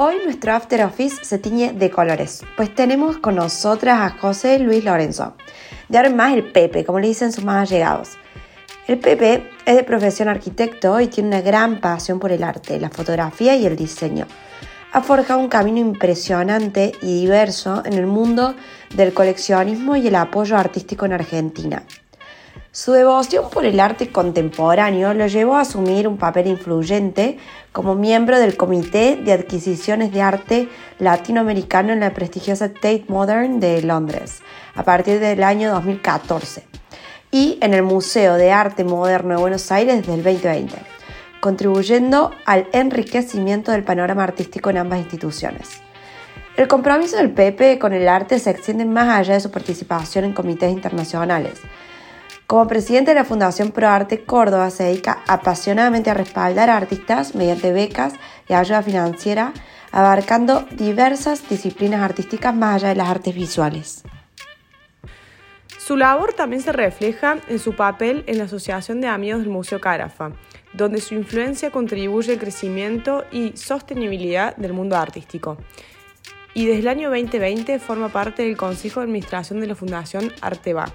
Hoy 0.00 0.14
nuestro 0.24 0.52
After 0.52 0.84
Office 0.84 1.24
se 1.24 1.38
tiñe 1.38 1.72
de 1.72 1.90
colores, 1.90 2.44
pues 2.56 2.72
tenemos 2.72 3.18
con 3.18 3.34
nosotras 3.34 3.98
a 4.00 4.16
José 4.16 4.60
Luis 4.60 4.84
Lorenzo, 4.84 5.34
de 5.88 5.98
ahora 5.98 6.10
más 6.10 6.34
el 6.34 6.52
Pepe, 6.52 6.84
como 6.84 7.00
le 7.00 7.08
dicen 7.08 7.32
sus 7.32 7.42
más 7.42 7.68
allegados. 7.68 8.10
El 8.86 9.00
Pepe 9.00 9.50
es 9.66 9.74
de 9.74 9.82
profesión 9.82 10.28
arquitecto 10.28 11.00
y 11.00 11.08
tiene 11.08 11.30
una 11.30 11.40
gran 11.40 11.80
pasión 11.80 12.20
por 12.20 12.30
el 12.30 12.44
arte, 12.44 12.78
la 12.78 12.90
fotografía 12.90 13.56
y 13.56 13.66
el 13.66 13.74
diseño. 13.74 14.28
Ha 14.92 15.00
forjado 15.00 15.40
un 15.40 15.48
camino 15.48 15.80
impresionante 15.80 16.92
y 17.02 17.22
diverso 17.22 17.82
en 17.84 17.94
el 17.94 18.06
mundo 18.06 18.54
del 18.94 19.12
coleccionismo 19.12 19.96
y 19.96 20.06
el 20.06 20.14
apoyo 20.14 20.56
artístico 20.56 21.06
en 21.06 21.14
Argentina. 21.14 21.82
Su 22.70 22.92
devoción 22.92 23.48
por 23.48 23.64
el 23.64 23.80
arte 23.80 24.10
contemporáneo 24.10 25.14
lo 25.14 25.26
llevó 25.26 25.56
a 25.56 25.62
asumir 25.62 26.06
un 26.06 26.18
papel 26.18 26.48
influyente 26.48 27.38
como 27.72 27.94
miembro 27.94 28.38
del 28.38 28.58
Comité 28.58 29.16
de 29.16 29.32
Adquisiciones 29.32 30.12
de 30.12 30.20
Arte 30.20 30.68
Latinoamericano 30.98 31.94
en 31.94 32.00
la 32.00 32.12
prestigiosa 32.12 32.68
Tate 32.68 33.06
Modern 33.08 33.58
de 33.58 33.80
Londres 33.80 34.42
a 34.74 34.82
partir 34.82 35.18
del 35.18 35.42
año 35.44 35.70
2014 35.72 36.64
y 37.30 37.58
en 37.62 37.72
el 37.72 37.82
Museo 37.82 38.34
de 38.34 38.52
Arte 38.52 38.84
Moderno 38.84 39.30
de 39.30 39.40
Buenos 39.40 39.72
Aires 39.72 39.96
desde 39.96 40.14
el 40.14 40.22
2020, 40.22 40.76
contribuyendo 41.40 42.32
al 42.44 42.68
enriquecimiento 42.72 43.72
del 43.72 43.82
panorama 43.82 44.24
artístico 44.24 44.68
en 44.68 44.76
ambas 44.76 44.98
instituciones. 44.98 45.80
El 46.58 46.68
compromiso 46.68 47.16
del 47.16 47.30
Pepe 47.30 47.78
con 47.78 47.94
el 47.94 48.08
arte 48.08 48.38
se 48.38 48.50
extiende 48.50 48.84
más 48.84 49.08
allá 49.08 49.34
de 49.34 49.40
su 49.40 49.50
participación 49.50 50.26
en 50.26 50.34
comités 50.34 50.70
internacionales, 50.70 51.62
como 52.48 52.66
presidente 52.66 53.10
de 53.10 53.14
la 53.14 53.26
Fundación 53.26 53.72
ProArte 53.72 54.24
Córdoba 54.24 54.70
se 54.70 54.84
dedica 54.84 55.22
apasionadamente 55.28 56.08
a 56.08 56.14
respaldar 56.14 56.70
a 56.70 56.78
artistas 56.78 57.34
mediante 57.34 57.72
becas 57.72 58.14
y 58.48 58.54
ayuda 58.54 58.82
financiera, 58.82 59.52
abarcando 59.92 60.66
diversas 60.70 61.46
disciplinas 61.46 62.00
artísticas 62.00 62.54
más 62.54 62.76
allá 62.76 62.88
de 62.88 62.94
las 62.94 63.10
artes 63.10 63.34
visuales. 63.34 64.02
Su 65.76 65.98
labor 65.98 66.32
también 66.32 66.62
se 66.62 66.72
refleja 66.72 67.36
en 67.48 67.58
su 67.58 67.76
papel 67.76 68.24
en 68.26 68.38
la 68.38 68.44
Asociación 68.44 69.02
de 69.02 69.08
Amigos 69.08 69.40
del 69.40 69.50
Museo 69.50 69.78
Carafa, 69.78 70.32
donde 70.72 71.02
su 71.02 71.14
influencia 71.14 71.70
contribuye 71.70 72.32
al 72.32 72.38
crecimiento 72.38 73.24
y 73.30 73.58
sostenibilidad 73.58 74.56
del 74.56 74.72
mundo 74.72 74.96
artístico. 74.96 75.58
Y 76.54 76.64
desde 76.64 76.80
el 76.80 76.88
año 76.88 77.10
2020 77.10 77.78
forma 77.78 78.08
parte 78.08 78.44
del 78.44 78.56
Consejo 78.56 79.00
de 79.00 79.04
Administración 79.04 79.60
de 79.60 79.66
la 79.66 79.74
Fundación 79.74 80.32
Arteba. 80.40 80.86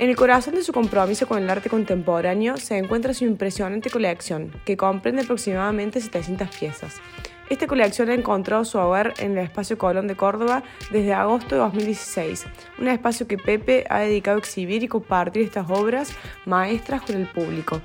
En 0.00 0.08
el 0.08 0.16
corazón 0.16 0.54
de 0.54 0.62
su 0.62 0.72
compromiso 0.72 1.28
con 1.28 1.42
el 1.42 1.50
arte 1.50 1.68
contemporáneo 1.68 2.56
se 2.56 2.78
encuentra 2.78 3.12
su 3.12 3.26
impresionante 3.26 3.90
colección, 3.90 4.50
que 4.64 4.78
comprende 4.78 5.20
aproximadamente 5.20 6.00
700 6.00 6.48
piezas. 6.56 7.02
Esta 7.50 7.66
colección 7.66 8.08
ha 8.08 8.14
encontrado 8.14 8.64
su 8.64 8.78
hogar 8.78 9.12
en 9.18 9.32
el 9.32 9.44
Espacio 9.44 9.76
Colón 9.76 10.06
de 10.06 10.16
Córdoba 10.16 10.62
desde 10.90 11.12
agosto 11.12 11.54
de 11.54 11.60
2016, 11.60 12.46
un 12.78 12.88
espacio 12.88 13.28
que 13.28 13.36
Pepe 13.36 13.84
ha 13.90 13.98
dedicado 13.98 14.38
a 14.38 14.40
exhibir 14.40 14.82
y 14.82 14.88
compartir 14.88 15.42
estas 15.42 15.68
obras 15.68 16.14
maestras 16.46 17.02
con 17.02 17.16
el 17.16 17.26
público. 17.26 17.82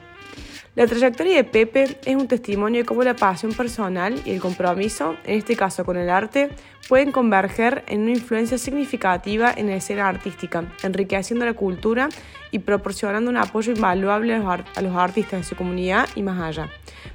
La 0.76 0.88
trayectoria 0.88 1.38
de 1.38 1.45
Pepe 1.45 1.98
es 2.04 2.16
un 2.18 2.28
testimonio 2.28 2.81
de 2.81 2.86
cómo 2.86 3.02
la 3.02 3.16
pasión 3.16 3.54
personal 3.54 4.22
y 4.26 4.31
el 4.31 4.42
compromiso, 4.42 5.16
en 5.23 5.38
este 5.38 5.56
caso 5.56 5.86
con 5.86 5.95
el 5.95 6.09
arte, 6.09 6.50
pueden 6.90 7.14
converger 7.14 7.86
en 7.88 8.02
una 8.02 8.12
influencia 8.12 8.58
significativa 8.58 9.53
en 9.56 9.68
la 9.68 9.78
escena 9.78 10.09
artística, 10.09 10.66
enriqueciendo 10.84 11.46
la 11.46 11.53
cultura 11.53 12.09
y 12.52 12.59
proporcionando 12.59 13.31
un 13.31 13.38
apoyo 13.38 13.72
invaluable 13.72 14.36
a 14.36 14.81
los, 14.81 14.96
artistas 14.98 15.40
de 15.40 15.44
su 15.46 15.56
comunidad 15.56 16.09
y 16.14 16.22
más 16.22 16.42
allá. 16.42 16.70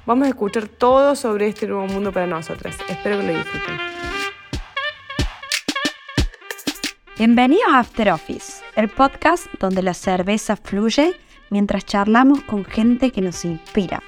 Vamos 0.07 0.25
a 0.25 0.29
escuchar 0.29 0.67
todo 0.67 1.15
sobre 1.15 1.45
este 1.45 1.67
nuevo 1.67 1.85
mundo 1.85 2.11
para 2.11 2.25
nosotras. 2.25 2.75
Espero 2.89 3.19
que 3.19 3.27
lo 3.27 3.33
disfruten. 3.37 3.77
Bienvenidos 7.15 7.67
a 7.71 7.77
After 7.77 8.09
Office, 8.09 8.63
el 8.75 8.89
podcast 8.89 9.45
donde 9.59 9.83
la 9.83 9.93
cerveza 9.93 10.55
fluye 10.55 11.13
mientras 11.51 11.85
charlamos 11.85 12.41
con 12.41 12.65
gente 12.65 13.11
que 13.11 13.21
nos 13.21 13.45
inspira. 13.45 14.01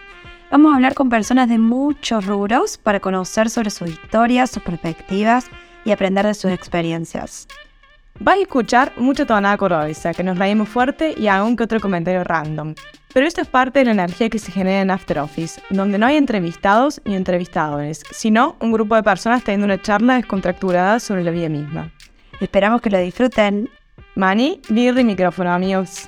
Vamos 0.50 0.72
a 0.72 0.76
hablar 0.76 0.96
con 0.96 1.10
personas 1.10 1.50
de 1.50 1.60
muchos 1.60 2.26
rubros 2.26 2.78
para 2.78 3.00
conocer 3.00 3.52
sobre 3.52 3.70
sus 3.70 3.90
historias, 3.90 4.50
sus 4.50 4.64
perspectivas 4.64 5.46
y 5.86 5.92
aprender 5.92 6.26
de 6.26 6.34
sus 6.34 6.52
experiencias. 6.52 7.48
Vas 8.20 8.38
a 8.38 8.42
escuchar 8.42 8.94
mucha 8.98 9.26
tonada 9.26 9.58
cordobesa, 9.58 10.14
que 10.14 10.24
nos 10.24 10.38
reímos 10.38 10.70
fuerte 10.70 11.16
y 11.18 11.28
aún 11.28 11.56
que 11.56 11.64
otro 11.64 11.80
comentario 11.80 12.24
random. 12.24 12.76
Pero 13.14 13.28
esto 13.28 13.42
es 13.42 13.48
parte 13.48 13.80
de 13.80 13.86
la 13.86 13.92
energía 13.92 14.30
que 14.30 14.40
se 14.40 14.52
genera 14.52 14.82
en 14.82 14.92
After 14.92 15.20
Office, 15.20 15.62
donde 15.70 15.98
no 15.98 16.06
hay 16.06 16.18
entrevistados 16.18 17.02
ni 17.06 17.16
entrevistadores, 17.16 18.04
sino 18.12 18.56
un 18.60 18.72
grupo 18.72 18.96
de 18.96 19.04
personas 19.04 19.44
teniendo 19.44 19.66
una 19.66 19.82
charla 19.82 20.16
descontracturada 20.16 21.00
sobre 21.00 21.24
la 21.24 21.32
vida 21.32 21.50
misma. 21.50 21.92
Esperamos 22.40 22.82
que 22.82 22.90
lo 22.90 23.00
disfruten. 23.00 23.70
Mani, 24.16 24.62
birri 24.70 25.02
y 25.02 25.06
micrófono, 25.06 25.52
amigos. 25.52 26.08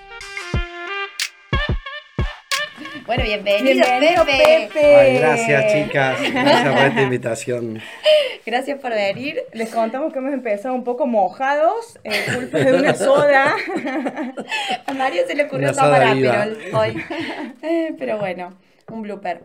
Bueno, 3.05 3.23
bienvenido, 3.23 3.85
Pepe. 4.25 4.95
Ay, 4.95 5.17
gracias, 5.19 5.73
chicas. 5.73 6.19
Gracias 6.33 6.73
por 6.73 6.85
esta 6.85 7.01
invitación. 7.01 7.81
Gracias 8.47 8.79
por 8.79 8.91
venir. 8.91 9.43
Les 9.53 9.69
contamos 9.69 10.11
que 10.11 10.19
hemos 10.19 10.33
empezado 10.33 10.73
un 10.73 10.83
poco 10.83 11.05
mojados, 11.05 11.99
eh, 12.03 12.25
culpa 12.33 12.59
de 12.59 12.73
una 12.73 12.95
soda. 12.95 13.55
A 14.87 14.93
Mario 14.93 15.23
se 15.27 15.35
le 15.35 15.45
ocurrió 15.45 15.73
tomar 15.73 16.03
Aperol 16.03 16.57
hoy. 16.73 17.03
Eh, 17.61 17.95
pero 17.97 18.17
bueno, 18.17 18.57
un 18.91 19.01
blooper. 19.03 19.41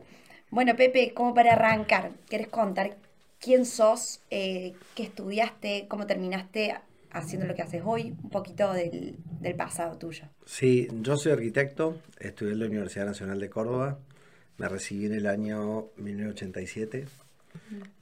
Bueno, 0.51 0.77
Pepe, 0.77 1.13
como 1.15 1.35
para 1.35 1.53
arrancar, 1.53 2.11
¿quieres 2.29 2.49
contar 2.49 2.97
quién 3.41 3.65
sos, 3.65 4.21
eh, 4.31 4.75
qué 4.95 5.05
estudiaste, 5.05 5.87
cómo 5.89 6.07
terminaste 6.07 6.77
haciendo 7.13 7.47
lo 7.47 7.55
que 7.55 7.63
haces 7.63 7.83
hoy, 7.85 8.17
un 8.23 8.31
poquito 8.31 8.73
del, 8.73 9.19
pasado 9.57 9.97
tuyo. 9.99 10.25
Sí, 10.45 10.89
yo 11.01 11.17
soy 11.17 11.33
arquitecto, 11.33 11.99
estudié 12.19 12.53
en 12.53 12.61
la 12.61 12.67
Universidad 12.67 13.07
Nacional 13.07 13.41
de 13.41 13.51
Córdoba, 13.51 13.99
me 14.59 14.69
recibí 14.69 15.07
en 15.07 15.15
el 15.15 15.27
año 15.27 15.89
1987. 15.97 17.07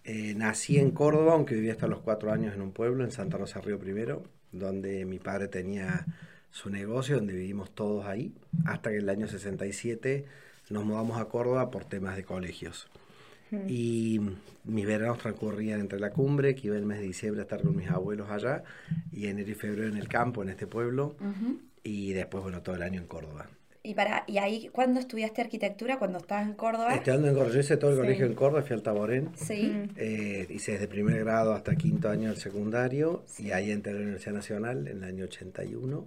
Eh, 0.05 0.35
nací 0.35 0.79
en 0.79 0.91
Córdoba, 0.91 1.35
aunque 1.35 1.55
vivía 1.55 1.73
hasta 1.73 1.87
los 1.87 2.01
cuatro 2.01 2.33
años 2.33 2.55
en 2.55 2.63
un 2.63 2.73
pueblo, 2.73 3.05
en 3.05 3.11
Santa 3.11 3.39
Rosa 3.39 3.61
Río 3.61 3.79
Primero, 3.79 4.23
donde 4.53 5.05
mi 5.05 5.19
padre 5.19 5.49
tenía 5.49 6.05
su 6.51 6.71
negocio, 6.71 7.17
donde 7.17 7.35
vivimos 7.35 7.75
todos 7.75 8.07
ahí, 8.07 8.35
hasta 8.67 8.91
que 8.91 8.97
en 8.97 9.03
el 9.03 9.09
año 9.11 9.29
67 9.29 10.25
nos 10.71 10.85
mudamos 10.85 11.21
a 11.21 11.27
Córdoba 11.27 11.71
por 11.71 11.85
temas 11.85 12.17
de 12.17 12.25
colegios. 12.25 12.89
Y 13.67 14.21
mis 14.65 14.87
veranos 14.87 15.19
transcurrían 15.19 15.81
entre 15.81 15.99
la 15.99 16.11
cumbre, 16.11 16.55
que 16.55 16.69
iba 16.69 16.77
el 16.77 16.87
mes 16.87 16.99
de 16.99 17.07
diciembre 17.07 17.41
a 17.41 17.45
estar 17.45 17.63
con 17.63 17.77
mis 17.77 17.89
abuelos 17.89 18.31
allá, 18.31 18.63
y 19.13 19.27
enero 19.27 19.51
y 19.51 19.55
febrero 19.55 19.89
en 19.89 19.97
el 19.97 20.09
campo, 20.09 20.43
en 20.43 20.51
este 20.51 20.67
pueblo, 20.67 21.17
y 21.83 22.13
después, 22.13 22.43
bueno, 22.43 22.63
todo 22.63 22.77
el 22.77 22.83
año 22.83 23.01
en 23.01 23.07
Córdoba. 23.07 23.49
¿Y, 23.83 23.95
para, 23.95 24.25
y 24.27 24.39
ahí 24.39 24.69
cuándo 24.71 25.01
estudiaste 25.01 25.41
arquitectura? 25.41 25.99
¿Cuando 25.99 26.19
estabas 26.19 26.47
en 26.47 26.55
Córdoba? 26.55 26.95
Estudiando 26.95 27.29
en 27.29 27.35
Córdoba. 27.35 27.55
Yo 27.55 27.61
hice 27.61 27.77
todo 27.79 27.93
el 27.93 27.97
colegio 27.97 28.27
en 28.27 28.35
Córdoba, 28.35 28.63
fui 28.63 28.75
al 28.75 28.83
Taborén. 28.83 29.31
Sí. 29.35 29.73
Eh, 29.97 30.47
hice 30.51 30.73
desde 30.73 30.89
primer 30.89 31.21
grado 31.21 31.55
hasta 31.55 31.75
quinto 31.77 32.11
año 32.11 32.29
el 32.31 32.37
secundario, 32.37 33.25
y 33.39 33.53
ahí 33.53 33.71
entré 33.71 33.93
a 33.93 33.95
la 33.95 34.03
Universidad 34.03 34.35
Nacional 34.35 34.89
en 34.89 34.99
el 34.99 35.05
año 35.05 35.25
81. 35.25 36.07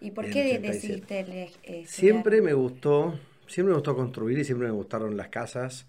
¿Y 0.00 0.10
por 0.10 0.28
qué 0.28 0.58
decidiste 0.58 1.48
eh, 1.62 1.84
Siempre 1.86 2.42
me 2.42 2.54
gustó, 2.54 3.16
siempre 3.46 3.70
me 3.70 3.74
gustó 3.76 3.94
construir 3.94 4.38
y 4.40 4.44
siempre 4.44 4.66
me 4.66 4.74
gustaron 4.74 5.16
las 5.16 5.28
casas 5.28 5.86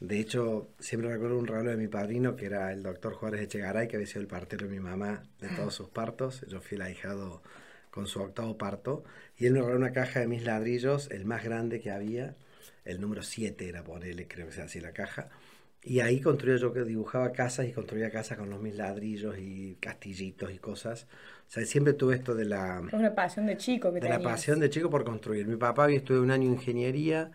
de 0.00 0.20
hecho, 0.20 0.68
siempre 0.78 1.10
recuerdo 1.10 1.38
un 1.38 1.46
regalo 1.46 1.70
de 1.70 1.76
mi 1.78 1.88
padrino, 1.88 2.36
que 2.36 2.46
era 2.46 2.72
el 2.72 2.82
doctor 2.82 3.14
Juárez 3.14 3.40
Echegaray, 3.40 3.88
que 3.88 3.96
había 3.96 4.06
sido 4.06 4.20
el 4.20 4.26
partero 4.26 4.66
de 4.66 4.72
mi 4.72 4.80
mamá 4.80 5.22
de 5.40 5.48
todos 5.48 5.74
sus 5.74 5.88
partos. 5.88 6.44
Yo 6.48 6.60
fui 6.60 6.76
el 6.76 6.82
ahijado 6.82 7.42
con 7.90 8.06
su 8.06 8.20
octavo 8.20 8.58
parto. 8.58 9.04
Y 9.38 9.46
él 9.46 9.54
me 9.54 9.60
regaló 9.60 9.78
una 9.78 9.92
caja 9.92 10.20
de 10.20 10.28
mis 10.28 10.44
ladrillos, 10.44 11.10
el 11.10 11.24
más 11.24 11.42
grande 11.42 11.80
que 11.80 11.90
había. 11.90 12.36
El 12.84 13.00
número 13.00 13.22
7 13.22 13.68
era, 13.68 13.82
ponerle, 13.84 14.28
creo 14.28 14.46
que 14.46 14.52
sea 14.52 14.64
así 14.64 14.80
la 14.80 14.92
caja. 14.92 15.30
Y 15.82 16.00
ahí 16.00 16.20
construía 16.20 16.56
yo 16.56 16.74
que 16.74 16.82
dibujaba 16.82 17.32
casas 17.32 17.66
y 17.66 17.72
construía 17.72 18.10
casas 18.10 18.36
con 18.36 18.50
los 18.50 18.60
mis 18.60 18.74
ladrillos 18.74 19.36
y 19.38 19.78
castillitos 19.80 20.52
y 20.52 20.58
cosas. 20.58 21.06
O 21.48 21.50
sea, 21.50 21.64
siempre 21.64 21.94
tuve 21.94 22.16
esto 22.16 22.34
de 22.34 22.44
la... 22.44 22.82
Una 22.92 23.14
pasión 23.14 23.46
de 23.46 23.56
chico 23.56 23.92
que 23.94 24.00
De 24.00 24.08
la 24.10 24.20
pasión 24.20 24.60
de 24.60 24.68
chico 24.68 24.90
por 24.90 25.04
construir. 25.04 25.46
Mi 25.46 25.56
papá 25.56 25.84
había 25.84 25.96
estudiado 25.96 26.22
un 26.22 26.32
año 26.32 26.50
ingeniería 26.50 27.30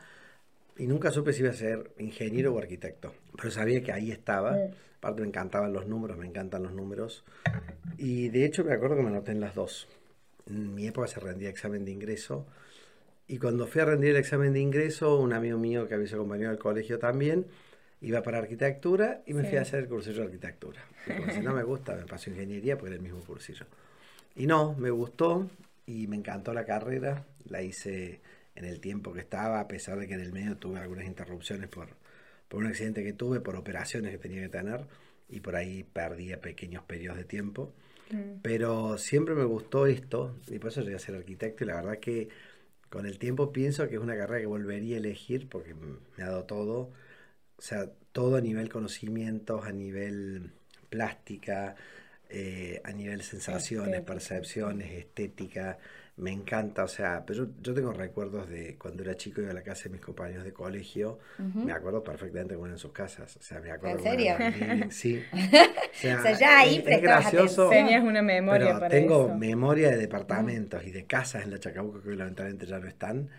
y 0.81 0.87
nunca 0.87 1.11
supe 1.11 1.31
si 1.31 1.41
iba 1.41 1.51
a 1.51 1.53
ser 1.53 1.91
ingeniero 1.99 2.55
o 2.55 2.57
arquitecto, 2.57 3.13
pero 3.37 3.51
sabía 3.51 3.83
que 3.83 3.91
ahí 3.91 4.11
estaba. 4.11 4.57
Aparte 4.97 5.21
me 5.21 5.27
encantaban 5.27 5.71
los 5.73 5.85
números, 5.85 6.17
me 6.17 6.25
encantan 6.25 6.63
los 6.63 6.73
números. 6.73 7.23
Y 7.99 8.29
de 8.29 8.45
hecho 8.45 8.65
me 8.65 8.73
acuerdo 8.73 8.95
que 8.95 9.03
me 9.03 9.09
anoté 9.09 9.31
en 9.31 9.41
las 9.41 9.53
dos. 9.53 9.87
En 10.47 10.73
mi 10.73 10.87
época 10.87 11.07
se 11.07 11.19
rendía 11.19 11.49
examen 11.49 11.85
de 11.85 11.91
ingreso. 11.91 12.47
Y 13.27 13.37
cuando 13.37 13.67
fui 13.67 13.79
a 13.81 13.85
rendir 13.85 14.09
el 14.09 14.15
examen 14.15 14.53
de 14.53 14.59
ingreso, 14.59 15.19
un 15.19 15.33
amigo 15.33 15.59
mío 15.59 15.87
que 15.87 15.93
había 15.93 16.07
sido 16.07 16.21
compañero 16.21 16.49
del 16.49 16.57
colegio 16.57 16.97
también, 16.97 17.45
iba 18.01 18.23
para 18.23 18.39
arquitectura 18.39 19.21
y 19.27 19.35
me 19.35 19.43
fui 19.43 19.59
a 19.59 19.61
hacer 19.61 19.81
el 19.81 19.87
cursillo 19.87 20.21
de 20.21 20.25
arquitectura. 20.25 20.81
Y 21.05 21.31
si 21.31 21.41
no 21.41 21.53
me 21.53 21.61
gusta, 21.61 21.95
me 21.95 22.05
pasó 22.05 22.31
ingeniería 22.31 22.75
porque 22.75 22.95
era 22.95 22.95
el 22.95 23.03
mismo 23.03 23.19
cursillo. 23.19 23.67
Y 24.35 24.47
no, 24.47 24.73
me 24.73 24.89
gustó 24.89 25.47
y 25.85 26.07
me 26.07 26.15
encantó 26.15 26.55
la 26.55 26.65
carrera. 26.65 27.23
La 27.47 27.61
hice 27.61 28.19
en 28.55 28.65
el 28.65 28.79
tiempo 28.79 29.13
que 29.13 29.21
estaba, 29.21 29.59
a 29.59 29.67
pesar 29.67 29.99
de 29.99 30.07
que 30.07 30.13
en 30.13 30.21
el 30.21 30.31
medio 30.33 30.57
tuve 30.57 30.79
algunas 30.79 31.05
interrupciones 31.05 31.69
por, 31.69 31.89
por 32.47 32.61
un 32.61 32.67
accidente 32.67 33.03
que 33.03 33.13
tuve, 33.13 33.39
por 33.39 33.55
operaciones 33.55 34.11
que 34.11 34.17
tenía 34.17 34.41
que 34.41 34.49
tener. 34.49 34.85
y 35.29 35.39
por 35.39 35.55
ahí 35.55 35.83
perdía 35.83 36.41
pequeños 36.41 36.83
periodos 36.83 37.17
de 37.17 37.25
tiempo. 37.25 37.73
Pero 38.41 38.97
siempre 38.97 39.35
me 39.35 39.45
gustó 39.45 39.87
esto 39.87 40.35
y 40.47 40.59
por 40.59 40.71
eso 40.71 40.81
llegué 40.81 40.95
a 40.95 40.99
ser 40.99 41.15
arquitecto 41.15 41.63
y 41.63 41.67
la 41.67 41.75
verdad 41.75 41.99
que 41.99 42.27
con 42.89 43.05
el 43.05 43.17
tiempo 43.19 43.53
pienso 43.53 43.87
que 43.87 43.95
es 43.95 44.01
una 44.01 44.17
carrera 44.17 44.41
que 44.41 44.47
volvería 44.47 44.97
a 44.97 44.99
elegir 44.99 45.47
porque 45.47 45.73
me 45.73 46.23
ha 46.23 46.27
dado 46.27 46.43
todo, 46.43 46.91
o 47.57 47.61
sea, 47.61 47.89
todo 48.11 48.35
a 48.35 48.41
nivel 48.41 48.69
conocimientos, 48.69 49.65
a 49.65 49.71
nivel 49.71 50.51
plástica, 50.89 51.75
eh, 52.29 52.81
a 52.83 52.91
nivel 52.91 53.21
sensaciones, 53.23 54.01
percepciones, 54.01 54.91
estética, 54.91 55.79
me 56.21 56.31
encanta, 56.31 56.83
o 56.83 56.87
sea, 56.87 57.23
pero 57.25 57.47
yo, 57.61 57.73
tengo 57.73 57.91
recuerdos 57.91 58.47
de 58.47 58.77
cuando 58.77 59.01
era 59.01 59.15
chico 59.15 59.41
iba 59.41 59.49
a 59.49 59.55
la 59.55 59.63
casa 59.63 59.85
de 59.85 59.89
mis 59.89 60.01
compañeros 60.01 60.43
de 60.43 60.53
colegio, 60.53 61.17
me 61.39 61.71
acuerdo 61.71 62.03
perfectamente 62.03 62.53
cómo 62.53 62.67
eran 62.67 62.77
sus 62.77 62.91
casas, 62.91 63.35
o 63.37 63.41
sea, 63.41 63.59
me 63.59 63.71
acuerdo. 63.71 63.97
¿En 63.97 64.03
serio? 64.03 64.35
sí. 64.91 65.23
O 65.93 66.21
sea, 66.21 66.31
ya 66.37 66.59
ahí 66.59 66.83
es, 66.85 67.01
gracioso. 67.01 67.69
Tenías 67.69 68.03
una 68.03 68.21
memoria 68.21 68.79
pero 68.79 68.89
tengo 68.89 69.35
memoria 69.35 69.89
de 69.89 69.97
departamentos 69.97 70.83
y 70.85 70.91
de 70.91 71.05
casas 71.05 71.43
en 71.43 71.51
la 71.51 71.59
Chacabuco 71.59 72.01
que 72.01 72.15
lamentablemente 72.15 72.65
ya 72.65 72.79
no 72.79 72.87
están. 72.87 73.29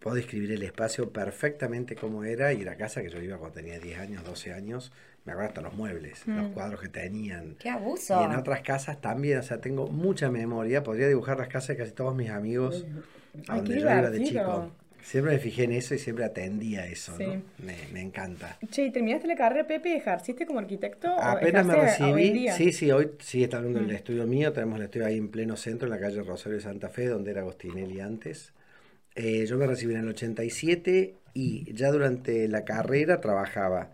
Puedo 0.00 0.16
describir 0.16 0.50
el 0.52 0.62
espacio 0.62 1.12
perfectamente 1.12 1.94
como 1.94 2.24
era 2.24 2.52
y 2.52 2.64
la 2.64 2.76
casa 2.76 3.02
que 3.02 3.10
yo 3.10 3.20
iba 3.20 3.38
cuando 3.38 3.56
tenía 3.56 3.78
10 3.78 3.98
años, 3.98 4.24
12 4.24 4.52
años, 4.52 4.92
me 5.24 5.32
acuerdo 5.32 5.48
hasta 5.48 5.60
los 5.60 5.74
muebles, 5.74 6.26
los 6.26 6.50
mm. 6.50 6.52
cuadros 6.52 6.80
que 6.80 6.88
tenían. 6.88 7.56
¡Qué 7.58 7.70
abuso! 7.70 8.20
Y 8.20 8.24
en 8.24 8.36
otras 8.38 8.62
casas 8.62 9.00
también, 9.00 9.38
o 9.38 9.42
sea, 9.42 9.60
tengo 9.60 9.86
mucha 9.86 10.30
memoria, 10.30 10.82
podría 10.82 11.06
dibujar 11.08 11.38
las 11.38 11.48
casas 11.48 11.68
de 11.68 11.76
casi 11.76 11.92
todos 11.92 12.14
mis 12.14 12.30
amigos 12.30 12.84
a 13.48 13.56
donde 13.56 13.74
yo 13.74 13.80
iba 13.80 14.10
de 14.10 14.24
chico. 14.24 14.72
Siempre 15.02 15.32
me 15.32 15.38
fijé 15.40 15.64
en 15.64 15.72
eso 15.72 15.96
y 15.96 15.98
siempre 15.98 16.24
atendía 16.24 16.86
eso, 16.86 17.12
¿no? 17.18 17.42
Me, 17.58 18.00
encanta. 18.00 18.56
Che, 18.70 18.84
¿y 18.84 18.90
terminaste 18.92 19.26
la 19.26 19.34
carrera, 19.34 19.66
Pepe? 19.66 19.96
¿Ejerciste 19.96 20.46
como 20.46 20.60
arquitecto? 20.60 21.08
Apenas 21.20 21.66
me 21.66 21.74
recibí, 21.74 22.48
sí, 22.50 22.72
sí, 22.72 22.92
hoy 22.92 23.10
sí 23.18 23.42
está 23.42 23.60
viendo 23.60 23.80
el 23.80 23.86
mm. 23.86 23.90
estudio 23.90 24.26
mío, 24.28 24.52
tenemos 24.52 24.78
el 24.78 24.84
estudio 24.84 25.06
ahí 25.06 25.18
en 25.18 25.28
pleno 25.28 25.56
centro, 25.56 25.86
en 25.86 25.90
la 25.90 25.98
calle 25.98 26.22
Rosario 26.22 26.58
de 26.58 26.62
Santa 26.62 26.88
Fe, 26.88 27.06
donde 27.06 27.32
era 27.32 27.40
Agostinelli 27.40 28.00
antes. 28.00 28.52
Eh, 29.14 29.44
yo 29.46 29.58
me 29.58 29.66
recibí 29.66 29.94
en 29.94 30.00
el 30.00 30.08
87 30.08 31.14
y 31.34 31.72
ya 31.74 31.90
durante 31.90 32.46
la 32.48 32.64
carrera 32.64 33.20
trabajaba 33.20 33.90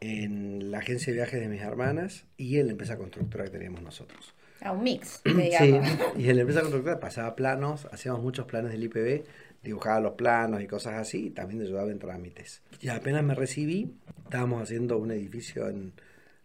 en 0.00 0.70
la 0.70 0.78
agencia 0.78 1.12
de 1.12 1.18
viajes 1.18 1.40
de 1.40 1.48
mis 1.48 1.60
hermanas 1.60 2.24
y 2.36 2.58
en 2.58 2.66
la 2.66 2.72
empresa 2.72 2.96
constructora 2.96 3.44
que 3.44 3.50
teníamos 3.50 3.82
nosotros. 3.82 4.34
A 4.62 4.72
un 4.72 4.82
mix, 4.82 5.22
Sí, 5.24 5.80
y 6.16 6.28
en 6.28 6.36
la 6.36 6.42
empresa 6.42 6.60
constructora 6.60 7.00
pasaba 7.00 7.34
planos, 7.34 7.86
hacíamos 7.92 8.22
muchos 8.22 8.46
planes 8.46 8.72
del 8.72 8.84
IPB, 8.84 9.24
dibujaba 9.62 10.00
los 10.00 10.14
planos 10.14 10.62
y 10.62 10.66
cosas 10.66 10.94
así, 10.94 11.26
y 11.26 11.30
también 11.30 11.62
ayudaba 11.62 11.90
en 11.90 11.98
trámites. 11.98 12.62
Y 12.80 12.88
apenas 12.88 13.22
me 13.22 13.34
recibí, 13.34 13.94
estábamos 14.24 14.62
haciendo 14.62 14.98
un 14.98 15.10
edificio 15.12 15.68
en 15.68 15.92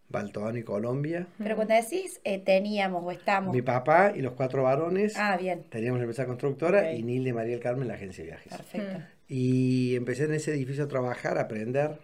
Baltoano 0.09 0.57
y 0.57 0.63
Colombia. 0.63 1.27
Pero 1.37 1.55
cuando 1.55 1.73
decís 1.73 2.21
eh, 2.23 2.39
teníamos 2.39 3.03
o 3.03 3.11
estamos. 3.11 3.53
Mi 3.53 3.61
papá 3.61 4.13
y 4.15 4.21
los 4.21 4.33
cuatro 4.33 4.63
varones. 4.63 5.15
Ah, 5.17 5.35
bien. 5.37 5.63
Teníamos 5.69 5.99
la 5.99 6.03
empresa 6.03 6.25
constructora 6.25 6.93
y 6.93 7.03
Nil 7.03 7.23
de 7.23 7.33
María 7.33 7.53
del 7.53 7.61
Carmen 7.61 7.87
la 7.87 7.95
agencia 7.95 8.23
de 8.23 8.29
viajes. 8.31 8.53
Perfecto. 8.55 9.03
Y 9.27 9.95
empecé 9.95 10.25
en 10.25 10.35
ese 10.35 10.53
edificio 10.53 10.83
a 10.83 10.87
trabajar, 10.87 11.37
a 11.37 11.41
aprender 11.41 11.97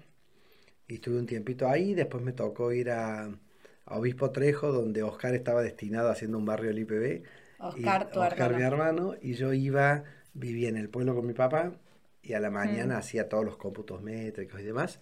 y 0.92 0.96
estuve 0.96 1.20
un 1.20 1.26
tiempito 1.26 1.70
ahí. 1.70 1.94
Después 1.94 2.22
me 2.22 2.34
tocó 2.34 2.74
ir 2.74 2.92
a, 2.92 3.30
Obispo 3.86 4.32
Trejo, 4.32 4.72
donde 4.72 5.04
Oscar 5.04 5.34
estaba 5.34 5.62
destinado 5.62 6.10
haciendo 6.10 6.38
un 6.38 6.46
barrio 6.46 6.70
del 6.70 6.80
IPB. 6.80 7.24
Oscar, 7.60 8.10
tu 8.10 8.22
Oscar, 8.22 8.56
mi 8.56 8.62
hermano. 8.62 9.16
Y 9.22 9.34
yo 9.34 9.54
iba, 9.54 10.04
vivía 10.34 10.70
en 10.70 10.78
el 10.78 10.90
pueblo 10.90 11.16
con 11.16 11.26
mi 11.26 11.34
papá 11.34 11.74
y 12.22 12.34
a 12.34 12.40
la 12.40 12.50
mañana 12.52 12.96
mm. 12.96 12.98
hacía 13.00 13.30
todos 13.30 13.44
los 13.44 13.58
cómputos 13.58 14.02
métricos 14.02 14.60
y 14.60 14.64
demás. 14.64 15.00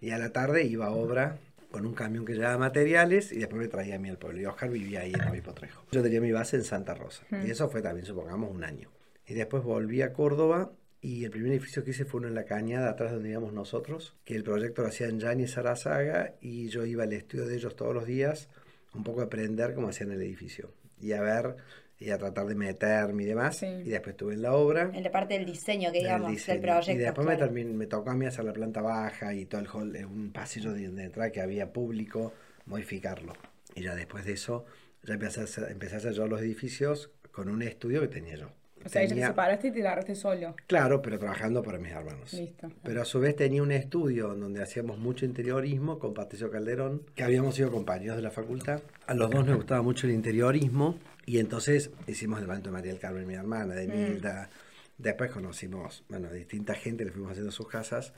Y 0.00 0.10
a 0.10 0.18
la 0.18 0.32
tarde 0.32 0.64
iba 0.64 0.86
a 0.86 0.90
obra 0.90 1.38
con 1.70 1.86
un 1.86 1.94
camión 1.94 2.24
que 2.24 2.34
llevaba 2.34 2.58
materiales 2.58 3.32
y 3.32 3.38
después 3.38 3.60
me 3.60 3.68
traía 3.68 3.96
a 3.96 3.98
mí 3.98 4.08
al 4.08 4.18
pueblo. 4.18 4.40
Y 4.40 4.46
Oscar 4.46 4.70
vivía 4.70 5.00
ahí 5.00 5.12
en 5.12 5.28
Obispo 5.28 5.52
Trejo. 5.54 5.84
Yo 5.92 6.02
tenía 6.02 6.20
mi 6.20 6.32
base 6.32 6.56
en 6.56 6.64
Santa 6.64 6.94
Rosa. 6.94 7.24
Mm. 7.30 7.46
Y 7.46 7.50
eso 7.50 7.68
fue 7.68 7.80
también, 7.80 8.06
supongamos, 8.06 8.50
un 8.50 8.64
año. 8.64 8.90
Y 9.26 9.34
después 9.34 9.62
volví 9.62 10.02
a 10.02 10.12
Córdoba 10.12 10.72
y 11.00 11.24
el 11.24 11.30
primer 11.30 11.52
edificio 11.52 11.84
que 11.84 11.90
hice 11.90 12.04
fue 12.04 12.18
uno 12.18 12.28
en 12.28 12.34
la 12.34 12.44
cañada, 12.44 12.90
atrás 12.90 13.12
donde 13.12 13.30
íbamos 13.30 13.52
nosotros, 13.52 14.14
que 14.24 14.34
el 14.34 14.42
proyecto 14.42 14.82
lo 14.82 14.88
hacían 14.88 15.20
Gianni 15.20 15.44
y 15.44 15.48
Sarazaga, 15.48 16.34
y 16.40 16.68
yo 16.68 16.84
iba 16.84 17.04
al 17.04 17.12
estudio 17.12 17.46
de 17.46 17.56
ellos 17.56 17.76
todos 17.76 17.94
los 17.94 18.06
días, 18.06 18.48
un 18.94 19.04
poco 19.04 19.20
a 19.20 19.24
aprender 19.24 19.74
cómo 19.74 19.88
hacían 19.88 20.10
el 20.10 20.20
edificio, 20.20 20.72
y 21.00 21.12
a 21.12 21.20
ver, 21.20 21.56
y 22.00 22.10
a 22.10 22.18
tratar 22.18 22.46
de 22.46 22.54
meterme 22.54 23.24
y 23.24 23.26
demás, 23.26 23.62
y 23.62 23.84
después 23.84 24.14
estuve 24.14 24.34
en 24.34 24.42
la 24.42 24.54
obra. 24.54 24.90
En 24.92 25.02
la 25.02 25.10
parte 25.10 25.34
del 25.34 25.46
diseño, 25.46 25.90
que 25.92 25.98
digamos, 25.98 26.46
del, 26.46 26.60
proyecto. 26.60 26.92
Y 26.92 26.96
después 26.96 27.26
me, 27.50 27.64
me, 27.64 27.86
tocó 27.86 28.10
a 28.10 28.14
mí 28.14 28.26
hacer 28.26 28.44
la 28.44 28.52
planta 28.52 28.80
baja 28.80 29.34
y 29.34 29.46
todo 29.46 29.60
el 29.60 29.68
hall, 29.68 29.96
eh, 29.96 30.04
un 30.04 30.32
pasillo 30.32 30.72
de, 30.72 30.84
entrada 30.84 31.30
que 31.30 31.40
había 31.40 31.72
público, 31.72 32.32
modificarlo. 32.66 33.34
Y 33.74 33.82
ya 33.82 33.94
después 33.94 34.24
de 34.24 34.32
eso, 34.32 34.64
ya 35.04 35.14
empecé 35.14 35.40
a 35.40 35.68
empecé 35.70 35.94
a 35.94 35.98
hacer 35.98 36.12
yo 36.12 36.26
los 36.26 36.40
edificios 36.40 37.10
con 37.32 37.48
un 37.48 37.62
estudio 37.62 38.00
que 38.00 38.08
tenía 38.08 38.36
yo. 38.36 38.50
O 38.84 38.88
sea, 38.88 39.02
ella 39.02 39.14
te 39.14 39.26
separaste 39.26 39.68
y 39.68 39.70
te 39.72 39.80
largaste 39.80 40.14
solo. 40.14 40.54
Claro, 40.66 41.02
pero 41.02 41.18
trabajando 41.18 41.62
para 41.62 41.78
mis 41.78 41.92
hermanos. 41.92 42.32
Listo. 42.32 42.70
Pero 42.82 43.02
a 43.02 43.04
su 43.04 43.20
vez 43.20 43.36
tenía 43.36 43.62
un 43.62 43.72
estudio 43.72 44.34
donde 44.34 44.62
hacíamos 44.62 44.98
mucho 44.98 45.24
interiorismo 45.24 45.98
con 45.98 46.14
Patricio 46.14 46.50
Calderón, 46.50 47.02
que 47.14 47.24
habíamos 47.24 47.54
sido 47.54 47.70
compañeros 47.70 48.16
de 48.16 48.22
la 48.22 48.30
facultad. 48.30 48.80
A 49.06 49.14
los 49.14 49.30
dos 49.30 49.46
nos 49.46 49.56
gustaba 49.56 49.82
mucho 49.82 50.06
el 50.06 50.12
interiorismo 50.14 50.98
y 51.26 51.38
entonces 51.38 51.90
hicimos 52.06 52.40
el 52.40 52.46
banco 52.46 52.64
de 52.64 52.70
María 52.70 52.92
del 52.92 53.00
Carmen, 53.00 53.26
mi 53.26 53.34
hermana, 53.34 53.74
de 53.74 53.86
mm. 53.86 53.90
Milda. 53.90 54.50
Después 54.96 55.30
conocimos, 55.30 56.04
bueno, 56.08 56.32
distinta 56.32 56.74
gente, 56.74 57.04
le 57.04 57.12
fuimos 57.12 57.32
haciendo 57.32 57.52
sus 57.52 57.68
casas 57.68 58.12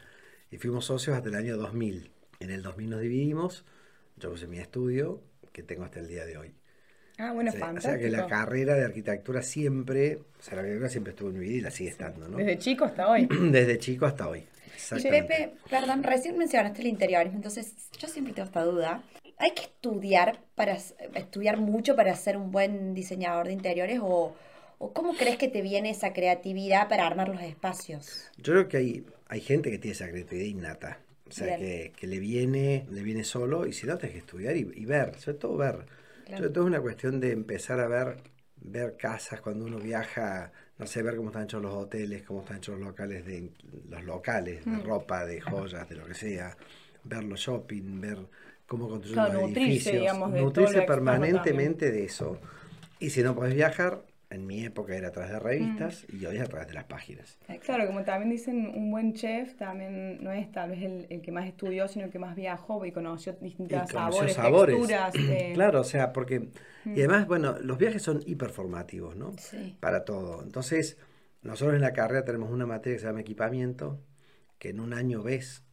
y 0.51 0.59
fuimos 0.59 0.87
socios 0.87 1.17
hasta 1.17 1.29
el 1.29 1.35
año 1.35 1.57
2000. 1.57 2.11
En 2.41 2.51
el 2.51 2.63
2000 2.63 2.91
nos 2.91 3.01
dividimos, 3.01 3.65
yo 4.17 4.31
puse 4.31 4.47
mi 4.47 4.59
estudio, 4.59 5.21
que 5.53 5.63
tengo 5.63 5.85
hasta 5.85 6.01
el 6.01 6.09
día 6.09 6.25
de 6.25 6.39
hoy. 6.39 6.55
Ah, 7.21 7.33
bueno, 7.33 7.53
fantástico. 7.53 7.79
O 7.79 7.81
sea 7.81 7.99
que 7.99 8.09
la 8.09 8.27
carrera 8.27 8.75
de 8.75 8.85
arquitectura 8.85 9.43
siempre, 9.43 10.17
o 10.17 10.43
sea, 10.43 10.55
la 10.55 10.61
arquitectura 10.61 10.89
siempre 10.89 11.11
estuvo 11.11 11.29
en 11.29 11.39
mi 11.39 11.45
vida 11.45 11.57
y 11.57 11.61
la 11.61 11.71
sigue 11.71 11.91
estando, 11.91 12.27
¿no? 12.27 12.39
Desde 12.39 12.59
chico 12.59 12.87
hasta 12.87 13.11
hoy. 13.11 13.29
Desde 13.51 13.79
chico 13.79 14.07
hasta 14.07 14.27
hoy. 14.27 14.47
Pepe, 14.89 15.53
perdón, 15.69 16.03
recién 16.03 16.39
mencionaste 16.39 16.81
el 16.81 16.87
interiorismo, 16.87 17.37
entonces 17.37 17.75
yo 17.99 18.09
siempre 18.09 18.33
tengo 18.33 18.47
esta 18.47 18.65
duda. 18.65 19.05
¿Hay 19.37 19.51
que 19.53 19.63
estudiar 19.63 20.41
para 20.55 20.79
estudiar 21.15 21.59
mucho 21.59 21.95
para 21.95 22.15
ser 22.17 22.39
un 22.39 22.51
buen 22.51 22.95
diseñador 22.95 23.49
de 23.49 23.53
interiores 23.53 24.01
o, 24.03 24.35
o 24.79 24.93
cómo 24.95 25.15
crees 25.15 25.37
que 25.37 25.49
te 25.49 25.61
viene 25.61 25.91
esa 25.91 26.15
creatividad 26.15 26.89
para 26.89 27.07
armar 27.07 27.29
los 27.29 27.43
espacios? 27.43 28.31
Yo 28.39 28.55
creo 28.55 28.69
que 28.69 28.77
hay, 28.79 29.05
hay 29.29 29.41
gente 29.43 29.71
que 29.71 29.79
tiene 29.79 29.93
esa 29.93 30.09
creatividad 30.09 30.47
innata. 30.47 30.99
O 31.29 31.33
sea, 31.33 31.59
que, 31.59 31.93
que, 31.95 32.07
le 32.09 32.19
viene, 32.19 32.87
le 32.91 33.03
viene 33.03 33.23
solo 33.23 33.67
y 33.67 33.73
si 33.73 33.87
no, 33.87 33.97
tienes 33.99 34.15
que 34.15 34.19
estudiar 34.19 34.57
y, 34.57 34.69
y 34.75 34.85
ver, 34.85 35.17
sobre 35.19 35.39
todo 35.39 35.57
ver. 35.57 35.87
Sobre 36.37 36.51
todo 36.51 36.65
es 36.65 36.69
una 36.69 36.81
cuestión 36.81 37.21
de 37.21 37.33
empezar 37.33 37.81
a 37.81 37.89
ver, 37.89 38.17
ver 38.57 38.97
casas 38.97 39.41
cuando 39.41 39.65
uno 39.65 39.79
viaja, 39.79 40.53
no 40.79 40.87
sé, 40.87 41.03
ver 41.03 41.17
cómo 41.17 41.31
están 41.31 41.45
hechos 41.45 41.63
los 41.63 41.75
hoteles, 41.75 42.23
cómo 42.23 42.41
están 42.41 42.59
hechos 42.59 42.79
los 42.79 42.89
locales 42.89 43.25
de 43.27 43.51
los 43.89 44.05
locales, 44.05 44.65
de 44.65 44.71
mm. 44.71 44.85
ropa, 44.85 45.25
de 45.25 45.41
joyas, 45.41 45.89
de 45.89 45.97
lo 45.97 46.07
que 46.07 46.15
sea, 46.15 46.57
ver 47.05 47.25
los 47.25 47.41
shopping, 47.41 48.01
ver 48.01 48.19
cómo 48.67 48.89
construyen 48.89 49.33
los 49.33 49.43
edificios, 49.51 50.19
nutrirse 50.31 50.83
permanentemente 50.83 51.91
de 51.91 52.05
eso. 52.05 52.39
Y 52.99 53.11
si 53.11 53.23
no 53.23 53.35
puedes 53.35 53.55
viajar, 53.55 54.03
en 54.31 54.47
mi 54.47 54.65
época 54.65 54.97
era 54.97 55.09
a 55.09 55.11
través 55.11 55.33
de 55.33 55.41
revistas 55.41 56.07
y 56.09 56.25
hoy 56.25 56.37
es 56.37 56.43
a 56.43 56.47
través 56.47 56.69
de 56.69 56.75
las 56.75 56.85
páginas. 56.85 57.37
Claro, 57.65 57.87
como 57.87 58.05
también 58.05 58.31
dicen, 58.31 58.73
un 58.75 58.91
buen 58.91 59.13
chef 59.13 59.57
también 59.57 60.23
no 60.23 60.31
es 60.31 60.51
tal 60.53 60.71
vez 60.71 60.83
el, 60.83 61.07
el 61.11 61.21
que 61.21 61.33
más 61.33 61.49
estudió, 61.49 61.89
sino 61.89 62.05
el 62.05 62.13
que 62.13 62.21
más 62.21 62.37
viajó 62.37 62.87
y 62.87 62.93
conoció 62.93 63.33
distintas 63.41 63.91
sabores, 63.91 64.37
texturas. 64.37 65.15
Claro, 65.55 65.81
o 65.81 65.85
sea, 65.85 66.13
porque... 66.13 66.49
Y 66.85 67.01
además, 67.01 67.27
bueno, 67.27 67.59
los 67.61 67.77
viajes 67.77 68.03
son 68.03 68.23
hiperformativos, 68.25 69.17
¿no? 69.17 69.35
Sí. 69.37 69.77
Para 69.81 70.05
todo. 70.05 70.43
Entonces, 70.43 70.97
nosotros 71.43 71.75
en 71.75 71.83
la 71.83 71.93
carrera 71.93 72.25
tenemos 72.25 72.51
una 72.51 72.67
materia 72.67 72.97
que 72.97 73.01
se 73.01 73.07
llama 73.07 73.21
equipamiento, 73.21 74.01
que 74.59 74.71
en 74.71 74.81
un 74.81 74.95
año 74.95 75.23
ves 75.23 75.65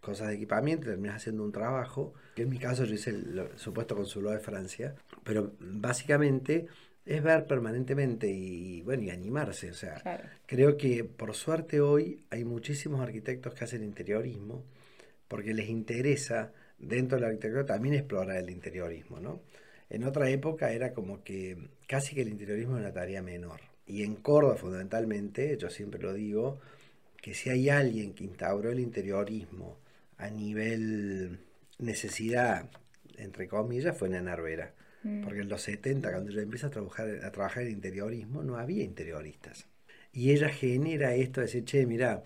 cosas 0.00 0.28
de 0.28 0.34
equipamiento 0.34 0.86
y 0.86 0.90
terminas 0.90 1.16
haciendo 1.16 1.44
un 1.44 1.52
trabajo, 1.52 2.14
que 2.34 2.42
en 2.42 2.48
mi 2.48 2.58
caso 2.58 2.84
yo 2.84 2.94
hice 2.94 3.10
el 3.10 3.50
supuesto 3.56 3.96
consulado 3.96 4.36
de 4.36 4.40
Francia, 4.40 4.94
pero 5.24 5.52
básicamente 5.58 6.68
es 7.06 7.22
ver 7.22 7.46
permanentemente 7.46 8.28
y 8.28 8.82
bueno 8.82 9.04
y 9.04 9.10
animarse 9.10 9.70
o 9.70 9.74
sea 9.74 10.02
creo 10.44 10.76
que 10.76 11.04
por 11.04 11.34
suerte 11.34 11.80
hoy 11.80 12.24
hay 12.30 12.44
muchísimos 12.44 13.00
arquitectos 13.00 13.54
que 13.54 13.64
hacen 13.64 13.84
interiorismo 13.84 14.64
porque 15.28 15.54
les 15.54 15.68
interesa 15.68 16.52
dentro 16.78 17.16
de 17.16 17.22
la 17.22 17.28
arquitectura 17.28 17.64
también 17.64 17.94
explorar 17.94 18.36
el 18.36 18.50
interiorismo 18.50 19.20
no 19.20 19.40
en 19.88 20.04
otra 20.04 20.28
época 20.30 20.72
era 20.72 20.92
como 20.92 21.22
que 21.22 21.56
casi 21.86 22.14
que 22.14 22.22
el 22.22 22.28
interiorismo 22.28 22.76
era 22.76 22.86
una 22.86 22.94
tarea 22.94 23.22
menor. 23.22 23.60
Y 23.86 24.02
en 24.02 24.16
Córdoba 24.16 24.56
fundamentalmente 24.56 25.56
yo 25.56 25.70
siempre 25.70 26.00
lo 26.02 26.12
digo 26.12 26.58
que 27.22 27.34
si 27.34 27.50
hay 27.50 27.68
alguien 27.68 28.14
que 28.14 28.24
instauró 28.24 28.70
el 28.70 28.80
interiorismo 28.80 29.76
a 30.18 30.28
nivel 30.28 31.38
necesidad 31.78 32.68
entre 33.16 33.48
comillas 33.48 33.96
fue 33.96 34.08
Nena 34.08 34.32
Arbera 34.32 34.72
Mm. 35.06 35.22
Porque 35.22 35.40
en 35.40 35.48
los 35.48 35.62
70, 35.62 36.10
cuando 36.10 36.32
ella 36.32 36.42
empieza 36.42 36.66
a 36.66 36.70
trabajar, 36.70 37.08
a 37.22 37.30
trabajar 37.30 37.62
en 37.62 37.70
interiorismo, 37.70 38.42
no 38.42 38.56
había 38.56 38.82
interioristas. 38.82 39.66
Y 40.12 40.32
ella 40.32 40.48
genera 40.48 41.14
esto 41.14 41.40
de 41.40 41.46
decir, 41.46 41.64
che, 41.64 41.86
mira, 41.86 42.24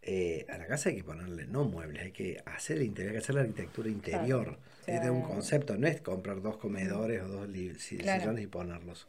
eh, 0.00 0.46
a 0.48 0.56
la 0.56 0.66
casa 0.66 0.88
hay 0.88 0.96
que 0.96 1.04
ponerle 1.04 1.46
no 1.46 1.64
muebles, 1.64 2.02
hay 2.02 2.12
que 2.12 2.42
hacer 2.46 2.78
el 2.78 2.84
interior, 2.84 3.10
hay 3.10 3.18
que 3.18 3.22
hacer 3.22 3.34
la 3.34 3.42
arquitectura 3.42 3.88
interior. 3.88 4.58
Es 4.86 5.08
un 5.08 5.22
concepto, 5.22 5.76
no 5.76 5.86
es 5.86 6.00
comprar 6.00 6.40
dos 6.40 6.56
comedores 6.56 7.22
o 7.22 7.28
dos 7.28 7.48
sillones 7.78 8.42
y 8.42 8.46
ponerlos. 8.46 9.06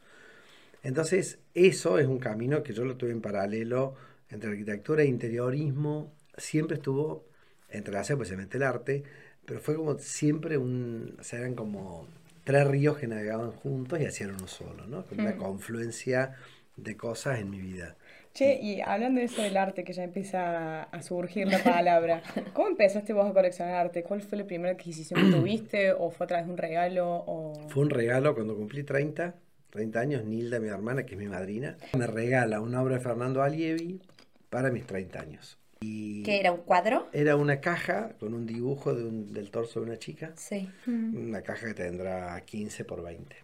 Entonces, 0.84 1.39
eso 1.53 1.98
es 1.98 2.06
un 2.06 2.20
camino 2.20 2.62
que 2.62 2.74
yo 2.74 2.84
lo 2.84 2.98
tuve 2.98 3.12
en 3.12 3.22
paralelo 3.22 3.96
entre 4.30 4.50
arquitectura 4.51 5.03
e 5.03 5.08
interiorismo. 5.08 6.13
Siempre 6.38 6.75
estuvo 6.75 7.25
entrelazado, 7.70 8.18
pues 8.18 8.30
se 8.30 8.38
mete 8.38 8.58
el 8.58 8.63
arte, 8.63 9.03
pero 9.46 9.60
fue 9.62 9.75
como 9.75 9.98
siempre 9.98 10.58
un. 10.58 11.15
O 11.20 11.24
sea, 11.24 11.39
eran 11.39 11.56
como 11.56 12.08
tres 12.43 12.67
ríos 12.67 12.97
que 12.97 13.07
navegaban 13.07 13.51
juntos 13.51 14.00
y 14.00 14.05
hacían 14.05 14.31
uno 14.31 14.47
solo, 14.47 14.85
¿no? 14.85 15.05
Como 15.05 15.21
una 15.21 15.35
mm. 15.35 15.38
confluencia 15.38 16.35
de 16.75 16.97
cosas 16.97 17.39
en 17.39 17.50
mi 17.50 17.59
vida. 17.59 17.95
Che, 18.33 18.59
y 18.59 18.81
hablando 18.81 19.19
de 19.19 19.27
eso 19.27 19.43
del 19.43 19.55
arte, 19.57 19.83
que 19.83 19.93
ya 19.93 20.03
empieza 20.03 20.83
a 20.83 21.01
surgir 21.03 21.47
la 21.47 21.63
palabra, 21.63 22.23
¿cómo 22.53 22.69
empezaste 22.69 23.13
vos 23.13 23.29
a 23.29 23.33
coleccionar 23.33 23.75
arte? 23.75 24.01
¿Cuál 24.01 24.21
fue 24.23 24.39
la 24.39 24.45
primera 24.45 24.73
adquisición 24.73 25.23
que 25.23 25.38
tuviste? 25.38 25.93
¿O 25.93 26.09
fue 26.09 26.25
a 26.25 26.27
través 26.27 26.47
de 26.47 26.51
un 26.51 26.57
regalo? 26.57 27.23
O... 27.27 27.53
Fue 27.69 27.83
un 27.83 27.91
regalo 27.91 28.33
cuando 28.33 28.55
cumplí 28.55 28.83
30, 28.83 29.35
30 29.69 30.00
años. 30.00 30.25
Nilda, 30.25 30.59
mi 30.59 30.69
hermana, 30.69 31.05
que 31.05 31.13
es 31.13 31.19
mi 31.19 31.27
madrina, 31.27 31.77
me 31.95 32.07
regala 32.07 32.59
una 32.59 32.81
obra 32.81 32.95
de 32.95 33.01
Fernando 33.01 33.43
Allievi 33.43 34.01
para 34.50 34.71
mis 34.71 34.88
30 34.88 35.19
años. 35.19 35.59
Y 35.83 36.23
¿Qué 36.23 36.39
era? 36.39 36.53
¿Un 36.53 36.61
cuadro? 36.61 37.09
Era 37.11 37.35
una 37.35 37.59
caja 37.59 38.13
con 38.19 38.33
un 38.33 38.45
dibujo 38.45 38.93
del 38.93 39.51
torso 39.51 39.81
de 39.81 39.87
una 39.87 39.99
chica. 39.99 40.31
Sí. 40.37 40.69
Una 40.87 41.41
caja 41.41 41.67
que 41.67 41.73
tendrá 41.73 42.39
15 42.39 42.85
por 42.85 43.03
20. 43.03 43.35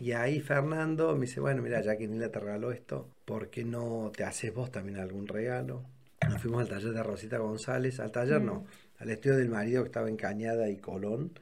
Y 0.00 0.12
ahí 0.12 0.40
Fernando 0.40 1.14
me 1.16 1.26
dice, 1.26 1.40
bueno, 1.40 1.60
mira, 1.60 1.80
ya 1.80 1.96
que 1.96 2.06
Nila 2.06 2.30
te 2.30 2.38
regaló 2.38 2.70
esto, 2.70 3.08
¿por 3.24 3.50
qué 3.50 3.64
no 3.64 4.12
te 4.14 4.22
haces 4.22 4.54
vos 4.54 4.70
también 4.70 4.98
algún 4.98 5.26
regalo? 5.26 5.82
Nos 6.28 6.40
fuimos 6.40 6.60
al 6.62 6.68
taller 6.68 6.92
de 6.92 7.02
Rosita 7.02 7.38
González, 7.38 7.98
al 7.98 8.12
taller 8.12 8.40
no, 8.40 8.60
mm. 8.60 8.66
al 8.98 9.10
estudio 9.10 9.36
del 9.38 9.48
marido 9.48 9.82
que 9.82 9.88
estaba 9.88 10.08
en 10.08 10.16
Cañada 10.16 10.70
y 10.70 10.76
Colón. 10.76 11.32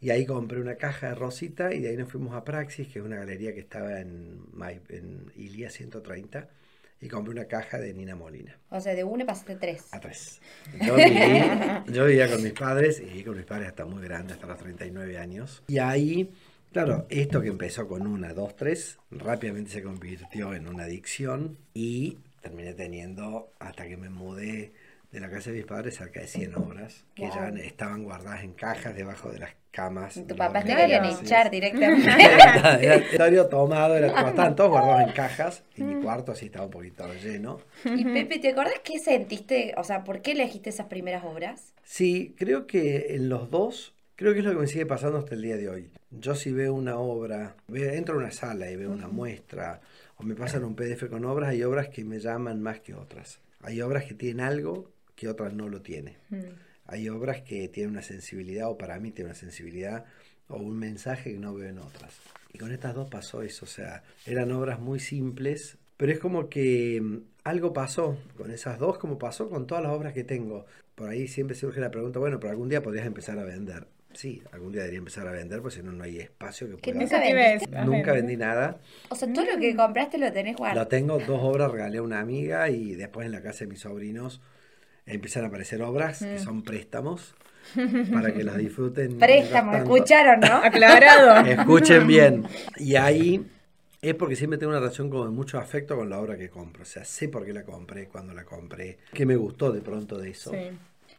Y 0.00 0.10
ahí 0.10 0.26
compré 0.26 0.60
una 0.60 0.74
caja 0.74 1.10
de 1.10 1.14
Rosita 1.14 1.72
y 1.72 1.80
de 1.80 1.90
ahí 1.90 1.96
nos 1.96 2.10
fuimos 2.10 2.34
a 2.34 2.42
Praxis, 2.42 2.88
que 2.88 2.98
es 2.98 3.04
una 3.04 3.16
galería 3.16 3.54
que 3.54 3.60
estaba 3.60 4.00
en, 4.00 4.40
en 4.88 5.30
Ilia 5.36 5.70
130 5.70 6.48
y 7.00 7.08
compré 7.08 7.32
una 7.32 7.46
caja 7.46 7.78
de 7.78 7.94
Nina 7.94 8.16
Molina. 8.16 8.58
O 8.70 8.80
sea, 8.80 8.94
de 8.94 9.04
una 9.04 9.24
pasaste 9.24 9.56
tres. 9.56 9.86
A 9.92 10.00
tres. 10.00 10.40
Yo, 10.80 10.96
viví, 10.96 11.20
yo 11.92 12.04
vivía 12.06 12.30
con 12.30 12.42
mis 12.42 12.52
padres 12.52 13.00
y 13.00 13.04
viví 13.04 13.24
con 13.24 13.36
mis 13.36 13.46
padres 13.46 13.68
hasta 13.68 13.84
muy 13.84 14.02
grande, 14.02 14.34
hasta 14.34 14.46
los 14.46 14.58
39 14.58 15.18
años. 15.18 15.62
Y 15.68 15.78
ahí 15.78 16.30
Claro, 16.72 17.06
esto 17.08 17.40
que 17.40 17.48
empezó 17.48 17.88
con 17.88 18.06
una, 18.06 18.34
dos, 18.34 18.54
tres, 18.54 18.98
rápidamente 19.10 19.70
se 19.70 19.82
convirtió 19.82 20.54
en 20.54 20.68
una 20.68 20.84
adicción 20.84 21.56
y 21.72 22.18
terminé 22.42 22.74
teniendo, 22.74 23.52
hasta 23.58 23.88
que 23.88 23.96
me 23.96 24.10
mudé 24.10 24.72
de 25.10 25.20
la 25.20 25.30
casa 25.30 25.50
de 25.50 25.56
mis 25.56 25.66
padres, 25.66 25.96
cerca 25.96 26.20
de 26.20 26.26
100 26.26 26.54
obras 26.56 27.04
que 27.14 27.22
ya 27.22 27.48
estaban 27.64 28.04
guardadas 28.04 28.44
en 28.44 28.52
cajas 28.52 28.94
debajo 28.94 29.30
de 29.30 29.38
las 29.38 29.50
camas. 29.70 30.14
Tu 30.26 30.36
papá 30.36 30.62
te 30.62 30.74
querían 30.74 31.04
echar 31.04 31.50
directamente. 31.50 32.08
era, 33.16 33.48
tomado, 33.48 33.96
era, 33.96 34.08
estaban 34.08 34.54
todos 34.54 34.70
guardados 34.70 35.08
en 35.08 35.12
cajas 35.12 35.62
y 35.76 35.82
mi 35.82 36.02
cuarto 36.02 36.32
así 36.32 36.46
estaba 36.46 36.66
un 36.66 36.70
poquito 36.70 37.04
lleno. 37.22 37.60
Y 37.84 38.04
Pepe, 38.04 38.38
¿te 38.38 38.50
acuerdas 38.50 38.80
qué 38.84 38.98
sentiste? 38.98 39.74
O 39.76 39.84
sea, 39.84 40.04
¿por 40.04 40.20
qué 40.20 40.32
elegiste 40.32 40.70
esas 40.70 40.86
primeras 40.86 41.24
obras? 41.24 41.72
Sí, 41.84 42.34
creo 42.36 42.66
que 42.66 43.14
en 43.14 43.28
los 43.28 43.50
dos 43.50 43.94
Creo 44.18 44.32
que 44.32 44.40
es 44.40 44.44
lo 44.44 44.50
que 44.50 44.58
me 44.58 44.66
sigue 44.66 44.84
pasando 44.84 45.18
hasta 45.18 45.36
el 45.36 45.42
día 45.42 45.56
de 45.56 45.68
hoy. 45.68 45.90
Yo 46.10 46.34
si 46.34 46.50
veo 46.50 46.74
una 46.74 46.98
obra, 46.98 47.54
entro 47.72 48.16
a 48.16 48.18
una 48.18 48.32
sala 48.32 48.68
y 48.68 48.74
veo 48.74 48.90
una 48.90 49.06
muestra, 49.06 49.80
o 50.16 50.24
me 50.24 50.34
pasan 50.34 50.64
un 50.64 50.74
PDF 50.74 51.08
con 51.08 51.24
obras, 51.24 51.50
hay 51.50 51.62
obras 51.62 51.88
que 51.88 52.02
me 52.02 52.18
llaman 52.18 52.60
más 52.60 52.80
que 52.80 52.94
otras. 52.94 53.38
Hay 53.62 53.80
obras 53.80 54.06
que 54.06 54.14
tienen 54.14 54.44
algo 54.44 54.90
que 55.18 55.28
otras 55.28 55.52
no 55.52 55.68
lo 55.68 55.82
tienen. 55.82 56.14
Hay 56.86 57.08
obras 57.08 57.42
que 57.42 57.68
tienen 57.68 57.90
una 57.90 58.02
sensibilidad, 58.02 58.70
o 58.70 58.78
para 58.78 58.98
mí 59.00 59.10
tienen 59.10 59.32
una 59.32 59.38
sensibilidad, 59.38 60.04
o 60.48 60.56
un 60.58 60.78
mensaje 60.78 61.32
que 61.32 61.38
no 61.38 61.54
veo 61.54 61.68
en 61.68 61.78
otras. 61.78 62.20
Y 62.52 62.58
con 62.58 62.72
estas 62.72 62.94
dos 62.94 63.10
pasó 63.10 63.42
eso, 63.42 63.64
o 63.64 63.68
sea, 63.68 64.04
eran 64.26 64.52
obras 64.52 64.78
muy 64.78 65.00
simples, 65.00 65.76
pero 65.96 66.12
es 66.12 66.20
como 66.20 66.48
que 66.48 67.00
mm, 67.02 67.16
algo 67.44 67.72
pasó 67.72 68.16
con 68.36 68.52
esas 68.52 68.78
dos, 68.78 68.96
como 68.98 69.18
pasó 69.18 69.50
con 69.50 69.66
todas 69.66 69.82
las 69.82 69.92
obras 69.92 70.14
que 70.14 70.22
tengo. 70.22 70.64
Por 70.94 71.10
ahí 71.10 71.26
siempre 71.26 71.56
surge 71.56 71.80
la 71.80 71.90
pregunta, 71.90 72.20
bueno, 72.20 72.38
pero 72.38 72.52
algún 72.52 72.68
día 72.68 72.80
podrías 72.80 73.06
empezar 73.06 73.38
a 73.38 73.44
vender. 73.44 73.88
Sí, 74.14 74.40
algún 74.52 74.72
día 74.72 74.82
debería 74.82 75.00
empezar 75.00 75.26
a 75.26 75.32
vender, 75.32 75.60
porque 75.60 75.76
si 75.76 75.82
no, 75.82 75.92
no 75.92 76.04
hay 76.04 76.18
espacio 76.20 76.68
que 76.68 76.76
pueda... 76.76 76.98
nunca 76.98 77.20
vendiste? 77.20 77.84
Nunca 77.84 78.12
vendí 78.12 78.36
nada. 78.36 78.78
O 79.10 79.14
sea, 79.14 79.30
todo 79.32 79.44
lo 79.44 79.58
que 79.58 79.76
compraste 79.76 80.16
lo 80.16 80.32
tenés 80.32 80.56
guardado. 80.56 80.80
Lo 80.80 80.88
tengo, 80.88 81.18
dos 81.18 81.40
obras 81.42 81.70
regalé 81.70 81.98
a 81.98 82.02
una 82.02 82.20
amiga 82.20 82.70
y 82.70 82.94
después 82.94 83.26
en 83.26 83.32
la 83.32 83.42
casa 83.42 83.60
de 83.64 83.66
mis 83.66 83.80
sobrinos 83.80 84.40
empiezan 85.08 85.44
a 85.44 85.48
aparecer 85.48 85.82
obras 85.82 86.20
que 86.20 86.38
son 86.38 86.62
préstamos 86.62 87.34
para 88.12 88.32
que 88.32 88.44
las 88.44 88.56
disfruten. 88.56 89.18
Préstamos, 89.18 89.76
escucharon, 89.76 90.40
¿no? 90.40 90.56
Aclarado. 90.64 91.46
Escuchen 91.46 92.06
bien. 92.06 92.46
Y 92.76 92.96
ahí 92.96 93.46
es 94.00 94.14
porque 94.14 94.36
siempre 94.36 94.58
tengo 94.58 94.70
una 94.70 94.80
relación 94.80 95.10
con 95.10 95.34
mucho 95.34 95.58
afecto 95.58 95.96
con 95.96 96.08
la 96.08 96.20
obra 96.20 96.36
que 96.36 96.48
compro. 96.48 96.82
O 96.82 96.86
sea, 96.86 97.04
sé 97.04 97.28
por 97.28 97.44
qué 97.44 97.52
la 97.52 97.64
compré, 97.64 98.08
cuando 98.08 98.32
la 98.32 98.44
compré, 98.44 98.98
qué 99.12 99.26
me 99.26 99.36
gustó 99.36 99.72
de 99.72 99.80
pronto 99.80 100.18
de 100.18 100.30
eso. 100.30 100.50
Sí. 100.50 100.70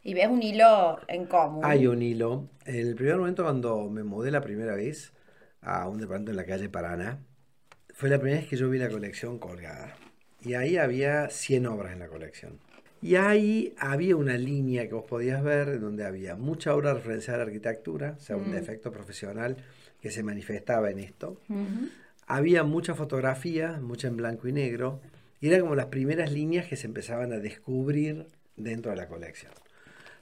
Y 0.03 0.13
ves 0.13 0.27
un 0.27 0.41
hilo 0.41 0.99
en 1.07 1.25
común. 1.25 1.61
Hay 1.63 1.87
un 1.87 2.01
hilo. 2.01 2.47
En 2.65 2.75
el 2.75 2.95
primer 2.95 3.17
momento 3.17 3.43
cuando 3.43 3.89
me 3.89 4.03
mudé 4.03 4.31
la 4.31 4.41
primera 4.41 4.75
vez 4.75 5.13
a 5.61 5.87
un 5.87 5.97
departamento 5.97 6.31
en 6.31 6.37
la 6.37 6.45
calle 6.45 6.69
Paraná, 6.69 7.19
fue 7.93 8.09
la 8.09 8.17
primera 8.17 8.39
vez 8.39 8.49
que 8.49 8.55
yo 8.55 8.69
vi 8.69 8.79
la 8.79 8.89
colección 8.89 9.39
colgada. 9.39 9.95
Y 10.41 10.53
ahí 10.53 10.77
había 10.77 11.29
100 11.29 11.67
obras 11.67 11.91
en 11.91 11.99
la 11.99 12.07
colección. 12.07 12.59
Y 13.01 13.15
ahí 13.15 13.73
había 13.77 14.15
una 14.15 14.37
línea 14.37 14.87
que 14.87 14.93
vos 14.93 15.05
podías 15.05 15.41
ver 15.43 15.79
donde 15.79 16.05
había 16.05 16.35
mucha 16.35 16.75
obra 16.75 16.93
referenciada 16.93 17.37
a 17.37 17.45
la 17.45 17.45
arquitectura, 17.45 18.15
o 18.17 18.21
sea, 18.21 18.35
un 18.35 18.49
mm. 18.49 18.53
defecto 18.53 18.91
profesional 18.91 19.57
que 20.01 20.11
se 20.11 20.23
manifestaba 20.23 20.89
en 20.91 20.99
esto. 20.99 21.39
Había 22.27 22.63
mucha 22.63 22.95
fotografía, 22.95 23.79
mucha 23.81 24.07
en 24.07 24.17
blanco 24.17 24.47
y 24.47 24.51
negro, 24.51 24.99
y 25.41 25.47
eran 25.47 25.61
como 25.61 25.75
las 25.75 25.87
primeras 25.87 26.31
líneas 26.31 26.67
que 26.67 26.75
se 26.75 26.87
empezaban 26.87 27.31
a 27.31 27.39
descubrir 27.39 28.27
dentro 28.55 28.91
de 28.91 28.97
la 28.97 29.07
colección. 29.07 29.53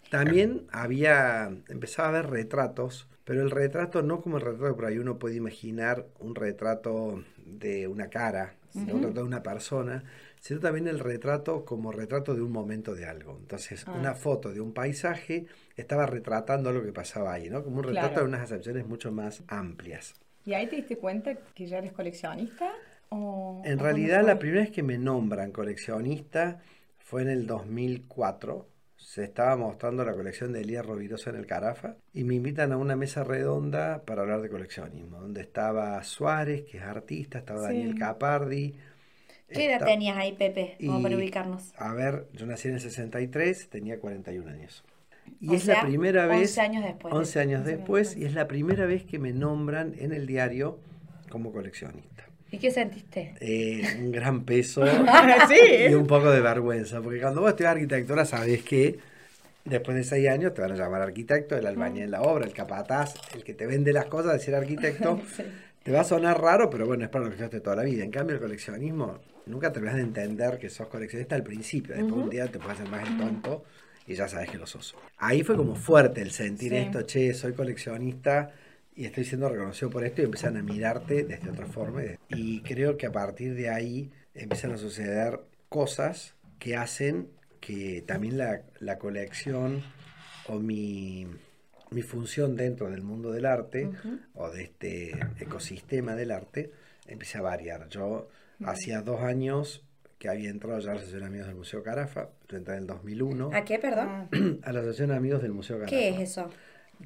También 0.09 0.67
había, 0.71 1.51
empezaba 1.67 2.07
a 2.07 2.11
haber 2.11 2.29
retratos, 2.29 3.07
pero 3.25 3.41
el 3.41 3.51
retrato 3.51 4.03
no 4.03 4.21
como 4.21 4.37
el 4.37 4.43
retrato 4.43 4.75
por 4.75 4.85
ahí 4.85 4.99
uno 4.99 5.19
puede 5.19 5.35
imaginar 5.35 6.05
un 6.19 6.33
retrato 6.33 7.23
de 7.45 7.87
una 7.87 8.09
cara, 8.09 8.53
un 8.73 8.87
retrato 8.87 9.21
de 9.21 9.23
una 9.23 9.43
persona, 9.43 10.03
sino 10.47 10.61
también 10.61 10.87
el 10.87 10.99
retrato 10.99 11.65
como 11.65 11.91
retrato 11.91 12.33
de 12.33 12.41
un 12.41 12.53
momento 12.53 12.95
de 12.95 13.05
algo. 13.05 13.35
Entonces, 13.37 13.83
ah. 13.85 13.91
una 13.91 14.15
foto 14.15 14.53
de 14.53 14.61
un 14.61 14.73
paisaje 14.73 15.45
estaba 15.75 16.05
retratando 16.05 16.71
lo 16.71 16.81
que 16.81 16.93
pasaba 16.93 17.33
ahí, 17.33 17.49
¿no? 17.49 17.65
Como 17.65 17.79
un 17.79 17.83
retrato 17.83 18.21
de 18.21 18.27
unas 18.27 18.43
acepciones 18.43 18.87
mucho 18.87 19.11
más 19.11 19.43
amplias. 19.49 20.13
¿Y 20.45 20.53
ahí 20.53 20.67
te 20.67 20.77
diste 20.77 20.97
cuenta 20.97 21.35
que 21.53 21.67
ya 21.67 21.79
eres 21.79 21.91
coleccionista? 21.91 22.71
en 23.11 23.79
realidad, 23.79 24.25
la 24.25 24.39
primera 24.39 24.61
vez 24.61 24.71
que 24.71 24.83
me 24.83 24.97
nombran 24.97 25.51
coleccionista 25.51 26.61
fue 26.97 27.23
en 27.23 27.29
el 27.29 27.45
2004 27.45 28.67
se 28.95 29.25
estaba 29.25 29.57
mostrando 29.57 30.05
la 30.05 30.13
colección 30.13 30.53
de 30.53 30.61
Elías 30.61 30.85
Rovirosa 30.85 31.29
en 31.29 31.35
el 31.35 31.45
Carafa 31.45 31.95
y 32.13 32.23
me 32.23 32.35
invitan 32.35 32.71
a 32.71 32.77
una 32.77 32.95
mesa 32.95 33.25
redonda 33.25 34.01
para 34.05 34.21
hablar 34.21 34.41
de 34.41 34.49
coleccionismo, 34.49 35.19
donde 35.19 35.41
estaba 35.41 36.01
Suárez, 36.03 36.63
que 36.63 36.77
es 36.77 36.83
artista, 36.83 37.39
estaba 37.39 37.61
Daniel 37.63 37.95
Capardi. 37.99 38.75
¿Qué 39.49 39.65
edad 39.65 39.85
tenías 39.85 40.17
ahí, 40.17 40.33
Pepe? 40.33 40.77
Como 40.85 41.01
para 41.01 41.15
ubicarnos. 41.15 41.73
A 41.77 41.93
ver, 41.93 42.27
yo 42.33 42.45
nací 42.45 42.67
en 42.67 42.75
el 42.75 42.81
63, 42.81 43.69
tenía 43.69 43.99
41 43.99 44.49
años. 44.49 44.83
Y 45.39 45.55
es 45.55 45.65
la 45.65 45.81
primera 45.81 46.25
vez. 46.27 46.57
11 46.57 46.61
años 46.61 46.83
después. 46.83 47.13
11 47.13 47.39
años 47.39 47.65
después, 47.65 48.17
y 48.17 48.25
es 48.25 48.33
la 48.33 48.47
primera 48.47 48.85
vez 48.85 49.05
que 49.05 49.19
me 49.19 49.33
nombran 49.33 49.93
en 49.99 50.13
el 50.13 50.25
diario 50.25 50.79
como 51.29 51.51
coleccionista. 51.51 52.25
¿Y 52.49 52.59
qué 52.59 52.71
sentiste? 52.71 53.35
Eh, 53.41 53.83
un 53.99 54.11
gran 54.11 54.45
peso 54.45 54.83
ah, 55.07 55.47
y 55.89 55.93
un 55.93 56.07
poco 56.07 56.31
de 56.31 56.39
vergüenza, 56.39 57.01
porque 57.01 57.19
cuando 57.19 57.41
vos 57.41 57.49
estudias 57.49 57.73
arquitectura 57.73 58.23
sabes 58.23 58.63
que 58.63 58.99
después 59.65 59.97
de 59.97 60.03
seis 60.03 60.29
años 60.29 60.53
te 60.53 60.61
van 60.61 60.71
a 60.71 60.75
llamar 60.75 61.01
arquitecto, 61.01 61.57
el 61.57 61.65
albañil 61.65 62.03
en 62.03 62.11
la 62.11 62.21
obra, 62.21 62.45
el 62.45 62.53
capataz, 62.53 63.15
el 63.35 63.43
que 63.43 63.53
te 63.53 63.65
vende 63.65 63.91
las 63.91 64.05
cosas, 64.05 64.33
decir 64.33 64.55
arquitecto. 64.55 65.19
Te 65.83 65.93
va 65.93 66.01
a 66.01 66.03
sonar 66.03 66.41
raro, 66.41 66.69
pero 66.69 66.85
bueno, 66.85 67.05
es 67.05 67.09
para 67.09 67.23
lo 67.23 67.29
que 67.29 67.35
estudiaste 67.35 67.61
toda 67.61 67.77
la 67.77 67.83
vida. 67.83 68.03
En 68.03 68.11
cambio, 68.11 68.35
el 68.35 68.41
coleccionismo, 68.41 69.21
nunca 69.47 69.71
te 69.71 69.79
vas 69.79 69.95
a 69.95 69.99
entender 69.99 70.57
que 70.57 70.69
sos 70.69 70.87
coleccionista 70.87 71.35
al 71.35 71.43
principio. 71.43 71.95
Después 71.95 72.23
un 72.23 72.29
día 72.29 72.47
te 72.47 72.59
puedes 72.59 72.79
hacer 72.79 72.91
más 72.91 73.07
el 73.07 73.17
tonto 73.17 73.63
y 74.05 74.15
ya 74.15 74.27
sabes 74.27 74.49
que 74.49 74.57
lo 74.57 74.65
sos. 74.65 74.95
Ahí 75.17 75.43
fue 75.43 75.55
como 75.55 75.75
fuerte 75.75 76.21
el 76.21 76.31
sentir 76.31 76.73
esto, 76.73 77.01
che, 77.01 77.33
soy 77.33 77.53
coleccionista 77.53 78.51
y 78.95 79.05
estoy 79.05 79.25
siendo 79.25 79.49
reconocido 79.49 79.89
por 79.89 80.03
esto 80.03 80.21
y 80.21 80.25
empiezan 80.25 80.57
a 80.57 80.63
mirarte 80.63 81.23
desde 81.23 81.49
otra 81.49 81.67
forma. 81.67 82.01
Y 82.29 82.61
creo 82.61 82.97
que 82.97 83.05
a 83.05 83.11
partir 83.11 83.53
de 83.53 83.69
ahí 83.69 84.11
empiezan 84.33 84.71
a 84.71 84.77
suceder 84.77 85.39
cosas 85.69 86.35
que 86.57 86.75
hacen 86.75 87.29
que 87.59 88.03
también 88.07 88.37
la, 88.37 88.97
colección 88.97 89.83
o 90.47 90.59
mi, 90.59 91.27
función 92.07 92.55
dentro 92.55 92.89
del 92.89 93.01
mundo 93.01 93.31
del 93.31 93.45
arte 93.45 93.89
o 94.33 94.49
de 94.49 94.63
este 94.63 95.19
ecosistema 95.39 96.15
del 96.15 96.31
arte 96.31 96.71
empiece 97.07 97.37
a 97.37 97.41
variar. 97.41 97.89
Yo 97.89 98.29
hacía 98.65 99.01
dos 99.01 99.21
años 99.21 99.83
que 100.19 100.29
había 100.29 100.49
entrado 100.49 100.79
ya 100.79 100.91
a 100.91 100.93
la 100.95 100.99
Asociación 100.99 101.21
de 101.21 101.27
Amigos 101.27 101.47
del 101.47 101.55
Museo 101.57 101.83
Carafa. 101.83 102.29
Yo 102.49 102.57
entré 102.57 102.75
en 102.75 102.81
el 102.81 102.87
2001. 102.87 103.51
¿A 103.53 103.63
qué, 103.65 103.77
perdón? 103.79 104.29
A 104.63 104.71
la 104.73 104.79
Asociación 104.79 105.09
de 105.09 105.15
Amigos 105.15 105.41
del 105.41 105.53
Museo 105.53 105.77
Carafa. 105.77 105.89
¿Qué 105.95 106.09
es 106.09 106.19
eso? 106.31 106.49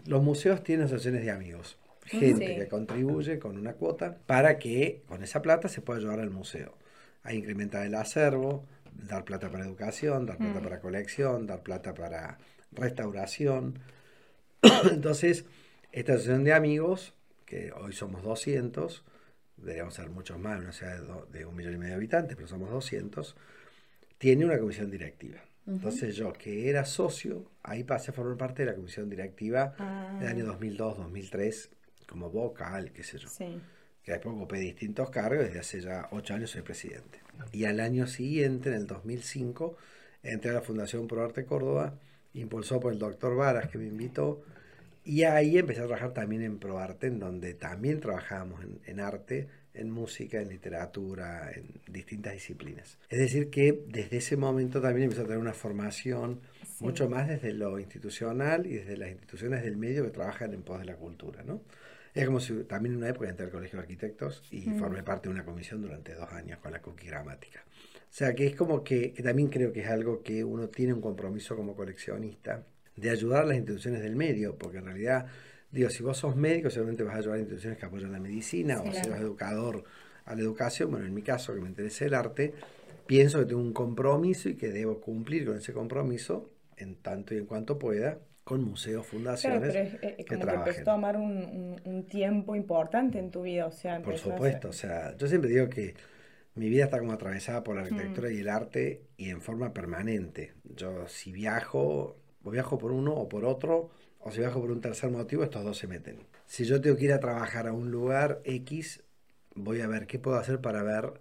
Los 0.05 0.23
museos 0.23 0.63
tienen 0.63 0.85
asociaciones 0.85 1.23
de 1.25 1.31
amigos. 1.31 1.77
Gente 2.05 2.47
Sí. 2.47 2.55
que 2.55 2.67
contribuye 2.67 3.37
con 3.39 3.57
una 3.57 3.73
cuota 3.73 4.17
para 4.25 4.57
que 4.57 5.03
con 5.07 5.23
esa 5.23 5.41
plata 5.41 5.67
se 5.67 5.81
pueda 5.81 5.99
llevar 5.99 6.19
al 6.19 6.29
museo. 6.31 6.77
A 7.23 7.33
incrementar 7.33 7.85
el 7.85 7.95
acervo, 7.95 8.65
dar 8.93 9.23
plata 9.25 9.49
para 9.51 9.65
educación, 9.65 10.25
dar 10.25 10.37
plata 10.37 10.61
para 10.61 10.79
colección, 10.79 11.45
dar 11.45 11.61
plata 11.61 11.93
para 11.93 12.37
restauración. 12.71 13.79
Entonces, 14.91 15.45
esta 15.91 16.13
asociación 16.13 16.43
de 16.43 16.53
amigos, 16.53 17.13
que 17.45 17.71
hoy 17.73 17.93
somos 17.93 18.23
200, 18.23 19.03
deberíamos 19.61 19.93
ser 19.93 20.09
muchos 20.09 20.37
más, 20.39 20.59
una 20.59 20.71
ciudad 20.71 20.99
de, 20.99 21.05
do- 21.05 21.27
de 21.31 21.45
un 21.45 21.55
millón 21.55 21.73
y 21.73 21.77
medio 21.77 21.91
de 21.91 21.95
habitantes, 21.97 22.35
pero 22.35 22.47
somos 22.47 22.69
200, 22.69 23.35
tiene 24.17 24.45
una 24.45 24.57
comisión 24.59 24.89
directiva. 24.91 25.39
Entonces 25.67 26.15
yo, 26.15 26.33
que 26.33 26.69
era 26.69 26.85
socio, 26.85 27.45
ahí 27.63 27.83
pasé 27.83 28.11
a 28.11 28.13
formar 28.13 28.35
parte 28.37 28.63
de 28.65 28.71
la 28.71 28.75
comisión 28.75 29.09
directiva 29.09 29.73
Ah. 29.77 30.17
del 30.19 30.27
año 30.29 30.45
2002-2003, 30.47 31.69
como 32.07 32.29
vocal, 32.29 32.91
qué 32.91 33.03
sé 33.03 33.17
yo. 33.19 33.29
Sí. 33.29 33.61
Que 34.03 34.13
después 34.13 34.35
ocupé 34.35 34.57
distintos 34.59 35.09
cargos, 35.11 35.45
desde 35.45 35.59
hace 35.59 35.79
ya 35.81 36.07
ocho 36.11 36.33
años 36.33 36.49
soy 36.51 36.63
presidente. 36.63 37.19
Y 37.51 37.65
al 37.65 37.79
año 37.79 38.07
siguiente, 38.07 38.69
en 38.69 38.75
el 38.75 38.87
2005, 38.87 39.77
entré 40.23 40.49
a 40.51 40.55
la 40.55 40.61
Fundación 40.61 41.07
Pro 41.07 41.23
Arte 41.23 41.45
Córdoba, 41.45 41.93
impulsó 42.33 42.79
por 42.79 42.91
el 42.93 42.99
doctor 42.99 43.35
Varas, 43.35 43.69
que 43.69 43.77
me 43.77 43.85
invitó, 43.85 44.43
y 45.03 45.23
ahí 45.23 45.57
empecé 45.57 45.81
a 45.81 45.85
trabajar 45.85 46.13
también 46.13 46.41
en 46.43 46.59
ProArte, 46.59 47.07
en 47.07 47.19
donde 47.19 47.53
también 47.53 47.99
trabajábamos 47.99 48.63
en, 48.63 48.79
en 48.85 48.99
arte, 48.99 49.47
en 49.73 49.89
música, 49.89 50.41
en 50.41 50.49
literatura, 50.49 51.51
en 51.55 51.81
distintas 51.91 52.33
disciplinas. 52.33 52.97
Es 53.09 53.19
decir, 53.19 53.49
que 53.49 53.83
desde 53.87 54.17
ese 54.17 54.37
momento 54.37 54.81
también 54.81 55.05
empecé 55.05 55.21
a 55.21 55.25
tener 55.25 55.39
una 55.39 55.53
formación 55.53 56.41
Sí. 56.63 56.83
mucho 56.85 57.09
más 57.09 57.27
desde 57.27 57.53
lo 57.53 57.79
institucional 57.79 58.65
y 58.65 58.75
desde 58.75 58.97
las 58.97 59.09
instituciones 59.11 59.61
del 59.63 59.77
medio 59.77 60.03
que 60.03 60.09
trabajan 60.11 60.53
en 60.53 60.63
pos 60.63 60.79
de 60.79 60.85
la 60.85 60.95
cultura, 60.95 61.43
¿no? 61.43 61.61
Es 62.13 62.25
como 62.25 62.39
si 62.39 62.63
también 62.63 62.93
en 62.93 62.97
una 62.99 63.09
época 63.09 63.29
entré 63.29 63.45
al 63.45 63.51
Colegio 63.51 63.77
de 63.77 63.83
Arquitectos 63.83 64.43
y 64.51 64.63
formé 64.71 65.03
parte 65.03 65.29
de 65.29 65.33
una 65.33 65.45
comisión 65.45 65.81
durante 65.81 66.13
dos 66.13 66.29
años 66.31 66.59
con 66.59 66.71
la 66.71 66.81
Cookie 66.81 67.07
Gramática. 67.07 67.63
O 67.67 68.13
sea, 68.13 68.33
que 68.35 68.47
es 68.47 68.55
como 68.55 68.83
que, 68.83 69.13
que 69.13 69.23
también 69.23 69.47
creo 69.49 69.71
que 69.71 69.81
es 69.81 69.87
algo 69.87 70.21
que 70.21 70.43
uno 70.43 70.67
tiene 70.69 70.93
un 70.93 71.01
compromiso 71.01 71.55
como 71.55 71.75
coleccionista 71.75 72.65
de 73.01 73.09
ayudar 73.09 73.43
a 73.43 73.47
las 73.47 73.57
instituciones 73.57 74.01
del 74.01 74.15
medio, 74.15 74.57
porque 74.57 74.77
en 74.79 74.85
realidad, 74.85 75.27
digo, 75.71 75.89
si 75.89 76.03
vos 76.03 76.17
sos 76.17 76.35
médico, 76.35 76.69
seguramente 76.69 77.03
vas 77.03 77.15
a 77.15 77.17
ayudar 77.19 77.37
a 77.37 77.39
instituciones 77.41 77.77
que 77.79 77.85
apoyan 77.85 78.11
la 78.11 78.19
medicina, 78.19 78.81
o 78.81 78.93
si 78.93 79.03
claro. 79.03 79.11
sos 79.13 79.19
educador 79.21 79.83
a 80.25 80.35
la 80.35 80.41
educación, 80.41 80.91
bueno, 80.91 81.05
en 81.05 81.13
mi 81.13 81.23
caso, 81.23 81.53
que 81.53 81.61
me 81.61 81.69
interesa 81.69 82.05
el 82.05 82.13
arte, 82.13 82.53
pienso 83.05 83.39
que 83.39 83.45
tengo 83.45 83.61
un 83.61 83.73
compromiso 83.73 84.49
y 84.49 84.55
que 84.55 84.69
debo 84.69 84.99
cumplir 85.01 85.45
con 85.45 85.57
ese 85.57 85.73
compromiso 85.73 86.51
en 86.77 86.95
tanto 86.95 87.33
y 87.33 87.37
en 87.39 87.45
cuanto 87.45 87.77
pueda 87.79 88.19
con 88.43 88.63
museos, 88.63 89.05
Claro, 89.39 89.63
fundaciones 89.63 89.73
pero 89.73 89.79
es, 89.79 89.99
es 90.19 90.25
que 90.25 90.37
como 90.37 90.47
que 90.47 90.55
trabajen. 90.55 90.55
empezó 90.55 90.91
a 90.91 90.93
tomar 90.95 91.17
un, 91.17 91.31
un- 91.31 91.81
un 91.83 92.07
tiempo 92.07 92.55
importante 92.55 93.19
en 93.19 93.31
tu 93.31 93.41
vida, 93.43 93.65
o 93.67 93.71
sea, 93.71 93.95
Por 93.95 94.13
a 94.15 94.17
supuesto, 94.17 94.69
o 94.69 94.73
sea, 94.73 95.15
yo 95.17 95.27
siempre 95.27 95.49
digo 95.51 95.69
que 95.69 95.95
mi 96.55 96.69
vida 96.69 96.85
está 96.85 96.99
como 96.99 97.13
atravesada 97.13 97.63
por 97.63 97.75
la 97.75 97.81
Mm. 97.83 97.85
arquitectura 97.87 98.31
y 98.31 98.39
el 98.39 98.49
arte 98.49 99.03
y 99.17 99.29
en 99.29 99.41
forma 99.41 99.73
permanente. 99.73 100.55
Yo 100.63 101.07
si 101.07 101.31
viajo, 101.31 102.20
o 102.43 102.51
viajo 102.51 102.77
por 102.77 102.91
uno 102.91 103.13
o 103.13 103.29
por 103.29 103.45
otro, 103.45 103.89
o 104.19 104.31
si 104.31 104.39
viajo 104.39 104.61
por 104.61 104.71
un 104.71 104.81
tercer 104.81 105.09
motivo, 105.09 105.43
estos 105.43 105.63
dos 105.63 105.77
se 105.77 105.87
meten. 105.87 106.17
Si 106.45 106.65
yo 106.65 106.79
tengo 106.81 106.95
que 106.95 107.05
ir 107.05 107.13
a 107.13 107.19
trabajar 107.19 107.67
a 107.67 107.73
un 107.73 107.91
lugar 107.91 108.41
X, 108.43 109.01
voy 109.55 109.81
a 109.81 109.87
ver 109.87 110.07
qué 110.07 110.19
puedo 110.19 110.37
hacer 110.37 110.59
para 110.59 110.83
ver 110.83 111.13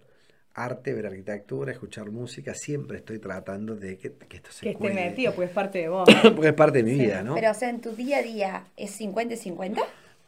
arte, 0.53 0.93
ver 0.93 1.07
arquitectura, 1.07 1.71
escuchar 1.71 2.11
música. 2.11 2.53
Siempre 2.53 2.97
estoy 2.97 3.19
tratando 3.19 3.75
de 3.75 3.97
que, 3.97 4.13
que 4.13 4.37
esto 4.37 4.51
se 4.51 4.65
que 4.65 4.71
esté 4.71 4.93
metido, 4.93 5.33
pues 5.33 5.49
es 5.49 5.55
parte 5.55 5.79
de 5.79 5.89
vos. 5.89 6.07
Porque 6.35 6.49
es 6.49 6.53
parte 6.53 6.83
de 6.83 6.83
mi 6.83 6.99
vida, 6.99 7.23
¿no? 7.23 7.35
Pero, 7.35 7.51
o 7.51 7.53
sea, 7.53 7.69
en 7.69 7.81
tu 7.81 7.91
día 7.91 8.17
a 8.17 8.21
día, 8.21 8.65
¿es 8.77 8.91
50 8.91 9.33
y 9.33 9.37
50? 9.37 9.81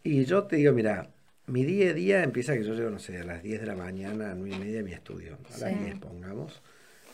Y 0.04 0.26
yo 0.26 0.44
te 0.44 0.58
digo, 0.58 0.74
mira, 0.74 1.10
mi 1.48 1.64
día 1.66 1.92
a 1.92 1.94
día 1.94 2.24
empieza 2.24 2.54
que 2.54 2.64
yo 2.64 2.74
llego, 2.74 2.90
no 2.90 3.00
sé, 3.00 3.20
a 3.20 3.24
las 3.24 3.44
10 3.44 3.62
de 3.62 3.68
la 3.68 3.76
mañana, 3.76 4.32
a 4.32 4.36
9 4.36 4.56
y 4.56 4.60
media 4.60 4.80
a 4.80 4.84
mi 4.84 4.94
estudio. 4.94 5.38
A 5.54 5.58
las 5.58 5.80
10 5.80 6.00
pongamos. 6.00 6.62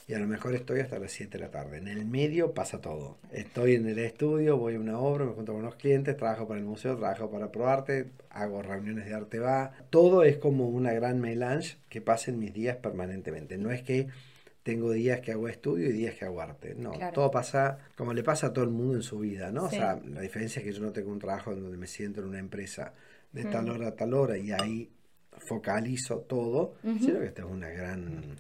Y 0.10 0.16
a 0.16 0.20
lo 0.20 0.26
mejor 0.26 0.56
estoy 0.56 0.80
hasta 0.80 0.98
las 0.98 1.12
7 1.12 1.38
de 1.38 1.44
la 1.44 1.52
tarde. 1.52 1.78
En 1.78 1.88
el 1.88 2.04
medio 2.04 2.56
pasa 2.56 2.82
todo. 2.82 3.20
Estoy 3.32 3.76
en 3.76 3.88
el 3.88 4.00
estudio, 4.00 4.58
voy 4.58 4.74
a 4.74 4.80
una 4.80 4.98
obra, 4.98 5.24
me 5.24 5.34
junto 5.34 5.52
con 5.52 5.62
unos 5.62 5.76
clientes, 5.76 6.18
trabajo 6.18 6.48
para 6.48 6.60
el 6.60 6.66
museo, 6.66 6.98
trabajo 6.98 7.30
para 7.30 7.52
ProArte, 7.52 8.10
hago 8.32 8.64
reuniones 8.64 9.06
de 9.06 9.14
arte 9.14 9.38
va. 9.38 9.72
Todo 9.92 10.24
es 10.24 10.38
como 10.38 10.68
una 10.68 10.94
gran 10.94 11.22
melange 11.22 11.78
que 11.90 12.02
pasa 12.02 12.32
en 12.32 12.40
mis 12.40 12.52
días 12.56 12.78
permanentemente. 12.78 13.60
No 13.60 13.70
es 13.70 13.84
que 13.84 14.08
tengo 14.64 14.92
días 14.94 15.20
que 15.22 15.32
hago 15.32 15.48
estudio 15.48 15.88
y 15.90 15.94
días 15.94 16.16
que 16.16 16.26
hago 16.26 16.42
arte. 16.42 16.74
No, 16.76 16.94
Claro. 16.94 17.14
todo 17.14 17.30
pasa 17.30 17.78
como 17.96 18.12
le 18.12 18.24
pasa 18.24 18.48
a 18.48 18.54
todo 18.54 18.66
el 18.66 18.72
mundo 18.72 18.96
en 18.96 19.04
su 19.04 19.20
vida, 19.20 19.52
¿no? 19.52 19.70
Sí. 19.70 19.76
O 19.76 19.80
sea, 19.80 20.02
la 20.10 20.22
diferencia 20.22 20.60
es 20.60 20.66
que 20.66 20.74
yo 20.74 20.82
no 20.82 20.92
tengo 20.92 21.12
un 21.12 21.20
trabajo 21.20 21.52
en 21.54 21.62
donde 21.62 21.78
me 21.78 21.86
siento 21.86 22.22
en 22.22 22.30
una 22.30 22.40
empresa 22.40 22.96
de 23.32 23.44
tal 23.44 23.70
hora 23.70 23.90
a 23.90 23.96
tal 23.96 24.16
hora 24.16 24.40
y 24.40 24.52
ahí 24.52 24.90
focalizo 25.38 26.22
todo, 26.22 26.74
sino 27.00 27.20
que 27.20 27.28
esto 27.28 27.44
es 27.46 27.48
una 27.52 27.70
gran, 27.70 28.36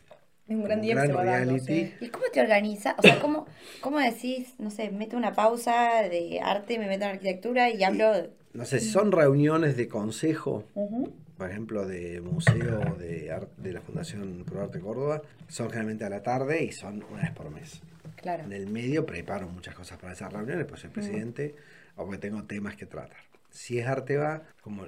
Es 0.49 0.55
un 0.55 0.63
gran 0.63 0.79
un 0.79 0.83
día 0.83 0.93
que 0.95 0.95
gran 0.95 1.07
se 1.07 1.13
va 1.13 1.23
dando, 1.25 1.59
sí. 1.59 1.93
¿Y 2.01 2.07
cómo 2.09 2.25
te 2.33 2.41
organizas? 2.41 2.95
O 2.97 3.01
sea, 3.03 3.19
¿cómo, 3.21 3.45
¿cómo 3.81 3.99
decís, 3.99 4.55
no 4.57 4.71
sé, 4.71 4.89
meto 4.89 5.15
una 5.15 5.33
pausa 5.35 6.01
de 6.09 6.41
arte, 6.41 6.79
me 6.79 6.87
meto 6.87 7.05
en 7.05 7.11
arquitectura 7.11 7.69
y 7.69 7.83
hablo... 7.83 8.11
No 8.53 8.65
sé, 8.65 8.79
son 8.79 9.11
reuniones 9.11 9.77
de 9.77 9.87
consejo, 9.87 10.63
Ujú. 10.73 11.13
por 11.37 11.51
ejemplo, 11.51 11.85
de 11.87 12.19
museo 12.19 12.95
de, 12.97 13.31
ar- 13.31 13.47
de 13.57 13.73
la 13.73 13.81
Fundación 13.81 14.43
Pro 14.43 14.63
Arte 14.63 14.79
Córdoba, 14.79 15.21
son 15.47 15.67
generalmente 15.67 16.03
a 16.05 16.09
la 16.09 16.23
tarde 16.23 16.63
y 16.63 16.71
son 16.71 17.03
una 17.11 17.21
vez 17.21 17.31
por 17.31 17.51
mes. 17.51 17.81
Claro. 18.15 18.43
En 18.43 18.51
el 18.51 18.65
medio 18.65 19.05
preparo 19.05 19.47
muchas 19.47 19.75
cosas 19.75 19.99
para 19.99 20.13
esas 20.13 20.33
reuniones, 20.33 20.65
pues 20.65 20.81
soy 20.81 20.89
presidente 20.89 21.53
o 21.95 22.05
porque 22.05 22.17
tengo 22.17 22.43
temas 22.45 22.75
que 22.75 22.87
tratar. 22.87 23.17
Si 23.51 23.77
es 23.77 23.85
arte 23.87 24.17
va, 24.17 24.41
como 24.61 24.85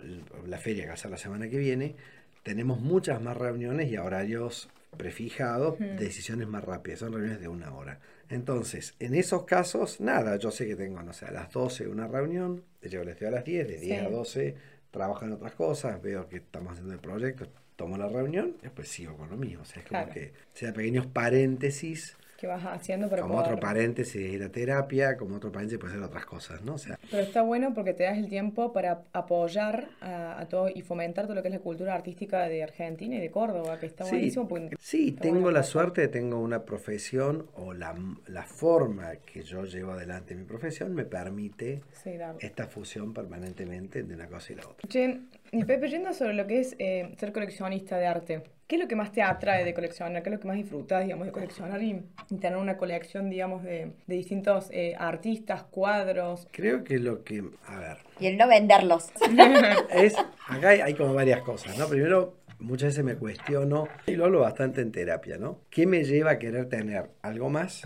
la 0.48 0.58
feria 0.58 0.84
que 0.84 0.88
va 0.90 0.94
a 0.96 0.98
ser 0.98 1.12
la 1.12 1.18
semana 1.18 1.48
que 1.48 1.60
viene, 1.60 1.96
tenemos 2.42 2.80
muchas 2.80 3.22
más 3.22 3.38
reuniones 3.38 3.92
y 3.92 3.96
a 3.96 4.04
horarios 4.04 4.70
prefijados, 4.98 5.78
decisiones 5.80 6.48
más 6.48 6.64
rápidas, 6.64 7.00
son 7.00 7.14
reuniones 7.14 7.40
de 7.40 7.48
una 7.48 7.74
hora. 7.74 8.00
Entonces, 8.30 8.94
en 9.00 9.16
esos 9.16 9.46
casos, 9.46 10.00
nada, 10.00 10.38
yo 10.38 10.52
sé 10.52 10.68
que 10.68 10.76
tengo, 10.76 11.02
no 11.04 11.14
sé, 11.14 11.26
a 11.26 11.32
las 11.32 11.52
12 11.52 11.88
una 11.88 12.08
reunión, 12.08 12.64
llego 12.82 13.04
al 13.04 13.10
estudio 13.10 13.30
a 13.30 13.32
las 13.32 13.44
10, 13.46 13.68
de 13.68 13.78
10 13.78 14.02
a 14.02 14.06
Sí. 14.08 14.12
12 14.12 14.56
trabajo 14.92 15.26
en 15.26 15.32
otras 15.32 15.54
cosas, 15.56 16.02
veo 16.02 16.28
que 16.28 16.38
estamos 16.38 16.74
haciendo 16.74 16.94
el 16.94 17.00
proyecto, 17.00 17.48
tomo 17.78 17.98
la 17.98 18.08
reunión, 18.10 18.58
después 18.62 18.88
sigo 18.90 19.16
con 19.18 19.30
lo 19.30 19.38
mío. 19.38 19.60
O 19.62 19.66
sea, 19.66 19.82
es 19.82 19.88
como 19.88 20.02
Claro. 20.04 20.14
que 20.14 20.34
sea 20.54 20.74
pequeños 20.74 21.08
paréntesis 21.08 22.18
que 22.42 22.48
vas 22.48 22.66
haciendo 22.66 23.08
para 23.08 23.22
como 23.22 23.36
poder... 23.36 23.50
otro 23.52 23.60
paréntesis 23.62 24.16
ir 24.16 24.42
a 24.42 24.50
terapia, 24.52 25.16
como 25.16 25.36
otro 25.36 25.52
paréntesis 25.52 25.80
puede 25.80 25.94
ser 25.94 26.02
otras 26.02 26.26
cosas, 26.26 26.64
¿no? 26.64 26.74
O 26.74 26.78
sea, 26.80 26.98
Pero 27.12 27.22
está 27.22 27.44
bueno 27.44 27.72
porque 27.76 27.94
te 27.94 28.04
das 28.04 28.18
el 28.18 28.28
tiempo 28.30 28.74
para 28.74 29.04
apoyar 29.14 29.90
a, 30.02 30.40
a 30.42 30.50
todo 30.50 30.68
y 30.74 30.82
fomentar 30.82 31.26
todo 31.26 31.36
lo 31.36 31.44
que 31.44 31.50
es 31.50 31.54
la 31.54 31.60
cultura 31.60 31.94
artística 31.94 32.40
de 32.50 32.64
Argentina 32.64 33.16
y 33.16 33.20
de 33.20 33.30
Córdoba, 33.30 33.80
que 33.80 33.86
está 33.86 34.06
sí, 34.06 34.12
buenísimo. 34.12 34.48
porque- 34.48 34.76
sí, 34.80 35.10
está 35.10 35.22
tengo 35.22 35.36
bueno 35.42 35.52
la 35.52 35.64
suerte 35.64 36.02
de 36.02 36.08
tengo 36.08 36.40
una 36.40 36.66
profesión 36.66 37.46
o 37.54 37.74
la, 37.74 37.96
la 38.26 38.44
forma 38.44 39.18
que 39.18 39.44
yo 39.44 39.66
llevo 39.66 39.92
adelante 39.92 40.34
mi 40.34 40.44
profesión 40.46 40.96
me 40.96 41.06
permite 41.06 41.82
Sí, 41.94 42.12
esta 42.40 42.66
fusión 42.66 43.14
permanentemente 43.14 44.02
de 44.02 44.16
una 44.16 44.26
cosa 44.28 44.54
y 44.54 44.56
la 44.56 44.64
otra. 44.68 44.90
Che, 44.90 45.20
y 45.52 45.64
Pepe, 45.66 45.90
yendo 45.90 46.12
sobre 46.14 46.34
lo 46.34 46.48
que 46.48 46.60
es 46.62 46.76
eh, 46.80 47.14
ser 47.20 47.32
coleccionista 47.34 47.98
de 47.98 48.08
arte, 48.08 48.44
¿qué 48.72 48.78
es 48.78 48.82
lo 48.82 48.88
que 48.88 48.96
más 48.96 49.12
te 49.12 49.22
atrae 49.22 49.66
de 49.66 49.74
coleccionar? 49.74 50.24
¿Qué 50.24 50.30
es 50.30 50.36
lo 50.36 50.40
que 50.40 50.48
más 50.48 50.56
disfrutas, 50.56 51.04
digamos, 51.04 51.26
de 51.26 51.34
coleccionar 51.34 51.84
y, 51.84 52.06
y 52.30 52.38
tener 52.38 52.58
una 52.58 52.78
colección, 52.78 53.30
digamos, 53.30 53.64
de, 53.64 53.92
de 54.08 54.16
distintos 54.16 54.70
eh, 54.72 54.96
artistas, 54.98 55.64
cuadros? 55.64 56.48
Creo 56.52 56.82
que 56.86 56.98
lo 56.98 57.26
que, 57.26 57.44
a 57.68 57.80
ver, 57.80 57.98
Y 58.22 58.28
el 58.28 58.38
no 58.38 58.48
venderlos. 58.48 59.10
es, 59.94 60.16
acá 60.48 60.70
hay, 60.70 60.80
hay 60.80 60.94
como 60.94 61.14
varias 61.14 61.42
cosas, 61.42 61.78
¿no? 61.78 61.86
Primero, 61.90 62.38
muchas 62.60 62.92
veces 62.92 63.04
me 63.04 63.16
cuestiono, 63.16 63.90
y 64.08 64.16
lo 64.16 64.24
hablo 64.24 64.40
bastante 64.40 64.80
en 64.80 64.94
terapia, 64.94 65.38
¿no? 65.38 65.60
¿Qué 65.70 65.86
me 65.86 66.06
lleva 66.06 66.32
a 66.32 66.40
querer 66.40 66.70
tener 66.70 67.10
algo 67.24 67.50
más 67.50 67.86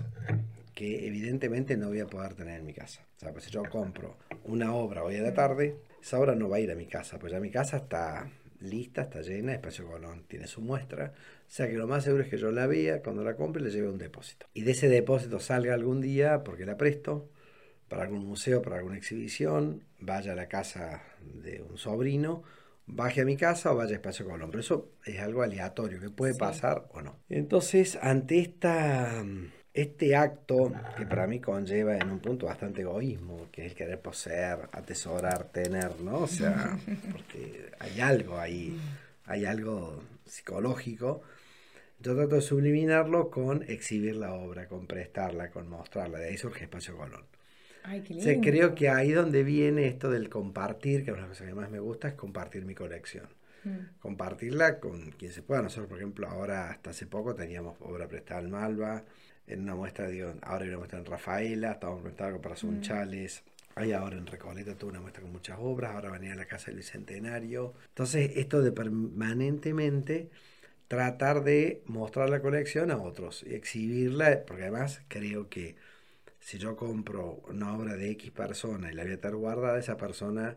que 0.75 1.07
evidentemente 1.07 1.77
no 1.77 1.87
voy 1.87 2.01
a 2.01 2.05
poder 2.05 2.35
tener 2.35 2.59
en 2.59 2.65
mi 2.67 2.73
casa? 2.73 3.01
O 3.17 3.19
sea, 3.19 3.31
pues 3.31 3.45
si 3.45 3.49
yo 3.49 3.63
compro 3.71 4.17
una 4.43 4.75
obra 4.75 5.03
hoy 5.03 5.15
a 5.15 5.23
la 5.23 5.33
tarde, 5.33 5.77
esa 5.99 6.19
obra 6.19 6.35
no 6.35 6.47
va 6.47 6.57
a 6.57 6.59
ir 6.59 6.69
a 6.69 6.75
mi 6.75 6.85
casa, 6.85 7.17
pues 7.17 7.31
ya 7.31 7.39
mi 7.39 7.49
casa 7.49 7.77
está 7.77 8.29
lista, 8.65 9.03
está 9.03 9.21
llena, 9.21 9.53
Espacio 9.53 9.87
Colón 9.87 10.25
tiene 10.27 10.47
su 10.47 10.61
muestra, 10.61 11.13
o 11.47 11.51
sea 11.51 11.67
que 11.67 11.73
lo 11.73 11.87
más 11.87 12.03
seguro 12.03 12.23
es 12.23 12.29
que 12.29 12.37
yo 12.37 12.51
la 12.51 12.67
vea, 12.67 13.01
cuando 13.01 13.23
la 13.23 13.35
compre 13.35 13.61
le 13.63 13.69
lleve 13.71 13.87
a 13.87 13.91
un 13.91 13.97
depósito. 13.97 14.47
Y 14.53 14.61
de 14.63 14.71
ese 14.71 14.89
depósito 14.89 15.39
salga 15.39 15.73
algún 15.73 16.01
día, 16.01 16.43
porque 16.43 16.65
la 16.65 16.77
presto, 16.77 17.29
para 17.87 18.03
algún 18.03 18.25
museo, 18.25 18.61
para 18.61 18.77
alguna 18.77 18.97
exhibición, 18.97 19.83
vaya 19.99 20.33
a 20.33 20.35
la 20.35 20.47
casa 20.47 21.03
de 21.21 21.61
un 21.61 21.77
sobrino, 21.77 22.43
baje 22.87 23.21
a 23.21 23.25
mi 23.25 23.37
casa 23.37 23.71
o 23.71 23.75
vaya 23.75 23.91
a 23.93 23.95
Espacio 23.95 24.25
Colón. 24.27 24.49
Pero 24.51 24.61
eso 24.61 24.91
es 25.05 25.19
algo 25.19 25.41
aleatorio, 25.43 25.99
que 25.99 26.09
puede 26.09 26.33
Sí. 26.33 26.39
pasar 26.39 26.87
o 26.91 27.01
no. 27.01 27.17
Entonces, 27.29 27.97
ante 28.01 28.39
esta, 28.39 29.23
este 29.75 30.15
acto 30.15 30.81
que 30.95 31.05
para 31.07 31.27
mí 31.27 31.39
conlleva 31.41 31.97
en 31.97 32.11
un 32.11 32.19
punto 32.21 32.47
bastante 32.47 32.81
egoísmo, 32.81 33.49
que 33.51 33.65
es 33.65 33.71
el 33.71 33.77
querer 33.77 34.01
poseer, 34.01 34.69
atesorar, 34.71 35.45
tener, 35.51 35.99
¿no? 36.01 36.19
O 36.21 36.27
sea, 36.27 36.79
porque 37.11 37.71
hay 37.79 37.99
algo 38.01 38.39
ahí, 38.39 38.83
hay 39.25 39.45
algo 39.45 40.03
psicológico 40.25 41.23
Yo 41.99 42.15
trato 42.15 42.35
de 42.35 42.41
subliminarlo 42.41 43.29
con 43.31 43.63
exhibir 43.63 44.15
la 44.17 44.33
obra, 44.33 44.67
con 44.67 44.87
prestarla, 44.87 45.51
con 45.51 45.67
mostrarla. 45.69 46.19
De 46.19 46.29
ahí 46.29 46.37
surge 46.37 46.65
Espacio 46.65 46.97
Colón. 46.97 47.25
Ay, 47.83 48.03
qué 48.03 48.13
O 48.13 48.17
lindo. 48.17 48.23
sea, 48.23 48.39
creo 48.41 48.75
que 48.75 48.89
ahí 48.89 49.11
donde 49.11 49.43
viene 49.43 49.87
esto 49.87 50.09
del 50.09 50.29
compartir, 50.29 51.05
que 51.05 51.11
es 51.11 51.17
una 51.17 51.27
cosa 51.27 51.45
que 51.45 51.53
más 51.55 51.69
me 51.69 51.79
gusta, 51.79 52.07
es 52.09 52.15
compartir 52.15 52.65
mi 52.65 52.75
colección. 52.75 53.27
Mm. 53.63 53.85
Compartirla 53.99 54.79
con 54.79 55.11
quien 55.13 55.31
se 55.31 55.41
pueda. 55.43 55.61
Nosotros, 55.61 55.87
por 55.89 55.97
ejemplo, 55.97 56.27
ahora 56.29 56.69
hasta 56.71 56.91
hace 56.91 57.07
poco 57.07 57.35
teníamos 57.35 57.77
obra 57.81 58.07
prestada 58.07 58.41
en 58.41 58.51
Malva, 58.51 59.05
en 59.47 59.61
una 59.61 59.75
muestra, 59.75 60.07
digo, 60.07 60.33
ahora 60.41 60.63
hay 60.63 60.69
una 60.69 60.79
muestra 60.79 60.99
en 60.99 61.05
Rafaela, 61.05 61.71
estábamos 61.73 62.01
prestada 62.03 62.37
para 62.39 62.55
Sunchales. 62.55 63.43
Hay 63.75 63.91
ahora 63.91 64.17
en 64.17 64.25
Recoleta 64.25 64.75
toda 64.75 64.91
una 64.93 65.01
muestra 65.01 65.21
con 65.21 65.33
muchas 65.33 65.57
obras, 65.59 65.93
ahora 65.93 66.09
venía 66.11 66.33
a 66.33 66.35
la 66.35 66.45
Casa 66.45 66.67
del 66.67 66.77
Bicentenario. 66.77 67.73
Entonces, 67.89 68.31
esto 68.37 68.61
de 68.61 68.71
permanentemente 68.71 70.29
tratar 70.87 71.43
de 71.43 71.83
mostrar 71.85 72.29
la 72.29 72.41
colección 72.41 72.89
a 72.91 72.97
otros 72.97 73.43
y 73.45 73.53
exhibirla, 73.53 74.43
porque 74.45 74.63
además 74.63 75.01
creo 75.09 75.49
que 75.49 75.75
si 76.39 76.57
yo 76.57 76.75
compro 76.75 77.41
una 77.49 77.75
obra 77.75 77.95
de 77.95 78.11
X 78.11 78.31
persona 78.31 78.91
y 78.91 78.95
la 78.95 79.03
voy 79.03 79.13
a 79.13 79.19
tener 79.19 79.35
guardada, 79.35 79.79
esa 79.79 79.97
persona 79.97 80.55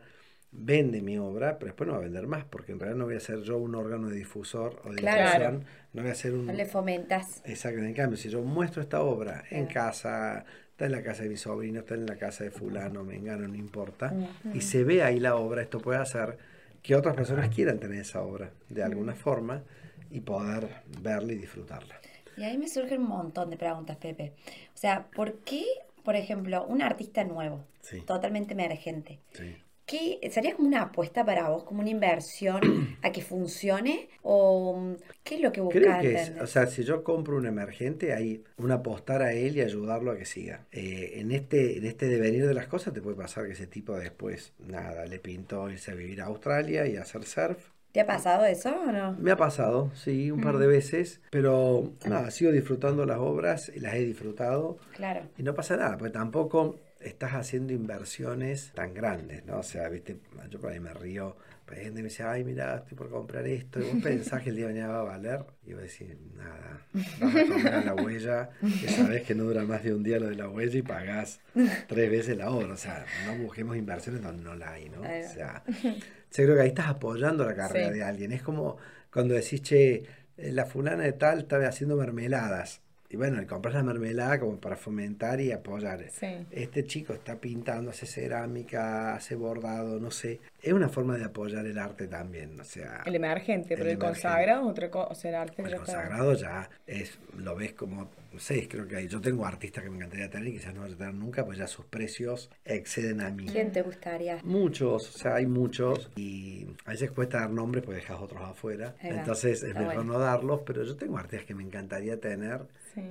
vende 0.50 1.02
mi 1.02 1.18
obra, 1.18 1.58
pero 1.58 1.66
después 1.66 1.86
no 1.86 1.92
va 1.94 1.98
a 1.98 2.02
vender 2.02 2.26
más, 2.26 2.44
porque 2.44 2.72
en 2.72 2.80
realidad 2.80 2.98
no 2.98 3.04
voy 3.04 3.16
a 3.16 3.20
ser 3.20 3.42
yo 3.42 3.58
un 3.58 3.74
órgano 3.74 4.08
de 4.08 4.16
difusor 4.16 4.80
o 4.84 4.90
de 4.90 4.96
Claro. 4.96 5.22
difusión, 5.22 5.64
no 5.92 6.02
voy 6.02 6.10
a 6.10 6.14
ser 6.14 6.32
un... 6.34 6.46
No 6.46 6.52
le 6.52 6.64
fomentas. 6.66 7.42
Exacto, 7.44 7.80
en 7.80 7.94
cambio, 7.94 8.16
si 8.16 8.28
yo 8.30 8.42
muestro 8.42 8.80
esta 8.82 9.02
obra 9.02 9.44
en 9.50 9.66
casa, 9.66 10.44
está 10.70 10.86
en 10.86 10.92
la 10.92 11.02
casa 11.02 11.22
de 11.24 11.28
mi 11.28 11.36
sobrino, 11.36 11.80
está 11.80 11.94
en 11.94 12.06
la 12.06 12.16
casa 12.16 12.44
de 12.44 12.50
fulano, 12.50 13.04
mengano, 13.04 13.46
no 13.46 13.54
importa, 13.56 14.14
y 14.54 14.60
se 14.62 14.84
ve 14.84 15.02
ahí 15.02 15.20
la 15.20 15.36
obra, 15.36 15.62
esto 15.62 15.80
puede 15.80 15.98
hacer 15.98 16.38
que 16.82 16.94
otras 16.94 17.14
personas 17.14 17.48
quieran 17.54 17.78
tener 17.78 18.00
esa 18.00 18.22
obra 18.22 18.50
de 18.68 18.82
alguna 18.82 19.14
forma 19.14 19.62
y 20.10 20.20
poder 20.20 20.68
verla 21.02 21.32
y 21.34 21.36
disfrutarla. 21.36 22.00
Y 22.36 22.44
ahí 22.44 22.56
me 22.56 22.68
surgen 22.68 23.02
un 23.02 23.08
montón 23.08 23.50
de 23.50 23.56
preguntas, 23.56 23.96
Pepe. 23.96 24.32
O 24.74 24.78
sea, 24.78 25.08
¿por 25.14 25.40
qué, 25.40 25.64
por 26.04 26.14
ejemplo, 26.16 26.64
un 26.66 26.80
artista 26.80 27.24
nuevo, 27.24 27.64
Sí. 27.82 28.00
totalmente 28.02 28.54
emergente, 28.54 29.18
Sí. 29.32 29.56
¿Qué, 29.88 30.20
¿sería 30.30 30.54
como 30.54 30.68
una 30.68 30.82
apuesta 30.82 31.24
para 31.24 31.48
vos, 31.48 31.64
como 31.64 31.80
una 31.80 31.90
inversión 31.90 32.60
a 33.02 33.10
que 33.10 33.22
funcione? 33.22 34.08
¿O 34.22 34.78
mm, 34.78 34.94
qué 35.24 35.34
es 35.36 35.40
lo 35.40 35.50
que 35.50 35.60
buscas? 35.60 35.82
Creo 35.82 36.00
que 36.00 36.14
es, 36.14 36.32
o 36.40 36.46
sea, 36.46 36.66
si 36.66 36.84
yo 36.84 37.02
compro 37.02 37.36
un 37.36 37.46
emergente, 37.46 38.12
hay 38.12 38.44
un 38.58 38.70
apostar 38.70 39.22
a 39.22 39.32
él 39.32 39.56
y 39.56 39.62
ayudarlo 39.62 40.12
a 40.12 40.16
que 40.16 40.26
siga. 40.26 40.66
Eh, 40.70 41.14
en 41.16 41.32
este, 41.32 41.78
en 41.78 41.86
este 41.86 42.06
devenir 42.06 42.46
de 42.46 42.54
las 42.54 42.68
cosas 42.68 42.94
te 42.94 43.00
puede 43.02 43.16
pasar 43.16 43.46
que 43.46 43.52
ese 43.52 43.66
tipo 43.66 43.96
después, 43.96 44.52
nada, 44.60 45.06
le 45.06 45.18
pintó 45.18 45.68
irse 45.70 45.90
a 45.90 45.94
vivir 45.94 46.20
a 46.20 46.26
Australia 46.26 46.86
y 46.86 46.96
a 46.96 47.02
hacer 47.02 47.24
surf. 47.24 47.58
¿Te 47.92 48.00
ha 48.02 48.06
pasado 48.06 48.44
eso 48.44 48.68
o 48.68 48.92
no? 48.92 49.16
Me 49.18 49.30
ha 49.30 49.36
pasado, 49.36 49.90
sí, 49.94 50.30
un 50.30 50.42
par 50.42 50.58
de 50.58 50.66
veces, 50.66 51.22
pero 51.30 51.90
nada, 52.06 52.30
sigo 52.30 52.52
disfrutando 52.52 53.06
las 53.06 53.16
obras 53.18 53.72
y 53.74 53.80
las 53.80 53.94
he 53.94 54.04
disfrutado 54.04 54.76
Claro. 54.94 55.22
y 55.38 55.42
no 55.42 55.54
pasa 55.54 55.78
nada, 55.78 55.96
porque 55.96 56.12
tampoco 56.12 56.78
estás 57.00 57.32
haciendo 57.34 57.72
inversiones 57.72 58.72
tan 58.74 58.92
grandes, 58.94 59.44
¿no? 59.44 59.58
O 59.58 59.62
sea, 59.62 59.88
viste, 59.88 60.18
yo 60.50 60.60
por 60.60 60.72
ahí 60.72 60.80
me 60.80 60.92
río, 60.92 61.36
hay 61.68 61.76
gente 61.82 61.96
que 61.96 62.02
me 62.02 62.08
dice, 62.08 62.22
ay, 62.22 62.44
mira, 62.44 62.76
estoy 62.78 62.96
por 62.96 63.10
comprar 63.10 63.46
esto, 63.46 63.78
y 63.78 63.84
vos 63.84 64.02
pensás 64.02 64.42
que 64.42 64.50
el 64.50 64.56
día 64.56 64.66
de 64.68 64.72
mañana 64.74 64.92
va 64.94 65.00
a 65.00 65.04
valer, 65.04 65.44
y 65.66 65.74
vos 65.74 65.82
decís, 65.82 66.08
nada, 66.34 66.80
vas 67.20 67.34
a 67.36 67.46
comer 67.46 67.74
a 67.74 67.84
la 67.84 67.94
huella, 67.94 68.50
que 68.60 68.88
sabés 68.88 69.22
que 69.22 69.34
no 69.34 69.44
dura 69.44 69.64
más 69.64 69.84
de 69.84 69.92
un 69.94 70.02
día 70.02 70.18
lo 70.18 70.28
de 70.28 70.34
la 70.36 70.48
huella 70.48 70.78
y 70.78 70.82
pagás 70.82 71.40
tres 71.86 72.10
veces 72.10 72.36
la 72.38 72.50
obra, 72.50 72.72
o 72.72 72.76
sea, 72.76 73.04
no 73.26 73.36
busquemos 73.44 73.76
inversiones 73.76 74.22
donde 74.22 74.42
no 74.42 74.54
la 74.54 74.72
hay, 74.72 74.88
¿no? 74.88 75.00
O 75.02 75.04
sea, 75.34 75.62
yo 75.66 76.44
creo 76.44 76.54
que 76.56 76.62
ahí 76.62 76.68
estás 76.68 76.88
apoyando 76.88 77.44
la 77.44 77.54
carrera 77.54 77.88
Sí. 77.92 77.94
de 77.98 78.02
alguien, 78.02 78.32
es 78.32 78.42
como 78.42 78.78
cuando 79.12 79.34
decís, 79.34 79.62
che, 79.62 80.04
eh, 80.38 80.52
la 80.52 80.64
fulana 80.66 81.04
de 81.04 81.12
tal 81.12 81.40
estaba 81.40 81.68
haciendo 81.68 81.96
mermeladas, 81.96 82.80
y 83.10 83.16
bueno, 83.16 83.38
le 83.40 83.46
compras 83.46 83.74
la 83.74 83.82
mermelada 83.82 84.38
como 84.38 84.58
para 84.58 84.76
fomentar 84.76 85.40
y 85.40 85.50
apoyar. 85.52 86.04
Sí. 86.10 86.26
Este 86.50 86.84
chico 86.84 87.12
está 87.14 87.36
pintando, 87.36 87.90
hace 87.90 88.06
cerámica, 88.06 89.14
hace 89.14 89.34
bordado, 89.34 89.98
no 89.98 90.10
sé. 90.10 90.40
Es 90.62 90.72
una 90.72 90.88
forma 90.88 91.16
de 91.16 91.24
apoyar 91.24 91.64
el 91.66 91.78
arte 91.78 92.06
también, 92.06 92.58
o 92.60 92.64
sea, 92.64 93.02
El 93.06 93.14
emergente, 93.14 93.74
El 93.74 93.78
pero 93.80 93.90
el, 93.90 93.96
emergente. 93.96 94.06
consagrado 94.22 94.62
es 94.64 94.70
otra 94.70 94.90
cosa. 94.90 95.08
O 95.10 95.14
sea, 95.14 95.30
el 95.30 95.36
arte 95.36 95.62
el 95.62 95.68
ya 95.70 95.76
está- 95.76 95.84
consagrado 95.92 96.34
ya 96.34 96.70
es, 96.86 97.18
lo 97.36 97.54
ves 97.56 97.72
como, 97.72 98.10
no 98.32 98.38
sé, 98.38 98.68
creo 98.68 98.86
que 98.86 98.96
hay- 98.96 99.08
yo 99.08 99.20
tengo 99.20 99.46
artistas 99.46 99.84
que 99.84 99.90
me 99.90 99.96
encantaría 99.96 100.28
tener 100.28 100.48
y 100.48 100.52
quizás 100.52 100.74
no 100.74 100.82
vaya 100.82 100.94
a 100.94 100.98
tener 100.98 101.14
nunca, 101.14 101.44
pues 101.46 101.58
ya 101.58 101.66
sus 101.66 101.86
precios 101.86 102.50
exceden 102.64 103.20
a 103.22 103.30
mí. 103.30 103.46
¿Quién 103.46 103.72
te 103.72 103.82
gustaría? 103.82 104.38
Muchos, 104.44 105.14
o 105.14 105.18
sea, 105.18 105.36
hay 105.36 105.46
muchos 105.46 106.10
y 106.16 106.66
a 106.84 106.90
veces 106.90 107.10
cuesta 107.12 107.40
dar 107.40 107.50
nombres 107.50 107.84
porque 107.84 108.00
dejas 108.00 108.20
otros 108.20 108.42
afuera. 108.42 108.94
Ahí 109.00 109.12
va. 109.12 109.20
Entonces 109.20 109.62
es 109.62 109.68
Está 109.68 109.80
mejor 109.80 109.94
bueno. 109.96 110.12
no 110.14 110.18
darlos, 110.18 110.60
pero 110.66 110.82
yo 110.84 110.96
tengo 110.96 111.16
artistas 111.16 111.46
que 111.46 111.54
me 111.54 111.62
encantaría 111.62 112.20
tener 112.20 112.60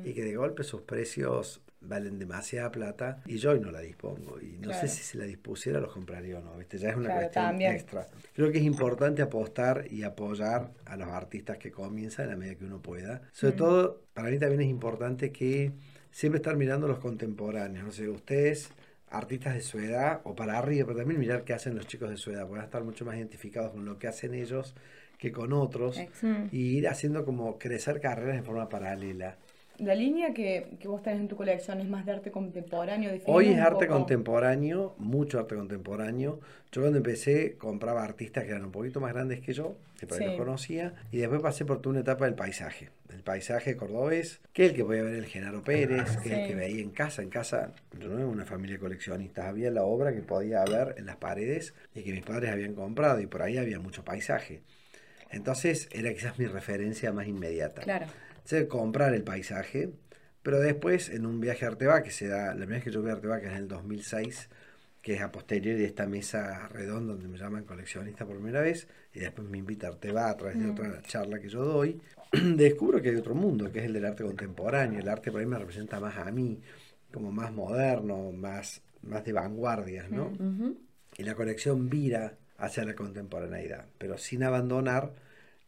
Sí. 0.04 0.10
y 0.10 0.14
que 0.14 0.24
de 0.24 0.36
golpe 0.36 0.64
sus 0.64 0.82
precios 0.82 1.62
valen 1.80 2.18
demasiada 2.20 2.72
plata 2.72 3.22
y 3.26 3.38
yo 3.38 3.52
hoy 3.52 3.60
no 3.60 3.72
la 3.72 3.80
dispongo. 3.82 4.40
Y 4.42 4.58
no 4.58 4.70
Claro. 4.70 4.82
sé 4.82 4.88
si 4.88 5.04
se 5.04 5.18
la 5.18 5.26
dispusiera 5.26 5.80
los 5.80 5.94
compraría 5.94 6.40
o 6.40 6.42
no, 6.42 6.58
¿viste? 6.58 6.78
Ya 6.78 6.90
es 6.90 6.96
una 6.96 7.06
Claro, 7.06 7.22
cuestión 7.22 7.46
también. 7.46 7.74
extra. 7.74 8.08
Creo 8.36 8.52
que 8.52 8.58
es 8.58 8.64
importante 8.64 9.22
apostar 9.22 9.86
y 9.90 10.04
apoyar 10.04 10.72
a 10.86 10.98
los 10.98 11.08
artistas 11.08 11.58
que 11.58 11.72
comienzan 11.72 12.26
en 12.26 12.32
la 12.32 12.38
medida 12.38 12.56
que 12.56 12.66
uno 12.66 12.82
pueda. 12.82 13.22
Sobre 13.32 13.54
Mm. 13.54 13.58
todo, 13.58 14.02
para 14.14 14.30
mí 14.30 14.40
también 14.40 14.62
es 14.62 14.68
importante 14.70 15.32
que 15.32 15.72
siempre 16.12 16.38
estar 16.38 16.56
mirando 16.58 16.88
los 16.88 17.00
contemporáneos. 17.00 17.86
No 17.86 17.92
sé, 17.92 18.10
ustedes 18.10 18.70
artistas 19.10 19.54
de 19.54 19.62
su 19.62 19.80
edad 19.80 20.20
o 20.26 20.36
para 20.36 20.58
arriba, 20.58 20.86
pero 20.88 20.98
también 21.00 21.20
mirar 21.20 21.44
qué 21.46 21.54
hacen 21.54 21.76
los 21.76 21.88
chicos 21.88 22.10
de 22.10 22.18
su 22.18 22.32
edad, 22.32 22.48
van 22.48 22.62
a 22.62 22.64
estar 22.66 22.84
mucho 22.84 23.06
más 23.06 23.16
identificados 23.16 23.72
con 23.72 23.86
lo 23.86 23.98
que 24.00 24.08
hacen 24.08 24.34
ellos 24.34 24.76
que 25.18 25.32
con 25.32 25.54
otros 25.54 25.98
Ex- 25.98 26.24
Mm. 26.24 26.48
y 26.52 26.78
ir 26.78 26.88
haciendo 26.90 27.24
como 27.24 27.58
crecer 27.58 28.02
carreras 28.02 28.38
en 28.38 28.44
forma 28.44 28.68
paralela. 28.68 29.38
La 29.80 29.94
línea 29.94 30.34
que, 30.34 30.76
que 30.80 30.88
vos 30.88 31.04
tenés 31.04 31.20
en 31.20 31.28
tu 31.28 31.36
colección 31.36 31.80
es 31.80 31.88
más 31.88 32.04
de 32.06 32.14
arte 32.14 32.32
contemporáneo. 32.32 33.12
Hoy 33.26 33.50
es 33.50 33.60
arte 33.60 33.86
poco. 33.86 34.00
contemporáneo, 34.00 34.96
mucho 34.98 35.38
arte 35.40 35.56
contemporáneo. 35.56 36.40
Yo 36.72 36.82
cuando 36.82 36.98
empecé 36.98 37.58
compraba 37.58 38.04
artistas 38.04 38.44
que 38.44 38.50
eran 38.50 38.66
un 38.66 38.72
poquito 38.72 39.00
más 39.00 39.14
grandes 39.14 39.40
que 39.40 39.54
yo, 39.54 39.76
que 40.00 40.08
por 40.08 40.18
ahí 40.18 40.24
Sí. 40.24 40.30
los 40.32 40.40
conocía, 40.40 40.94
y 41.12 41.18
después 41.18 41.42
pasé 41.42 41.64
por 41.64 41.80
toda 41.80 41.92
una 41.92 42.00
etapa 42.02 42.26
del 42.26 42.34
paisaje, 42.34 42.90
del 43.08 43.22
paisaje 43.22 43.78
cordobés, 43.78 44.42
que 44.52 44.66
es 44.66 44.72
el 44.72 44.76
que 44.78 44.84
podía 44.84 45.04
ver 45.04 45.14
el 45.14 45.26
Genaro 45.26 45.62
Pérez, 45.64 46.18
que 46.24 46.30
es 46.30 46.38
el 46.40 46.48
que 46.48 46.56
veía 46.56 46.82
en 46.82 46.90
casa, 46.90 47.22
en 47.22 47.30
casa, 47.30 47.74
yo 48.00 48.08
no 48.10 48.18
era 48.18 48.26
una 48.26 48.46
familia 48.46 48.78
de 48.78 48.80
coleccionistas, 48.80 49.46
había 49.46 49.70
la 49.70 49.84
obra 49.84 50.12
que 50.14 50.22
podía 50.22 50.64
ver 50.66 50.96
en 50.98 51.06
las 51.06 51.18
paredes 51.18 51.74
y 51.94 52.02
que 52.02 52.12
mis 52.14 52.24
padres 52.24 52.50
habían 52.52 52.74
comprado, 52.74 53.20
y 53.22 53.28
por 53.28 53.44
ahí 53.44 53.58
había 53.58 53.80
mucho 53.80 54.04
paisaje. 54.04 54.62
Entonces 55.30 55.88
era 55.92 56.12
quizás 56.14 56.40
mi 56.40 56.46
referencia 56.48 57.12
más 57.12 57.28
inmediata. 57.28 57.82
Claro. 57.82 58.08
Entonces, 58.48 58.70
comprar 58.70 59.14
el 59.14 59.24
paisaje, 59.24 59.90
pero 60.42 60.62
después 60.62 61.10
en 61.10 61.26
un 61.26 61.42
viaje 61.42 61.66
a 61.66 61.68
Arteba, 61.68 62.02
que 62.02 62.12
se 62.12 62.30
da, 62.30 62.46
la 62.46 62.54
primera 62.54 62.76
vez 62.76 62.84
que 62.86 62.92
yo 62.92 63.04
vi 63.04 63.10
a 63.10 63.14
Arteba, 63.14 63.42
que 63.42 63.48
es 63.48 63.52
en 63.52 63.58
el 63.58 63.68
2006, 63.68 64.48
que 65.02 65.16
es 65.16 65.22
a 65.22 65.34
posteriori 65.34 65.78
de 65.78 65.86
esta 65.86 66.08
mesa 66.08 66.70
redonda 66.70 67.12
donde 67.12 67.28
me 67.28 67.38
llaman 67.38 67.66
coleccionista 67.66 68.26
por 68.26 68.38
primera 68.38 68.62
vez, 68.62 68.88
y 69.14 69.20
después 69.20 69.50
me 69.50 69.58
invita 69.58 69.88
a 69.88 69.90
Arteba 69.90 70.30
a 70.30 70.38
través 70.38 70.58
de 70.60 70.70
otra 70.70 71.02
charla 71.02 71.40
que 71.40 71.50
yo 71.50 71.66
doy, 71.66 72.00
descubro 72.56 73.02
que 73.02 73.10
hay 73.10 73.18
otro 73.18 73.36
mundo, 73.36 73.70
que 73.70 73.80
es 73.80 73.86
el 73.86 73.92
del 73.92 74.06
arte 74.06 74.24
contemporáneo. 74.24 75.02
El 75.02 75.10
arte 75.10 75.30
por 75.30 75.42
ahí 75.42 75.46
me 75.46 75.60
representa 75.60 76.00
más 76.00 76.16
a 76.16 76.32
mí, 76.32 76.62
como 77.12 77.34
más 77.34 77.52
moderno, 77.52 78.32
más, 78.32 78.82
más 79.02 79.26
de 79.26 79.34
vanguardias, 79.34 80.10
¿no? 80.10 80.32
Y 81.18 81.24
la 81.24 81.36
colección 81.36 81.90
vira 81.90 82.38
hacia 82.58 82.86
la 82.86 82.96
contemporaneidad, 82.96 83.88
pero 83.98 84.18
sin 84.18 84.44
abandonar 84.44 85.12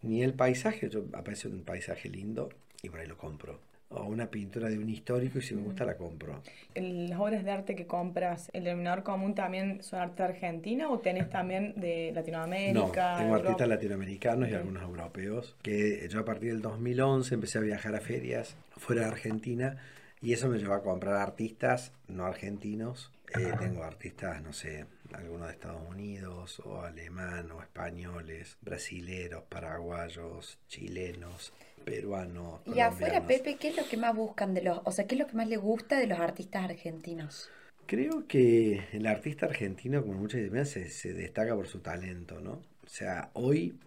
ni 0.02 0.24
el 0.24 0.34
paisaje. 0.34 0.90
Yo 0.90 1.04
aparece 1.12 1.50
un 1.50 1.66
paisaje 1.66 2.08
lindo 2.08 2.48
y 2.84 2.90
por 2.90 3.00
ahí 3.00 3.08
lo 3.08 3.18
compro. 3.18 3.60
O 3.92 4.04
una 4.04 4.30
pintura 4.30 4.70
de 4.70 4.78
un 4.78 4.88
histórico 4.88 5.40
y 5.40 5.42
si 5.42 5.56
me 5.56 5.64
gusta 5.64 5.84
la 5.84 5.98
compro. 5.98 6.44
Las 6.76 7.20
obras 7.20 7.44
de 7.44 7.50
arte 7.50 7.76
que 7.76 7.88
compras, 7.88 8.52
¿el 8.54 8.64
denominador 8.66 9.02
común 9.02 9.34
también 9.34 9.82
son 9.82 10.00
arte 10.00 10.22
argentina 10.22 10.90
o 10.90 11.00
tenés 11.00 11.28
también 11.30 11.74
de 11.76 12.12
Latinoamérica? 12.14 13.14
No, 13.14 13.18
tengo 13.18 13.30
Europa? 13.32 13.36
artistas 13.38 13.68
latinoamericanos 13.68 14.50
y 14.50 14.54
algunos 14.54 14.84
europeos, 14.84 15.56
que 15.64 16.08
yo 16.08 16.20
a 16.20 16.26
partir 16.26 16.52
del 16.52 16.62
2011 16.62 17.34
empecé 17.34 17.58
a 17.58 17.62
viajar 17.62 17.96
a 17.96 18.02
ferias 18.02 18.56
fuera 18.78 19.02
de 19.02 19.08
Argentina 19.08 19.78
y 20.22 20.34
eso 20.34 20.50
me 20.50 20.60
llevó 20.60 20.74
a 20.74 20.84
comprar 20.84 21.16
artistas 21.16 21.92
no 22.08 22.26
argentinos. 22.26 23.12
Eh, 23.36 23.54
tengo 23.60 23.84
artistas, 23.84 24.42
no 24.42 24.54
sé, 24.54 24.86
algunos 25.14 25.48
de 25.48 25.54
Estados 25.54 25.82
Unidos 25.88 26.60
o 26.66 26.82
alemán 26.82 27.52
o 27.52 27.62
españoles, 27.62 28.58
brasileros, 28.62 29.44
paraguayos, 29.44 30.60
chilenos, 30.68 31.54
peruanos. 31.86 32.62
Y 32.66 32.80
afuera. 32.80 33.26
Pepe, 33.28 33.58
¿qué 33.58 33.70
es 33.70 33.78
lo 33.78 33.88
que 33.88 33.98
más 33.98 34.16
buscan 34.16 34.54
de 34.54 34.62
los, 34.64 34.80
o 34.86 34.92
sea, 34.92 35.06
qué 35.08 35.16
es 35.16 35.20
lo 35.20 35.28
que 35.28 35.36
más 35.38 35.48
le 35.48 35.58
gusta 35.58 36.00
de 36.00 36.08
los 36.08 36.20
artistas 36.20 36.64
argentinos? 36.64 37.52
Creo 37.86 38.28
que 38.28 38.84
el 38.94 39.08
artista 39.08 39.48
argentino, 39.48 40.04
como 40.04 40.14
muchas 40.20 40.48
veces, 40.52 40.94
se, 40.94 41.10
se 41.10 41.14
destaca 41.14 41.56
por 41.56 41.68
su 41.68 41.80
talento, 41.80 42.40
¿no? 42.40 42.52
O 42.86 42.88
sea, 42.88 43.32
hoy 43.34 43.80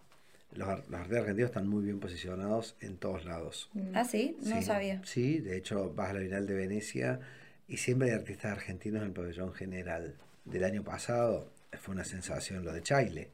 los, 0.52 0.68
los 0.88 1.00
artistas 1.00 1.20
argentinos 1.20 1.50
están 1.50 1.68
muy 1.68 1.84
bien 1.84 2.00
posicionados 2.00 2.76
en 2.80 2.98
todos 2.98 3.24
lados. 3.24 3.70
Ah, 3.94 4.04
sí, 4.04 4.36
no 4.42 4.56
Sí, 4.56 4.62
sabía. 4.62 5.00
Sí, 5.04 5.38
de 5.40 5.56
hecho 5.56 5.92
vas 5.94 6.10
a 6.10 6.14
la 6.14 6.20
Bienal 6.20 6.46
de 6.46 6.54
Venecia 6.54 7.20
y 7.72 7.78
siempre 7.78 8.10
hay 8.10 8.14
artistas 8.16 8.52
argentinos 8.52 9.00
en 9.02 9.08
el 9.08 9.12
pabellón 9.14 9.52
general. 9.54 10.14
Del 10.44 10.64
año 10.64 10.82
pasado 10.84 11.48
fue 11.80 11.94
una 11.94 12.04
sensación 12.04 12.64
lo 12.64 12.72
de 12.72 12.82
Chaile. 12.82 13.28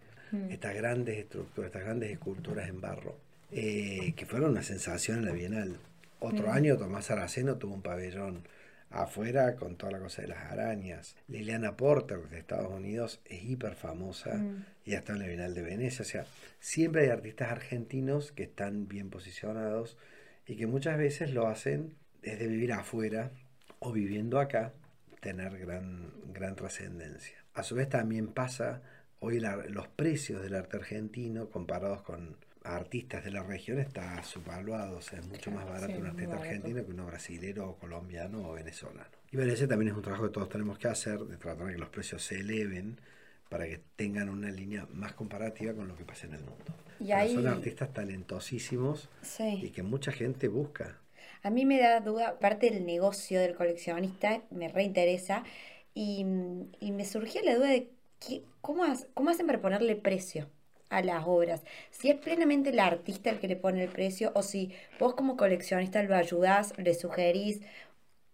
Estas 0.51 0.75
grandes 0.75 1.19
estructuras, 1.19 1.69
estas 1.69 1.83
grandes 1.85 2.11
esculturas 2.11 2.69
en 2.69 2.81
barro. 2.81 3.17
eh, 3.51 4.13
que 4.15 4.27
fueron 4.27 4.51
una 4.51 4.63
sensación 4.63 5.19
en 5.21 5.25
la 5.25 5.33
Bienal. 5.33 5.77
Otro 6.21 6.53
año 6.53 6.77
Tomás 6.77 7.11
Araceno 7.11 7.57
tuvo 7.57 7.73
un 7.75 7.81
pabellón 7.83 8.43
afuera 8.91 9.57
con 9.57 9.77
toda 9.77 9.93
la 9.93 9.99
cosa 10.01 10.21
de 10.23 10.29
las 10.29 10.45
arañas. 10.53 11.17
Liliana 11.29 11.77
Porter 11.77 12.29
de 12.29 12.39
Estados 12.39 12.71
Unidos 12.71 13.21
es 13.25 13.43
hiper 13.43 13.75
famosa 13.75 14.35
Mm. 14.35 14.65
y 14.85 14.95
está 14.95 15.15
en 15.15 15.19
la 15.21 15.27
Bienal 15.27 15.55
de 15.55 15.63
Venecia. 15.63 16.03
O 16.03 16.05
sea, 16.07 16.27
siempre 16.61 17.03
hay 17.05 17.09
artistas 17.09 17.51
argentinos 17.51 18.33
que 18.33 18.43
están 18.45 18.87
bien 18.87 19.09
posicionados 19.11 19.97
y 20.47 20.57
que 20.57 20.67
muchas 20.67 20.99
veces 20.99 21.33
lo 21.33 21.47
hacen 21.49 21.95
desde 22.23 22.47
vivir 22.49 22.73
afuera 22.73 23.31
o 23.81 23.93
viviendo 23.93 24.41
acá, 24.41 24.73
tener 25.21 25.59
gran, 25.59 26.11
gran 26.33 26.57
trascendencia. 26.57 27.37
A 27.55 27.63
su 27.63 27.75
vez 27.75 27.89
también 27.89 28.29
pasa 28.29 28.83
hoy 29.21 29.41
la- 29.41 29.57
los 29.57 29.89
precios 29.89 30.43
del 30.43 30.55
arte 30.55 30.77
argentino 30.77 31.49
comparados 31.51 32.03
con 32.03 32.37
artistas 32.63 33.25
de 33.25 33.31
la 33.31 33.43
región 33.43 33.79
está 33.79 34.23
subvaluado, 34.23 34.99
o 34.99 35.01
sea, 35.01 35.21
es 35.21 35.27
mucho 35.27 35.51
más 35.51 35.65
barato 35.65 35.87
sí, 35.87 35.95
un 35.95 36.07
artista 36.07 36.35
argentino 36.37 36.85
que 36.85 36.91
uno 36.93 37.07
brasilero 37.07 37.71
o 37.71 37.77
colombiano 37.79 38.49
o 38.49 38.53
venezolano. 38.53 39.09
Y 39.31 39.37
bueno, 39.37 39.53
ese 39.53 39.67
también 39.67 39.91
es 39.91 39.97
un 39.97 40.03
trabajo 40.03 40.25
que 40.25 40.33
todos 40.33 40.49
tenemos 40.49 40.79
que 40.79 40.89
hacer, 40.89 41.19
de 41.21 41.37
tratar 41.37 41.67
de 41.67 41.73
que 41.73 41.79
los 41.79 41.89
precios 41.89 42.23
se 42.23 42.41
eleven 42.41 43.01
para 43.49 43.67
que 43.67 43.81
tengan 43.97 44.29
una 44.29 44.51
línea 44.51 44.87
más 44.93 45.15
comparativa 45.15 45.73
con 45.73 45.89
lo 45.89 45.97
que 45.97 46.05
pasa 46.05 46.27
en 46.27 46.35
el 46.35 46.41
mundo. 46.41 46.75
Y 47.01 47.13
ahí- 47.13 47.35
Son 47.35 47.47
artistas 47.47 47.93
talentosísimos 47.93 49.09
y 49.23 49.27
Sí. 49.27 49.71
que 49.75 49.83
mucha 49.83 50.13
gente 50.13 50.49
busca. 50.49 50.99
A 51.43 51.51
mí 51.51 51.65
me 51.67 51.79
da 51.81 52.01
duda, 52.01 52.39
parte 52.39 52.71
del 52.71 52.85
negocio 52.87 53.41
del 53.41 53.55
coleccionista 53.55 54.43
me 54.51 54.69
reinteresa 54.69 55.45
y, 55.95 56.25
y 56.81 56.93
me 56.93 57.05
surgió 57.05 57.43
la 57.43 57.55
duda 57.57 57.69
de 57.69 57.91
qué- 58.21 58.43
cómo, 58.61 58.85
cómo 59.15 59.31
hacen 59.31 59.47
para 59.47 59.61
ponerle 59.61 59.97
precio 59.97 60.49
a 60.91 61.03
las 61.03 61.25
obras. 61.27 61.63
Si 61.91 62.11
es 62.11 62.17
plenamente 62.19 62.71
el 62.71 62.81
artista 62.81 63.31
el 63.31 63.41
que 63.41 63.49
le 63.49 63.57
pone 63.57 63.83
el 63.85 63.91
precio 63.91 64.33
o 64.35 64.43
si 64.43 64.73
vos 64.99 65.15
como 65.15 65.37
coleccionista 65.37 66.03
lo 66.03 66.15
ayudás, 66.17 66.73
le 66.79 66.95
sugerís. 66.95 67.61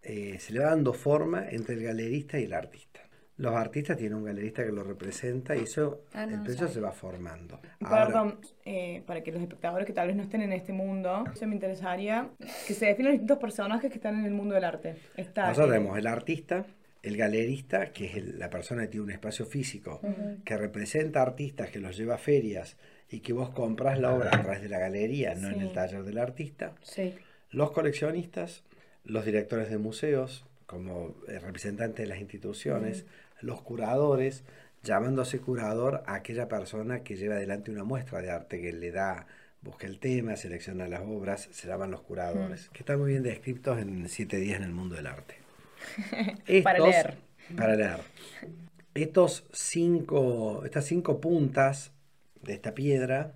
Eh, 0.03 0.39
se 0.39 0.53
le 0.53 0.59
va 0.61 0.67
dando 0.69 0.93
forma 0.93 1.49
entre 1.49 1.75
el 1.75 1.83
galerista 1.83 2.39
y 2.39 2.45
el 2.45 2.53
artista. 2.53 2.94
Los 3.37 3.53
artistas 3.53 3.97
tienen 3.97 4.17
un 4.17 4.23
galerista 4.23 4.63
que 4.65 4.71
lo 4.71 4.83
representa 4.83 5.55
y 5.57 5.63
eso, 5.63 6.03
Ah, 6.13 6.25
no 6.25 6.35
el 6.37 6.43
precio 6.43 6.69
se 6.69 6.79
va 6.79 6.93
formando. 6.93 7.59
Ahora, 7.81 8.05
Perdón, 8.05 8.39
eh, 8.63 9.03
para 9.05 9.21
que 9.23 9.31
los 9.33 9.41
espectadores 9.41 9.85
que 9.85 9.91
tal 9.91 10.07
vez 10.07 10.15
no 10.15 10.23
estén 10.23 10.41
en 10.41 10.53
este 10.53 10.71
mundo, 10.71 11.25
se 11.33 11.45
me 11.45 11.53
interesaría 11.55 12.29
que 12.65 12.73
se 12.73 12.85
definan 12.85 13.11
los 13.11 13.19
distintos 13.19 13.39
personajes 13.39 13.91
que 13.91 13.97
están 13.97 14.17
en 14.19 14.25
el 14.25 14.31
mundo 14.33 14.55
del 14.55 14.63
arte. 14.63 14.95
Está, 15.17 15.47
Nosotros 15.49 15.73
tenemos 15.73 15.97
el 15.97 16.07
artista, 16.07 16.65
el 17.03 17.17
galerista, 17.17 17.91
que 17.91 18.05
es 18.05 18.15
el- 18.15 18.39
la 18.39 18.49
persona 18.49 18.83
que 18.83 18.87
tiene 18.87 19.03
un 19.03 19.11
espacio 19.11 19.45
físico, 19.45 19.99
que 20.45 20.55
representa 20.57 21.21
artistas, 21.21 21.69
que 21.69 21.79
los 21.79 21.97
lleva 21.97 22.15
a 22.15 22.17
ferias 22.17 22.77
y 23.09 23.19
que 23.19 23.33
vos 23.33 23.49
compras 23.49 23.99
la 23.99 24.13
obra 24.13 24.29
a 24.33 24.41
través 24.41 24.61
de 24.61 24.69
la 24.69 24.79
galería, 24.79 25.35
no 25.35 25.49
en 25.49 25.59
el 25.59 25.67
Sí. 25.67 25.73
taller 25.73 26.03
del 26.03 26.17
artista. 26.19 26.73
Sí. 26.83 27.13
Los 27.51 27.71
coleccionistas, 27.71 28.63
los 29.03 29.25
directores 29.25 29.69
de 29.69 29.77
museos, 29.77 30.45
como 30.65 31.13
eh, 31.27 31.37
representantes 31.37 32.03
de 32.05 32.07
las 32.09 32.19
instituciones, 32.19 33.05
los 33.45 33.61
curadores, 33.61 34.43
llamándose 34.83 35.39
curador 35.39 36.03
a 36.05 36.15
aquella 36.15 36.47
persona 36.47 37.03
que 37.03 37.15
lleva 37.15 37.35
adelante 37.35 37.71
una 37.71 37.83
muestra 37.83 38.21
de 38.21 38.31
arte, 38.31 38.59
que 38.61 38.73
le 38.73 38.91
da, 38.91 39.27
busca 39.61 39.87
el 39.87 39.99
tema, 39.99 40.35
selecciona 40.35 40.87
las 40.87 41.01
obras, 41.01 41.47
se 41.51 41.67
llaman 41.67 41.91
los 41.91 42.01
curadores, 42.01 42.69
que 42.73 42.79
están 42.79 42.99
muy 42.99 43.11
bien 43.11 43.23
descritos 43.23 43.79
en 43.79 44.07
Siete 44.09 44.37
días 44.37 44.57
en 44.57 44.63
el 44.63 44.71
mundo 44.73 44.95
del 44.95 45.07
arte. 45.07 45.35
Para 46.63 46.79
leer. 46.79 47.17
Para 47.55 47.75
leer. 47.75 47.99
Estos 48.93 49.43
cinco, 49.51 50.63
estas 50.65 50.85
cinco 50.85 51.19
puntas 51.19 51.91
de 52.41 52.53
esta 52.53 52.73
piedra 52.73 53.33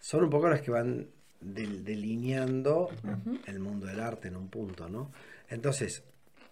son 0.00 0.24
un 0.24 0.30
poco 0.30 0.48
las 0.48 0.60
que 0.60 0.70
van 0.70 1.06
del- 1.40 1.84
delineando 1.84 2.90
el 3.46 3.60
mundo 3.60 3.86
del 3.86 4.00
arte 4.00 4.28
en 4.28 4.36
un 4.36 4.48
punto, 4.48 4.88
¿no? 4.88 5.10
Entonces, 5.48 6.02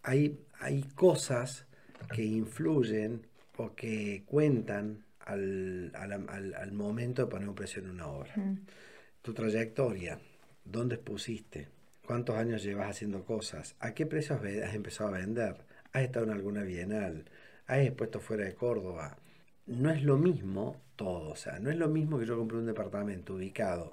hay, 0.02 0.38
hay 0.60 0.82
cosas 0.94 1.65
que 2.14 2.24
influyen 2.24 3.26
o 3.56 3.74
que 3.74 4.22
cuentan 4.26 5.04
al, 5.20 5.90
al- 5.94 6.12
al- 6.28 6.54
al 6.54 6.72
momento 6.72 7.22
de 7.22 7.28
poner 7.30 7.48
un 7.48 7.54
precio 7.54 7.82
en 7.82 7.90
una 7.90 8.06
obra. 8.06 8.34
Tu 9.22 9.34
trayectoria, 9.34 10.18
dónde 10.64 10.98
pusiste, 10.98 11.68
cuántos 12.06 12.36
años 12.36 12.62
llevas 12.62 12.90
haciendo 12.90 13.24
cosas, 13.24 13.74
a 13.80 13.92
qué 13.94 14.06
precios 14.06 14.40
has 14.40 14.74
empezado 14.74 15.14
a 15.14 15.18
vender, 15.18 15.56
has 15.92 16.02
estado 16.02 16.26
en 16.26 16.32
alguna 16.32 16.62
bienal, 16.62 17.24
has 17.66 17.78
expuesto 17.78 18.20
fuera 18.20 18.44
de 18.44 18.54
Córdoba. 18.54 19.16
No 19.66 19.90
es 19.90 20.04
lo 20.04 20.16
mismo 20.16 20.76
todo, 20.94 21.30
o 21.30 21.36
sea, 21.36 21.58
no 21.58 21.70
es 21.70 21.76
lo 21.76 21.88
mismo 21.88 22.18
que 22.20 22.26
yo 22.26 22.38
compre 22.38 22.58
un 22.58 22.66
departamento 22.66 23.34
ubicado, 23.34 23.90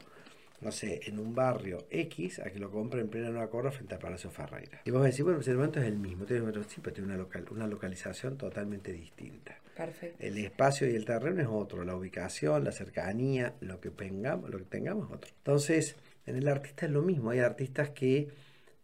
no 0.63 0.71
sé, 0.71 1.01
en 1.05 1.19
un 1.19 1.35
barrio 1.35 1.85
X 1.89 2.39
a 2.39 2.49
que 2.49 2.59
lo 2.59 2.71
compre 2.71 3.01
en 3.01 3.09
plena 3.09 3.29
Nueva 3.29 3.49
Córdoba 3.49 3.71
frente 3.71 3.95
al 3.95 3.99
Palacio 3.99 4.29
Ferreira. 4.29 4.81
Y 4.85 4.91
vos 4.91 5.01
me 5.01 5.09
decís, 5.09 5.23
bueno, 5.23 5.39
el 5.39 5.55
momento 5.55 5.79
es 5.79 5.87
el 5.87 5.97
mismo, 5.97 6.25
tiene, 6.25 6.51
sí, 6.67 6.81
pero 6.81 6.93
tiene 6.93 7.09
una, 7.09 7.17
local, 7.17 7.45
una 7.51 7.67
localización 7.67 8.37
totalmente 8.37 8.91
distinta. 8.91 9.57
Perfecto. 9.75 10.23
El 10.23 10.37
espacio 10.37 10.89
y 10.89 10.95
el 10.95 11.05
terreno 11.05 11.41
es 11.41 11.47
otro, 11.49 11.83
la 11.83 11.95
ubicación, 11.95 12.63
la 12.63 12.71
cercanía, 12.71 13.55
lo 13.61 13.79
que 13.79 13.89
tengamos, 13.89 14.49
lo 14.49 14.59
que 14.59 14.65
tengamos 14.65 15.09
es 15.09 15.15
otro. 15.15 15.31
Entonces, 15.37 15.95
en 16.25 16.35
el 16.35 16.47
artista 16.47 16.85
es 16.85 16.91
lo 16.91 17.01
mismo, 17.01 17.31
hay 17.31 17.39
artistas 17.39 17.89
que, 17.89 18.29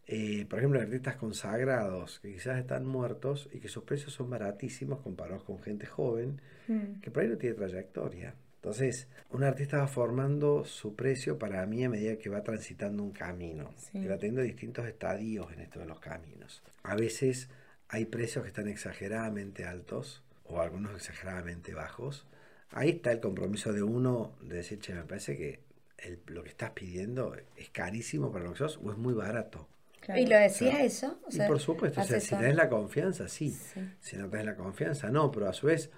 eh, 0.06 0.46
por 0.48 0.58
ejemplo, 0.58 0.80
artistas 0.80 1.16
consagrados 1.16 2.18
que 2.20 2.32
quizás 2.32 2.58
están 2.58 2.86
muertos 2.86 3.48
y 3.52 3.60
que 3.60 3.68
sus 3.68 3.84
precios 3.84 4.12
son 4.12 4.28
baratísimos 4.28 5.00
comparados 5.00 5.44
con 5.44 5.60
gente 5.60 5.86
joven 5.86 6.40
mm, 6.68 7.00
que 7.00 7.10
por 7.10 7.22
ahí 7.22 7.28
no 7.28 7.36
tiene 7.36 7.54
trayectoria. 7.54 8.34
Entonces, 8.62 9.08
un 9.30 9.42
artista 9.42 9.78
va 9.78 9.86
formando 9.88 10.64
su 10.66 10.94
precio 10.94 11.38
para 11.38 11.64
mí 11.64 11.82
a 11.82 11.88
medida 11.88 12.16
que 12.18 12.28
va 12.28 12.42
transitando 12.42 13.02
un 13.02 13.12
camino 13.12 13.72
Sí. 13.76 13.98
y 13.98 14.06
va 14.06 14.18
teniendo 14.18 14.42
distintos 14.42 14.86
estadios 14.86 15.50
en 15.52 15.60
esto 15.60 15.78
de 15.80 15.86
los 15.86 15.98
caminos. 15.98 16.62
A 16.82 16.94
veces 16.94 17.48
hay 17.88 18.04
precios 18.04 18.42
que 18.44 18.48
están 18.48 18.68
exageradamente 18.68 19.64
altos 19.64 20.22
o 20.44 20.60
algunos 20.60 20.94
exageradamente 20.94 21.72
bajos. 21.72 22.26
Ahí 22.72 22.90
está 22.90 23.12
el 23.12 23.20
compromiso 23.20 23.72
de 23.72 23.82
uno 23.82 24.36
de 24.42 24.56
decir, 24.56 24.78
che, 24.78 24.92
me 24.94 25.04
parece 25.04 25.38
que 25.38 25.60
el- 25.96 26.20
lo 26.26 26.42
que 26.42 26.50
estás 26.50 26.70
pidiendo 26.72 27.34
es 27.56 27.70
carísimo 27.70 28.30
para 28.30 28.44
lo 28.44 28.52
que 28.52 28.58
sos 28.58 28.78
o 28.82 28.92
es 28.92 28.98
muy 28.98 29.14
barato. 29.14 29.68
claro. 30.00 30.20
¿Y 30.20 30.26
lo 30.26 30.36
decías 30.38 30.72
O 30.74 30.76
sea, 30.76 30.84
eso? 30.84 31.20
O 31.24 31.28
y 31.34 31.46
por 31.46 31.60
supuesto, 31.60 32.00
o 32.00 32.04
sea, 32.04 32.20
si 32.20 32.34
tenés 32.34 32.54
la 32.56 32.68
confianza, 32.70 33.26
sí. 33.28 33.50
Sí. 33.50 33.80
Si 34.00 34.16
no 34.16 34.28
tenés 34.28 34.46
la 34.46 34.54
confianza, 34.56 35.10
no. 35.10 35.30
Pero 35.30 35.46
a 35.48 35.52
su 35.52 35.66
vez, 35.66 35.90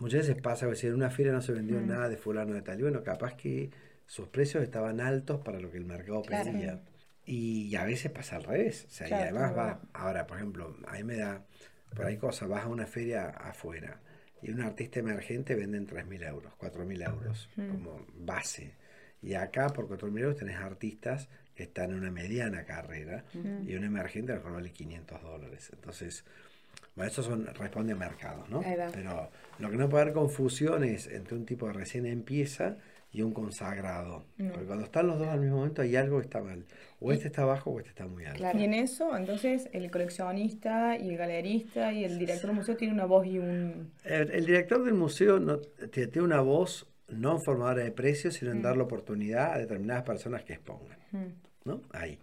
muchas 0.00 0.26
veces 0.26 0.42
pasa 0.42 0.68
que 0.68 0.74
si 0.76 0.86
en 0.88 0.94
una 0.94 1.10
feria 1.10 1.32
no 1.32 1.40
se 1.42 1.52
vendió 1.52 1.80
Mm. 1.80 1.86
nada 1.86 2.08
de 2.08 2.16
fulano 2.16 2.52
de 2.54 2.62
tal. 2.62 2.78
Y 2.78 2.82
bueno, 2.82 3.02
capaz 3.02 3.34
que 3.34 3.70
sus 4.06 4.28
precios 4.28 4.62
estaban 4.64 5.00
altos 5.00 5.40
para 5.42 5.60
lo 5.60 5.70
que 5.70 5.78
el 5.78 5.84
mercado 5.84 6.22
Claro. 6.22 6.50
pedía. 6.50 6.80
Y 7.26 7.74
a 7.76 7.84
veces 7.84 8.10
pasa 8.10 8.36
al 8.36 8.42
revés. 8.44 8.86
O 8.88 8.90
sea, 8.90 9.06
Claro, 9.06 9.22
y 9.22 9.28
además 9.28 9.56
va, 9.56 9.80
ahora, 9.92 10.26
por 10.26 10.38
ejemplo, 10.38 10.76
a 10.88 10.94
mí 10.94 11.04
me 11.04 11.16
da, 11.16 11.44
por 11.94 12.06
ahí 12.06 12.16
cosas, 12.16 12.48
vas 12.48 12.64
a 12.64 12.68
una 12.68 12.86
feria 12.86 13.28
afuera 13.28 14.00
y 14.42 14.50
un 14.50 14.60
artista 14.62 14.98
emergente 15.00 15.54
venden 15.54 15.86
3.000 15.86 16.22
euros, 16.24 16.52
4.000 16.56 17.02
euros 17.02 17.48
como 17.56 18.04
base. 18.16 18.74
Y 19.22 19.34
acá 19.34 19.68
por 19.68 19.86
4.000 19.86 20.22
euros 20.22 20.36
tenés 20.38 20.56
artistas 20.56 21.28
que 21.54 21.64
están 21.64 21.90
en 21.90 21.98
una 21.98 22.10
mediana 22.10 22.64
carrera 22.64 23.24
y 23.66 23.74
un 23.74 23.84
emergente 23.84 24.32
a 24.32 24.36
lo 24.36 24.40
mejor 24.40 24.54
vale 24.54 24.72
500 24.72 25.22
dólares. 25.22 25.70
Entonces, 25.74 26.24
bueno, 26.96 27.10
eso 27.10 27.22
son, 27.22 27.46
responde 27.46 27.92
a 27.92 27.96
mercado, 27.96 28.44
¿no? 28.48 28.60
Ahí 28.60 28.76
va. 28.76 28.88
Pero 28.92 29.30
lo 29.58 29.70
que 29.70 29.76
no 29.76 29.88
puede 29.88 30.02
haber 30.02 30.14
confusión 30.14 30.84
es 30.84 31.06
entre 31.06 31.36
un 31.36 31.46
tipo 31.46 31.66
de 31.66 31.72
recién 31.72 32.06
empieza 32.06 32.76
y 33.12 33.22
un 33.22 33.32
consagrado. 33.32 34.24
Porque 34.36 34.66
cuando 34.66 34.84
están 34.84 35.06
los 35.08 35.18
dos 35.18 35.28
al 35.28 35.40
mismo 35.40 35.56
momento 35.56 35.82
hay 35.82 35.96
algo 35.96 36.18
que 36.18 36.24
está 36.24 36.40
mal. 36.40 36.64
O 37.00 37.12
este 37.12 37.26
está 37.26 37.44
bajo 37.44 37.70
o 37.70 37.78
este 37.78 37.90
está 37.90 38.06
muy 38.06 38.24
alto. 38.24 38.38
Claro. 38.38 38.58
Y 38.58 38.64
en 38.64 38.74
eso, 38.74 39.16
entonces, 39.16 39.68
el 39.72 39.90
coleccionista 39.90 40.96
y 40.96 41.08
el 41.08 41.16
galerista 41.16 41.92
y 41.92 42.04
el 42.04 42.18
director 42.18 42.48
del 42.48 42.56
museo 42.56 42.76
tienen 42.76 42.94
una 42.94 43.06
voz 43.06 43.26
y 43.26 43.38
un... 43.38 43.90
El, 44.04 44.30
el 44.30 44.46
director 44.46 44.84
del 44.84 44.94
museo 44.94 45.40
no, 45.40 45.58
tiene 45.58 46.22
una 46.22 46.40
voz 46.40 46.86
no 47.08 47.32
en 47.32 47.42
formadora 47.42 47.82
de 47.82 47.90
precios, 47.90 48.34
sino 48.34 48.52
en 48.52 48.62
dar 48.62 48.76
la 48.76 48.84
oportunidad 48.84 49.54
a 49.54 49.58
determinadas 49.58 50.04
personas 50.04 50.44
que 50.44 50.52
expongan. 50.54 50.98
¿no? 51.64 51.82
Ahí. 51.92 52.18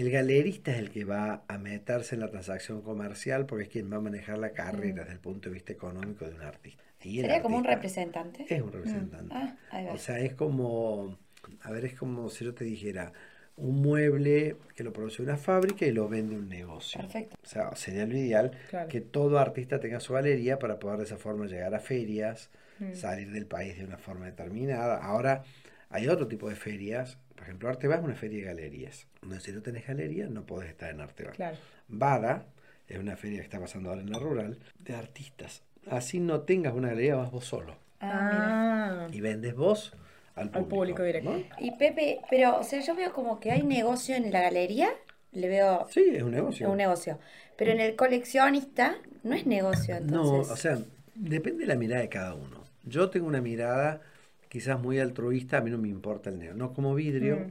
El 0.00 0.10
galerista 0.10 0.70
es 0.72 0.78
el 0.78 0.90
que 0.90 1.04
va 1.04 1.44
a 1.46 1.58
meterse 1.58 2.14
en 2.14 2.22
la 2.22 2.30
transacción 2.30 2.80
comercial 2.80 3.44
porque 3.44 3.64
es 3.64 3.68
quien 3.68 3.92
va 3.92 3.98
a 3.98 4.00
manejar 4.00 4.38
la 4.38 4.52
carrera 4.52 5.02
desde 5.02 5.12
el 5.12 5.20
punto 5.20 5.50
de 5.50 5.54
vista 5.54 5.74
económico 5.74 6.24
de 6.24 6.34
un 6.36 6.40
artista. 6.40 6.82
Y 7.02 7.20
¿Sería 7.20 7.42
como 7.42 7.58
un 7.58 7.64
representante? 7.64 8.46
Es 8.48 8.62
un 8.62 8.72
representante. 8.72 9.34
Ah, 9.34 9.58
ahí 9.70 9.84
va. 9.84 9.92
o 9.92 9.98
sea, 9.98 10.18
es 10.20 10.32
como, 10.32 11.18
a 11.60 11.70
ver, 11.70 11.84
es 11.84 11.92
como 11.96 12.30
si 12.30 12.46
yo 12.46 12.54
te 12.54 12.64
dijera, 12.64 13.12
un 13.58 13.82
mueble 13.82 14.56
que 14.74 14.84
lo 14.84 14.90
produce 14.94 15.20
una 15.22 15.36
fábrica 15.36 15.84
y 15.84 15.92
lo 15.92 16.08
vende 16.08 16.34
un 16.34 16.48
negocio. 16.48 16.98
Perfecto. 17.02 17.36
O 17.42 17.46
sea, 17.46 17.76
sería 17.76 18.06
lo 18.06 18.16
ideal 18.16 18.52
Claro. 18.70 18.88
que 18.88 19.02
todo 19.02 19.38
artista 19.38 19.80
tenga 19.80 20.00
su 20.00 20.14
galería 20.14 20.58
para 20.58 20.78
poder 20.78 20.96
de 20.96 21.04
esa 21.04 21.18
forma 21.18 21.44
llegar 21.44 21.74
a 21.74 21.78
ferias, 21.78 22.48
salir 22.94 23.30
del 23.32 23.44
país 23.44 23.76
de 23.76 23.84
una 23.84 23.98
forma 23.98 24.24
determinada. 24.24 24.96
Ahora, 24.96 25.44
hay 25.90 26.08
otro 26.08 26.26
tipo 26.26 26.48
de 26.48 26.56
ferias. 26.56 27.18
Por 27.40 27.46
ejemplo, 27.46 27.70
Arteba 27.70 27.94
es 27.94 28.02
una 28.04 28.14
feria 28.14 28.40
de 28.40 28.44
galerías. 28.44 29.06
Donde 29.22 29.40
si 29.40 29.50
no 29.50 29.62
tenés 29.62 29.86
galería, 29.86 30.26
no 30.28 30.44
podés 30.44 30.68
estar 30.68 30.90
en 30.90 31.00
Arteba. 31.00 31.30
Claro. 31.30 31.56
Bada 31.88 32.44
es 32.86 32.98
una 32.98 33.16
feria 33.16 33.38
que 33.38 33.44
está 33.44 33.58
pasando 33.58 33.88
ahora 33.88 34.02
en 34.02 34.10
la 34.10 34.18
rural 34.18 34.58
de 34.78 34.94
artistas. 34.94 35.62
Así 35.90 36.20
no 36.20 36.42
tengas 36.42 36.74
una 36.74 36.88
galería, 36.88 37.16
vas 37.16 37.30
vos 37.30 37.46
solo. 37.46 37.78
Ah, 37.98 39.06
Ah, 39.06 39.08
Y 39.10 39.22
vendes 39.22 39.54
vos 39.54 39.94
al 40.34 40.50
Al 40.52 40.66
público 40.66 41.02
directo. 41.02 41.32
¿no? 41.32 41.42
Y 41.58 41.70
Pepe, 41.78 42.20
pero, 42.28 42.58
o 42.58 42.62
sea, 42.62 42.80
yo 42.82 42.94
veo 42.94 43.14
como 43.14 43.40
que 43.40 43.52
hay 43.52 43.62
negocio 43.62 44.16
en 44.16 44.30
la 44.30 44.42
galería, 44.42 44.90
le 45.32 45.48
veo 45.48 45.86
Sí, 45.88 46.04
es 46.12 46.22
un 46.22 46.32
negocio. 46.32 46.70
un 46.70 46.76
negocio. 46.76 47.18
Pero 47.56 47.72
en 47.72 47.80
el 47.80 47.96
coleccionista 47.96 48.96
no 49.22 49.34
es 49.34 49.46
negocio, 49.46 49.94
No, 50.00 50.18
entonces. 50.24 50.52
o 50.52 50.56
sea, 50.56 50.78
depende 51.14 51.60
de 51.60 51.66
la 51.68 51.76
mirada 51.76 52.02
de 52.02 52.10
cada 52.10 52.34
uno. 52.34 52.64
Yo 52.84 53.08
tengo 53.08 53.26
una 53.26 53.40
mirada 53.40 54.02
quizás 54.50 54.78
muy 54.78 54.98
altruista, 54.98 55.56
a 55.58 55.60
mí 55.62 55.70
no 55.70 55.78
me 55.78 55.88
importa 55.88 56.28
el 56.28 56.38
negocio. 56.38 56.58
No 56.58 56.74
como 56.74 56.94
vidrio, 56.94 57.36
Mm. 57.36 57.50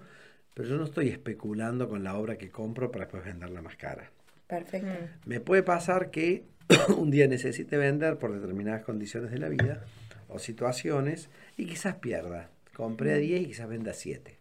pero 0.54 0.70
yo 0.70 0.78
no 0.78 0.84
estoy 0.84 1.08
especulando 1.10 1.90
con 1.90 2.04
la 2.04 2.16
obra 2.16 2.38
que 2.38 2.52
compro 2.52 2.92
para 2.92 3.06
después 3.06 3.24
venderla 3.26 3.62
más 3.64 3.76
cara. 3.78 4.12
Perfecto. 4.48 4.88
Mm. 4.88 5.30
Me 5.30 5.40
puede 5.40 5.64
pasar 5.64 6.12
que 6.12 6.44
un 6.98 7.10
día 7.10 7.28
necesite 7.28 7.78
vender 7.78 8.18
por 8.18 8.32
determinadas 8.34 8.84
condiciones 8.84 9.32
de 9.32 9.40
la 9.40 9.50
vida 9.50 9.82
o 10.28 10.38
situaciones 10.38 11.30
y 11.58 11.66
quizás 11.66 11.96
pierda. 11.96 12.50
Compré 12.76 13.14
a 13.14 13.18
10 13.18 13.42
y 13.42 13.46
quizás 13.48 13.68
venda 13.68 13.92
a 13.92 13.96
7. 13.96 14.38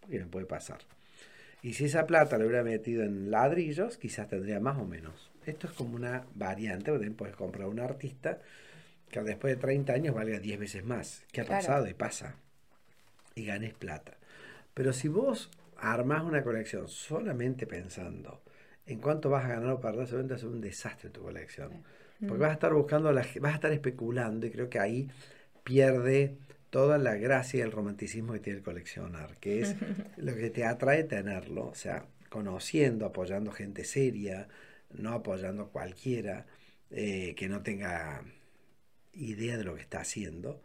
Porque 0.00 0.18
me 0.20 0.26
puede 0.26 0.46
pasar. 0.46 0.78
Y 1.62 1.72
si 1.74 1.84
esa 1.86 2.06
plata 2.06 2.38
la 2.38 2.44
hubiera 2.44 2.62
metido 2.64 3.02
en 3.04 3.30
ladrillos, 3.30 3.96
quizás 3.96 4.28
tendría 4.28 4.60
más 4.60 4.78
o 4.78 4.84
menos. 4.84 5.30
Esto 5.46 5.66
es 5.68 5.72
como 5.72 5.96
una 5.96 6.24
variante, 6.34 6.86
porque 6.90 6.98
también 7.06 7.14
puedes 7.14 7.36
comprar 7.36 7.68
un 7.68 7.80
artista 7.80 8.40
que 9.12 9.22
después 9.22 9.54
de 9.54 9.60
30 9.60 9.94
años 9.94 10.14
valga 10.16 10.40
10 10.40 10.58
veces 10.58 10.84
más. 10.84 11.24
¿Qué 11.32 11.42
ha 11.42 11.44
Claro. 11.44 11.60
pasado? 11.60 11.88
Y 11.88 11.94
pasa. 11.94 12.36
Y 13.34 13.46
ganes 13.46 13.74
plata. 13.74 14.18
Pero 14.74 14.92
si 14.92 15.08
vos 15.08 15.50
armás 15.78 16.24
una 16.24 16.44
colección 16.44 16.88
solamente 16.88 17.66
pensando 17.66 18.42
en 18.86 19.00
cuánto 19.00 19.30
vas 19.30 19.44
a 19.46 19.48
ganar 19.48 19.70
o 19.70 19.80
perder, 19.80 20.06
seguramente 20.06 20.34
va 20.34 20.36
a 20.36 20.40
ser 20.40 20.48
un 20.50 20.60
desastre 20.60 21.10
tu 21.10 21.22
colección. 21.22 21.82
Porque 22.20 22.40
vas 22.42 22.50
a 22.50 22.54
estar 22.54 22.74
buscando, 22.74 23.12
la, 23.12 23.26
vas 23.40 23.52
a 23.52 23.56
estar 23.56 23.72
especulando 23.72 24.46
y 24.46 24.50
creo 24.50 24.70
que 24.70 24.78
ahí 24.80 25.08
pierde 25.64 26.36
toda 26.70 26.98
la 26.98 27.16
gracia 27.16 27.58
y 27.58 27.60
el 27.62 27.72
romanticismo 27.72 28.32
que 28.32 28.40
tiene 28.40 28.58
el 28.60 28.64
coleccionar, 28.64 29.36
que 29.38 29.60
es 29.62 29.76
lo 30.16 30.34
que 30.34 30.50
te 30.50 30.64
atrae 30.64 31.04
tenerlo, 31.04 31.66
o 31.68 31.74
sea, 31.74 32.06
conociendo, 32.30 33.06
apoyando 33.06 33.52
gente 33.52 33.84
seria, 33.84 34.48
no 34.90 35.12
apoyando 35.12 35.68
cualquiera 35.70 36.46
eh, 36.90 37.34
que 37.36 37.48
no 37.48 37.62
tenga 37.62 38.22
idea 39.12 39.56
de 39.58 39.64
lo 39.64 39.74
que 39.74 39.80
está 39.82 40.00
haciendo. 40.00 40.60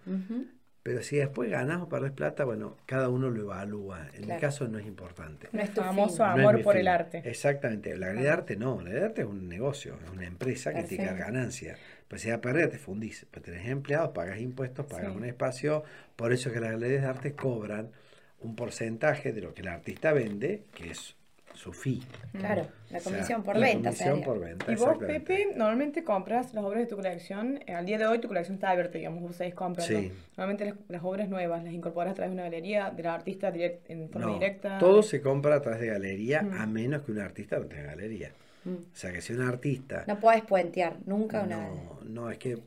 Pero 0.83 1.03
si 1.03 1.17
después 1.17 1.49
ganas 1.51 1.81
o 1.81 1.89
perdés 1.89 2.13
plata, 2.13 2.45
bueno, 2.45 2.77
cada 2.86 3.10
uno 3.10 3.29
lo 3.29 3.41
evalúa. 3.41 4.07
En 4.13 4.25
mi 4.25 4.38
caso 4.38 4.69
no 4.69 4.79
es 4.79 4.86
importante. 4.86 5.49
No 5.51 5.62
es 5.62 5.73
tu 5.73 5.81
famoso 5.81 6.15
fin. 6.15 6.25
No 6.27 6.33
es 6.36 6.39
amor 6.39 6.62
por 6.63 6.73
fin. 6.75 6.79
el 6.79 6.88
arte. 6.88 7.21
Exactamente. 7.25 7.97
La 7.97 8.07
galería 8.07 8.29
de 8.29 8.33
arte 8.33 8.55
no. 8.55 8.75
La 8.77 8.83
galería 8.83 8.99
de 9.01 9.05
arte 9.07 9.21
es 9.23 9.27
un 9.27 9.49
negocio, 9.49 9.97
es 10.05 10.10
una 10.12 10.25
empresa 10.25 10.71
que 10.73 10.81
Perfecto. 10.83 11.15
ganancia. 11.17 11.75
Pues 12.07 12.21
si 12.21 12.29
va 12.29 12.36
a 12.36 12.41
perder, 12.41 12.69
te 12.69 12.77
fundís. 12.77 13.25
Pues 13.29 13.43
tenés 13.43 13.67
empleados, 13.67 14.12
pagas 14.12 14.39
impuestos, 14.39 14.86
pagas 14.86 15.12
Sí. 15.12 15.17
un 15.17 15.25
espacio. 15.25 15.83
Por 16.15 16.31
eso 16.31 16.47
es 16.47 16.53
que 16.55 16.62
las 16.62 16.71
galerías 16.71 17.01
de 17.01 17.07
arte 17.10 17.33
cobran 17.33 17.91
un 18.39 18.55
porcentaje 18.55 19.33
de 19.33 19.41
lo 19.41 19.53
que 19.53 19.63
el 19.63 19.67
artista 19.67 20.13
vende, 20.13 20.63
que 20.73 20.91
es 20.91 21.17
su 21.58 21.74
fee. 21.74 22.02
Claro, 22.38 22.67
la 22.91 23.00
O 23.00 23.02
sea, 23.02 23.12
comisión 23.12 23.43
por 23.43 23.56
la 23.58 23.65
venta. 23.67 23.89
comisión 23.89 24.10
sería. 24.10 24.26
por 24.26 24.39
venta. 24.39 24.72
Y 24.72 24.76
vos. 24.76 24.98
Pepe, 25.00 25.48
normalmente 25.56 26.04
compras 26.04 26.54
las 26.54 26.63
obras 26.63 26.82
de 26.82 26.88
tu 26.88 26.96
colección. 26.96 27.60
eh, 27.65 27.74
al 27.74 27.86
día 27.86 27.98
de 27.98 28.06
hoy 28.06 28.20
tu 28.20 28.28
colección 28.28 28.56
está 28.56 28.70
abierta, 28.70 28.98
digamos, 28.98 29.22
vos 29.22 29.36
seguís 29.36 29.56
comprando. 29.56 30.00
Sí. 30.00 30.12
Normalmente 30.38 30.65
las, 30.65 30.76
las 30.88 31.04
obras 31.04 31.28
nuevas 31.30 31.63
las 31.63 31.74
incorporas 31.74 32.12
a 32.12 32.15
través 32.15 32.30
de 32.32 32.34
una 32.36 32.43
galería, 32.43 32.91
del 32.91 33.08
artista 33.08 33.52
direct- 33.52 33.80
en 33.89 34.10
forma 34.10 34.28
No, 34.28 34.34
directa. 34.36 34.78
todo 34.78 35.02
se 35.04 35.20
compra 35.22 35.56
a 35.56 35.62
través 35.62 35.82
de 35.82 35.88
galería, 35.88 36.43
Mm. 36.43 36.54
a 36.54 36.67
menos 36.67 37.02
que 37.02 37.12
un 37.12 37.20
artista 37.20 37.58
no 37.60 37.65
tenga 37.65 37.84
galería. 37.88 38.32
Mm. 38.63 38.70
O 38.74 38.96
sea, 38.96 39.12
que 39.12 39.22
si 39.22 39.34
un 39.34 39.41
artista 39.41 40.04
No 40.08 40.20
puedes 40.20 40.43
puentear, 40.43 40.98
nunca 41.06 41.41
una. 41.43 41.58
No, 41.58 42.00
no, 42.08 42.30
es 42.30 42.38
que 42.38 42.60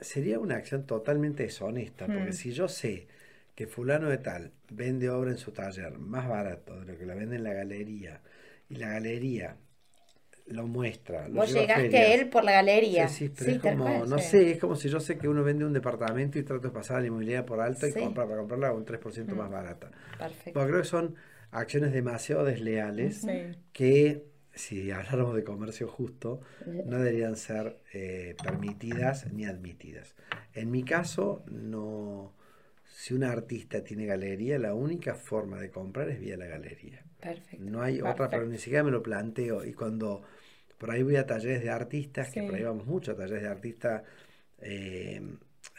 sería 0.00 0.38
una 0.38 0.56
acción 0.56 0.84
totalmente 0.86 1.42
deshonesta, 1.42 2.06
porque 2.06 2.30
Mm. 2.30 2.32
si 2.32 2.52
yo 2.52 2.68
sé 2.68 3.06
que 3.54 3.66
fulano 3.66 4.10
de 4.10 4.18
tal 4.18 4.50
vende 4.70 5.08
obra 5.08 5.30
en 5.30 5.38
su 5.38 5.50
taller 5.50 5.98
más 5.98 6.28
barato 6.28 6.78
de 6.80 6.92
lo 6.92 6.98
que 6.98 7.06
la 7.06 7.14
vende 7.14 7.36
en 7.36 7.42
la 7.44 7.54
galería, 7.54 8.20
y 8.68 8.76
la 8.76 8.90
galería 8.90 9.56
lo 10.48 10.66
muestra, 10.66 11.28
lo 11.28 11.40
Vos 11.40 11.50
a 11.50 11.60
llegaste 11.60 11.98
a 11.98 12.14
él 12.14 12.28
por 12.28 12.44
la 12.44 12.52
galería. 12.52 13.08
Sí, 13.08 13.26
sí, 13.26 13.32
pero 13.36 13.50
Sí, 13.50 13.56
es 13.56 13.62
como, 13.62 13.84
cual. 13.84 14.08
no 14.10 14.18
sí. 14.18 14.24
sé, 14.24 14.50
es 14.52 14.58
como 14.58 14.76
si 14.76 14.88
yo 14.88 15.00
sé 15.00 15.18
que 15.18 15.28
uno 15.28 15.42
vende 15.42 15.64
un 15.64 15.72
departamento 15.72 16.38
y 16.38 16.44
trato 16.44 16.68
de 16.68 16.74
pasar 16.74 17.00
la 17.00 17.08
inmobiliaria 17.08 17.44
por 17.44 17.60
alto 17.60 17.86
y 17.86 17.92
compra 17.92 18.24
para 18.26 18.38
comprarla 18.38 18.72
un 18.72 18.84
3% 18.84 19.34
más 19.36 19.50
barata. 19.50 19.90
Perfecto. 20.18 20.52
Porque 20.52 20.68
creo 20.70 20.82
que 20.82 20.88
son 20.88 21.16
acciones 21.50 21.92
demasiado 21.92 22.44
desleales 22.44 23.26
que, 23.72 24.24
si 24.54 24.90
habláramos 24.90 25.34
de 25.36 25.44
comercio 25.44 25.88
justo, 25.88 26.40
no 26.64 26.98
deberían 26.98 27.36
ser 27.36 27.82
eh, 27.92 28.36
permitidas 28.42 29.32
ni 29.32 29.46
admitidas. 29.46 30.14
En 30.54 30.70
mi 30.70 30.84
caso, 30.84 31.44
no. 31.50 32.34
Si 32.84 33.14
un 33.14 33.24
artista 33.24 33.84
tiene 33.84 34.06
galería, 34.06 34.58
la 34.58 34.74
única 34.74 35.14
forma 35.14 35.60
de 35.60 35.70
comprar 35.70 36.08
es 36.08 36.20
vía 36.20 36.36
la 36.36 36.46
galería. 36.46 37.05
Perfecto. 37.26 37.64
No 37.64 37.82
hay 37.82 38.00
otra, 38.00 38.28
pero 38.28 38.46
ni 38.46 38.58
siquiera 38.58 38.84
me 38.84 38.90
lo 38.90 39.02
planteo. 39.02 39.64
Y 39.64 39.72
cuando 39.72 40.22
por 40.78 40.90
ahí 40.90 41.02
voy 41.02 41.16
a 41.16 41.26
talleres 41.26 41.62
de 41.62 41.70
artistas, 41.70 42.30
que 42.30 42.42
por 42.42 42.54
ahí 42.54 42.62
vamos 42.62 42.86
mucho 42.86 43.12
a 43.12 43.16
talleres 43.16 43.42
de 43.42 43.48
artistas, 43.48 44.02
eh, 44.60 45.20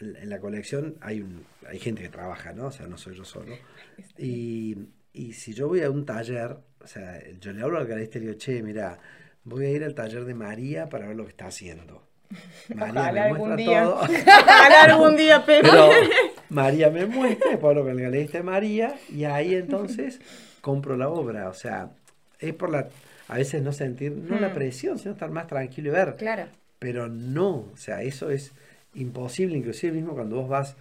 en, 0.02 0.16
en 0.16 0.30
la 0.30 0.40
colección 0.40 0.96
hay, 1.02 1.22
un, 1.22 1.46
hay 1.68 1.80
gente 1.80 2.02
que 2.02 2.10
trabaja, 2.10 2.54
¿no? 2.54 2.68
O 2.68 2.72
sea, 2.72 2.88
no 2.88 2.98
soy 2.98 3.16
yo 3.16 3.24
solo. 3.26 3.56
Y, 4.18 4.76
y 5.14 5.34
si 5.34 5.54
yo 5.54 5.68
voy 5.68 5.82
a 5.82 5.90
un 5.90 6.06
taller, 6.06 6.58
o 6.80 6.88
sea, 6.88 7.20
yo 7.40 7.52
le 7.54 7.62
hablo 7.62 7.78
al 7.78 7.88
galerista 7.88 8.18
y 8.18 8.22
le 8.22 8.28
digo, 8.28 8.38
che, 8.40 8.62
mira, 8.62 9.00
voy 9.44 9.66
a 9.66 9.70
ir 9.72 9.84
al 9.84 9.96
taller 9.96 10.26
de 10.26 10.34
María 10.34 10.90
para 10.90 11.08
ver 11.08 11.16
lo 11.16 11.24
que 11.24 11.32
está 11.32 11.48
haciendo. 11.48 12.04
María 12.76 13.02
Ojalá 13.02 13.12
me 13.14 13.20
algún 13.22 13.38
muestra 13.50 13.56
día. 13.56 13.84
todo. 13.84 13.96
Ojalá 14.02 14.84
algún 14.84 15.16
día. 15.18 15.44
Pero 15.46 15.70
María 16.50 16.90
me 16.90 17.06
muestra, 17.06 17.54
hablo 17.54 17.84
con 17.84 17.92
el 17.92 18.02
galerista 18.02 18.38
de 18.40 18.44
María 18.44 18.96
y 19.10 19.26
ahí 19.26 19.56
entonces 19.56 20.20
compro 20.62 20.96
la 20.98 21.10
obra. 21.10 21.50
O 21.50 21.54
sea, 21.54 21.92
es 22.40 22.54
por 22.54 22.70
la, 22.70 22.88
a 23.28 23.38
veces 23.38 23.62
no 23.62 23.72
sentir, 23.74 24.12
no 24.12 24.40
la 24.40 24.50
Mm. 24.50 24.54
presión, 24.54 24.98
sino 25.00 25.12
estar 25.14 25.30
más 25.30 25.48
tranquilo 25.48 25.90
y 25.90 25.92
ver. 25.92 26.16
Claro. 26.16 26.46
Pero 26.80 27.08
no, 27.10 27.70
o 27.74 27.78
sea, 27.78 28.02
eso 28.04 28.30
es 28.30 28.52
imposible, 28.94 29.58
inclusive 29.58 29.94
mismo 29.94 30.14
cuando 30.14 30.38
vos 30.38 30.48
vas 30.50 30.76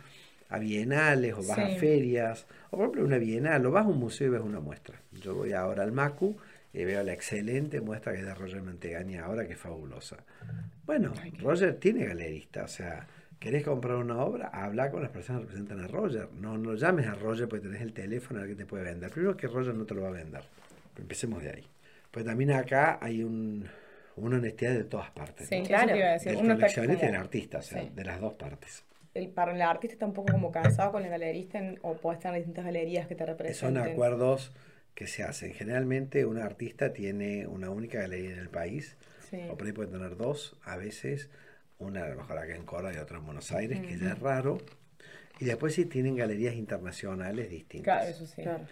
a 0.48 0.58
bienales 0.58 1.32
o 1.34 1.38
vas 1.38 1.58
a 1.58 1.68
ferias, 1.80 2.46
o 2.70 2.76
por 2.76 2.80
ejemplo 2.82 3.04
una 3.04 3.18
bienal, 3.18 3.64
o 3.66 3.70
vas 3.72 3.84
a 3.84 3.88
un 3.88 3.98
museo 3.98 4.28
y 4.28 4.30
ves 4.30 4.42
una 4.42 4.60
muestra. 4.60 5.00
Yo 5.20 5.34
voy 5.34 5.52
ahora 5.52 5.82
al 5.82 5.92
MACU 5.92 6.36
y 6.72 6.84
veo 6.84 7.02
la 7.02 7.12
excelente 7.12 7.80
muestra 7.80 8.12
que 8.12 8.20
es 8.20 8.26
de 8.26 8.34
Roger 8.34 8.62
Mantegani 8.62 9.16
ahora, 9.16 9.46
que 9.46 9.54
es 9.54 9.58
fabulosa. 9.58 10.18
Bueno, 10.84 11.12
Roger 11.40 11.74
tiene 11.76 12.04
galerista, 12.04 12.62
o 12.64 12.68
sea, 12.68 13.06
querés 13.38 13.64
comprar 13.64 13.96
una 13.96 14.18
obra, 14.24 14.48
habla 14.48 14.90
con 14.90 15.02
las 15.02 15.10
personas 15.10 15.42
que 15.42 15.46
representan 15.48 15.80
a 15.84 15.88
Roger. 15.88 16.28
No, 16.40 16.56
no 16.58 16.74
llames 16.74 17.06
a 17.06 17.14
Roger 17.14 17.48
porque 17.48 17.66
tenés 17.66 17.82
el 17.82 17.92
teléfono 17.92 18.40
al 18.40 18.48
que 18.48 18.54
te 18.54 18.66
puede 18.66 18.84
vender. 18.84 19.10
Primero 19.10 19.36
que 19.36 19.46
Roger 19.46 19.74
no 19.74 19.84
te 19.84 19.94
lo 19.94 20.02
va 20.02 20.08
a 20.08 20.12
vender. 20.12 20.42
Empecemos 20.98 21.42
de 21.42 21.50
ahí. 21.50 21.66
Pues 22.10 22.24
también 22.24 22.50
acá 22.52 22.98
hay 23.02 23.22
un, 23.22 23.66
una 24.16 24.36
honestidad 24.38 24.72
de 24.72 24.84
todas 24.84 25.10
partes. 25.10 25.48
Sí, 25.48 25.60
¿no? 25.60 25.66
Claro. 25.66 25.88
te 25.92 25.98
iba 25.98 26.06
a 26.08 26.12
decir. 26.12 26.32
Del 26.36 26.54
coleccionista 26.54 27.04
y 27.04 27.06
del 27.08 27.16
artista, 27.20 27.58
o 27.58 27.62
sea, 27.62 27.82
Sí. 27.82 27.90
de 27.94 28.04
las 28.04 28.20
dos 28.20 28.34
partes. 28.34 28.84
el, 29.14 29.28
para 29.28 29.54
el 29.54 29.62
artista 29.62 29.94
está 29.94 30.04
un 30.06 30.12
poco 30.12 30.30
como 30.32 30.52
casado 30.52 30.92
con 30.92 31.02
el 31.02 31.08
galerista 31.10 31.58
en- 31.58 31.78
o 31.82 31.94
puede 31.96 32.16
estar 32.18 32.32
en 32.34 32.40
distintas 32.40 32.66
galerías 32.66 33.06
que 33.06 33.14
te 33.14 33.24
Son 33.24 33.28
representen. 33.28 33.78
acuerdos 33.78 34.52
que 34.94 35.06
se 35.06 35.22
hacen. 35.22 35.52
Generalmente 35.54 36.26
un 36.26 36.36
artista 36.38 36.92
tiene 36.92 37.46
una 37.46 37.70
única 37.70 37.98
galería 37.98 38.32
en 38.32 38.38
el 38.38 38.50
país, 38.50 38.96
Sí. 39.30 39.38
o 39.50 39.56
por 39.56 39.66
ahí 39.66 39.72
puede 39.72 39.90
tener 39.90 40.16
dos, 40.18 40.56
a 40.64 40.76
veces, 40.76 41.30
una 41.78 42.04
a 42.04 42.08
lo 42.08 42.16
mejor 42.16 42.38
acá 42.38 42.54
en 42.54 42.64
Córdoba 42.64 42.94
y 42.94 42.98
otra 42.98 43.18
en 43.18 43.24
Buenos 43.26 43.52
Aires, 43.52 43.80
que 43.80 43.98
ya 43.98 44.12
es 44.12 44.18
raro. 44.18 44.58
Y 45.38 45.44
después 45.44 45.74
sí 45.74 45.84
tienen 45.86 46.16
galerías 46.16 46.54
internacionales 46.54 47.50
distintas. 47.50 47.84
Claro, 47.98 48.10
eso 48.10 48.26
sí. 48.26 48.42
Claro. 48.42 48.64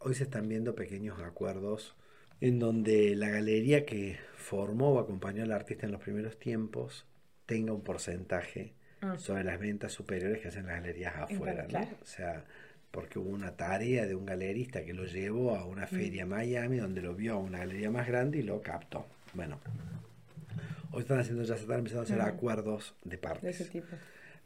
Hoy 0.00 0.14
se 0.14 0.24
están 0.24 0.48
viendo 0.48 0.74
pequeños 0.74 1.18
acuerdos 1.22 1.96
en 2.40 2.58
donde 2.58 3.14
la 3.16 3.28
galería 3.30 3.86
que 3.86 4.18
formó 4.36 4.90
o 4.90 4.98
acompañó 4.98 5.42
al 5.44 5.52
artista 5.52 5.86
en 5.86 5.92
los 5.92 6.02
primeros 6.02 6.38
tiempos 6.38 7.06
tenga 7.46 7.72
un 7.72 7.82
porcentaje 7.82 8.74
Ah. 9.00 9.18
sobre 9.18 9.44
las 9.44 9.58
ventas 9.60 9.92
superiores 9.92 10.40
que 10.40 10.48
hacen 10.48 10.64
las 10.66 10.76
galerías 10.76 11.14
afuera, 11.16 11.62
¿no? 11.64 11.68
claro. 11.68 11.88
O 12.02 12.06
sea, 12.06 12.42
porque 12.90 13.18
hubo 13.18 13.28
una 13.28 13.54
tarea 13.54 14.06
de 14.06 14.14
un 14.14 14.24
galerista 14.24 14.82
que 14.82 14.94
lo 14.94 15.04
llevó 15.04 15.56
a 15.56 15.66
una 15.66 15.86
feria 15.86 16.22
en 16.22 16.28
Miami 16.30 16.78
donde 16.78 17.02
lo 17.02 17.14
vio 17.14 17.34
a 17.34 17.38
una 17.38 17.58
galería 17.58 17.90
más 17.90 18.06
grande 18.06 18.38
y 18.38 18.42
lo 18.42 18.62
captó. 18.62 19.06
Bueno, 19.34 19.60
hoy 20.94 21.00
están 21.02 21.18
haciendo, 21.20 21.42
ya 21.44 21.56
se 21.56 21.62
están 21.62 21.78
empezando 21.78 22.02
a 22.02 22.04
hacer 22.04 22.18
Mm. 22.18 22.22
acuerdos 22.22 22.94
de 23.04 23.10
De 23.10 23.18
partes. 23.18 23.60
ese 23.60 23.70
tipo. 23.70 23.96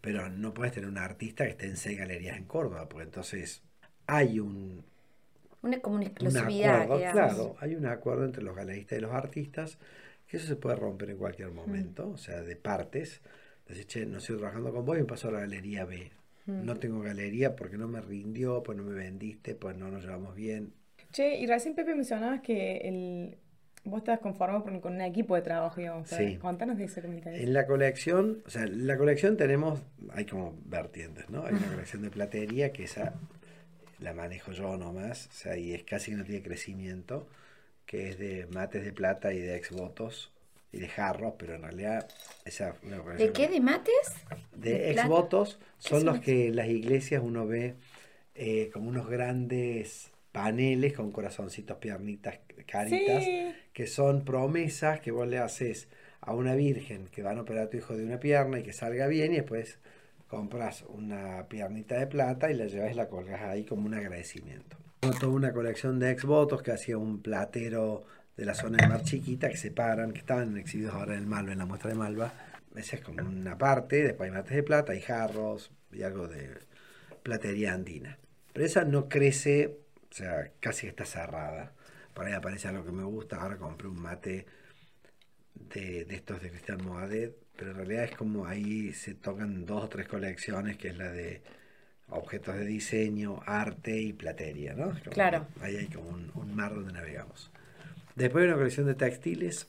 Pero 0.00 0.28
no 0.30 0.54
puedes 0.54 0.72
tener 0.74 0.88
un 0.88 0.98
artista 0.98 1.44
que 1.44 1.50
esté 1.50 1.66
en 1.66 1.76
seis 1.76 1.98
galerías 1.98 2.36
en 2.36 2.44
Córdoba, 2.44 2.88
porque 2.88 3.04
entonces 3.04 3.62
hay 4.06 4.38
un, 4.40 4.84
Una, 5.62 5.80
como 5.80 5.96
una 5.96 6.04
un 6.06 6.10
exclusividad, 6.12 6.82
acuerdo, 6.82 7.12
claro, 7.12 7.56
hay 7.60 7.74
un 7.74 7.86
acuerdo 7.86 8.24
entre 8.24 8.42
los 8.44 8.54
galeristas 8.54 8.98
y 8.98 9.02
los 9.02 9.12
artistas, 9.12 9.78
que 10.28 10.36
eso 10.36 10.46
se 10.46 10.56
puede 10.56 10.76
romper 10.76 11.10
en 11.10 11.16
cualquier 11.18 11.50
momento, 11.50 12.10
o 12.10 12.16
sea, 12.18 12.42
de 12.42 12.54
partes. 12.56 13.20
Decir, 13.66 13.86
che, 13.86 14.06
no 14.06 14.18
estoy 14.18 14.36
trabajando 14.38 14.72
con 14.72 14.84
vos 14.86 14.96
y 14.96 15.00
me 15.00 15.06
paso 15.06 15.28
a 15.28 15.32
la 15.32 15.40
galería 15.40 15.84
B. 15.84 16.10
No 16.46 16.76
tengo 16.78 17.00
galería 17.00 17.54
porque 17.56 17.76
no 17.76 17.88
me 17.88 18.00
rindió, 18.00 18.62
pues 18.62 18.78
no 18.78 18.84
me 18.84 18.94
vendiste, 18.94 19.54
pues 19.54 19.76
no 19.76 19.90
nos 19.90 20.02
llevamos 20.04 20.34
bien. 20.34 20.72
Che, 21.12 21.36
y 21.38 21.46
recién 21.46 21.74
Pepe 21.74 21.94
mencionabas 21.94 22.40
que 22.40 22.76
el, 22.78 23.36
vos 23.88 23.98
estás 23.98 24.20
conformado 24.20 24.62
con, 24.62 24.80
con 24.80 24.94
un 24.94 25.00
equipo 25.00 25.34
de 25.34 25.42
trabajo, 25.42 25.80
digamos. 25.80 26.08
Sí. 26.08 26.36
Contanos 26.36 26.78
de 26.78 26.84
eso, 26.84 27.00
que 27.00 27.08
me 27.08 27.16
interesa. 27.16 27.42
En 27.42 27.52
la 27.52 27.66
colección, 27.66 28.42
o 28.46 28.50
sea, 28.50 28.62
en 28.62 28.86
la 28.86 28.96
colección 28.96 29.36
tenemos, 29.36 29.80
hay 30.12 30.24
como 30.24 30.54
vertientes, 30.64 31.28
¿no? 31.30 31.44
Hay 31.46 31.54
una 31.54 31.68
colección 31.68 32.02
de 32.02 32.10
platería 32.10 32.72
que 32.72 32.84
esa 32.84 33.14
la 33.98 34.14
manejo 34.14 34.52
yo 34.52 34.76
nomás, 34.76 35.26
o 35.26 35.32
sea, 35.32 35.56
y 35.56 35.74
es 35.74 35.82
casi 35.84 36.12
que 36.12 36.16
no 36.16 36.24
tiene 36.24 36.42
crecimiento, 36.42 37.26
que 37.84 38.08
es 38.10 38.18
de 38.18 38.46
mates 38.46 38.84
de 38.84 38.92
plata 38.92 39.32
y 39.32 39.40
de 39.40 39.56
exvotos 39.56 40.32
y 40.72 40.78
de 40.78 40.88
jarros, 40.88 41.34
pero 41.38 41.54
en 41.54 41.62
realidad 41.62 42.08
esa 42.44 42.74
una 42.82 42.98
¿De 43.14 43.32
qué? 43.32 43.48
¿De 43.48 43.60
mates? 43.60 44.14
De 44.54 44.70
¿De 44.70 44.90
exvotos 44.92 45.58
son 45.78 46.00
son 46.00 46.06
los 46.06 46.20
que 46.20 46.48
en 46.48 46.56
las 46.56 46.68
iglesias 46.68 47.22
uno 47.24 47.46
ve 47.46 47.74
eh, 48.34 48.70
como 48.72 48.88
unos 48.88 49.08
grandes 49.08 50.12
paneles 50.42 50.92
con 50.92 51.10
corazoncitos, 51.10 51.78
piernitas, 51.78 52.38
caritas, 52.66 53.24
Sí. 53.24 53.52
que 53.72 53.86
son 53.88 54.24
promesas 54.24 55.00
que 55.00 55.10
vos 55.10 55.26
le 55.26 55.38
haces 55.38 55.88
a 56.20 56.32
una 56.32 56.54
virgen 56.54 57.08
que 57.08 57.22
van 57.24 57.38
a 57.38 57.42
operar 57.42 57.64
a 57.64 57.70
tu 57.70 57.76
hijo 57.76 57.96
de 57.96 58.04
una 58.04 58.20
pierna 58.20 58.60
y 58.60 58.62
que 58.62 58.72
salga 58.72 59.08
bien 59.08 59.32
y 59.32 59.36
después 59.36 59.78
compras 60.28 60.84
una 60.88 61.46
piernita 61.48 61.98
de 61.98 62.06
plata 62.06 62.52
y 62.52 62.54
la 62.54 62.66
llevas 62.66 62.92
y 62.92 62.94
la 62.94 63.08
colgas 63.08 63.40
ahí 63.42 63.64
como 63.64 63.86
un 63.86 63.94
agradecimiento. 63.94 64.76
Tengo 65.00 65.18
toda 65.18 65.32
una 65.32 65.52
colección 65.52 65.98
de 65.98 66.10
exvotos 66.12 66.62
que 66.62 66.70
hacía 66.70 66.98
un 66.98 67.20
platero 67.20 68.04
de 68.36 68.44
la 68.44 68.54
zona 68.54 68.76
de 68.80 68.86
Mar 68.86 69.02
Chiquita 69.02 69.48
que 69.48 69.56
se 69.56 69.72
paran, 69.72 70.12
que 70.12 70.20
estaban 70.20 70.56
exhibidos 70.56 70.94
ahora 70.94 71.14
en 71.14 71.20
el 71.20 71.26
Malva, 71.26 71.52
en 71.52 71.58
la 71.58 71.66
muestra 71.66 71.90
de 71.90 71.96
Malva. 71.96 72.32
Esa 72.76 72.94
es 72.96 73.02
como 73.02 73.22
una 73.26 73.58
parte, 73.58 74.04
después 74.04 74.30
hay 74.30 74.36
mates 74.36 74.54
de 74.54 74.62
plata, 74.62 74.92
hay 74.92 75.00
jarros 75.00 75.72
y 75.90 76.02
algo 76.02 76.28
de 76.28 76.50
platería 77.24 77.72
andina. 77.74 78.18
Pero 78.52 78.66
esa 78.66 78.84
no 78.84 79.08
crece, 79.08 79.78
o 80.10 80.14
sea, 80.14 80.50
casi 80.60 80.86
está 80.86 81.04
cerrada. 81.04 81.72
Por 82.14 82.26
ahí 82.26 82.32
aparece 82.32 82.68
algo 82.68 82.84
que 82.84 82.92
me 82.92 83.04
gusta. 83.04 83.40
Ahora 83.40 83.56
compré 83.56 83.88
un 83.88 84.00
mate 84.00 84.46
de, 85.54 86.04
de 86.04 86.14
estos 86.14 86.40
de 86.42 86.50
Cristian 86.50 86.84
Moadet, 86.84 87.36
pero 87.56 87.72
en 87.72 87.76
realidad 87.76 88.04
es 88.04 88.16
como 88.16 88.46
ahí 88.46 88.92
se 88.92 89.14
tocan 89.14 89.66
dos 89.66 89.84
o 89.84 89.88
tres 89.88 90.08
colecciones, 90.08 90.76
que 90.76 90.88
es 90.88 90.96
la 90.96 91.10
de 91.10 91.42
objetos 92.10 92.56
de 92.56 92.64
diseño, 92.64 93.40
arte 93.46 94.00
y 94.00 94.12
platería, 94.12 94.74
¿no? 94.74 94.90
Como 94.90 95.10
Claro. 95.10 95.46
Ahí 95.60 95.76
hay 95.76 95.86
como 95.88 96.08
un, 96.08 96.30
un 96.34 96.54
mar 96.54 96.74
donde 96.74 96.92
navegamos. 96.92 97.50
Después 98.14 98.42
hay 98.42 98.48
una 98.48 98.56
colección 98.56 98.86
de 98.86 98.94
textiles 98.94 99.66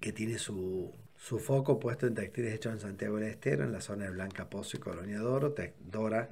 que 0.00 0.12
tiene 0.12 0.38
su, 0.38 0.92
su 1.16 1.38
foco 1.38 1.78
puesto 1.78 2.06
en 2.06 2.14
textiles 2.14 2.54
hechos 2.54 2.72
en 2.72 2.80
Santiago 2.80 3.16
del 3.16 3.28
Estero, 3.28 3.64
en 3.64 3.72
la 3.72 3.80
zona 3.80 4.04
de 4.06 4.10
Blanca 4.10 4.50
Pozo 4.50 4.76
y 4.76 4.80
Colonia 4.80 5.18
Doro, 5.20 5.54
Dora, 5.80 6.28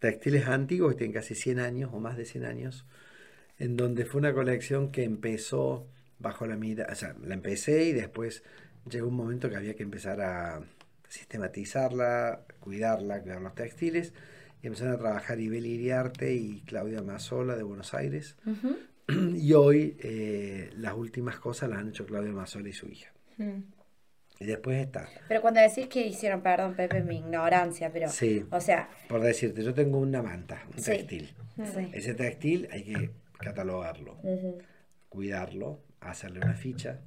textiles 0.00 0.48
antiguos 0.48 0.92
que 0.92 0.98
tienen 0.98 1.14
casi 1.14 1.34
100 1.34 1.60
años 1.60 1.90
o 1.92 2.00
más 2.00 2.16
de 2.16 2.24
100 2.24 2.44
años, 2.44 2.86
en 3.58 3.76
donde 3.76 4.06
fue 4.06 4.18
una 4.18 4.32
colección 4.32 4.90
que 4.90 5.04
empezó 5.04 5.86
bajo 6.18 6.46
la 6.46 6.56
mirada, 6.56 6.92
o 6.92 6.96
sea, 6.96 7.14
la 7.22 7.34
empecé 7.34 7.84
y 7.84 7.92
después 7.92 8.42
llegó 8.90 9.08
un 9.08 9.14
momento 9.14 9.48
que 9.48 9.56
había 9.56 9.74
que 9.74 9.82
empezar 9.82 10.20
a 10.20 10.60
sistematizarla, 11.08 12.42
cuidarla, 12.60 13.20
cuidar 13.20 13.42
los 13.42 13.54
textiles, 13.54 14.12
y 14.62 14.66
empezaron 14.66 14.94
a 14.94 14.98
trabajar 14.98 15.40
Ibel 15.40 15.66
Iriarte 15.66 16.34
y 16.34 16.62
Claudia 16.62 17.02
Mazzola 17.02 17.56
de 17.56 17.62
Buenos 17.62 17.94
Aires, 17.94 18.36
y 19.08 19.52
hoy 19.52 19.96
eh, 20.00 20.70
las 20.76 20.94
últimas 20.94 21.38
cosas 21.38 21.70
las 21.70 21.80
han 21.80 21.88
hecho 21.88 22.06
Claudia 22.06 22.32
Mazzola 22.32 22.68
y 22.68 22.72
su 22.72 22.88
hija. 22.88 23.12
Mm. 23.36 23.79
Y 24.42 24.46
después 24.46 24.78
está, 24.78 25.06
Pero 25.28 25.42
cuando 25.42 25.60
decís 25.60 25.86
que 25.88 26.00
hicieron, 26.06 26.40
perdón, 26.40 26.74
Pepe, 26.74 27.02
mi 27.02 27.18
ignorancia, 27.18 27.92
pero. 27.92 28.08
Sí. 28.08 28.42
O 28.50 28.58
sea, 28.58 28.88
por 29.06 29.20
decirte, 29.20 29.62
yo 29.62 29.74
tengo 29.74 29.98
una 29.98 30.22
manta, 30.22 30.62
un 30.74 30.82
Sí. 30.82 30.92
textil. 30.92 31.34
sí. 31.56 31.90
Ese 31.92 32.14
textil 32.14 32.66
hay 32.72 32.84
que 32.84 33.10
catalogarlo, 33.38 34.14
Ujú. 34.22 34.58
cuidarlo, 35.10 35.80
hacerle 36.00 36.40
una 36.40 36.54
ficha. 36.54 37.00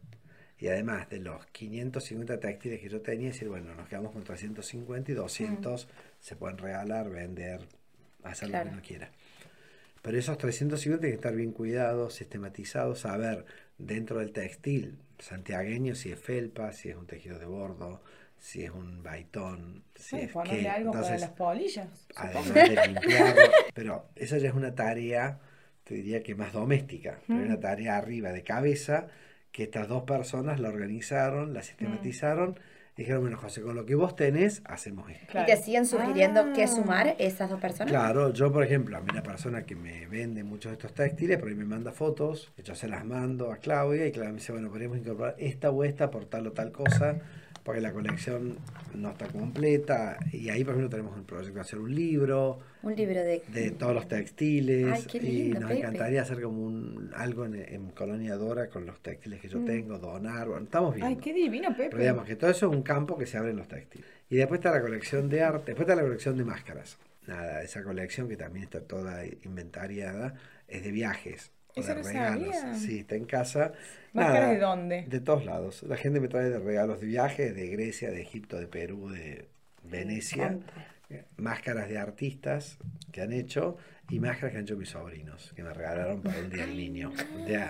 Y 0.60 0.68
además 0.68 1.10
de 1.10 1.20
los 1.20 1.44
550 1.48 2.40
textiles 2.40 2.80
que 2.80 2.88
yo 2.88 3.02
tenía, 3.02 3.30
decir, 3.30 3.50
bueno, 3.50 3.74
nos 3.74 3.90
quedamos 3.90 4.12
con 4.12 4.24
350 4.24 5.12
y 5.12 5.16
200 5.16 5.88
se 6.20 6.36
pueden 6.36 6.60
regalar, 6.60 7.10
vender, 7.10 7.62
hacer 8.24 8.50
lo 8.50 8.52
Claro. 8.54 8.70
que 8.70 8.74
uno 8.76 8.84
quiera. 8.86 9.10
Pero 10.04 10.20
esos 10.20 10.38
350 10.38 11.02
tienen 11.02 11.18
que 11.20 11.28
estar 11.28 11.36
bien 11.36 11.52
cuidados, 11.52 12.14
sistematizados, 12.14 13.00
saber 13.00 13.44
dentro 13.80 14.20
del 14.20 14.32
textil 14.34 15.00
santiagueño 15.20 15.96
si 15.96 16.12
es 16.12 16.20
felpa, 16.20 16.72
si 16.74 16.90
es 16.90 16.96
un 16.96 17.08
tejido 17.08 17.40
de 17.40 17.46
bordo, 17.46 18.04
si 18.40 18.64
es 18.64 18.72
un 18.72 19.02
baitón, 19.04 19.84
si 19.96 20.18
Sí, 20.18 20.18
es 20.18 20.36
algo 20.36 20.92
para 20.92 21.08
Entonces, 21.08 21.22
las 21.22 21.30
polillas. 21.32 21.90
además 22.16 22.54
de 22.54 22.88
limpiarlo. 22.88 23.50
Pero 23.74 24.10
esa 24.16 24.38
ya 24.38 24.50
es 24.50 24.56
una 24.56 24.76
tarea, 24.76 25.40
te 25.84 25.96
diría 25.96 26.24
que 26.24 26.36
más 26.36 26.54
doméstica, 26.54 27.20
pero 27.28 27.40
Mm. 27.42 27.46
una 27.48 27.60
tarea 27.60 27.98
arriba 27.98 28.32
de 28.32 28.44
cabeza 28.44 29.08
que 29.52 29.64
estas 29.64 29.88
dos 29.88 30.04
personas 30.04 30.60
la 30.60 30.70
organizaron, 30.70 31.54
la 31.54 31.60
Mm. 31.62 31.64
sistematizaron 31.64 32.60
dijeron, 32.96 33.22
bueno, 33.22 33.38
José, 33.38 33.62
con 33.62 33.76
lo 33.76 33.86
que 33.86 33.96
vos 33.96 34.16
tenés, 34.16 34.62
hacemos 34.66 35.10
esto. 35.10 35.26
Claro. 35.32 35.52
¿Y 35.52 35.56
te 35.56 35.62
siguen 35.62 35.86
sugiriendo 35.86 36.54
qué 36.54 36.64
Ah. 36.64 36.68
sumar 36.68 37.16
esas 37.20 37.50
dos 37.50 37.60
personas? 37.60 37.92
Claro, 37.92 38.32
yo 38.34 38.52
por 38.52 38.64
ejemplo, 38.64 38.98
a 38.98 39.02
mí 39.02 39.08
la 39.14 39.24
persona 39.24 39.64
que 39.64 39.76
me 39.76 40.06
vende 40.08 40.44
muchos 40.44 40.72
de 40.72 40.74
estos 40.74 40.94
textiles, 40.94 41.38
por 41.40 41.50
ahí 41.50 41.56
me 41.56 41.66
manda 41.66 41.92
fotos, 41.92 42.52
yo 42.64 42.76
se 42.76 42.88
las 42.88 43.04
mando 43.06 43.52
a 43.52 43.58
Claudia 43.58 44.06
y 44.08 44.12
Claudia 44.12 44.32
me 44.32 44.38
dice, 44.40 44.52
bueno, 44.52 44.70
podríamos 44.70 44.98
incorporar 44.98 45.36
esta 45.40 45.72
o 45.72 45.84
esta 45.84 46.12
por 46.12 46.26
tal 46.26 46.48
o 46.48 46.52
tal 46.52 46.72
cosa, 46.72 47.18
porque 47.64 47.80
la 47.82 47.94
colección 47.94 48.58
no 48.94 49.12
está 49.12 49.28
completa. 49.28 50.18
Y 50.32 50.50
ahí, 50.50 50.64
por 50.64 50.74
ejemplo, 50.74 50.90
tenemos 50.90 51.18
el 51.18 51.24
proyecto 51.24 51.56
de 51.56 51.62
hacer 51.62 51.80
un 51.80 51.96
libro 51.96 52.60
Un 52.82 52.96
libro 52.96 53.24
de. 53.24 53.42
de 53.48 53.72
todos 53.72 53.94
los 53.94 54.08
textiles 54.08 54.92
Ay, 54.92 55.04
qué 55.10 55.18
y 55.18 55.22
lindo, 55.22 55.60
nos 55.62 55.70
Pepe. 55.70 55.80
encantaría 55.80 56.22
hacer 56.22 56.42
como 56.42 56.64
un 56.66 57.12
algo 57.16 57.46
en, 57.46 57.56
en 57.56 57.90
Colonia 57.92 58.36
Dora 58.36 58.70
con 58.70 58.86
los 58.86 59.00
textiles 59.02 59.40
que 59.42 59.48
yo 59.48 59.64
tengo, 59.64 59.98
donar, 59.98 60.48
bueno, 60.50 60.66
estamos 60.66 60.94
viendo. 60.94 61.10
Mm. 61.10 61.18
Ay, 61.18 61.24
qué 61.24 61.34
divino, 61.34 61.70
Pepe. 61.70 61.90
Pero 61.90 62.02
digamos 62.02 62.26
que 62.26 62.36
todo 62.36 62.50
eso 62.50 62.70
es 62.70 62.76
un 62.76 62.84
campo 62.84 63.18
que 63.18 63.26
se 63.26 63.38
abre 63.38 63.52
en 63.52 63.58
los 63.58 63.68
textiles. 63.68 64.08
Y 64.30 64.36
después 64.36 64.60
está 64.60 64.72
la 64.72 64.82
colección 64.82 65.30
de 65.30 65.42
arte, 65.42 65.68
después 65.68 65.88
está 65.88 65.96
la 65.96 66.04
colección 66.04 66.38
de 66.38 66.44
máscaras. 66.44 66.98
Nada, 67.28 67.64
esa 67.64 67.84
colección 67.84 68.28
que 68.28 68.36
también 68.36 68.64
está 68.66 68.82
toda 68.82 69.26
inventariada 69.44 70.34
es 70.68 70.84
de 70.84 70.92
viajes 70.92 71.52
o 71.76 71.80
Esa 71.80 71.96
de 71.96 72.02
no 72.02 72.08
regalos. 72.08 72.56
sabía. 72.56 72.76
Sí, 72.76 73.00
está 73.00 73.16
en 73.16 73.26
casa. 73.26 73.74
¿Máscaras 74.14 74.52
de 74.52 74.60
dónde? 74.60 75.06
De 75.08 75.20
todos 75.20 75.46
lados. 75.46 75.84
La 75.84 75.98
gente 75.98 76.20
me 76.20 76.28
trae 76.28 76.50
de 76.50 76.60
regalos 76.60 77.00
de 77.02 77.08
viajes 77.08 77.56
de 77.56 77.68
Grecia, 77.68 78.12
de 78.12 78.22
Egipto, 78.22 78.58
de 78.60 78.68
Perú, 78.68 79.10
de 79.10 79.48
Venecia. 79.84 80.44
encanta. 80.46 80.74
Máscaras 81.38 81.90
de 81.90 81.98
artistas 82.00 82.78
que 83.12 83.22
han 83.22 83.34
hecho 83.34 83.78
y 84.10 84.20
máscaras 84.20 84.52
que 84.52 84.58
han 84.58 84.64
hecho 84.64 84.76
mis 84.78 84.90
sobrinos, 84.90 85.54
que 85.56 85.62
me 85.64 85.72
regalaron 85.74 86.22
para 86.22 86.38
el 86.40 86.50
día 86.50 86.66
del 86.66 86.76
niño. 86.76 87.12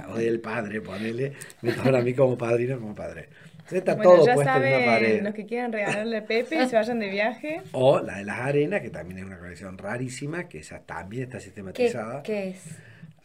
O 0.09 0.15
del 0.17 0.39
padre, 0.39 0.79
ponele. 0.81 1.33
Me 1.61 1.73
toman 1.73 1.95
a 1.95 2.01
mí 2.01 2.13
como 2.13 2.37
padrino, 2.37 2.79
como 2.79 2.95
padre. 2.95 3.27
Está 3.71 3.95
Bueno, 3.95 4.11
todo 4.11 4.25
ya 4.25 4.33
puesto 4.35 4.51
en 4.53 4.57
una 4.59 4.69
saben 4.69 4.85
pared. 4.85 5.23
los 5.23 5.33
que 5.33 5.45
quieran 5.45 5.71
regalarle 5.73 6.17
a 6.17 6.25
Pepe 6.25 6.63
y 6.63 6.67
se 6.67 6.75
vayan 6.75 6.99
de 6.99 7.09
viaje. 7.09 7.61
O 7.71 7.99
la 8.01 8.17
de 8.17 8.25
las 8.25 8.39
arenas, 8.39 8.81
que 8.81 8.89
también 8.89 9.19
es 9.19 9.25
una 9.25 9.37
colección 9.39 9.77
rarísima, 9.77 10.47
que 10.49 10.59
esa 10.59 10.79
también 10.81 11.23
está 11.23 11.37
¿Qué, 11.37 11.43
sistematizada. 11.45 12.23
qué 12.23 12.49
es? 12.49 12.63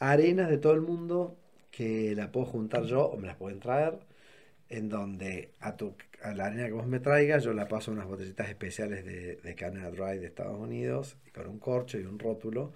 Arenas 0.01 0.49
de 0.49 0.59
todo 0.59 0.73
el 0.75 0.81
mundo 0.81 1.37
que 1.71 2.15
la 2.17 2.31
puedo 2.33 2.47
juntar 2.47 2.85
yo 2.85 3.07
o 3.07 3.17
me 3.17 3.27
las 3.27 3.37
pueden 3.37 3.61
traer, 3.61 3.99
en 4.69 4.89
donde 4.89 5.53
a, 5.61 5.77
tu, 5.77 5.95
a 6.23 6.35
la 6.35 6.47
arena 6.47 6.67
que 6.67 6.73
vos 6.73 6.87
me 6.87 7.01
traigas 7.01 7.45
yo 7.45 7.53
la 7.53 7.69
paso 7.69 7.91
unas 7.93 8.07
botellitas 8.07 8.49
especiales 8.49 9.05
de, 9.05 9.37
de 9.37 9.55
Canada 9.55 9.91
Dry 9.91 10.19
de 10.19 10.27
Estados 10.27 10.59
Unidos, 10.59 11.17
con 11.35 11.49
un 11.49 11.59
corcho 11.59 11.99
y 11.99 12.05
un 12.05 12.19
rótulo, 12.19 12.73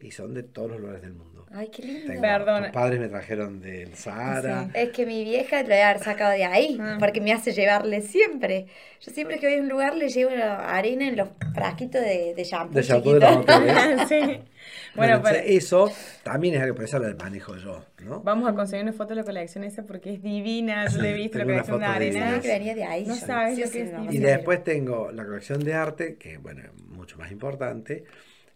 y 0.00 0.10
son 0.10 0.34
de 0.34 0.42
todos 0.42 0.70
los 0.70 0.80
lugares 0.80 1.02
del 1.02 1.12
mundo. 1.12 1.46
Ay, 1.52 1.68
qué 1.68 1.82
lindo. 1.82 2.06
Tengo- 2.06 2.20
Perdón. 2.22 2.62
Tus 2.62 2.72
padres 2.72 3.00
me 3.00 3.08
trajeron 3.08 3.60
del 3.60 3.94
Sahara. 3.96 4.64
Sí. 4.66 4.70
Es 4.74 4.90
que 4.90 5.04
mi 5.04 5.24
vieja 5.24 5.62
lo 5.64 5.74
haber 5.74 5.98
sacado 5.98 6.30
de 6.30 6.44
ahí, 6.44 6.78
Ah. 6.80 6.96
porque 7.00 7.20
me 7.20 7.32
hace 7.32 7.50
llevarle 7.52 8.02
siempre. 8.02 8.66
Yo 9.00 9.10
siempre 9.10 9.38
que 9.40 9.48
voy 9.48 9.56
a 9.58 9.60
un 9.62 9.68
lugar 9.68 9.96
le 9.96 10.08
llevo 10.10 10.30
la 10.30 10.68
arena 10.76 11.08
en 11.08 11.16
los 11.16 11.28
frasquitos 11.52 12.02
de, 12.02 12.34
de 12.36 12.44
shampoo. 12.44 12.74
De 12.76 12.82
shampoo 12.82 13.14
de 13.14 13.26
chiquitos. 13.26 13.56
hoteles. 13.56 14.08
sí. 14.08 14.40
Bueno, 14.94 15.20
Bueno, 15.20 15.28
entonces 15.30 15.42
pero 15.44 15.56
eso 15.58 15.92
también 16.24 16.54
es 16.56 16.62
algo, 16.62 16.74
por 16.74 16.84
eso 16.84 16.98
lo 16.98 17.16
manejo 17.16 17.56
yo, 17.56 17.84
¿no? 18.04 18.20
vamos 18.22 18.50
a 18.50 18.54
conseguir 18.54 18.82
una 18.84 18.92
foto 18.92 19.10
de 19.10 19.16
la 19.16 19.24
colección 19.24 19.62
esa 19.64 19.84
porque 19.84 20.14
es 20.14 20.22
divina. 20.22 20.86
Yo 20.88 21.00
le 21.00 21.10
he 21.10 21.14
visto 21.14 21.38
la 21.38 21.44
colección 21.44 21.78
de. 21.80 21.86
Sabía 22.12 22.40
que 22.40 22.48
venía 22.48 22.74
de 22.74 22.84
ahí. 22.84 23.06
No 23.06 23.14
sabes 23.14 23.54
Sí, 23.54 23.60
lo 23.62 23.66
sí, 23.68 23.72
que 23.72 23.82
es 23.84 23.92
no. 23.92 24.12
Y 24.12 24.18
después 24.18 24.62
tengo 24.64 25.12
la 25.12 25.24
colección 25.24 25.60
de 25.64 25.74
arte, 25.74 26.16
que 26.16 26.38
bueno, 26.38 26.62
es 26.64 26.82
mucho 26.88 27.16
más 27.18 27.30
importante, 27.30 28.04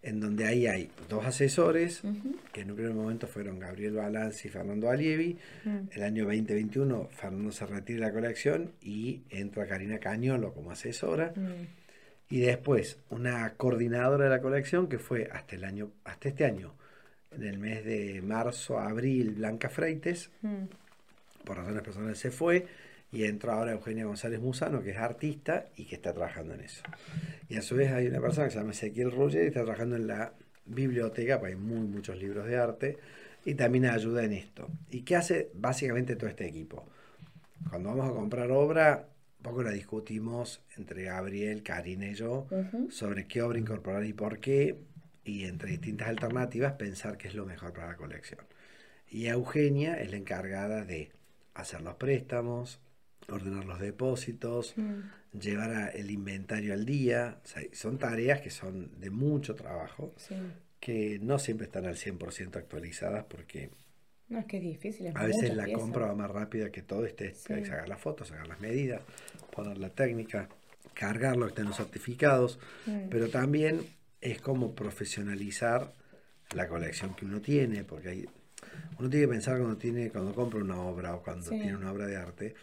en 0.05 0.21
donde 0.21 0.47
ahí 0.47 0.67
hay 0.67 0.91
dos 1.09 1.25
asesores, 1.25 2.03
que 2.53 2.61
en 2.61 2.71
un 2.71 2.77
primer 2.77 2.95
momento 2.95 3.27
fueron 3.27 3.59
Gabriel 3.59 3.95
Balance 3.95 4.47
y 4.47 4.51
Fernando 4.51 4.91
Alievi. 4.91 5.37
Mm. 5.65 5.79
El 5.91 6.03
año 6.03 6.25
2021 6.25 7.09
Fernando 7.11 7.51
se 7.51 7.67
retira 7.67 8.01
de 8.01 8.07
la 8.07 8.13
colección 8.13 8.73
y 8.83 9.23
entra 9.31 9.67
Karina 9.67 9.99
Cañolo 9.99 10.53
como 10.53 10.71
asesora. 10.71 11.33
Mm. 11.35 11.67
Y 12.29 12.41
después 12.41 12.99
una 13.11 13.55
coordinadora 13.55 14.25
de 14.25 14.31
la 14.31 14.41
colección 14.41 14.89
que 14.89 14.99
fue 14.99 15.29
hasta 15.33 15.57
el 15.57 15.65
año, 15.65 15.91
hasta 16.05 16.29
este 16.29 16.45
año, 16.45 16.75
en 17.33 17.43
el 17.45 17.59
mes 17.59 17.85
de 17.85 18.21
marzo, 18.23 18.79
abril, 18.79 19.31
Blanca 19.31 19.69
Freites, 19.69 20.31
Mm. 20.43 20.65
por 21.45 21.57
razones 21.57 21.83
personales 21.83 22.19
se 22.19 22.31
fue 22.31 22.67
y 23.15 23.25
entró 23.25 23.53
ahora 23.53 23.73
Eugenia 23.73 24.05
González 24.05 24.41
Musano, 24.41 24.83
que 24.83 24.91
es 24.91 24.97
artista 24.97 25.67
y 25.77 25.85
que 25.85 25.95
está 25.95 26.13
trabajando 26.13 26.55
en 26.55 26.63
eso. 26.63 26.83
Y 27.49 27.57
a 27.57 27.63
su 27.63 27.77
vez 27.77 27.93
hay 27.93 28.09
una 28.09 28.21
persona 28.21 28.49
que 28.49 28.53
se 28.53 28.59
llama 28.59 28.73
Ezequiel 28.73 29.13
Roger 29.13 29.45
y 29.45 29.47
está 29.47 29.63
trabajando 29.63 29.95
en 29.95 30.09
la 30.09 30.33
biblioteca, 30.67 31.39
porque 31.39 31.55
hay 31.55 31.61
muy 31.61 31.87
muchos 31.87 32.19
libros 32.19 32.45
de 32.47 32.57
arte, 32.57 32.99
y 33.45 33.55
también 33.55 33.87
ayuda 33.87 34.25
en 34.25 34.33
esto. 34.33 34.69
¿Y 34.91 35.03
qué 35.03 35.15
hace 35.15 35.51
básicamente 35.55 36.17
todo 36.17 36.29
este 36.29 36.47
equipo? 36.47 36.89
Cuando 37.71 37.91
vamos 37.91 38.11
a 38.11 38.15
comprar 38.15 38.51
obra, 38.51 39.07
poco 39.43 39.63
la 39.63 39.71
discutimos 39.71 40.63
entre 40.77 41.05
Gabriel, 41.05 41.63
Karina 41.63 42.09
y 42.09 42.15
yo 42.15 42.49
sobre 42.91 43.27
qué 43.29 43.43
obra 43.43 43.59
incorporar 43.59 44.05
y 44.05 44.13
por 44.13 44.41
qué. 44.41 44.77
y 45.27 45.45
entre 45.45 45.71
distintas 45.71 46.09
alternativas 46.09 46.75
pensar 46.75 47.17
qué 47.17 47.29
es 47.29 47.35
lo 47.35 47.47
mejor 47.47 47.73
para 47.73 47.89
la 47.89 47.97
colección. 47.97 48.41
Y 49.09 49.27
Eugenia 49.27 50.01
es 50.01 50.11
la 50.11 50.17
encargada 50.17 50.85
de 50.85 51.13
hacer 51.55 51.81
los 51.81 51.95
préstamos, 51.95 52.81
ordenar 53.29 53.65
los 53.65 53.81
depósitos, 53.81 54.75
Mm. 54.77 55.39
llevar 55.39 55.71
a- 55.75 55.89
el 55.89 56.11
inventario 56.11 56.73
al 56.75 56.85
día. 56.85 57.39
O 57.45 57.47
sea, 57.47 57.63
son 57.73 57.99
tareas 57.99 58.41
que 58.41 58.51
son 58.51 59.01
de 59.01 59.11
mucho 59.11 59.55
trabajo, 59.55 60.15
Sí. 60.17 60.35
que 60.81 61.19
no 61.21 61.39
siempre 61.39 61.67
están 61.67 61.87
al 61.87 61.97
100% 61.97 62.59
actualizadas 62.59 63.25
porque 63.25 63.71
No, 64.29 64.39
es 64.41 64.47
que 64.47 64.57
es 64.59 64.63
difícil. 64.63 65.07
es 65.07 65.17
a 65.17 65.25
veces 65.25 65.55
la 65.55 65.71
compra 65.73 66.07
va 66.07 66.15
más 66.15 66.31
rápida 66.31 66.71
que 66.71 66.83
todo. 66.83 67.05
Este, 67.07 67.35
Sí. 67.35 67.53
Hay 67.53 67.63
que 67.63 67.69
sacar 67.69 67.89
las 67.89 68.01
fotos, 68.01 68.29
sacar 68.29 68.47
las 68.47 68.61
medidas, 68.61 69.01
poner 69.53 69.79
la 69.79 69.91
técnica, 69.91 70.49
cargarlo, 70.95 71.47
que 71.47 71.51
estén 71.51 71.67
los 71.67 71.77
certificados. 71.77 72.59
Mm. 72.87 73.09
Pero 73.11 73.29
también 73.29 73.81
es 74.21 74.41
como 74.41 74.75
profesionalizar 74.75 75.93
la 76.55 76.69
colección 76.69 77.15
que 77.15 77.25
uno 77.25 77.41
tiene, 77.41 77.85
porque 77.85 78.09
hay, 78.11 78.29
uno 78.99 79.11
tiene 79.11 79.27
que 79.27 79.33
pensar 79.33 79.59
cuando 79.59 79.77
tiene, 79.77 80.11
cuando 80.11 80.35
compra 80.35 80.61
una 80.61 80.81
obra 80.81 81.15
o 81.17 81.23
cuando 81.23 81.45
Sí. 81.51 81.59
tiene 81.61 81.77
una 81.77 81.91
obra 81.93 82.07
de 82.07 82.17
arte, 82.17 82.55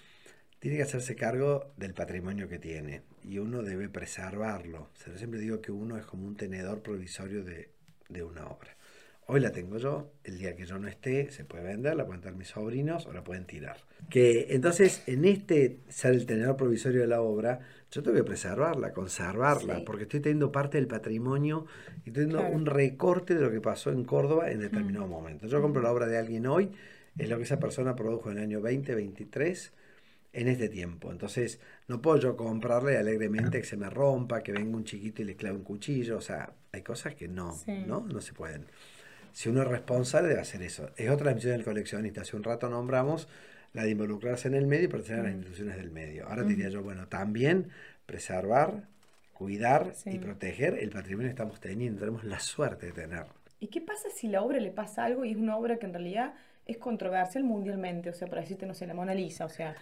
tiene 0.61 0.77
que 0.77 0.83
hacerse 0.83 1.15
cargo 1.15 1.73
del 1.75 1.95
patrimonio 1.95 2.47
que 2.47 2.59
tiene 2.59 3.01
y 3.23 3.39
uno 3.39 3.63
debe 3.63 3.89
preservarlo. 3.89 4.89
O 4.93 4.95
sea, 4.95 5.11
yo 5.11 5.17
siempre 5.17 5.39
digo 5.39 5.59
que 5.59 5.71
uno 5.71 5.97
es 5.97 6.05
como 6.05 6.27
un 6.27 6.37
tenedor 6.37 6.81
provisorio 6.83 7.43
de, 7.43 7.69
de 8.09 8.23
una 8.23 8.45
obra. 8.45 8.77
Hoy 9.25 9.39
la 9.39 9.51
tengo 9.51 9.77
yo, 9.79 10.11
el 10.23 10.37
día 10.37 10.55
que 10.55 10.65
yo 10.67 10.77
no 10.77 10.87
esté 10.87 11.31
se 11.31 11.45
puede 11.45 11.63
vender, 11.63 11.95
la 11.95 12.05
pueden 12.05 12.21
tener 12.21 12.37
mis 12.37 12.49
sobrinos 12.49 13.07
o 13.07 13.13
la 13.13 13.23
pueden 13.23 13.45
tirar. 13.45 13.77
Que 14.09 14.47
entonces 14.51 15.01
en 15.07 15.25
este 15.25 15.79
ser 15.89 16.13
el 16.13 16.27
tenedor 16.27 16.57
provisorio 16.57 17.01
de 17.01 17.07
la 17.07 17.21
obra, 17.21 17.61
yo 17.91 18.03
tengo 18.03 18.17
que 18.17 18.23
preservarla, 18.23 18.93
conservarla, 18.93 19.77
Sí. 19.77 19.83
porque 19.83 20.03
estoy 20.03 20.19
teniendo 20.19 20.51
parte 20.51 20.77
del 20.77 20.87
patrimonio 20.87 21.65
y 22.05 22.09
estoy 22.09 22.13
teniendo 22.25 22.39
Claro. 22.39 22.55
un 22.55 22.65
recorte 22.67 23.33
de 23.33 23.41
lo 23.41 23.49
que 23.51 23.61
pasó 23.61 23.91
en 23.91 24.03
Córdoba 24.03 24.51
en 24.51 24.59
determinado 24.59 25.07
momento. 25.07 25.47
Yo 25.47 25.59
compro 25.59 25.81
la 25.81 25.91
obra 25.91 26.05
de 26.05 26.19
alguien 26.19 26.45
hoy, 26.45 26.69
es 27.17 27.27
lo 27.29 27.37
que 27.37 27.43
esa 27.43 27.59
persona 27.59 27.95
produjo 27.95 28.29
en 28.31 28.37
el 28.37 28.43
año 28.43 28.59
2023 28.59 29.73
en 30.33 30.47
este 30.47 30.69
tiempo. 30.69 31.11
Entonces, 31.11 31.59
no 31.87 32.01
puedo 32.01 32.17
yo 32.17 32.37
comprarle 32.37 32.97
alegremente 32.97 33.59
que 33.59 33.65
se 33.67 33.77
me 33.77 33.89
rompa, 33.89 34.41
que 34.41 34.51
venga 34.53 34.75
un 34.77 34.83
chiquito 34.85 35.21
y 35.21 35.25
le 35.25 35.35
clave 35.35 35.57
un 35.57 35.63
cuchillo. 35.63 36.17
O 36.17 36.21
sea, 36.21 36.53
hay 36.71 36.81
cosas 36.83 37.15
que 37.15 37.27
no, 37.27 37.53
Sí. 37.53 37.83
¿no? 37.85 38.01
No 38.01 38.21
se 38.21 38.33
pueden. 38.33 38.65
Si 39.33 39.49
uno 39.49 39.61
es 39.61 39.67
responsable 39.67 40.29
debe 40.29 40.41
hacer 40.41 40.61
eso. 40.61 40.89
Es 40.97 41.09
otra 41.09 41.33
misión 41.33 41.53
del 41.53 41.63
coleccionista. 41.63 42.21
Hace 42.21 42.35
un 42.35 42.43
rato 42.43 42.69
nombramos 42.69 43.27
la 43.73 43.83
de 43.83 43.91
involucrarse 43.91 44.47
en 44.49 44.55
el 44.55 44.67
medio 44.67 44.85
y 44.85 44.87
pertenecer 44.89 45.19
a 45.19 45.23
las 45.23 45.33
instituciones 45.33 45.77
del 45.77 45.91
medio. 45.91 46.27
Ahora 46.27 46.43
diría 46.43 46.67
yo, 46.69 46.83
bueno, 46.83 47.07
también 47.07 47.69
preservar, 48.05 48.83
cuidar 49.33 49.93
Sí. 49.95 50.11
y 50.11 50.19
proteger 50.19 50.75
el 50.79 50.89
patrimonio 50.89 51.27
que 51.27 51.31
estamos 51.31 51.59
teniendo. 51.59 51.99
Tenemos 51.99 52.23
la 52.25 52.39
suerte 52.39 52.87
de 52.87 52.91
tener. 52.91 53.25
¿Y 53.59 53.67
qué 53.67 53.79
pasa 53.79 54.09
si 54.13 54.27
la 54.27 54.41
obra 54.41 54.59
le 54.59 54.71
pasa 54.71 55.05
algo 55.05 55.23
y 55.23 55.31
es 55.31 55.37
una 55.37 55.55
obra 55.55 55.77
que 55.77 55.85
en 55.85 55.93
realidad 55.93 56.33
es 56.71 56.77
controversial 56.77 57.43
mundialmente? 57.43 58.09
O 58.09 58.13
sea, 58.13 58.27
para 58.27 58.41
decirte, 58.41 58.65
no 58.65 58.73
sé, 58.73 58.87
la 58.87 58.93
Mona 58.93 59.13
Lisa, 59.13 59.45
o 59.45 59.49
sea... 59.49 59.75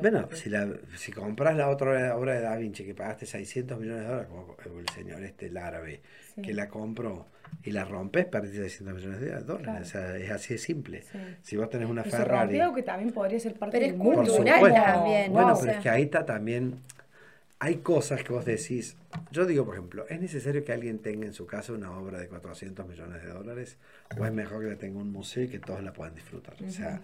Bueno, 0.00 0.28
si, 0.32 0.50
la, 0.50 0.68
si 0.96 1.12
compras 1.12 1.56
la 1.56 1.68
otra 1.68 2.16
obra 2.16 2.34
de 2.34 2.40
Da 2.42 2.56
Vinci 2.56 2.84
que 2.84 2.94
pagaste 2.94 3.26
600 3.26 3.78
millones 3.78 4.02
de 4.02 4.08
dólares, 4.08 4.28
como 4.30 4.56
el 4.80 4.88
señor 4.90 5.22
este, 5.24 5.46
el 5.46 5.56
árabe, 5.56 6.00
Sí. 6.34 6.40
que 6.42 6.54
la 6.54 6.68
compró 6.68 7.26
y 7.62 7.72
la 7.72 7.84
rompes, 7.84 8.24
perdiste 8.24 8.58
600 8.62 8.94
millones 8.94 9.20
de 9.20 9.30
dólares. 9.40 9.62
Claro. 9.64 9.82
O 9.82 9.84
sea, 9.84 10.16
es 10.16 10.30
así 10.30 10.54
de 10.54 10.58
simple. 10.58 11.02
Sí. 11.02 11.18
Si 11.42 11.56
vos 11.58 11.68
tenés 11.68 11.88
una 11.90 12.02
Y 12.06 12.10
Ferrari... 12.10 12.58
algo 12.60 12.74
que 12.74 12.82
también 12.82 13.12
podría 13.12 13.38
ser 13.38 13.52
parte 13.54 13.78
Pero 13.78 13.92
del 13.92 14.00
es. 14.00 14.02
Por 14.02 14.14
cultural 14.26 14.72
también, 14.72 15.32
Bueno, 15.32 15.48
¿no? 15.48 15.54
O 15.54 15.60
pero 15.60 15.64
sea- 15.70 15.72
es 15.76 15.82
que 15.82 15.88
ahí 15.90 16.02
está 16.04 16.24
también. 16.24 16.76
Hay 17.64 17.76
cosas 17.76 18.24
que 18.24 18.32
vos 18.32 18.44
decís. 18.44 18.96
Yo 19.30 19.46
digo, 19.46 19.64
por 19.64 19.76
ejemplo, 19.76 20.04
¿es 20.08 20.20
necesario 20.20 20.64
que 20.64 20.72
alguien 20.72 20.98
tenga 20.98 21.26
en 21.26 21.32
su 21.32 21.46
casa 21.46 21.72
una 21.72 21.96
obra 21.96 22.18
de 22.18 22.26
400 22.26 22.88
millones 22.88 23.22
de 23.22 23.28
dólares? 23.28 23.78
¿O 24.18 24.26
es 24.26 24.32
mejor 24.32 24.64
que 24.64 24.70
la 24.70 24.76
tenga 24.76 24.96
en 24.96 25.06
un 25.06 25.12
museo 25.12 25.44
y 25.44 25.48
que 25.48 25.60
todos 25.60 25.80
la 25.80 25.92
puedan 25.92 26.12
disfrutar? 26.12 26.56
O 26.66 26.68
sea, 26.68 27.00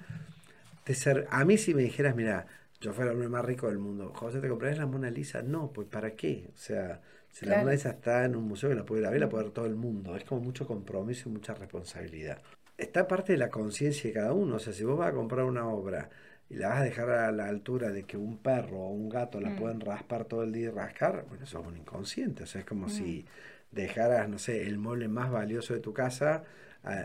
de 0.85 0.95
ser, 0.97 1.29
a 1.31 1.45
mí 1.45 1.59
si 1.59 1.75
me 1.75 1.83
dijeras, 1.83 2.17
mira, 2.17 2.49
yo 2.81 2.93
fuera 2.93 3.13
el 3.13 3.17
hombre 3.17 3.29
más 3.29 3.45
rico 3.45 3.69
del 3.69 3.79
mundo, 3.79 4.13
José, 4.13 4.41
¿te 4.41 4.49
comprarías 4.49 4.79
la 4.81 4.87
Mona 4.87 5.11
Lisa? 5.11 5.43
No, 5.43 5.73
pues 5.73 5.87
¿para 5.87 6.17
qué? 6.17 6.51
O 6.53 6.57
sea, 6.59 7.03
si 7.31 7.47
la 7.47 7.55
Claro. 7.55 7.63
Mona 7.63 7.73
Lisa 7.73 7.91
está 7.91 8.25
en 8.25 8.35
un 8.35 8.45
museo 8.49 8.69
que 8.71 8.75
la 8.77 8.85
puede 8.85 9.03
ir 9.03 9.07
a 9.07 9.11
ver, 9.11 9.21
la 9.21 9.29
puede 9.29 9.45
ver 9.45 9.53
todo 9.53 9.67
el 9.67 9.77
mundo. 9.77 10.17
Es 10.17 10.25
como 10.25 10.41
mucho 10.41 10.67
compromiso 10.67 11.29
y 11.29 11.33
mucha 11.33 11.55
responsabilidad. 11.55 12.43
Está 12.77 13.07
parte 13.07 13.33
de 13.33 13.39
la 13.39 13.51
conciencia 13.51 14.09
de 14.11 14.15
cada 14.15 14.33
uno. 14.33 14.57
O 14.57 14.59
sea, 14.59 14.73
si 14.73 14.85
vos 14.85 14.99
vas 14.99 15.11
a 15.11 15.15
comprar 15.15 15.45
una 15.45 15.69
obra 15.69 16.11
y 16.51 16.57
la 16.57 16.69
vas 16.69 16.81
a 16.81 16.85
dejar 16.85 17.11
a 17.11 17.33
la 17.33 17.47
altura 17.49 17.91
de 17.91 18.05
que 18.05 18.17
un 18.17 18.39
perro 18.39 18.79
o 18.79 18.91
un 18.91 19.09
gato 19.09 19.41
la 19.41 19.51
Mm. 19.51 19.57
pueden 19.57 19.81
raspar 19.81 20.25
todo 20.25 20.43
el 20.45 20.53
día 20.53 20.69
y 20.69 20.71
rascar, 20.71 21.25
bueno, 21.29 21.45
eso 21.45 21.61
es 21.61 21.67
un 21.67 21.77
inconsciente. 21.77 22.45
O 22.45 22.47
sea, 22.47 22.61
es 22.61 22.67
como 22.67 22.89
si 22.89 23.25
dejaras, 23.71 24.29
no 24.29 24.39
sé, 24.39 24.67
el 24.67 24.79
mueble 24.79 25.09
más 25.09 25.31
valioso 25.31 25.75
de 25.75 25.81
tu 25.81 25.93
casa 25.93 26.45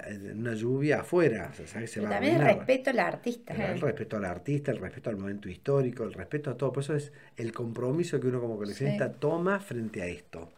en 0.05 0.39
una 0.39 0.53
lluvia 0.53 1.01
afuera. 1.01 1.49
O 1.51 1.55
sea, 1.55 1.67
sabes 1.67 1.89
que 1.89 1.95
se 1.95 1.99
Pero 1.99 2.09
va 2.11 2.17
a 2.17 2.19
también 2.21 2.41
el 2.41 2.55
respeto 2.55 2.89
al 2.91 2.99
artista. 2.99 3.53
El 3.53 3.81
respeto 3.81 4.17
al 4.17 4.25
artista, 4.25 4.71
el 4.71 4.77
respeto 4.77 5.09
al 5.09 5.17
momento 5.17 5.49
histórico, 5.49 6.03
el 6.03 6.13
respeto 6.13 6.49
a 6.51 6.57
todo. 6.57 6.71
Por 6.71 6.83
eso 6.83 6.95
es 6.95 7.11
el 7.35 7.51
compromiso 7.51 8.19
que 8.19 8.27
uno 8.27 8.39
como 8.39 8.57
coleccionista 8.57 9.09
Sí. 9.09 9.15
toma 9.19 9.59
frente 9.59 10.01
a 10.01 10.07
esto. 10.07 10.49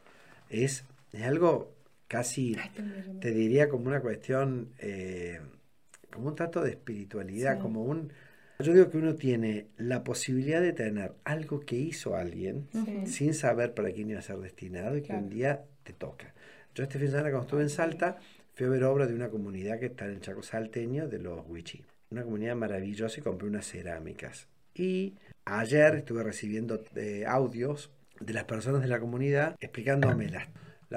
Es, 0.50 0.86
es 1.12 1.24
algo 1.24 1.74
casi, 2.08 2.56
Ay, 2.60 2.70
te 3.20 3.32
diría 3.32 3.68
como 3.70 3.88
una 3.88 4.02
cuestión, 4.02 4.70
eh, 4.80 5.40
como 6.12 6.28
un 6.28 6.36
trato 6.36 6.62
de 6.62 6.72
espiritualidad, 6.72 7.56
Sí. 7.56 7.62
como 7.62 7.84
un... 7.84 8.12
Yo 8.60 8.74
digo 8.74 8.90
que 8.90 8.98
uno 8.98 9.16
tiene 9.16 9.68
la 9.78 10.04
posibilidad 10.04 10.62
de 10.62 10.72
tener 10.74 11.14
algo 11.26 11.60
que 11.62 11.76
hizo 11.76 12.16
alguien 12.16 12.68
Sí. 12.72 13.06
sin 13.08 13.34
saber 13.34 13.74
para 13.74 13.92
quién 13.92 14.10
iba 14.10 14.20
a 14.20 14.24
ser 14.24 14.38
destinado 14.38 14.96
y 14.98 15.02
que 15.02 15.14
un 15.14 15.30
día 15.30 15.64
te 15.84 15.94
toca. 15.94 16.34
Yo 16.74 16.84
este 16.84 16.94
fin 16.98 17.08
de 17.08 17.12
semana 17.12 17.30
cuando 17.32 17.44
estuve 17.48 17.62
en 17.64 17.70
Salta 17.70 18.18
fui 18.54 18.66
a 18.66 18.70
ver 18.70 18.84
obra 18.86 19.08
de 19.08 19.14
una 19.14 19.30
comunidad 19.30 19.80
que 19.80 19.88
está 19.88 20.06
en 20.06 20.12
el 20.12 20.22
Chaco 20.22 20.42
Salteño 20.42 21.08
de 21.10 21.20
los 21.20 21.46
Huichi. 21.48 21.84
Una 22.12 22.24
comunidad 22.24 22.56
maravillosa 22.56 23.20
y 23.20 23.24
compré 23.24 23.48
unas 23.48 23.68
cerámicas. 23.68 24.48
Y 24.74 25.16
ayer 25.46 25.96
estuve 25.96 26.24
recibiendo 26.24 26.82
eh, 26.96 27.26
audios 27.28 27.92
de 28.22 28.34
las 28.34 28.46
personas 28.46 28.82
de 28.82 28.88
la 28.88 29.00
comunidad 29.00 29.56
explicándome 29.60 30.30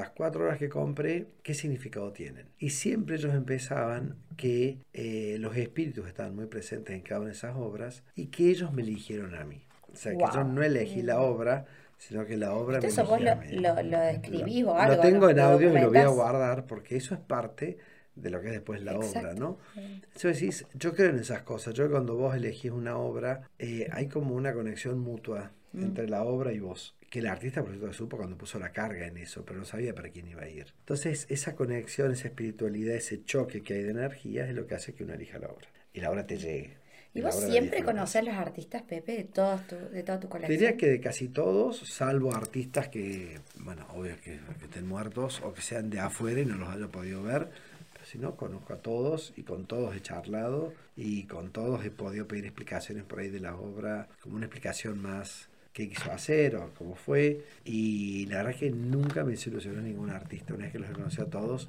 las, 0.01 0.11
cuatro 0.11 0.45
horas 0.45 0.59
que 0.59 0.69
compré, 0.69 1.27
qué 1.43 1.55
significado 1.55 2.13
tienen. 2.13 2.47
Y 2.59 2.71
siempre 2.71 3.17
ellos 3.17 3.35
empezaban 3.35 4.17
que 4.37 4.79
eh, 4.93 5.37
los 5.41 5.57
espíritus 5.57 6.07
estaban 6.07 6.35
muy 6.35 6.47
presentes 6.47 6.95
en 6.95 7.03
cada 7.03 7.21
una 7.21 7.31
de 7.31 7.35
esas 7.37 7.57
obras 7.57 8.03
y 8.15 8.27
que 8.27 8.51
ellos 8.51 8.73
me 8.73 8.83
eligieron 8.83 9.35
a 9.35 9.45
mí. 9.45 9.63
O 9.93 9.97
sea, 9.97 10.13
que 10.13 10.25
yo 10.35 10.45
no 10.45 10.63
elegí 10.63 11.03
la 11.03 11.21
obra, 11.21 11.67
sino 11.97 12.25
que 12.27 12.37
la 12.37 12.53
obra 12.55 12.81
me 12.81 12.87
¿Eso 12.87 13.05
vos 13.05 13.19
eligió 13.21 13.35
lo, 13.35 13.41
a 13.41 13.45
mí. 13.75 13.83
lo, 13.83 13.83
lo 13.99 14.03
escribís 14.03 14.65
o 14.65 14.67
Lo- 14.67 14.75
algo? 14.79 14.97
Lo 14.97 15.03
tengo 15.03 15.21
¿no? 15.27 15.31
en 15.31 15.37
¿Lo 15.39 15.43
audio 15.45 15.77
y 15.77 15.81
lo 15.81 15.89
voy 15.89 15.99
a 15.99 16.09
guardar 16.09 16.67
porque 16.67 16.97
eso 16.97 17.15
es 17.15 17.21
parte 17.21 17.79
de 18.15 18.31
lo 18.31 18.41
que 18.41 18.49
es 18.49 18.53
después 18.53 18.83
la 18.83 18.97
obra. 18.99 19.35
¿no? 19.35 19.59
Eso 20.15 20.29
decís, 20.29 20.67
yo 20.75 20.93
creo 20.95 21.11
en 21.11 21.19
esas 21.19 21.43
cosas. 21.43 21.75
Yo 21.75 21.91
cuando 21.91 22.17
vos 22.17 22.35
elegís 22.37 22.71
una 22.71 22.97
obra, 22.99 23.43
eh, 23.59 23.89
hay 23.93 24.09
como 24.09 24.35
una 24.35 24.53
conexión 24.53 24.99
mutua 25.01 25.53
Mm. 25.73 25.83
entre 25.83 26.09
la 26.09 26.23
obra 26.25 26.53
y 26.55 26.61
vos. 26.61 26.97
Que 27.11 27.21
el 27.21 27.27
artista, 27.27 27.63
por 27.63 27.71
cierto, 27.71 27.93
supo 27.93 28.17
cuando 28.19 28.37
puso 28.37 28.59
la 28.59 28.71
carga 28.71 29.07
en 29.07 29.17
eso, 29.17 29.45
pero 29.45 29.59
no 29.59 29.65
sabía 29.65 29.95
para 29.95 30.11
quién 30.11 30.29
iba 30.29 30.43
a 30.43 30.49
ir. 30.49 30.67
Entonces, 30.81 31.27
esa 31.31 31.55
conexión, 31.55 32.13
esa 32.13 32.29
espiritualidad, 32.29 32.95
ese 32.95 33.25
choque 33.25 33.63
que 33.63 33.75
hay 33.75 33.83
de 33.83 33.91
energía 33.91 34.47
es 34.47 34.55
lo 34.55 34.67
que 34.67 34.75
hace 34.75 34.95
que 34.95 35.05
uno 35.05 35.15
elija 35.15 35.39
la 35.39 35.49
obra. 35.49 35.69
Y 35.95 36.01
la 36.01 36.11
obra 36.11 36.27
te 36.27 36.37
llegue. 36.37 36.77
¿Y 37.15 37.23
vos 37.23 37.35
siempre 37.35 37.61
disfrutes. 37.61 37.85
conocés 37.85 38.25
los 38.25 38.35
artistas, 38.35 38.83
Pepe, 38.83 39.17
de, 39.17 39.25
todos 39.25 39.67
tu, 39.67 39.77
de 39.77 40.03
toda 40.03 40.21
tu 40.21 40.29
colección? 40.29 40.59
diría 40.59 40.77
que 40.77 40.87
de 40.87 41.01
casi 41.01 41.29
todos, 41.29 41.79
salvo 41.79 42.35
artistas 42.35 42.89
que, 42.89 43.41
bueno, 43.61 43.87
obvio 43.95 44.17
que, 44.21 44.39
que 44.59 44.65
estén 44.67 44.87
muertos 44.87 45.41
o 45.43 45.55
que 45.55 45.63
sean 45.63 45.89
de 45.89 46.01
afuera 46.01 46.41
y 46.41 46.45
no 46.45 46.57
los 46.57 46.69
haya 46.69 46.89
podido 46.89 47.23
ver, 47.23 47.49
si 48.09 48.17
no, 48.17 48.37
conozco 48.37 48.73
a 48.73 48.79
todos 48.79 49.35
y 49.37 49.43
con 49.43 49.67
todos 49.67 49.95
he 49.95 50.01
charlado 50.01 50.73
y 50.97 51.25
con 51.25 51.51
todos 51.51 51.85
he 51.85 51.91
podido 51.91 52.27
pedir 52.27 52.47
explicaciones 52.47 53.05
por 53.05 53.19
ahí 53.19 53.29
de 53.29 53.41
la 53.41 53.55
obra, 53.55 54.09
como 54.23 54.37
una 54.37 54.47
explicación 54.47 55.03
más 55.03 55.48
qué 55.79 55.89
quiso 55.89 56.11
hacer 56.11 56.57
o 56.57 56.71
cómo 56.77 56.97
fue. 56.97 57.41
Y 57.65 58.27
la 58.27 58.39
verdad 58.39 58.53
es 58.55 58.59
que 58.59 58.71
nunca 58.71 59.23
me 59.25 59.31
desilusionó 59.31 59.81
ningún 59.81 60.11
artista. 60.11 60.53
Una 60.53 60.65
vez 60.65 60.73
que 60.73 60.81
los 60.81 60.91
he 60.91 60.93
conocido 60.93 61.25
a 61.27 61.31
todos, 61.31 61.69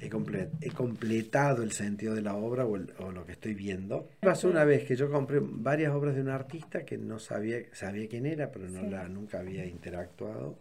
he, 0.00 0.10
comple- 0.10 0.48
he 0.60 0.70
completado 0.72 1.62
el 1.62 1.70
sentido 1.70 2.16
de 2.16 2.22
la 2.22 2.34
obra 2.34 2.64
o, 2.66 2.74
el- 2.74 2.92
o 2.98 3.12
lo 3.12 3.24
que 3.24 3.30
estoy 3.32 3.54
viendo. 3.54 4.08
Pasó 4.20 4.48
una 4.48 4.64
vez 4.64 4.84
que 4.84 4.96
yo 4.96 5.08
compré 5.08 5.38
varias 5.40 5.92
obras 5.94 6.16
de 6.16 6.20
un 6.22 6.30
artista 6.30 6.84
que 6.84 6.98
no 6.98 7.20
sabía, 7.20 7.58
sabía 7.72 8.08
quién 8.08 8.26
era, 8.26 8.50
pero 8.50 8.68
no 8.68 8.80
Sí. 8.80 8.88
la, 8.90 9.06
nunca 9.08 9.38
había 9.38 9.64
interactuado. 9.64 10.58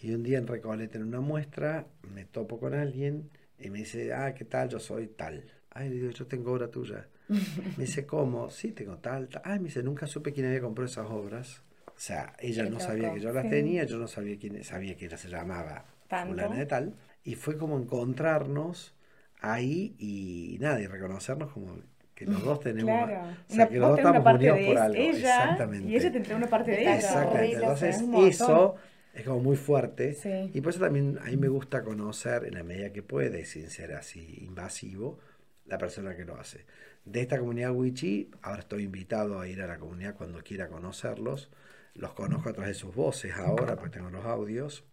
Y 0.00 0.12
un 0.12 0.22
día 0.22 0.38
en 0.38 0.46
Recoleta, 0.46 0.96
en 0.96 1.04
una 1.04 1.20
muestra, 1.20 1.86
me 2.14 2.24
topo 2.24 2.58
con 2.58 2.72
alguien 2.72 3.28
y 3.60 3.68
me 3.68 3.80
dice, 3.80 4.14
ah, 4.14 4.32
¿qué 4.32 4.46
tal? 4.46 4.70
Yo 4.70 4.78
soy 4.78 5.08
tal. 5.08 5.44
Ay, 5.70 5.90
le 5.90 5.96
digo, 5.96 6.10
yo 6.10 6.26
tengo 6.26 6.52
obra 6.52 6.68
tuya. 6.68 7.06
Me 7.76 7.84
dice, 7.84 8.06
¿cómo? 8.06 8.50
Sí, 8.50 8.72
tengo 8.72 8.96
tal, 8.98 9.28
tal. 9.28 9.42
Ay, 9.44 9.58
me 9.58 9.66
dice, 9.66 9.82
nunca 9.82 10.06
supe 10.06 10.32
quién 10.32 10.46
había 10.46 10.60
comprado 10.60 10.86
esas 10.90 11.06
obras. 11.10 11.62
O 12.04 12.06
sea, 12.06 12.34
ella 12.38 12.64
Qué 12.64 12.70
no 12.70 12.80
sabía 12.80 13.12
que 13.14 13.20
yo 13.20 13.32
las 13.32 13.44
sí. 13.44 13.50
tenía, 13.50 13.84
yo 13.84 13.96
no 13.98 14.06
sabía 14.06 14.38
quién, 14.38 14.62
sabía 14.62 14.94
que 14.96 15.06
ella 15.06 15.16
se 15.16 15.28
llamaba 15.28 15.86
fulana 16.26 16.54
de 16.56 16.66
tal. 16.66 16.94
Y 17.24 17.34
fue 17.34 17.56
como 17.56 17.78
encontrarnos 17.78 18.94
ahí 19.40 19.94
y 19.98 20.58
nada, 20.60 20.80
y 20.80 20.86
reconocernos 20.86 21.50
como 21.52 21.78
que 22.14 22.26
los 22.26 22.42
dos 22.44 22.60
tenemos, 22.60 23.08
Claro. 23.08 23.20
o 23.48 23.52
sea, 23.52 23.64
Una, 23.64 23.68
que 23.68 23.78
los 23.78 23.88
dos 23.88 23.98
estamos 23.98 24.22
parte 24.22 24.50
unidos 24.50 24.58
de 24.60 24.66
por 24.66 24.78
algo. 24.78 24.94
ella 24.94 25.10
Exactamente. 25.10 25.88
y 25.88 25.96
ella 25.96 26.12
te 26.12 26.18
entrega 26.18 26.36
una 26.36 26.46
parte 26.48 26.70
de 26.72 26.82
ella. 26.82 26.94
Exactamente. 26.96 27.52
Entonces, 27.54 27.96
es 27.96 28.02
eso 28.40 28.76
Es 29.14 29.24
como 29.24 29.40
muy 29.40 29.56
fuerte. 29.56 30.12
Sí. 30.14 30.50
Y 30.52 30.60
por 30.60 30.70
eso 30.72 30.80
también 30.80 31.18
a 31.22 31.26
mí 31.26 31.36
me 31.36 31.48
gusta 31.48 31.82
conocer, 31.84 32.44
en 32.44 32.54
la 32.54 32.62
medida 32.64 32.92
que 32.92 33.02
puede, 33.02 33.44
sin 33.46 33.70
ser 33.70 33.92
así 33.94 34.38
invasivo, 34.42 35.18
la 35.66 35.78
persona 35.78 36.16
que 36.16 36.24
lo 36.24 36.36
hace. 36.38 36.66
De 37.04 37.20
esta 37.20 37.38
comunidad 37.38 37.72
Wichi, 37.72 38.30
ahora 38.42 38.60
estoy 38.60 38.82
invitado 38.84 39.40
a 39.40 39.48
ir 39.48 39.62
a 39.62 39.66
la 39.66 39.78
comunidad 39.78 40.14
cuando 40.16 40.42
quiera 40.42 40.68
conocerlos. 40.68 41.50
Los 41.94 42.12
conozco 42.12 42.48
a 42.48 42.52
través 42.52 42.70
de 42.70 42.80
sus 42.80 42.94
voces 42.94 43.34
ahora, 43.34 43.76
pues 43.76 43.90
tengo 43.90 44.10
los 44.10 44.24
audios. 44.24 44.84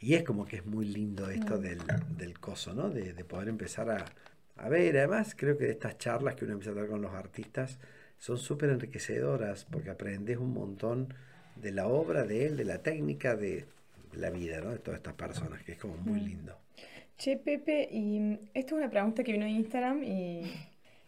Y 0.00 0.14
es 0.14 0.22
como 0.24 0.44
que 0.44 0.56
es 0.56 0.66
muy 0.66 0.86
lindo 0.86 1.28
esto 1.30 1.58
del, 1.58 1.80
del 2.16 2.38
coso, 2.38 2.74
¿no? 2.74 2.88
De, 2.90 3.12
de 3.12 3.24
poder 3.24 3.48
empezar 3.48 3.90
a, 3.90 4.04
a 4.56 4.68
ver. 4.68 4.96
Además, 4.96 5.34
creo 5.36 5.56
que 5.56 5.70
estas 5.70 5.98
charlas 5.98 6.34
que 6.34 6.44
uno 6.44 6.54
empieza 6.54 6.72
a 6.72 6.74
tener 6.74 6.88
con 6.90 7.02
los 7.02 7.14
artistas 7.14 7.78
son 8.18 8.38
súper 8.38 8.70
enriquecedoras 8.70 9.64
porque 9.64 9.90
aprendes 9.90 10.38
un 10.38 10.52
montón 10.52 11.14
de 11.56 11.72
la 11.72 11.86
obra 11.86 12.24
de 12.24 12.46
él, 12.46 12.56
de 12.56 12.64
la 12.64 12.82
técnica, 12.82 13.36
de 13.36 13.66
la 14.12 14.30
vida, 14.30 14.60
¿no? 14.60 14.70
De 14.70 14.78
todas 14.78 14.98
estas 14.98 15.14
personas, 15.14 15.62
que 15.62 15.72
es 15.72 15.78
como 15.78 15.96
muy 15.96 16.20
lindo. 16.20 16.56
Che, 17.16 17.36
Pepe, 17.36 17.88
y 17.90 18.38
esta 18.54 18.74
es 18.74 18.78
una 18.80 18.90
pregunta 18.90 19.24
que 19.24 19.32
vino 19.32 19.44
de 19.44 19.50
Instagram 19.50 20.04
y, 20.04 20.42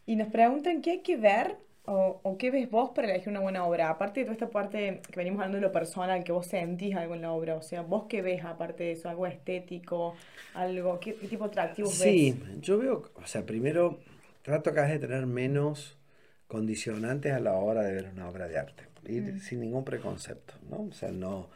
y 0.07 0.17
nos 0.17 0.29
preguntan 0.29 0.83
qué 0.83 0.91
hay 0.93 1.03
que 1.03 1.17
ver 1.17 1.57
o, 1.87 2.21
o 2.23 2.39
qué 2.39 2.51
ves 2.51 2.71
vos 2.71 2.91
para 2.95 3.09
elegir 3.11 3.29
una 3.31 3.41
buena 3.41 3.65
obra. 3.67 3.91
Aparte 3.91 4.21
de 4.21 4.27
toda 4.27 4.35
esta 4.35 4.51
parte 4.51 5.03
que 5.11 5.17
venimos 5.19 5.39
hablando 5.41 5.57
de 5.59 5.63
lo 5.63 5.73
personal, 5.73 6.25
que 6.25 6.33
vos 6.33 6.47
sentís 6.47 6.95
algo 6.97 7.15
en 7.15 7.23
la 7.23 7.33
obra, 7.33 7.57
o 7.57 7.63
sea, 7.63 7.83
vos 7.83 8.07
qué 8.09 8.23
ves 8.23 8.45
aparte 8.45 8.85
de 8.85 8.93
eso, 8.93 9.09
algo 9.09 9.27
estético, 9.27 10.17
algo, 10.55 11.01
qué, 11.01 11.17
qué 11.17 11.29
tipo 11.29 11.45
de 11.45 11.51
atractivos 11.51 11.97
Sí, 11.99 11.99
ves. 11.99 12.37
yo 12.61 12.79
veo, 12.79 13.11
o 13.15 13.27
sea, 13.27 13.45
primero 13.47 14.01
trato 14.43 14.73
vez 14.73 14.89
de 14.91 14.99
tener 14.99 15.27
menos 15.27 15.99
condicionantes 16.47 17.33
a 17.33 17.41
la 17.41 17.55
hora 17.55 17.83
de 17.83 17.93
ver 17.93 18.11
una 18.13 18.29
obra 18.29 18.49
de 18.49 18.59
arte, 18.59 18.85
ir 19.07 19.41
sin 19.41 19.61
ningún 19.61 19.85
preconcepto, 19.85 20.55
¿no? 20.69 20.83
O 20.89 20.93
sea, 20.93 21.11
no, 21.11 21.49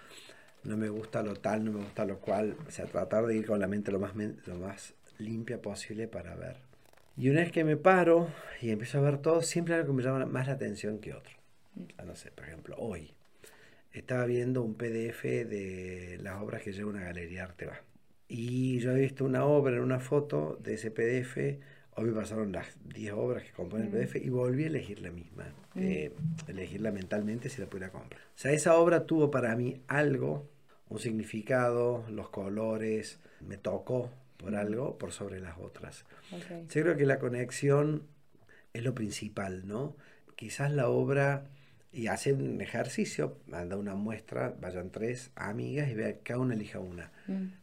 no 0.64 0.76
me 0.76 0.88
gusta 0.90 1.22
lo 1.22 1.34
tal, 1.36 1.64
no 1.64 1.72
me 1.72 1.80
gusta 1.84 2.04
lo 2.06 2.20
cual, 2.20 2.56
o 2.68 2.70
sea, 2.70 2.86
tratar 2.86 3.26
de 3.26 3.36
ir 3.36 3.46
con 3.46 3.60
la 3.60 3.68
mente 3.68 3.92
lo 3.92 4.00
más, 4.00 4.14
lo 4.46 4.56
más 4.56 4.94
limpia 5.18 5.60
posible 5.62 6.08
para 6.08 6.34
ver. 6.36 6.58
Y 7.16 7.28
una 7.30 7.40
vez 7.40 7.52
que 7.52 7.64
me 7.64 7.76
paro 7.76 8.28
y 8.60 8.70
empiezo 8.70 8.98
a 8.98 9.02
ver 9.02 9.18
todo, 9.18 9.42
siempre 9.42 9.74
algo 9.74 9.88
que 9.88 9.92
me 9.94 10.02
llama 10.02 10.26
más 10.26 10.46
la 10.46 10.54
atención 10.54 10.98
que 10.98 11.14
otro. 11.14 11.34
Ah, 11.98 12.04
No 12.04 12.16
sé, 12.16 12.30
por 12.30 12.44
ejemplo, 12.44 12.76
hoy 12.78 13.12
estaba 13.92 14.24
viendo 14.26 14.62
un 14.62 14.74
PDF 14.74 15.22
de 15.44 16.18
las 16.22 16.40
obras 16.42 16.62
que 16.62 16.72
lleva 16.72 16.90
una 16.90 17.04
galería 17.04 17.44
Arteba. 17.44 17.80
Y 18.26 18.78
yo 18.80 18.92
he 18.92 19.00
visto 19.00 19.24
una 19.24 19.44
obra 19.44 19.76
en 19.76 19.82
una 19.82 20.00
foto 20.00 20.58
de 20.62 20.74
ese 20.74 20.90
PDF. 20.90 21.60
Hoy 21.96 22.06
me 22.06 22.12
pasaron 22.12 22.50
las 22.50 22.66
10 22.84 23.12
obras 23.12 23.44
que 23.44 23.52
componen 23.52 23.86
el 23.86 23.92
PDF 23.92 24.16
y 24.16 24.28
volví 24.28 24.64
a 24.64 24.66
elegir 24.66 25.00
la 25.00 25.10
misma. 25.12 25.44
eh, 25.76 26.12
elegirla 26.48 26.90
mentalmente 26.90 27.48
si 27.48 27.60
la 27.60 27.66
pudiera 27.68 27.90
comprar. 27.92 28.20
O 28.20 28.38
sea, 28.38 28.52
esa 28.52 28.76
obra 28.76 29.06
tuvo 29.06 29.30
para 29.30 29.54
mí 29.54 29.80
algo, 29.86 30.48
un 30.88 30.98
significado, 30.98 32.04
los 32.10 32.28
colores, 32.30 33.20
me 33.40 33.56
tocó 33.58 34.10
por 34.44 34.56
algo 34.56 34.98
por 34.98 35.12
sobre 35.12 35.40
las 35.40 35.56
otras. 35.58 36.04
Yo 36.68 36.82
creo 36.82 36.96
que 36.96 37.06
la 37.06 37.18
conexión 37.18 38.06
es 38.74 38.84
lo 38.84 38.94
principal, 38.94 39.66
¿no? 39.66 39.96
Quizás 40.36 40.70
la 40.70 40.88
obra, 40.88 41.44
y 41.94 42.08
hace 42.08 42.32
un 42.32 42.60
ejercicio, 42.60 43.38
manda 43.46 43.76
una 43.76 43.94
muestra, 43.94 44.54
vayan 44.60 44.90
tres 44.90 45.30
amigas 45.36 45.88
y 45.88 45.94
vea, 45.94 46.18
cada 46.22 46.40
una 46.40 46.54
elija 46.54 46.80
una. 46.80 47.10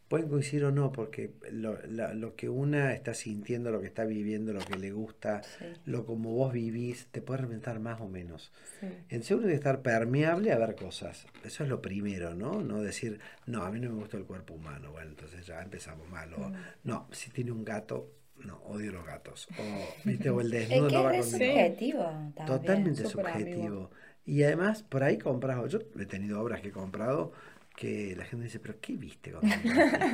Pueden 0.07 0.27
coincidir 0.27 0.65
o 0.65 0.71
no, 0.71 0.91
porque 0.91 1.31
lo, 1.51 1.77
la- 1.87 2.13
lo 2.13 2.35
que 2.35 2.49
una 2.49 2.93
está 2.93 3.13
sintiendo, 3.13 3.71
lo 3.71 3.79
que 3.79 3.87
está 3.87 4.03
viviendo, 4.03 4.51
lo 4.53 4.59
que 4.59 4.77
le 4.77 4.91
gusta, 4.91 5.41
Sí. 5.43 5.65
lo 5.85 6.05
como 6.05 6.31
vos 6.33 6.51
vivís, 6.51 7.07
te 7.11 7.21
puede 7.21 7.41
reventar 7.41 7.79
más 7.79 8.01
o 8.01 8.07
menos. 8.09 8.51
Sí. 8.79 8.87
En 9.09 9.23
segundo, 9.23 9.47
de 9.49 9.55
estar 9.55 9.81
permeable 9.81 10.51
a 10.51 10.57
ver 10.57 10.75
cosas. 10.75 11.27
Eso 11.45 11.63
es 11.63 11.69
lo 11.69 11.81
primero, 11.81 12.33
¿no? 12.33 12.61
No 12.61 12.81
decir, 12.81 13.19
no, 13.45 13.63
a 13.63 13.71
mí 13.71 13.79
no 13.79 13.89
me 13.89 13.95
gusta 13.99 14.17
el 14.17 14.25
cuerpo 14.25 14.53
humano. 14.55 14.91
Bueno, 14.91 15.09
entonces 15.11 15.45
ya 15.45 15.61
empezamos 15.61 16.09
mal. 16.09 16.33
O, 16.33 16.51
no, 16.83 17.07
si 17.11 17.29
tiene 17.29 17.51
un 17.51 17.63
gato, 17.63 18.11
no, 18.43 18.57
odio 18.63 18.91
los 18.91 19.05
gatos. 19.05 19.47
O, 19.57 19.61
¿viste? 20.03 20.29
o 20.29 20.41
el 20.41 20.51
Es 20.53 20.67
desnudo 20.67 20.87
que 20.89 20.93
no 20.95 21.03
va 21.03 21.09
conmigo. 21.11 21.23
subjetivo 21.29 22.03
también. 22.03 22.45
Totalmente 22.47 23.05
subjetivo. 23.05 23.91
Y 24.25 24.43
además, 24.43 24.83
por 24.83 25.03
ahí 25.03 25.17
comprado, 25.17 25.67
yo 25.67 25.79
he 25.99 26.05
tenido 26.05 26.41
obras 26.41 26.61
que 26.61 26.69
he 26.69 26.71
comprado 26.71 27.31
que 27.75 28.15
la 28.15 28.25
gente 28.25 28.45
dice, 28.45 28.59
pero 28.59 28.79
¿qué 28.79 28.93
viste 28.97 29.31
cuando? 29.31 29.59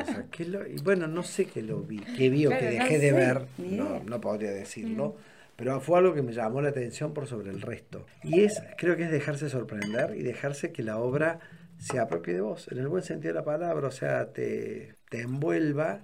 O 0.01 0.05
sea, 0.05 0.25
¿qué 0.31 0.45
lo- 0.45 0.65
Y 0.67 0.77
bueno, 0.79 1.07
no 1.07 1.23
sé 1.23 1.47
qué 1.47 1.61
lo 1.61 1.81
vi, 1.83 2.07
qué 2.07 2.29
vi 2.29 2.45
o 2.47 2.49
Claro, 2.49 2.57
qué 2.57 2.67
no 2.71 2.71
dejé 2.73 2.99
de 2.99 3.11
sé, 3.11 3.13
ver, 3.13 3.47
no, 3.67 3.99
no 4.03 4.21
podría 4.21 4.51
decirlo, 4.51 5.15
pero 5.55 5.79
fue 5.81 5.97
algo 5.99 6.13
que 6.13 6.21
me 6.21 6.33
llamó 6.33 6.61
la 6.61 6.69
atención 6.69 7.13
por 7.13 7.27
sobre 7.27 7.49
el 7.51 7.61
resto. 7.61 8.05
Y 8.21 8.41
es, 8.43 8.63
creo 8.77 8.95
que 8.95 9.03
es 9.03 9.11
dejarse 9.11 9.49
sorprender 9.49 10.15
y 10.15 10.23
dejarse 10.23 10.71
que 10.71 10.83
la 10.83 10.97
obra 10.99 11.39
se 11.77 11.99
apropie 11.99 12.33
de 12.33 12.41
vos, 12.41 12.67
en 12.71 12.79
el 12.79 12.87
buen 12.87 13.03
sentido 13.03 13.33
de 13.33 13.39
la 13.39 13.45
palabra, 13.45 13.87
o 13.87 13.91
sea, 13.91 14.31
te, 14.33 14.95
te 15.09 15.21
envuelva 15.21 16.01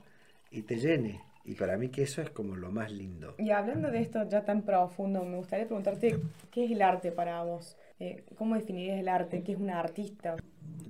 y 0.52 0.64
te 0.64 0.78
llene. 0.78 1.22
Y 1.46 1.56
para 1.56 1.78
mí 1.78 1.90
que 1.90 2.04
eso 2.04 2.22
es 2.22 2.30
como 2.30 2.56
lo 2.56 2.72
más 2.72 2.92
lindo. 2.92 3.36
Y 3.38 3.52
hablando 3.52 3.90
de 3.92 4.00
esto 4.00 4.28
ya 4.30 4.44
tan 4.46 4.64
profundo, 4.64 5.24
me 5.24 5.38
gustaría 5.38 5.66
preguntarte 5.66 6.20
qué 6.52 6.66
es 6.66 6.72
el 6.72 6.82
arte 6.82 7.12
para 7.12 7.44
vos. 7.44 7.78
Eh, 8.04 8.22
¿Cómo 8.36 8.56
definirías 8.56 9.00
el 9.00 9.08
arte? 9.08 9.44
¿Qué 9.44 9.54
es 9.54 9.58
un 9.58 9.70
artista? 9.70 10.36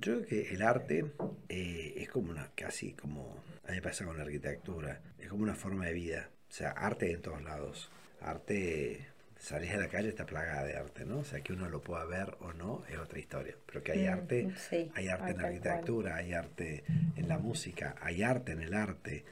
creo 0.00 0.26
que 0.26 0.52
el 0.52 0.62
arte 0.62 1.04
eh, 1.48 1.94
es 1.96 2.08
como 2.08 2.32
una, 2.32 2.50
casi 2.56 2.92
como, 2.92 3.36
a 3.64 3.70
mí 3.70 3.76
me 3.76 3.82
pasa 3.82 4.04
con 4.04 4.16
la 4.16 4.24
arquitectura, 4.24 5.00
es 5.20 5.28
como 5.28 5.44
una 5.44 5.54
forma 5.54 5.86
de 5.86 5.92
vida. 5.92 6.30
O 6.48 6.52
sea, 6.52 6.70
arte 6.70 7.12
en 7.12 7.22
todos 7.22 7.40
lados. 7.44 7.88
Arte, 8.20 9.06
salís 9.38 9.70
a 9.70 9.76
la 9.76 9.86
calle, 9.86 10.08
está 10.08 10.26
plagada 10.26 10.64
de 10.64 10.76
arte, 10.76 11.04
¿no? 11.04 11.18
O 11.18 11.24
sea, 11.24 11.40
que 11.40 11.52
uno 11.52 11.68
lo 11.68 11.80
pueda 11.80 12.04
ver 12.04 12.36
o 12.40 12.52
no 12.52 12.82
es 12.90 12.98
otra 12.98 13.20
historia. 13.20 13.54
Pero 13.64 13.84
que 13.84 13.92
hay 13.92 14.06
arte, 14.06 14.50
sí. 14.56 14.90
hay 14.96 15.06
arte 15.06 15.30
en 15.30 15.36
la 15.36 15.46
arquitectura, 15.46 16.16
hay 16.16 16.32
arte 16.32 16.82
en 17.14 17.28
la 17.28 17.38
música, 17.38 17.94
hay 18.00 18.24
arte 18.24 18.52
en 18.52 18.62
el 18.62 18.74
arte. 18.74 19.24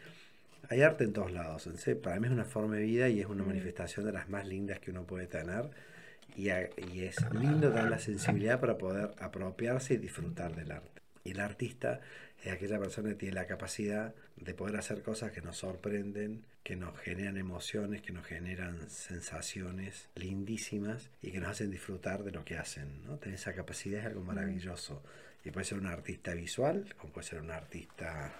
Hay 0.69 0.83
arte 0.83 1.03
en 1.03 1.13
todos 1.13 1.33
lados. 1.33 1.67
Entonces, 1.67 1.97
para 1.97 2.21
mí 2.21 2.29
es 2.29 2.33
una 2.33 2.45
forma 2.45 2.77
de 2.77 2.83
vida 2.83 3.09
y 3.09 3.21
es 3.21 3.27
una 3.27 3.43
manifestación 3.43 4.07
de 4.07 4.13
las 4.13 4.29
más 4.29 4.47
lindas 4.47 4.79
que 4.79 4.93
uno 4.93 5.03
puede 5.03 5.27
tener. 5.27 5.69
Y, 6.37 6.49
y 6.49 7.05
es 7.05 7.17
lindo 7.33 7.71
dar 7.71 7.91
la 7.91 7.99
sensibilidad 7.99 8.61
para 8.61 8.79
poder 8.79 9.11
apropiarse 9.19 9.95
y 9.95 9.99
disfrutar 9.99 10.55
del 10.55 10.73
arte. 10.73 11.03
Y 11.25 11.33
el 11.33 11.41
artista 11.41 12.01
es 12.43 12.53
aquella 12.53 12.79
persona 12.79 13.11
que 13.11 13.15
tiene 13.15 13.35
la 13.35 13.47
capacidad 13.47 14.15
de 14.37 14.55
poder 14.55 14.77
hacer 14.77 15.03
cosas 15.03 15.31
que 15.31 15.41
nos 15.41 15.59
sorprenden, 15.59 16.45
que 16.65 16.75
nos 16.75 16.99
generan 16.99 17.37
emociones, 17.37 18.03
que 18.03 18.13
nos 18.13 18.27
generan 18.27 18.89
sensaciones 18.91 20.09
lindísimas 20.17 21.11
y 21.21 21.31
que 21.31 21.39
nos 21.39 21.51
hacen 21.51 21.71
disfrutar 21.71 22.25
de 22.25 22.33
lo 22.33 22.45
que 22.45 22.57
hacen. 22.57 23.05
¿no? 23.05 23.19
Tener 23.19 23.37
esa 23.37 23.53
capacidad 23.53 24.01
es 24.01 24.07
algo 24.07 24.23
maravilloso. 24.23 25.03
Y 25.45 25.51
puede 25.51 25.65
ser 25.65 25.79
un 25.79 25.87
artista 25.87 26.35
visual, 26.35 26.95
como 26.97 27.13
puede 27.13 27.27
ser 27.27 27.41
un 27.41 27.51
artista 27.51 28.33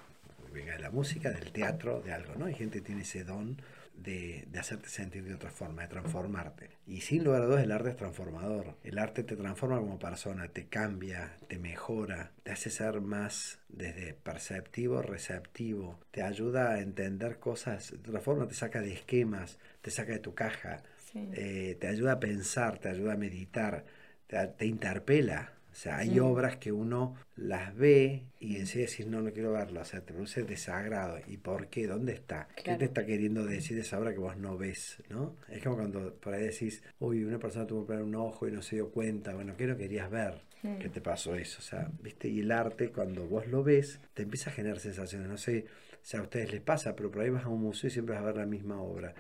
venga 0.53 0.75
de 0.75 0.81
la 0.81 0.91
música, 0.91 1.31
del 1.31 1.51
teatro, 1.51 2.01
de 2.01 2.13
algo, 2.13 2.35
¿no? 2.35 2.47
Hay 2.47 2.55
gente 2.55 2.79
que 2.79 2.85
tiene 2.85 3.03
ese 3.03 3.25
don 3.25 3.61
de, 3.95 4.45
de 4.49 4.59
hacerte 4.59 4.89
sentir 4.89 5.25
de 5.25 5.35
otra 5.35 5.51
forma, 5.51 5.83
de 5.83 5.89
transformarte. 5.89 6.71
Y 6.87 7.03
sin 7.03 7.25
lugar 7.25 7.43
a 7.43 7.47
dudas, 7.47 7.63
el 7.65 7.73
arte 7.73 7.91
es 7.91 7.97
transformador. 7.97 8.77
El 8.83 8.99
arte 8.99 9.23
te 9.23 9.37
transforma 9.37 9.79
como 9.79 9.99
persona, 9.99 10.49
te 10.49 10.67
cambia, 10.67 11.37
te 11.49 11.59
mejora, 11.59 12.33
te 12.43 12.53
hace 12.53 12.71
ser 12.71 13.01
más 13.01 13.61
desde 13.69 14.15
perceptivo, 14.15 15.03
receptivo, 15.03 15.99
te 16.11 16.23
ayuda 16.23 16.73
a 16.73 16.81
entender 16.81 17.39
cosas 17.39 17.93
de 17.93 18.09
otra 18.11 18.21
forma, 18.21 18.49
te 18.49 18.55
saca 18.55 18.81
de 18.81 18.93
esquemas, 18.93 19.59
te 19.83 19.91
saca 19.91 20.13
de 20.13 20.19
tu 20.19 20.35
caja, 20.35 20.83
Sí. 21.13 21.29
eh, 21.35 21.77
te 21.81 21.89
ayuda 21.89 22.13
a 22.13 22.21
pensar, 22.21 22.79
te 22.79 22.89
ayuda 22.89 23.13
a 23.15 23.17
meditar, 23.17 23.85
te, 24.27 24.47
te 24.49 24.67
interpela. 24.67 25.53
O 25.73 25.75
sea, 25.75 25.97
hay 25.99 26.21
obras 26.21 26.59
que 26.59 26.71
uno 26.71 27.17
las 27.35 27.75
ve 27.75 28.25
y 28.39 28.57
enseguida 28.57 28.91
decís, 28.91 29.07
no, 29.07 29.23
no 29.23 29.33
quiero 29.33 29.53
verlo. 29.53 29.81
O 29.81 29.85
sea, 29.85 30.03
te 30.03 30.13
produce 30.13 30.43
desagrado. 30.43 31.19
¿Y 31.27 31.39
por 31.39 31.69
qué? 31.69 31.87
¿Dónde 31.87 32.13
está? 32.13 32.47
¿Qué 32.63 32.75
te 32.77 32.85
está 32.85 33.07
queriendo 33.07 33.47
decir 33.47 33.79
esa 33.79 33.99
obra 33.99 34.13
que 34.13 34.19
vos 34.19 34.37
no 34.37 34.59
ves? 34.59 35.03
¿no? 35.09 35.37
Es 35.49 35.63
como 35.63 35.77
cuando 35.77 36.15
por 36.17 36.35
ahí 36.35 36.45
decís, 36.45 36.83
uy, 36.99 37.25
una 37.25 37.39
persona 37.39 37.67
tuvo 37.67 37.83
que 37.83 37.89
poner 37.89 38.03
un 38.03 38.15
ojo 38.17 38.47
y 38.47 38.53
no 38.53 38.61
se 38.61 38.77
dio 38.77 38.91
cuenta. 38.91 39.35
Bueno, 39.35 39.57
¿qué 39.57 39.67
no 39.67 39.77
querías 39.77 40.11
ver? 40.11 40.43
¿Qué 40.79 40.89
te 40.89 41.01
pasó 41.01 41.35
eso? 41.35 41.59
O 41.59 41.63
sea, 41.63 41.91
¿viste? 42.03 42.29
Y 42.29 42.41
el 42.41 42.53
arte, 42.53 42.91
cuando 42.91 43.27
vos 43.27 43.49
lo 43.49 43.65
ves, 43.65 44.01
te 44.15 44.23
empieza 44.23 44.51
a 44.51 44.53
generar 44.53 44.79
sensaciones. 44.79 45.27
No 45.27 45.37
sé 45.37 45.67
si 46.03 46.17
a 46.17 46.23
ustedes 46.23 46.53
les 46.53 46.61
pasa, 46.61 46.95
pero 46.95 47.11
por 47.11 47.23
ahí 47.23 47.31
vas 47.31 47.45
a 47.45 47.49
un 47.49 47.63
museo 47.63 47.89
y 47.89 47.91
siempre 47.91 48.15
vas 48.15 48.23
a 48.23 48.27
ver 48.27 48.37
la 48.37 48.47
misma 48.47 48.81
obra. 48.81 49.15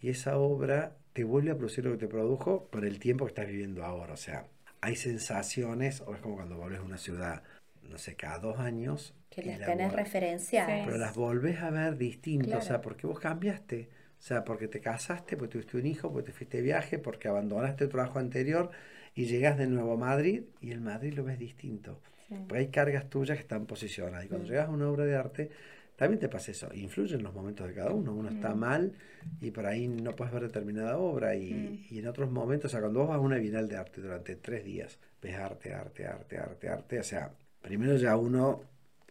Y 0.00 0.08
esa 0.08 0.38
obra 0.38 0.96
te 1.12 1.22
vuelve 1.22 1.50
a 1.50 1.56
producir 1.56 1.84
lo 1.84 1.92
que 1.92 1.98
te 1.98 2.08
produjo 2.08 2.68
por 2.70 2.84
el 2.84 2.98
tiempo 2.98 3.26
que 3.26 3.30
estás 3.30 3.46
viviendo 3.46 3.84
ahora. 3.84 4.14
O 4.14 4.16
sea, 4.16 4.46
hay 4.80 4.96
sensaciones, 4.96 6.02
o 6.06 6.14
es 6.14 6.20
como 6.20 6.36
cuando 6.36 6.56
vuelves 6.56 6.80
a 6.80 6.84
una 6.84 6.98
ciudad, 6.98 7.42
no 7.82 7.98
sé, 7.98 8.16
cada 8.16 8.38
dos 8.38 8.58
años. 8.58 9.14
Que 9.30 9.42
las 9.42 9.58
la 9.60 9.66
tenés 9.66 9.92
referenciadas. 9.92 10.82
Pero 10.84 10.98
las 10.98 11.14
volvés 11.14 11.60
a 11.60 11.70
ver 11.70 11.96
distintas, 11.96 12.64
o 12.64 12.66
sea, 12.66 12.80
porque 12.80 13.06
vos 13.06 13.18
cambiaste. 13.20 13.88
O 14.18 14.22
sea, 14.22 14.44
porque 14.44 14.66
te 14.66 14.80
casaste, 14.80 15.36
porque 15.36 15.52
tuviste 15.52 15.76
un 15.76 15.86
hijo, 15.86 16.10
porque 16.12 16.26
te 16.26 16.32
fuiste 16.36 16.56
de 16.56 16.62
viaje, 16.64 16.98
porque 16.98 17.28
abandonaste 17.28 17.84
tu 17.86 17.92
trabajo 17.92 18.18
anterior 18.18 18.70
y 19.14 19.26
llegas 19.26 19.56
de 19.58 19.68
nuevo 19.68 19.92
a 19.92 19.96
Madrid 19.96 20.42
y 20.60 20.72
el 20.72 20.80
Madrid 20.80 21.14
lo 21.14 21.22
ves 21.24 21.38
distinto. 21.38 22.00
Porque 22.46 22.58
hay 22.58 22.68
cargas 22.68 23.08
tuyas 23.08 23.36
que 23.36 23.42
están 23.42 23.66
posicionadas. 23.66 24.24
Y 24.24 24.28
cuando 24.28 24.46
Mm. 24.46 24.50
llegas 24.50 24.68
a 24.68 24.70
una 24.72 24.88
obra 24.88 25.04
de 25.04 25.16
arte, 25.16 25.50
también 25.98 26.20
te 26.20 26.28
pasa 26.28 26.52
eso. 26.52 26.68
Influyen 26.74 27.22
los 27.24 27.34
momentos 27.34 27.66
de 27.66 27.74
cada 27.74 27.92
uno. 27.92 28.14
Uno 28.14 28.28
está 28.30 28.54
Mm. 28.54 28.58
mal 28.58 28.92
y 29.40 29.50
por 29.50 29.66
ahí 29.66 29.88
no 29.88 30.14
puedes 30.14 30.32
ver 30.32 30.44
determinada 30.44 30.96
obra. 30.96 31.34
Y, 31.34 31.86
y 31.90 31.98
en 31.98 32.06
otros 32.06 32.30
momentos, 32.30 32.70
o 32.70 32.72
sea, 32.72 32.80
cuando 32.80 33.00
vos 33.00 33.08
vas 33.08 33.16
a 33.16 33.20
una 33.20 33.36
bienal 33.38 33.68
de 33.68 33.76
arte 33.76 34.00
durante 34.00 34.36
tres 34.36 34.64
días, 34.64 34.98
ves 35.20 35.34
arte, 35.36 35.72
arte, 35.74 36.06
arte, 36.06 36.38
arte, 36.38 36.68
arte. 36.68 37.00
O 37.00 37.02
sea, 37.02 37.32
primero 37.60 37.96
ya 37.96 38.16
uno 38.16 38.62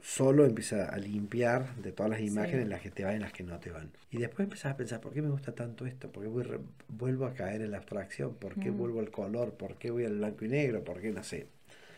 solo 0.01 0.45
empieza 0.45 0.85
a 0.89 0.97
limpiar 0.97 1.75
de 1.77 1.91
todas 1.91 2.09
las 2.11 2.21
imágenes 2.21 2.67
las 2.69 2.81
que 2.81 2.91
te 2.91 3.03
van 3.03 3.17
y 3.17 3.19
las 3.19 3.33
que 3.33 3.43
no 3.43 3.59
te 3.59 3.71
van. 3.71 3.91
Y 4.11 4.17
después 4.19 4.45
empezás 4.45 4.73
a 4.73 4.77
pensar, 4.77 5.01
¿por 5.01 5.11
qué 5.13 5.21
me 5.21 5.29
gusta 5.29 5.53
tanto 5.53 5.85
esto? 5.85 6.09
¿Por 6.11 6.23
qué 6.23 6.29
voy 6.29 6.45
vuelvo 6.87 7.25
a 7.25 7.33
caer 7.33 7.61
en 7.61 7.71
la 7.71 7.77
abstracción? 7.77 8.35
¿Por 8.35 8.57
qué 8.59 8.71
mm. 8.71 8.77
vuelvo 8.77 8.99
al 9.01 9.11
color? 9.11 9.53
¿Por 9.55 9.75
qué 9.77 9.91
voy 9.91 10.05
al 10.05 10.17
blanco 10.17 10.45
y 10.45 10.49
negro? 10.49 10.83
¿Por 10.83 11.01
qué 11.01 11.11
no 11.11 11.23
sé? 11.23 11.47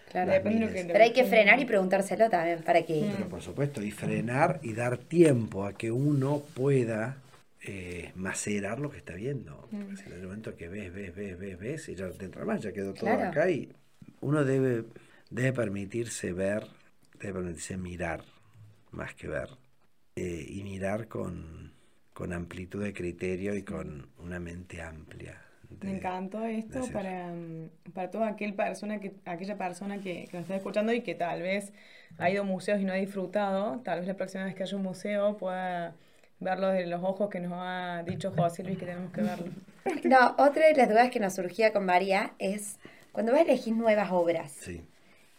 Claro, 0.10 0.32
Pero 0.44 1.04
hay 1.04 1.14
que 1.14 1.24
frenar 1.24 1.60
y 1.60 1.66
preguntárselo 1.66 2.30
también 2.30 2.64
para 2.64 2.82
que... 2.84 3.12
Pero 3.16 3.30
por 3.30 3.42
supuesto, 3.42 3.82
y 3.84 3.92
frenar 3.92 4.60
y 4.64 4.74
dar 4.74 4.98
tiempo 4.98 5.66
a 5.66 5.74
que 5.74 5.92
uno 5.92 6.42
pueda 6.54 7.18
eh, 7.62 8.12
macerar 8.16 8.80
lo 8.80 8.90
que 8.90 8.98
está 8.98 9.14
viendo. 9.14 9.68
Mm. 9.72 10.08
en 10.08 10.14
el 10.14 10.24
momento 10.24 10.56
que 10.56 10.68
ves, 10.68 10.94
ves, 10.94 11.16
ves, 11.16 11.38
ves, 11.38 11.60
ves, 11.60 11.90
y 11.90 11.96
ya 11.96 12.10
te 12.10 12.26
entra 12.26 12.44
más, 12.44 12.62
ya 12.62 12.72
quedó 12.72 12.94
todo 12.94 13.12
acá 13.12 13.50
y 13.50 13.72
uno 14.22 14.44
debe, 14.44 14.86
debe 15.30 15.54
permitirse 15.54 16.34
ver 16.34 16.64
debe 17.20 17.34
permitirse 17.34 17.78
mirar 17.78 18.24
más 18.92 19.14
que 19.14 19.28
ver. 19.28 19.50
Eh, 20.16 20.46
y 20.50 20.64
mirar 20.64 21.08
con, 21.08 21.72
con, 22.14 22.34
amplitud 22.34 22.84
de 22.84 22.94
criterio 22.94 23.56
y 23.56 23.64
con 23.64 24.10
una 24.18 24.40
mente 24.40 24.82
amplia. 24.82 25.42
Me 25.82 25.92
encantó 25.92 26.46
esto 26.46 26.82
para, 26.92 27.28
mm, 27.28 27.70
para 27.94 28.10
toda 28.10 28.28
aquel 28.28 28.54
persona 28.54 29.00
que, 29.00 29.14
aquella 29.26 29.58
persona 29.58 29.98
que, 29.98 30.26
que, 30.26 30.38
nos 30.38 30.44
está 30.44 30.56
escuchando 30.56 30.92
y 30.94 31.02
que 31.02 31.16
tal 31.16 31.42
vez 31.42 31.74
ha 32.18 32.30
ido 32.30 32.42
a 32.42 32.46
museos 32.46 32.82
y 32.82 32.86
no 32.86 32.94
ha 32.94 32.98
disfrutado. 32.98 33.80
Tal 33.84 34.00
vez 34.00 34.08
la 34.08 34.16
próxima 34.16 34.46
vez 34.46 34.56
que 34.56 34.64
haya 34.64 34.76
un 34.76 34.84
museo 34.84 35.38
pueda 35.38 35.94
verlo 36.40 36.70
de 36.70 36.86
los 36.86 37.04
ojos 37.04 37.30
que 37.30 37.40
nos 37.40 37.54
ha 37.56 38.04
dicho 38.06 38.32
José 38.36 38.64
Luis 38.64 38.78
que 38.78 38.86
tenemos 38.86 39.12
que 39.12 39.22
verlo. 39.22 39.48
No, 40.04 40.36
otra 40.38 40.68
de 40.68 40.74
las 40.74 40.90
dudas 40.90 41.10
que 41.10 41.20
nos 41.20 41.34
surgía 41.34 41.74
con 41.74 41.86
María 41.86 42.34
es 42.38 42.78
cuando 43.12 43.32
vas 43.32 43.42
a 43.42 43.44
elegir 43.46 43.76
nuevas 43.76 44.12
obras. 44.12 44.52
Sí. 44.52 44.86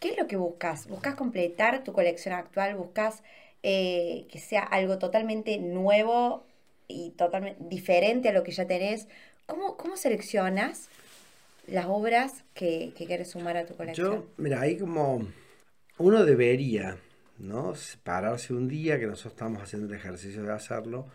¿Qué 0.00 0.10
es 0.10 0.18
lo 0.18 0.26
que 0.26 0.36
buscas? 0.36 0.88
¿Buscas 0.88 1.14
completar 1.14 1.84
tu 1.84 1.92
colección 1.92 2.34
actual? 2.34 2.74
¿Buscas 2.74 3.22
eh, 3.62 4.26
que 4.30 4.38
sea 4.38 4.62
algo 4.62 4.98
totalmente 4.98 5.58
nuevo 5.58 6.44
y 6.88 7.10
totalmente 7.10 7.62
diferente 7.68 8.30
a 8.30 8.32
lo 8.32 8.42
que 8.42 8.52
ya 8.52 8.66
tenés? 8.66 9.08
¿Cómo, 9.50 9.76
cómo 9.76 9.96
seleccionas 9.96 10.88
las 11.66 11.86
obras 11.86 12.44
que, 12.54 12.92
que, 12.96 13.06
quieres 13.06 13.30
sumar 13.30 13.56
a 13.56 13.66
tu 13.66 13.74
colección? 13.74 14.12
Yo, 14.12 14.26
mira, 14.36 14.60
ahí 14.60 14.78
como 14.78 15.26
uno 15.98 16.24
debería, 16.24 16.96
¿no? 17.38 17.74
Pararse 18.04 18.54
un 18.54 18.68
día, 18.68 18.98
que 18.98 19.06
nosotros 19.06 19.32
estamos 19.32 19.62
haciendo 19.62 19.88
el 19.88 19.94
ejercicio 19.98 20.42
de 20.42 20.52
hacerlo, 20.52 21.06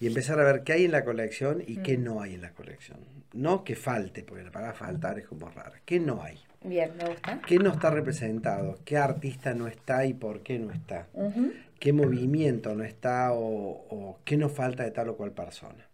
y 0.00 0.08
empezar 0.08 0.40
a 0.40 0.44
ver 0.44 0.64
qué 0.64 0.72
hay 0.72 0.84
en 0.84 0.90
la 0.90 1.04
colección 1.04 1.62
y 1.64 1.76
qué 1.76 1.96
mm. 1.96 2.02
no 2.02 2.20
hay 2.20 2.34
en 2.34 2.40
la 2.40 2.50
colección. 2.50 2.98
No 3.34 3.62
que 3.62 3.76
falte, 3.76 4.24
porque 4.24 4.42
la 4.42 4.50
palabra 4.50 4.74
faltar 4.74 5.18
es 5.20 5.26
como 5.26 5.48
rara. 5.48 5.80
¿Qué 5.84 6.00
no 6.00 6.22
hay? 6.22 6.40
Bien, 6.64 6.90
me 6.96 7.04
gusta. 7.04 7.40
¿Qué 7.46 7.58
no 7.58 7.70
está 7.70 7.90
representado? 7.90 8.78
¿Qué 8.84 8.96
artista 8.96 9.54
no 9.54 9.68
está 9.68 10.04
y 10.04 10.14
por 10.14 10.42
qué 10.42 10.58
no 10.58 10.72
está? 10.72 11.06
¿Qué 11.78 11.92
movimiento 11.92 12.74
no 12.74 12.84
está 12.84 13.30
o, 13.32 14.18
qué 14.24 14.36
nos 14.36 14.50
falta 14.50 14.82
de 14.82 14.90
tal 14.90 15.10
o 15.10 15.16
cual 15.16 15.32
persona? 15.32 15.86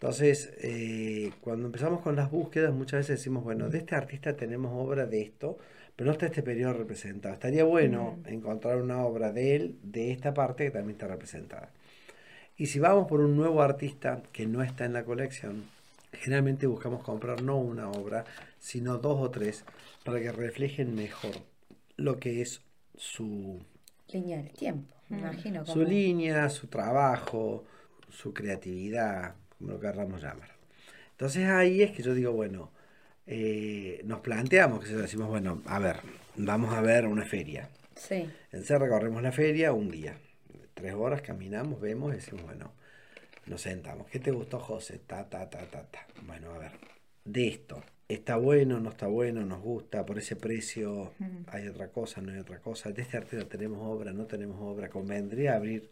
Entonces, 0.00 0.50
eh, 0.62 1.30
cuando 1.42 1.66
empezamos 1.66 2.00
con 2.00 2.16
las 2.16 2.30
búsquedas, 2.30 2.72
muchas 2.72 3.00
veces 3.00 3.18
decimos, 3.18 3.44
bueno, 3.44 3.68
de 3.68 3.76
este 3.76 3.94
artista 3.94 4.34
tenemos 4.34 4.72
obra 4.74 5.04
de 5.04 5.20
esto, 5.20 5.58
pero 5.94 6.06
no 6.06 6.12
está 6.12 6.24
este 6.24 6.42
periodo 6.42 6.72
representado. 6.72 7.34
Estaría 7.34 7.64
bueno 7.64 8.18
encontrar 8.24 8.80
una 8.80 9.04
obra 9.04 9.30
de 9.30 9.56
él, 9.56 9.78
de 9.82 10.10
esta 10.10 10.32
parte, 10.32 10.64
que 10.64 10.70
también 10.70 10.92
está 10.92 11.06
representada. 11.06 11.68
Y 12.56 12.66
si 12.66 12.78
vamos 12.78 13.08
por 13.08 13.20
un 13.20 13.36
nuevo 13.36 13.60
artista 13.60 14.22
que 14.32 14.46
no 14.46 14.62
está 14.62 14.86
en 14.86 14.94
la 14.94 15.04
colección, 15.04 15.64
generalmente 16.14 16.66
buscamos 16.66 17.02
comprar 17.02 17.42
no 17.42 17.58
una 17.58 17.90
obra, 17.90 18.24
sino 18.58 18.96
dos 18.96 19.20
o 19.20 19.30
tres 19.30 19.66
para 20.02 20.18
que 20.18 20.32
reflejen 20.32 20.94
mejor 20.94 21.32
lo 21.98 22.18
que 22.18 22.40
es 22.40 22.62
su 22.96 23.60
línea 24.10 24.38
del 24.38 24.50
tiempo, 24.52 24.96
me 25.10 25.18
mm. 25.18 25.20
imagino. 25.20 25.66
Su 25.66 25.84
línea, 25.84 26.48
su 26.48 26.68
trabajo, 26.68 27.64
su 28.08 28.32
creatividad, 28.32 29.34
como 29.60 29.72
lo 29.72 29.80
queramos 29.80 30.22
llamar. 30.22 30.48
Entonces 31.12 31.46
ahí 31.46 31.82
es 31.82 31.92
que 31.92 32.02
yo 32.02 32.14
digo, 32.14 32.32
bueno, 32.32 32.72
eh, 33.26 34.00
nos 34.04 34.20
planteamos, 34.20 34.84
que 34.84 34.94
decimos, 34.94 35.28
bueno, 35.28 35.62
a 35.66 35.78
ver, 35.78 35.96
vamos 36.36 36.74
a 36.74 36.80
ver 36.80 37.06
una 37.06 37.24
feria. 37.24 37.68
Sí. 37.94 38.28
Entonces 38.46 38.78
recorremos 38.80 39.22
la 39.22 39.30
feria 39.30 39.72
un 39.72 39.90
día, 39.90 40.16
tres 40.74 40.94
horas, 40.94 41.20
caminamos, 41.20 41.80
vemos 41.80 42.12
y 42.12 42.16
decimos, 42.16 42.42
bueno, 42.44 42.72
nos 43.46 43.60
sentamos. 43.60 44.08
¿Qué 44.08 44.18
te 44.18 44.30
gustó, 44.30 44.58
José? 44.58 44.98
Ta, 45.06 45.28
ta, 45.28 45.48
ta, 45.50 45.58
ta, 45.66 45.82
ta. 45.82 46.06
Bueno, 46.22 46.54
a 46.54 46.58
ver, 46.58 46.72
de 47.24 47.48
esto, 47.48 47.84
está 48.08 48.36
bueno, 48.36 48.80
no 48.80 48.88
está 48.90 49.06
bueno, 49.06 49.44
nos 49.44 49.60
gusta, 49.60 50.06
por 50.06 50.18
ese 50.18 50.36
precio 50.36 51.12
hay 51.48 51.68
otra 51.68 51.88
cosa, 51.88 52.22
no 52.22 52.32
hay 52.32 52.38
otra 52.38 52.60
cosa. 52.60 52.90
De 52.92 53.02
este 53.02 53.18
artista 53.18 53.46
tenemos 53.46 53.78
obra, 53.82 54.12
no 54.12 54.24
tenemos 54.24 54.56
obra. 54.60 54.88
Convendría 54.88 55.54
abrir 55.54 55.90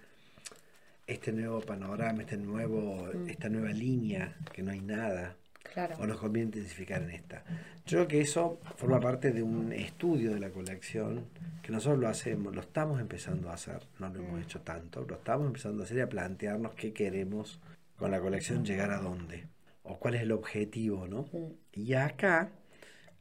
este 1.09 1.33
nuevo 1.33 1.61
panorama, 1.61 2.21
este 2.21 2.37
nuevo, 2.37 3.11
esta 3.27 3.49
nueva 3.49 3.71
línea, 3.71 4.37
que 4.53 4.63
no 4.63 4.71
hay 4.71 4.81
nada. 4.81 5.37
Claro. 5.73 5.97
O 5.99 6.07
nos 6.07 6.19
conviene 6.19 6.47
intensificar 6.47 7.03
en 7.03 7.11
esta. 7.11 7.43
Yo 7.85 7.99
creo 7.99 8.09
que 8.09 8.21
eso 8.21 8.61
forma 8.77 9.01
parte 9.01 9.33
de 9.33 9.43
un 9.43 9.73
estudio 9.73 10.33
de 10.33 10.41
la 10.41 10.51
colección, 10.51 11.27
que 11.63 11.73
nosotros 11.73 12.01
lo 12.01 12.09
hacemos, 12.09 12.55
lo 12.55 12.61
estamos 12.61 13.01
empezando 13.01 13.51
a 13.51 13.55
hacer, 13.55 13.83
no 13.99 14.09
lo 14.09 14.21
hemos 14.21 14.43
hecho 14.43 14.61
tanto, 14.61 15.05
lo 15.07 15.17
estamos 15.17 15.47
empezando 15.47 15.83
a 15.83 15.85
hacer 15.85 15.99
y 15.99 16.01
a 16.01 16.09
plantearnos 16.09 16.75
qué 16.75 16.93
queremos 16.93 17.61
con 17.97 18.11
la 18.11 18.21
colección, 18.21 18.65
llegar 18.65 18.91
a 18.91 18.99
dónde 18.99 19.49
o 19.83 19.99
cuál 19.99 20.15
es 20.15 20.23
el 20.23 20.33
objetivo, 20.33 21.09
¿no? 21.09 21.29
Y 21.73 21.95
acá 21.95 22.51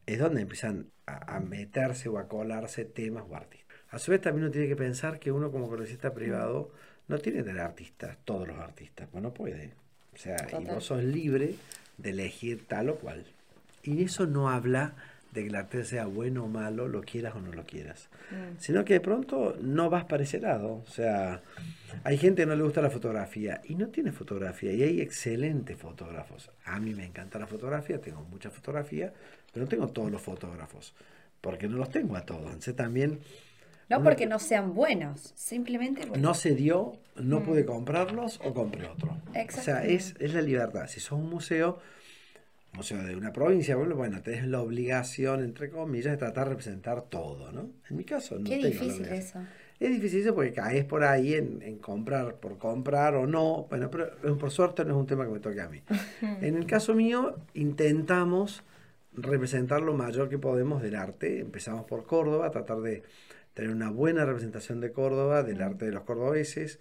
es 0.06 0.20
donde 0.20 0.42
empiezan 0.42 0.88
a, 1.06 1.40
meterse 1.40 2.10
o 2.10 2.18
a 2.18 2.28
colarse 2.28 2.84
temas 2.86 3.24
o 3.30 3.36
artistas. 3.36 3.78
A 3.90 4.00
su 4.00 4.12
vez 4.12 4.20
también 4.20 4.44
uno 4.44 4.52
tiene 4.52 4.68
que 4.68 4.76
pensar 4.76 5.20
que 5.20 5.32
uno 5.32 5.52
como 5.52 5.70
coleccionista 5.70 6.14
privado 6.14 6.72
no 7.08 7.18
tiene 7.20 7.40
que 7.40 7.46
tener 7.46 7.62
artistas, 7.62 8.18
todos 8.26 8.48
los 8.48 8.58
artistas, 8.58 9.08
pues 9.12 9.24
no 9.24 9.34
puede. 9.34 9.72
O 10.14 10.18
sea, 10.18 10.48
y 10.60 10.66
vos 10.66 10.86
sos 10.86 11.04
libre 11.04 11.56
de 11.98 12.10
elegir 12.10 12.66
tal 12.68 12.90
o 12.90 12.96
cual. 12.96 13.26
Y 13.84 14.04
eso 14.04 14.26
no 14.26 14.50
habla 14.50 14.96
de 15.32 15.42
que 15.44 15.48
el 15.48 15.56
arte 15.56 15.84
sea 15.84 16.06
bueno 16.06 16.46
o 16.46 16.48
malo, 16.48 16.88
lo 16.88 17.02
quieras 17.02 17.36
o 17.36 17.42
no 17.42 17.52
lo 17.54 17.66
quieras. 17.66 18.10
Mm. 18.32 18.60
Sino 18.60 18.84
que 18.84 18.94
de 18.94 19.00
pronto 19.00 19.56
no 19.62 19.90
vas 19.90 20.06
para 20.06 20.24
ese 20.24 20.40
lado. 20.40 20.84
O 20.86 20.90
sea, 20.90 21.42
hay 22.04 22.18
gente 22.18 22.42
que 22.42 22.46
no 22.48 22.56
le 22.56 22.64
gusta 22.64 22.82
la 22.82 22.90
fotografía 22.90 23.62
y 23.66 23.76
no 23.76 23.88
tiene 23.88 24.12
fotografía. 24.12 24.74
Y 24.74 24.84
hay 24.84 25.02
excelentes 25.02 25.78
fotógrafos. 25.78 26.50
A 26.66 26.80
mí 26.80 26.94
me 26.94 27.06
encanta 27.06 27.40
la 27.40 27.48
fotografía, 27.48 28.02
tengo 28.02 28.24
mucha 28.24 28.50
fotografía, 28.50 29.14
pero 29.54 29.66
no 29.66 29.70
tengo 29.70 29.88
todos 29.88 30.12
los 30.12 30.22
fotógrafos. 30.22 30.94
Porque 31.40 31.68
no 31.68 31.78
los 31.78 31.90
tengo 31.90 32.16
a 32.16 32.26
todos. 32.26 32.46
Entonces 32.46 32.76
también... 32.76 33.20
No 33.90 34.04
porque 34.04 34.26
no 34.26 34.40
sean 34.40 34.74
buenos, 34.74 35.34
simplemente 35.36 36.06
No 36.18 36.34
se 36.34 36.56
dio, 36.56 36.98
no 37.16 37.40
mm. 37.40 37.44
pude 37.44 37.66
comprarlos 37.66 38.40
o 38.44 38.54
compré 38.54 38.88
otro. 38.88 39.18
O 39.34 39.62
sea, 39.62 39.86
es, 39.86 40.16
es 40.20 40.34
la 40.34 40.42
libertad. 40.42 40.88
Si 40.88 41.00
sos 41.00 41.20
un 41.20 41.30
museo 41.30 41.80
museo 42.78 43.04
de 43.04 43.16
una 43.16 43.34
provincia, 43.34 43.76
bueno, 43.76 44.22
tenés 44.22 44.46
la 44.46 44.62
obligación, 44.62 45.44
entre 45.44 45.70
comillas, 45.70 46.12
de 46.12 46.18
tratar 46.18 46.46
de 46.46 46.52
representar 46.52 47.02
todo, 47.04 47.52
¿no? 47.52 47.72
En 47.90 47.98
mi 47.98 48.04
caso 48.04 48.38
no 48.38 48.46
Qué 48.46 48.58
difícil 48.58 49.06
eso. 49.06 49.40
Es 49.80 49.92
difícil 49.92 50.22
eso 50.22 50.34
porque 50.34 50.54
caes 50.54 50.86
por 50.86 51.04
ahí 51.04 51.36
en, 51.36 51.78
comprar 51.80 52.36
por 52.36 52.58
comprar 52.58 53.16
o 53.16 53.28
no. 53.28 53.68
Bueno, 53.70 53.92
pero 53.92 54.38
por 54.38 54.52
suerte 54.52 54.86
no 54.86 54.92
es 54.92 55.00
un 55.00 55.06
tema 55.06 55.26
que 55.26 55.32
me 55.32 55.40
toque 55.40 55.62
a 55.62 55.70
mí. 55.70 55.82
en 56.42 56.56
el 56.56 56.66
caso 56.66 56.96
mío, 56.96 57.36
intentamos 57.54 58.64
representar 59.14 59.82
lo 59.82 59.94
mayor 59.94 60.30
que 60.30 60.38
podemos 60.38 60.82
del 60.82 60.96
arte. 60.96 61.40
Empezamos 61.40 61.86
por 61.86 62.06
Córdoba, 62.06 62.50
tratar 62.52 62.80
de 62.82 63.04
tener 63.58 63.72
una 63.72 63.90
buena 63.90 64.24
representación 64.24 64.82
de 64.82 64.92
Córdoba, 64.92 65.42
del 65.42 65.64
arte 65.64 65.86
de 65.86 65.92
los 65.92 66.04
cordobeses. 66.04 66.80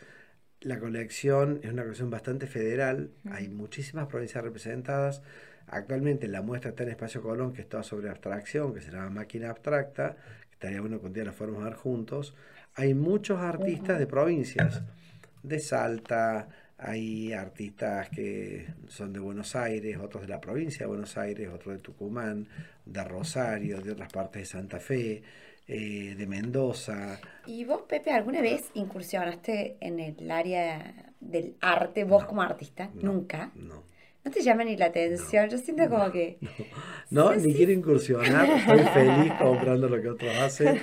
La 0.60 0.78
colección 0.78 1.58
es 1.62 1.72
una 1.72 1.84
colección 1.84 2.10
bastante 2.10 2.46
federal, 2.46 3.12
hay 3.30 3.48
muchísimas 3.48 4.08
provincias 4.08 4.44
representadas. 4.44 5.22
Actualmente 5.68 6.28
la 6.28 6.42
muestra 6.42 6.68
está 6.72 6.82
en 6.82 6.90
Espacio 6.90 7.22
Colón, 7.22 7.54
que 7.54 7.62
está 7.62 7.82
sobre 7.82 8.10
abstracción, 8.10 8.74
que 8.74 8.82
se 8.82 8.90
llama 8.90 9.08
Máquina 9.08 9.48
Abstracta, 9.48 10.16
que 10.50 10.52
estaría 10.52 10.82
bueno 10.82 11.00
que 11.00 11.06
un 11.06 11.14
día 11.14 11.24
la 11.24 11.32
fuéramos 11.32 11.62
a 11.62 11.64
ver 11.64 11.76
juntos. 11.76 12.34
Hay 12.74 12.92
muchos 12.92 13.40
artistas 13.40 13.98
de 13.98 14.06
provincias, 14.06 14.82
de 15.42 15.58
Salta, 15.60 16.46
hay 16.76 17.32
artistas 17.32 18.10
que 18.10 18.66
son 18.88 19.14
de 19.14 19.20
Buenos 19.20 19.56
Aires, 19.56 19.96
otros 19.96 20.24
de 20.24 20.28
la 20.28 20.42
provincia 20.42 20.80
de 20.80 20.88
Buenos 20.88 21.16
Aires, 21.16 21.48
otros 21.48 21.76
de 21.76 21.80
Tucumán, 21.80 22.46
de 22.84 23.02
Rosario, 23.02 23.80
de 23.80 23.92
otras 23.92 24.12
partes 24.12 24.42
de 24.42 24.46
Santa 24.46 24.78
Fe, 24.78 25.22
eh, 25.68 26.14
de 26.16 26.26
Mendoza. 26.26 27.20
¿Y 27.46 27.64
vos, 27.64 27.82
Pepe, 27.88 28.12
alguna 28.12 28.40
vez 28.40 28.70
incursionaste 28.74 29.76
en 29.80 30.00
el 30.00 30.30
área 30.30 31.12
del 31.20 31.56
arte, 31.60 32.04
vos 32.04 32.24
como 32.24 32.42
artista? 32.42 32.90
Nunca. 32.94 33.50
No. 33.54 33.84
No 34.24 34.32
te 34.32 34.42
llama 34.42 34.64
ni 34.64 34.76
la 34.76 34.86
atención, 34.86 35.48
yo 35.48 35.56
siento 35.56 35.88
como 35.88 36.10
que... 36.10 36.38
No, 37.10 37.32
ni 37.36 37.54
quiero 37.54 37.70
incursionar, 37.70 38.50
estoy 38.50 38.80
feliz 38.92 39.32
comprando 39.38 39.88
lo 39.88 40.02
que 40.02 40.08
otros 40.08 40.36
hacen. 40.38 40.80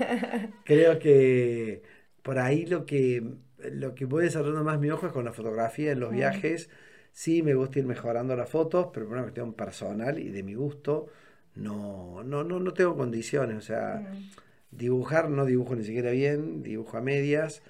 Creo 0.63 0.97
que 0.97 1.83
por 2.21 2.39
ahí 2.39 2.65
lo 2.65 2.85
que, 2.85 3.21
lo 3.57 3.95
que 3.95 4.05
voy 4.05 4.23
desarrollando 4.23 4.63
más 4.63 4.79
mi 4.79 4.89
ojo 4.89 5.07
es 5.07 5.11
con 5.11 5.25
la 5.25 5.33
fotografía 5.33 5.91
en 5.91 5.99
los 5.99 6.11
viajes. 6.11 6.69
Sí, 7.11 7.43
me 7.43 7.53
gusta 7.53 7.79
ir 7.79 7.85
mejorando 7.85 8.33
las 8.37 8.49
fotos, 8.49 8.87
pero 8.93 9.07
por 9.07 9.15
una 9.15 9.23
cuestión 9.23 9.53
personal 9.53 10.19
y 10.19 10.29
de 10.29 10.41
mi 10.41 10.53
gusto, 10.53 11.07
no, 11.55 12.23
no, 12.23 12.45
no, 12.45 12.61
no 12.61 12.73
tengo 12.73 12.95
condiciones. 12.95 13.57
O 13.57 13.61
sea, 13.61 14.09
Dibujar 14.77 15.29
no 15.29 15.45
dibujo 15.45 15.75
ni 15.75 15.83
siquiera 15.83 16.11
bien, 16.11 16.63
dibujo 16.63 16.97
a 16.97 17.01
medias. 17.01 17.61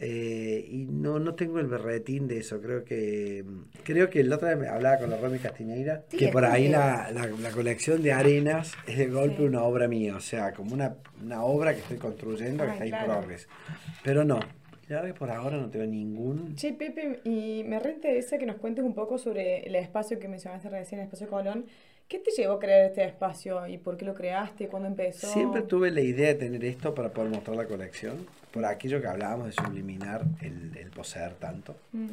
Eh, 0.00 0.64
y 0.70 0.86
no, 0.86 1.18
no 1.18 1.34
tengo 1.34 1.58
el 1.58 1.66
berretín 1.66 2.28
de 2.28 2.38
eso. 2.38 2.60
Creo 2.60 2.84
que 2.84 3.44
creo 3.82 4.08
que 4.08 4.22
la 4.22 4.36
otra 4.36 4.50
vez 4.50 4.58
me 4.58 4.68
hablaba 4.68 4.98
con 4.98 5.10
la 5.10 5.16
Romy 5.16 5.40
Castiñeira 5.40 6.04
que 6.08 6.28
por 6.28 6.44
ahí 6.44 6.68
la, 6.68 7.10
la, 7.10 7.50
colección 7.50 8.00
de 8.00 8.12
arenas 8.12 8.74
es 8.86 8.96
de 8.96 9.08
golpe 9.08 9.42
una 9.42 9.64
obra 9.64 9.88
mía. 9.88 10.14
O 10.14 10.20
sea, 10.20 10.52
como 10.52 10.72
una, 10.72 10.94
una 11.20 11.42
obra 11.42 11.74
que 11.74 11.80
estoy 11.80 11.96
construyendo 11.96 12.64
que 12.64 12.70
está 12.70 12.84
ahí 12.84 12.92
progres. 13.04 13.48
Pero 14.04 14.24
no. 14.24 14.38
La 14.88 14.96
verdad 14.96 15.12
que 15.12 15.18
por 15.18 15.30
ahora 15.30 15.56
no 15.58 15.68
tengo 15.68 15.84
ningún. 15.84 16.56
Sí, 16.56 16.72
Pepe, 16.72 17.20
y 17.24 17.62
me 17.66 17.78
reinteresa 17.78 18.38
que 18.38 18.46
nos 18.46 18.56
cuentes 18.56 18.84
un 18.84 18.94
poco 18.94 19.18
sobre 19.18 19.66
el 19.66 19.74
espacio 19.74 20.18
que 20.18 20.28
mencionaste 20.28 20.70
recién, 20.70 21.00
el 21.00 21.06
espacio 21.06 21.28
Colón. 21.28 21.66
¿Qué 22.08 22.18
te 22.18 22.30
llevó 22.30 22.54
a 22.54 22.58
crear 22.58 22.86
este 22.86 23.04
espacio 23.04 23.66
y 23.66 23.76
por 23.76 23.98
qué 23.98 24.06
lo 24.06 24.14
creaste? 24.14 24.66
¿Cuándo 24.68 24.88
empezó? 24.88 25.26
Siempre 25.26 25.60
tuve 25.60 25.90
la 25.90 26.00
idea 26.00 26.28
de 26.28 26.36
tener 26.36 26.64
esto 26.64 26.94
para 26.94 27.10
poder 27.12 27.30
mostrar 27.30 27.54
la 27.54 27.66
colección, 27.66 28.26
por 28.50 28.64
aquello 28.64 29.02
que 29.02 29.08
hablábamos 29.08 29.48
de 29.48 29.52
subliminar 29.52 30.24
el, 30.40 30.74
el 30.78 30.90
poseer 30.90 31.34
tanto. 31.34 31.76
Mm. 31.92 32.12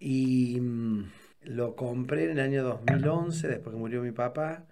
Y 0.00 0.60
mm, 0.60 1.04
lo 1.44 1.76
compré 1.76 2.24
en 2.24 2.30
el 2.32 2.40
año 2.40 2.64
2011, 2.64 3.46
después 3.46 3.74
que 3.74 3.78
murió 3.78 4.02
mi 4.02 4.10
papá, 4.10 4.64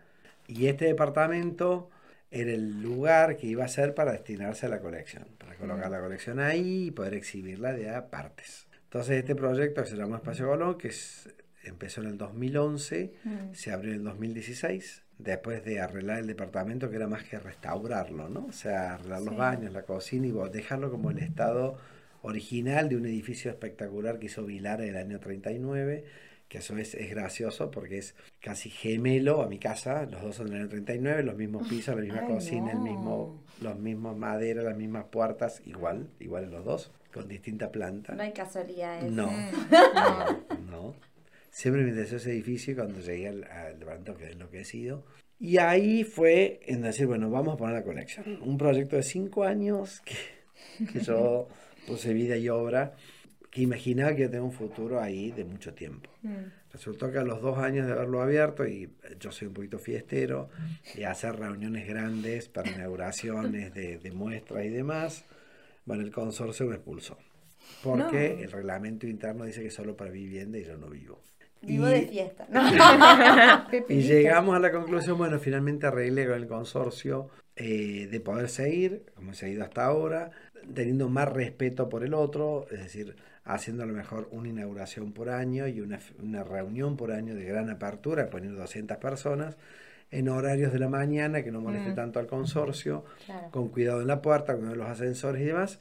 y 0.48 0.66
este 0.66 0.86
departamento 0.86 1.88
era 2.32 2.50
el 2.50 2.82
lugar 2.82 3.36
que 3.36 3.46
iba 3.46 3.64
a 3.64 3.68
ser 3.68 3.94
para 3.94 4.10
destinarse 4.10 4.66
a 4.66 4.68
la 4.68 4.80
colección, 4.80 5.28
para 5.38 5.54
colocar 5.54 5.88
la 5.92 6.00
colección 6.00 6.40
ahí 6.40 6.86
y 6.86 6.90
poder 6.90 7.14
exhibirla 7.14 7.72
de 7.72 7.90
a 7.90 8.10
partes. 8.10 8.66
Entonces 8.82 9.18
este 9.18 9.36
proyecto 9.36 9.84
que 9.84 9.90
se 9.90 9.96
llama 9.96 10.16
Espacio 10.16 10.48
Colón, 10.48 10.76
que 10.76 10.88
es 10.88 11.32
empezó 11.64 12.00
en 12.00 12.08
el 12.08 12.18
2011, 12.18 13.12
mm. 13.24 13.30
se 13.52 13.72
abrió 13.72 13.92
en 13.92 13.98
el 13.98 14.04
2016, 14.04 15.02
después 15.18 15.64
de 15.64 15.80
arreglar 15.80 16.18
el 16.18 16.26
departamento, 16.26 16.90
que 16.90 16.96
era 16.96 17.08
más 17.08 17.24
que 17.24 17.38
restaurarlo, 17.38 18.28
¿no? 18.28 18.46
O 18.46 18.52
sea, 18.52 18.94
arreglar 18.94 19.22
los 19.22 19.36
baños, 19.36 19.72
la 19.72 19.82
cocina 19.82 20.26
y 20.26 20.32
dejarlo 20.50 20.90
como 20.90 21.10
el 21.10 21.18
estado 21.18 21.78
original 22.22 22.88
de 22.88 22.96
un 22.96 23.06
edificio 23.06 23.50
espectacular 23.50 24.18
que 24.18 24.26
hizo 24.26 24.44
Vilar 24.44 24.80
en 24.80 24.90
el 24.90 24.96
año 24.96 25.20
39, 25.20 26.04
que 26.48 26.58
eso 26.58 26.76
es, 26.76 26.94
es 26.94 27.10
gracioso 27.10 27.70
porque 27.70 27.98
es 27.98 28.14
casi 28.40 28.70
gemelo 28.70 29.42
a 29.42 29.48
mi 29.48 29.58
casa, 29.58 30.06
los 30.06 30.22
dos 30.22 30.36
son 30.36 30.46
del 30.46 30.60
año 30.60 30.68
39, 30.68 31.22
los 31.22 31.36
mismos 31.36 31.68
pisos, 31.68 31.94
la 31.94 32.02
misma 32.02 32.26
cocina, 32.26 32.72
el 32.72 32.78
mismo, 32.78 33.42
los 33.60 33.78
mismos 33.78 34.16
maderas, 34.16 34.64
las 34.64 34.76
mismas 34.76 35.04
puertas, 35.04 35.62
igual, 35.66 36.08
igual 36.18 36.50
los 36.50 36.64
dos, 36.64 36.92
con 37.12 37.28
distinta 37.28 37.70
planta. 37.70 38.14
No 38.14 38.22
hay 38.22 38.32
casualidades. 38.32 39.10
No, 39.10 39.30
no, 39.70 40.44
no. 40.70 41.13
Siempre 41.54 41.84
me 41.84 41.90
interesó 41.90 42.16
ese 42.16 42.32
edificio 42.32 42.74
cuando 42.74 42.98
llegué 42.98 43.28
al, 43.28 43.44
al 43.44 43.78
departamento 43.78 44.16
que 44.16 44.32
enloquecido. 44.32 45.04
Y 45.38 45.58
ahí 45.58 46.02
fue 46.02 46.58
en 46.66 46.82
decir, 46.82 47.06
bueno, 47.06 47.30
vamos 47.30 47.54
a 47.54 47.56
poner 47.56 47.76
la 47.76 47.84
colección. 47.84 48.42
Un 48.42 48.58
proyecto 48.58 48.96
de 48.96 49.04
cinco 49.04 49.44
años 49.44 50.02
que, 50.04 50.16
que 50.92 50.98
yo 50.98 51.46
puse 51.86 52.12
vida 52.12 52.36
y 52.36 52.48
obra, 52.48 52.96
que 53.52 53.62
imaginaba 53.62 54.16
que 54.16 54.22
iba 54.22 54.26
a 54.26 54.30
tener 54.32 54.42
un 54.42 54.50
futuro 54.50 55.00
ahí 55.00 55.30
de 55.30 55.44
mucho 55.44 55.72
tiempo. 55.74 56.10
Mm. 56.22 56.72
Resultó 56.72 57.12
que 57.12 57.18
a 57.18 57.22
los 57.22 57.40
dos 57.40 57.56
años 57.58 57.86
de 57.86 57.92
haberlo 57.92 58.20
abierto, 58.20 58.66
y 58.66 58.90
yo 59.20 59.30
soy 59.30 59.46
un 59.46 59.54
poquito 59.54 59.78
fiestero, 59.78 60.50
y 60.96 61.04
hacer 61.04 61.36
reuniones 61.36 61.86
grandes 61.86 62.48
para 62.48 62.68
inauguraciones 62.68 63.72
de, 63.72 63.98
de 63.98 64.10
muestras 64.10 64.64
y 64.64 64.70
demás, 64.70 65.24
bueno, 65.84 66.02
el 66.02 66.10
consorcio 66.10 66.66
me 66.66 66.74
expulsó. 66.74 67.16
Porque 67.80 68.42
el 68.42 68.50
reglamento 68.50 69.06
interno 69.06 69.44
dice 69.44 69.62
que 69.62 69.70
solo 69.70 69.96
para 69.96 70.10
vivienda 70.10 70.58
y 70.58 70.64
yo 70.64 70.76
no 70.76 70.88
vivo. 70.88 71.22
Vivo 71.66 71.86
de 71.86 72.02
fiesta. 72.02 72.46
y 73.88 74.02
llegamos 74.02 74.56
a 74.56 74.58
la 74.58 74.70
conclusión, 74.70 75.18
bueno, 75.18 75.38
finalmente 75.38 75.86
arreglé 75.86 76.26
con 76.26 76.34
el 76.34 76.46
consorcio 76.46 77.30
eh, 77.56 78.08
de 78.10 78.20
poder 78.20 78.48
seguir, 78.48 79.04
como 79.14 79.32
he 79.32 79.34
seguido 79.34 79.64
hasta 79.64 79.84
ahora, 79.84 80.30
teniendo 80.74 81.08
más 81.08 81.32
respeto 81.32 81.88
por 81.88 82.04
el 82.04 82.14
otro, 82.14 82.66
es 82.70 82.80
decir, 82.80 83.16
haciendo 83.44 83.82
a 83.82 83.86
lo 83.86 83.92
mejor 83.92 84.28
una 84.32 84.48
inauguración 84.48 85.12
por 85.12 85.28
año 85.28 85.66
y 85.68 85.80
una, 85.80 85.98
una 86.22 86.44
reunión 86.44 86.96
por 86.96 87.12
año 87.12 87.34
de 87.34 87.44
gran 87.44 87.70
apertura, 87.70 88.30
poniendo 88.30 88.60
200 88.60 88.96
personas 88.96 89.56
en 90.10 90.28
horarios 90.28 90.72
de 90.72 90.78
la 90.78 90.88
mañana 90.88 91.42
que 91.42 91.50
no 91.50 91.60
moleste 91.60 91.90
mm. 91.90 91.94
tanto 91.94 92.18
al 92.20 92.26
consorcio, 92.26 93.04
con 93.50 93.68
cuidado 93.68 94.00
en 94.00 94.06
la 94.06 94.22
puerta, 94.22 94.56
con 94.56 94.76
los 94.76 94.88
ascensores 94.88 95.42
y 95.42 95.44
demás. 95.46 95.80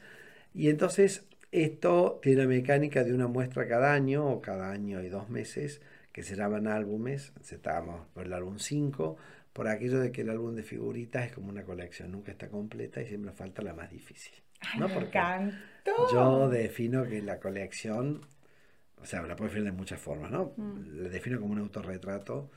Y 0.54 0.70
entonces 0.70 1.24
esto 1.54 2.20
tiene 2.22 2.42
la 2.42 2.48
mecánica 2.48 3.04
de 3.04 3.14
una 3.14 3.28
muestra 3.28 3.68
cada 3.68 3.94
año 3.94 4.26
o 4.26 4.42
cada 4.42 4.72
año 4.72 5.04
y 5.04 5.10
dos 5.10 5.30
meses 5.30 5.82
que 6.12 6.24
se 6.24 6.36
llaman 6.36 6.68
álbumes. 6.68 7.32
Estamos 7.52 8.08
por 8.14 8.26
el 8.26 8.34
álbum 8.34 8.58
5, 8.58 9.18
por 9.54 9.68
aquello 9.68 10.00
de 10.00 10.12
que 10.12 10.22
el 10.22 10.32
álbum 10.32 10.56
de 10.56 10.64
figuritas 10.64 11.28
es 11.28 11.32
como 11.32 11.50
una 11.50 11.64
colección, 11.64 12.12
nunca 12.12 12.32
está 12.32 12.50
completa 12.50 13.02
y 13.02 13.08
siempre 13.08 13.32
falta 13.34 13.62
la 13.62 13.74
más 13.74 13.92
difícil. 13.92 14.34
¿no? 14.80 14.88
Porque 14.90 15.20
yo 16.12 16.50
defino 16.50 17.04
que 17.04 17.22
la 17.22 17.40
colección, 17.40 18.22
o 19.00 19.06
sea, 19.06 19.22
la 19.22 19.36
puedo 19.36 19.50
definir 19.50 19.72
de 19.72 19.78
muchas 19.78 20.00
formas, 20.00 20.32
¿no? 20.32 20.54
Mm. 20.58 21.04
La 21.04 21.10
defino 21.10 21.40
como 21.40 21.54
un 21.54 21.60
autorretrato 21.60 22.50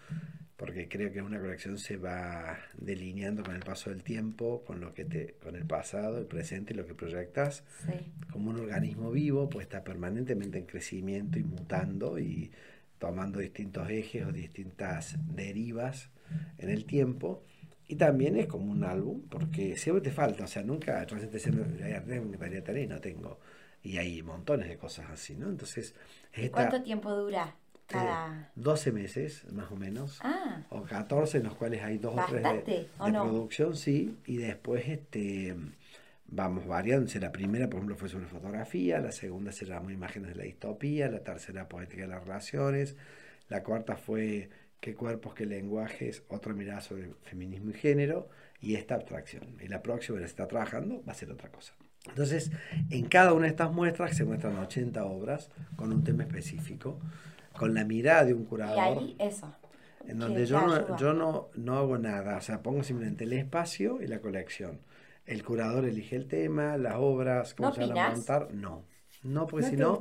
porque 0.57 0.89
creo 0.89 1.13
que 1.13 1.21
una 1.21 1.39
colección 1.39 1.79
se 1.79 1.99
va 1.99 2.59
delineando 2.79 3.43
con 3.43 3.55
el 3.55 3.63
paso 3.63 3.91
del 3.91 4.03
tiempo, 4.03 4.65
con 4.65 4.81
lo 4.81 4.95
que 4.95 5.05
te, 5.05 5.35
con 5.43 5.55
el 5.55 5.67
pasado, 5.67 6.19
el 6.19 6.27
presente 6.27 6.73
y 6.73 6.77
lo 6.77 6.87
que 6.87 6.95
proyectas, 6.95 7.63
como 8.33 8.51
un 8.51 8.61
organismo 8.61 9.11
vivo, 9.11 9.51
pues 9.51 9.67
está 9.67 9.85
permanentemente 9.85 10.59
en 10.59 10.65
crecimiento 10.65 11.39
y 11.39 11.45
mutando 11.45 12.19
y 12.19 12.51
tomando 12.99 13.39
distintos 13.39 13.91
ejes 13.91 14.25
o 14.27 14.33
distintas 14.33 15.17
derivas 15.27 16.11
en 16.57 16.71
el 16.71 16.87
tiempo. 16.87 17.45
Y 17.89 17.97
también 17.97 18.37
es 18.37 18.47
como 18.47 18.73
un 18.73 18.83
álbum, 18.83 19.23
porque 19.29 19.77
siempre 19.77 20.03
te 20.03 20.11
falta, 20.11 20.45
o 20.45 20.49
sea, 20.49 20.63
nunca, 20.63 21.05
recién 21.05 21.31
te 21.31 22.83
y 22.83 22.87
no 22.87 23.01
tengo. 23.01 23.39
Y 23.83 23.99
hay 23.99 24.23
montones 24.23 24.69
de 24.69 24.79
cosas 24.79 25.11
así, 25.11 25.37
¿no? 25.37 25.49
Entonces... 25.49 25.95
¿Cuánto 26.51 26.83
tiempo 26.83 27.15
dura? 27.15 27.55
Cada... 27.87 28.51
12 28.57 28.93
meses, 28.93 29.45
más 29.53 29.71
o 29.71 29.77
menos. 29.77 30.19
Ah. 30.23 30.65
O 30.71 30.83
14, 30.83 31.39
en 31.39 31.45
los 31.45 31.55
cuales 31.55 31.83
hay 31.83 31.99
dos 31.99 32.15
o 32.17 32.25
tres 32.29 32.43
de, 32.43 32.89
producción, 32.99 33.77
sí. 33.77 34.17
Y 34.27 34.39
después 34.39 34.89
este 34.89 35.55
vamos 36.29 36.67
variando. 36.67 37.11
La 37.21 37.33
primera, 37.33 37.69
por 37.69 37.79
ejemplo, 37.79 37.97
fue 37.97 38.09
sobre 38.09 38.27
fotografía. 38.27 39.01
La 39.01 39.13
segunda 39.13 39.53
se 39.53 39.67
llamó 39.67 39.91
Imágenes 39.91 40.31
de 40.31 40.37
la 40.37 40.45
Distopía. 40.45 41.09
La 41.09 41.21
tercera, 41.21 41.69
Poética 41.69 42.03
de 42.03 42.09
las 42.09 42.23
Relaciones. 42.23 42.97
La 43.49 43.63
cuarta 43.63 43.97
fue 43.97 44.51
Qué 44.81 44.95
cuerpos, 44.95 45.35
qué 45.35 45.47
lenguajes. 45.47 46.23
Otra 46.29 46.53
mirada 46.53 46.81
sobre 46.81 47.15
feminismo 47.23 47.71
y 47.71 47.75
género. 47.75 48.29
Y 48.61 48.75
esta 48.75 48.95
abstracción. 48.95 49.57
Y 49.61 49.69
la 49.69 49.83
próxima, 49.83 50.19
que 50.19 50.25
se 50.25 50.31
está 50.31 50.47
trabajando, 50.47 51.03
va 51.07 51.13
a 51.13 51.15
ser 51.15 51.31
otra 51.31 51.51
cosa. 51.51 51.75
Entonces, 52.09 52.53
en 52.91 53.07
cada 53.07 53.33
una 53.33 53.43
de 53.45 53.51
estas 53.51 53.73
muestras 53.73 54.17
se 54.17 54.25
muestran 54.25 54.57
80 54.57 55.05
obras 55.05 55.51
con 55.75 55.93
un 55.93 56.05
tema 56.05 56.23
específico 56.23 57.01
con 57.59 57.75
la 57.75 57.85
mirada 57.85 58.25
de 58.25 58.35
un 58.35 58.45
curador. 58.45 58.77
Y 58.77 58.81
ahí 58.81 59.17
eso. 59.19 59.55
En 60.07 60.19
donde 60.19 60.47
yo, 60.47 60.61
no, 60.61 60.97
yo 60.97 61.13
no, 61.13 61.49
no 61.55 61.77
hago 61.77 61.99
nada, 61.99 62.37
o 62.37 62.41
sea, 62.41 62.63
pongo 62.63 62.85
simplemente 62.85 63.25
el 63.25 63.33
espacio 63.33 64.01
y 64.01 64.07
la 64.07 64.21
colección. 64.21 64.81
El 65.25 65.43
curador 65.45 65.85
elige 65.85 66.15
el 66.15 66.29
tema, 66.29 66.77
las 66.77 66.95
obras, 66.97 67.55
cómo 67.55 67.73
se 67.73 67.87
van 67.87 67.99
a 67.99 68.11
montar. 68.11 68.55
No, 68.55 68.85
no, 69.25 69.47
pues 69.47 69.67
si 69.67 69.77
no. 69.77 69.99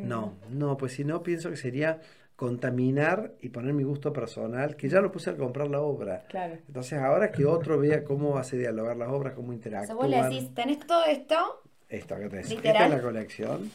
No, 0.00 0.38
no, 0.48 0.76
pues 0.78 0.92
si 0.92 1.04
no, 1.04 1.22
pienso 1.22 1.50
que 1.50 1.56
sería 1.56 2.00
contaminar 2.36 3.34
y 3.40 3.48
poner 3.48 3.72
mi 3.72 3.82
gusto 3.82 4.12
personal, 4.12 4.76
que 4.76 4.88
ya 4.88 5.00
lo 5.00 5.10
puse 5.10 5.30
al 5.30 5.36
comprar 5.36 5.68
la 5.68 5.80
obra. 5.80 6.24
Claro. 6.28 6.58
Entonces, 6.66 6.98
ahora 6.98 7.32
que 7.32 7.46
otro 7.46 7.78
vea 7.78 8.04
cómo 8.04 8.36
hace 8.36 8.58
dialogar 8.58 8.96
las 8.96 9.08
obras, 9.08 9.34
cómo 9.34 9.52
interactúan. 9.52 9.98
O 9.98 10.08
sea, 10.08 10.20
vos 10.20 10.30
le 10.30 10.36
decís, 10.36 10.54
tenés 10.54 10.78
todo 10.80 11.04
esto, 11.06 11.62
esto 11.88 12.16
que 12.16 12.28
te 12.28 12.40
Esta 12.40 12.84
es 12.84 12.90
la 12.90 13.00
colección. 13.00 13.70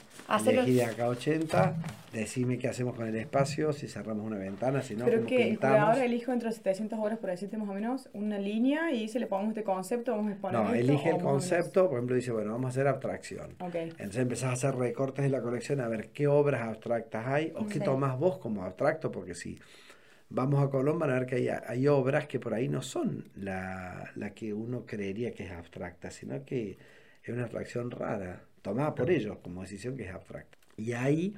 Elegí 0.46 0.74
de 0.74 0.84
acá 0.84 1.08
80. 1.08 1.76
Decime 2.12 2.58
qué 2.58 2.68
hacemos 2.68 2.96
con 2.96 3.08
el 3.08 3.16
espacio, 3.16 3.72
si 3.72 3.88
cerramos 3.88 4.26
una 4.26 4.38
ventana, 4.38 4.82
si 4.82 4.96
no, 4.96 5.06
Pero 5.06 5.26
que 5.26 5.50
el 5.50 5.58
curador 5.58 5.98
elijo 6.00 6.34
entre 6.34 6.52
700 6.52 7.00
horas, 7.00 7.20
por 7.20 7.30
decirte 7.30 7.58
más 7.58 7.70
o 7.70 7.74
menos, 7.74 8.10
una 8.12 8.38
línea 8.38 8.92
y 8.92 9.04
dice, 9.04 9.18
le 9.18 9.28
ponemos 9.28 9.52
este 9.52 9.64
concepto, 9.64 10.12
vamos 10.12 10.28
a 10.28 10.32
exponer 10.32 10.60
No, 10.60 10.74
elige 10.74 11.10
el 11.10 11.22
concepto, 11.22 11.88
por 11.88 11.98
ejemplo, 11.98 12.16
dice, 12.18 12.34
bueno, 12.34 12.52
vamos 12.52 12.66
a 12.66 12.70
hacer 12.70 12.88
abstracción. 12.88 13.56
Entonces 13.62 14.18
empezás 14.18 14.50
a 14.50 14.54
hacer 14.54 14.76
recortes 14.76 15.24
de 15.24 15.30
la 15.30 15.42
colección, 15.42 15.80
a 15.80 15.88
ver 15.88 16.10
qué 16.10 16.28
obras 16.28 16.64
abstractas 16.64 17.26
hay 17.28 17.54
o 17.56 17.66
qué 17.68 17.80
tomas 17.80 18.20
vos 18.20 18.40
como 18.40 18.64
abstracto, 18.64 19.10
porque 19.10 19.34
si 19.34 19.58
vamos 20.30 20.62
a 20.62 20.70
Colón 20.70 21.00
van 21.00 21.12
a 21.12 21.14
ver 21.14 21.28
que 21.28 21.36
hay, 21.36 21.48
hay 21.48 21.88
obras 21.88 22.28
que 22.28 22.42
por 22.42 22.54
ahí 22.54 22.68
no 22.68 22.82
son 22.82 23.30
la, 23.36 24.12
la 24.16 24.32
que 24.32 24.54
uno 24.54 24.86
creería 24.86 25.32
que 25.32 25.46
es 25.46 25.52
abstracta, 25.52 26.12
sino 26.12 26.44
que 26.44 26.78
es 27.24 27.30
una 27.30 27.44
abstracción 27.44 27.92
rara, 27.92 28.44
tomada 28.62 28.96
por 28.96 29.10
ellos 29.10 29.38
como 29.42 29.62
decisión 29.62 29.96
que 29.96 30.04
es 30.04 30.14
abstracta. 30.14 30.58
Y 30.78 30.94
ahí, 30.94 31.36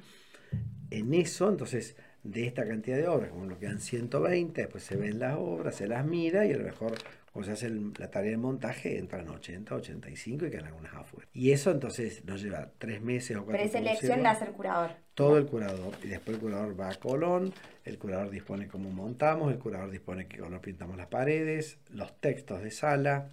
en 0.90 1.14
eso, 1.14 1.48
entonces, 1.48 1.96
de 2.22 2.46
esta 2.46 2.66
cantidad 2.66 2.96
de 2.96 3.06
obras, 3.08 3.30
como 3.30 3.46
lo 3.46 3.58
quedan 3.58 3.80
120, 3.80 4.60
después 4.60 4.82
se 4.82 4.96
ven 4.96 5.18
las 5.18 5.36
obras, 5.36 5.76
se 5.76 5.86
las 5.86 6.06
mira 6.06 6.46
y 6.46 6.52
a 6.52 6.56
lo 6.56 6.64
mejor 6.64 6.94
cuando 7.34 7.48
se 7.48 7.66
hace 7.66 7.74
la 7.98 8.10
tarea 8.10 8.30
de 8.30 8.36
montaje 8.36 8.96
entran 8.96 9.28
80, 9.28 9.74
85 9.74 10.46
y 10.46 10.50
quedan 10.50 10.66
algunas 10.66 10.94
afuera. 10.94 11.28
Y 11.32 11.50
eso 11.50 11.72
entonces 11.72 12.24
nos 12.24 12.40
lleva 12.40 12.70
tres 12.78 13.02
meses 13.02 13.36
o 13.36 13.44
cuatro 13.44 13.60
Preselección 13.60 14.22
la 14.22 14.30
hace 14.30 14.44
el 14.44 14.52
curador. 14.52 14.92
Todo 15.14 15.36
el 15.36 15.46
curador. 15.46 15.94
Y 16.04 16.06
después 16.06 16.36
el 16.36 16.40
curador 16.40 16.80
va 16.80 16.90
a 16.90 16.94
Colón, 16.94 17.52
el 17.84 17.98
curador 17.98 18.30
dispone 18.30 18.68
cómo 18.68 18.90
montamos, 18.90 19.52
el 19.52 19.58
curador 19.58 19.90
dispone 19.90 20.28
qué 20.28 20.38
color 20.38 20.60
pintamos 20.60 20.96
las 20.96 21.08
paredes, 21.08 21.78
los 21.90 22.20
textos 22.20 22.62
de 22.62 22.70
sala, 22.70 23.32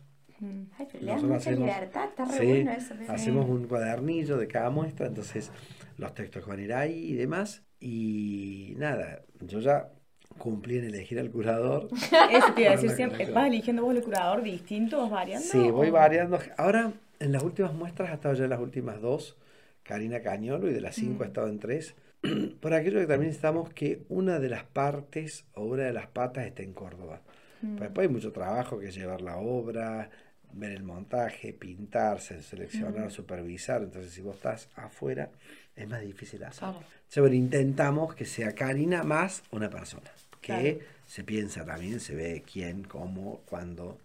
Ay, 0.77 0.87
pero 0.91 0.99
le 1.03 1.05
dan 1.11 1.15
Nosotros 1.15 1.23
mucha 1.23 1.35
hacemos- 1.37 1.67
libertad, 1.69 2.05
está 2.09 2.25
re 2.25 2.37
Sí, 2.37 2.45
bueno 2.47 2.71
eso. 2.71 2.93
Hacemos 3.09 3.49
un 3.49 3.67
cuadernillo 3.67 4.37
de 4.37 4.47
cada 4.47 4.69
muestra, 4.69 5.07
entonces 5.07 5.51
los 5.97 6.13
textos 6.13 6.45
van 6.47 6.59
a 6.59 6.61
ir 6.63 6.73
ahí 6.73 7.11
y 7.11 7.13
demás. 7.13 7.63
Y 7.79 8.73
nada, 8.77 9.21
yo 9.41 9.59
ya 9.59 9.89
cumplí 10.37 10.77
en 10.77 10.85
elegir 10.85 11.19
al 11.19 11.29
curador. 11.31 11.87
Eso 12.31 12.53
te 12.53 12.61
iba 12.61 12.71
a 12.71 12.75
decir 12.75 12.91
siempre. 12.91 13.29
¿Vas 13.31 13.47
eligiendo 13.47 13.83
vos 13.83 13.95
el 13.95 14.03
curador 14.03 14.41
distinto? 14.41 14.97
¿Vas 15.01 15.11
variando? 15.11 15.47
Sí, 15.47 15.69
voy 15.71 15.89
variando. 15.89 16.39
Ahora, 16.57 16.93
en 17.19 17.31
las 17.31 17.43
últimas 17.43 17.73
muestras, 17.73 18.09
ha 18.09 18.13
estado 18.13 18.33
ya 18.35 18.45
en 18.45 18.49
las 18.49 18.59
últimas 18.59 19.01
dos, 19.01 19.37
Karina 19.83 20.21
Cañolo, 20.21 20.69
y 20.69 20.73
de 20.73 20.81
las 20.81 20.95
cinco 20.95 21.23
ha 21.23 21.27
estado 21.27 21.47
en 21.49 21.59
tres. 21.59 21.95
Por 22.61 22.73
aquello 22.73 22.99
que 22.99 23.07
también 23.07 23.29
necesitamos 23.29 23.69
que 23.73 24.03
una 24.09 24.39
de 24.39 24.49
las 24.49 24.63
partes 24.63 25.45
o 25.55 25.65
una 25.65 25.83
de 25.83 25.93
las 25.93 26.07
patas 26.07 26.45
esté 26.45 26.63
en 26.63 26.73
Córdoba. 26.73 27.21
Pues 27.61 27.79
después 27.79 28.07
hay 28.07 28.13
mucho 28.13 28.31
trabajo 28.31 28.79
que 28.79 28.89
llevar 28.91 29.21
la 29.21 29.37
obra, 29.37 30.09
ver 30.53 30.71
el 30.71 30.83
montaje, 30.83 31.53
pintarse, 31.53 32.41
seleccionar, 32.43 33.11
supervisar. 33.11 33.81
Entonces, 33.83 34.11
si 34.13 34.21
vos 34.21 34.35
estás 34.35 34.69
afuera, 34.75 35.29
es 35.75 35.87
más 35.87 36.01
difícil 36.01 36.43
hacerlo. 36.43 36.73
Claro. 36.79 36.87
Entonces, 37.09 37.33
intentamos 37.33 38.15
que 38.15 38.25
sea 38.25 38.53
Karina 38.53 39.03
más 39.03 39.43
una 39.51 39.69
persona. 39.69 40.09
Que 40.41 40.75
Claro. 40.77 40.91
se 41.05 41.23
piensa 41.23 41.63
también, 41.65 41.99
se 41.99 42.15
ve 42.15 42.43
quién, 42.51 42.83
cómo, 42.83 43.41
cuándo. 43.45 43.99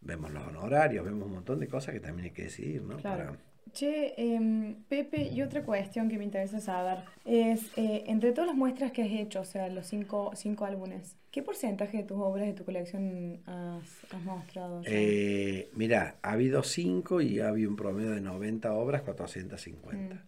Vemos 0.00 0.32
los 0.32 0.44
honorarios, 0.46 1.04
vemos 1.04 1.26
un 1.26 1.34
montón 1.34 1.60
de 1.60 1.68
cosas 1.68 1.94
que 1.94 2.00
también 2.00 2.24
hay 2.26 2.30
que 2.32 2.44
decidir, 2.44 2.82
¿no? 2.82 2.96
Claro. 2.96 3.24
Para- 3.26 3.38
Che, 3.72 4.14
em, 4.18 4.74
Pepe, 4.88 5.28
y 5.32 5.40
otra 5.42 5.62
cuestión 5.62 6.08
que 6.10 6.18
me 6.18 6.24
interesa 6.24 6.60
saber 6.60 6.98
es, 7.24 7.66
eh, 7.78 8.04
entre 8.06 8.32
todas 8.32 8.48
las 8.48 8.56
muestras 8.56 8.92
que 8.92 9.02
has 9.02 9.10
hecho, 9.10 9.40
o 9.40 9.44
sea, 9.44 9.68
los 9.68 9.86
cinco, 9.86 10.30
cinco 10.34 10.66
álbumes, 10.66 11.16
¿qué 11.30 11.42
porcentaje 11.42 11.98
de 11.98 12.02
tus 12.04 12.18
obras 12.18 12.46
de 12.46 12.52
tu 12.52 12.64
colección 12.64 13.40
has, 13.46 14.04
has 14.12 14.22
mostrado? 14.24 14.82
Eh, 14.84 15.70
mira, 15.74 16.16
ha 16.22 16.32
habido 16.32 16.62
cinco 16.62 17.22
y 17.22 17.40
ha 17.40 17.48
habido 17.48 17.70
un 17.70 17.76
promedio 17.76 18.10
de 18.10 18.20
90 18.20 18.72
obras, 18.74 19.02
450. 19.02 20.16
Mm. 20.16 20.18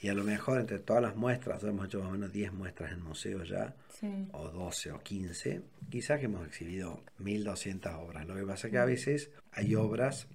Y 0.00 0.08
a 0.08 0.14
lo 0.14 0.22
mejor 0.24 0.60
entre 0.60 0.78
todas 0.78 1.02
las 1.02 1.16
muestras, 1.16 1.62
hemos 1.64 1.86
hecho 1.86 1.98
más 2.00 2.08
o 2.08 2.12
menos 2.12 2.32
10 2.32 2.52
muestras 2.52 2.92
en 2.92 3.02
museos 3.02 3.48
ya, 3.48 3.74
Sí. 3.90 4.06
o 4.32 4.48
12 4.48 4.92
o 4.92 5.00
15, 5.00 5.60
quizás 5.90 6.18
que 6.20 6.26
hemos 6.26 6.46
exhibido 6.46 7.02
1200 7.18 7.94
obras. 7.94 8.26
Lo 8.26 8.34
que 8.36 8.42
pasa 8.44 8.68
Mm. 8.68 8.70
que 8.72 8.78
a 8.78 8.84
veces 8.84 9.30
hay 9.52 9.74
obras 9.74 10.28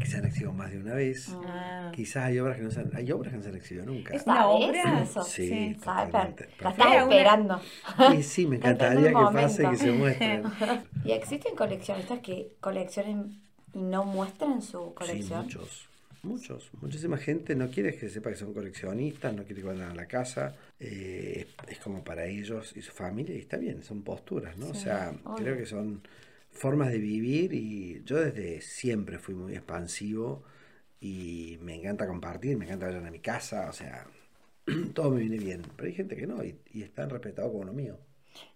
que 0.00 0.06
se 0.06 0.16
han 0.18 0.24
exhibido 0.26 0.52
más 0.52 0.70
de 0.70 0.78
una 0.78 0.94
vez. 0.94 1.28
Ah. 1.46 1.90
Quizás 1.94 2.24
hay 2.26 2.38
obras 2.38 2.56
que 2.56 2.62
no 2.62 2.70
se 2.70 2.80
han, 2.80 2.90
hay 2.94 3.10
obras 3.12 3.32
que 3.32 3.36
no 3.38 3.42
se 3.42 3.48
han 3.50 3.56
exhibido 3.56 3.86
nunca. 3.86 4.14
Es 4.14 4.24
una 4.26 4.36
¿Sabes 4.42 4.68
obra. 4.68 5.02
eso? 5.02 5.22
Sí, 5.24 5.48
sí. 5.48 5.76
La 5.84 6.70
estás 6.70 6.94
esperando. 7.02 7.60
Y 8.16 8.22
sí, 8.22 8.46
me 8.46 8.56
encantaría 8.56 9.08
que 9.08 9.12
pase 9.32 9.64
y 9.64 9.70
que 9.70 9.76
se 9.76 9.92
muestren. 9.92 10.44
¿Y 11.04 11.12
existen 11.12 11.54
coleccionistas 11.56 12.20
que 12.20 12.52
coleccionen 12.60 13.40
y 13.74 13.82
no 13.82 14.04
muestran 14.04 14.62
su 14.62 14.78
Sí, 14.88 14.94
colección? 14.94 15.42
muchos, 15.44 15.88
muchos. 16.22 16.70
Muchísima 16.80 17.16
gente 17.18 17.54
no 17.56 17.68
quiere 17.68 17.96
que 17.96 18.08
sepa 18.08 18.30
que 18.30 18.36
son 18.36 18.54
coleccionistas, 18.54 19.34
no 19.34 19.42
quiere 19.44 19.60
que 19.62 19.66
vayan 19.68 19.90
a 19.90 19.94
la 19.94 20.06
casa. 20.06 20.54
eh, 20.80 21.46
es 21.66 21.78
como 21.80 22.04
para 22.04 22.24
ellos 22.24 22.72
y 22.76 22.82
su 22.82 22.92
familia, 22.92 23.34
y 23.34 23.40
está 23.40 23.56
bien, 23.56 23.82
son 23.82 24.02
posturas, 24.02 24.56
¿no? 24.56 24.68
o 24.68 24.74
sea, 24.74 25.12
obvio. 25.24 25.36
creo 25.44 25.56
que 25.56 25.66
son 25.66 26.02
formas 26.58 26.90
de 26.92 26.98
vivir 26.98 27.52
y 27.54 28.02
yo 28.04 28.18
desde 28.20 28.60
siempre 28.62 29.18
fui 29.18 29.34
muy 29.34 29.54
expansivo 29.54 30.44
y 31.00 31.58
me 31.62 31.76
encanta 31.76 32.06
compartir, 32.06 32.56
me 32.58 32.66
encanta 32.66 32.86
vayan 32.88 33.06
a 33.06 33.10
mi 33.12 33.20
casa, 33.20 33.68
o 33.70 33.72
sea, 33.72 34.06
todo 34.94 35.10
me 35.12 35.20
viene 35.22 35.38
bien. 35.38 35.62
Pero 35.76 35.88
hay 35.88 35.94
gente 35.94 36.16
que 36.16 36.26
no 36.26 36.44
y, 36.44 36.58
y 36.72 36.82
están 36.82 37.10
respetados 37.10 37.52
como 37.52 37.64
lo 37.64 37.72
mío. 37.74 37.98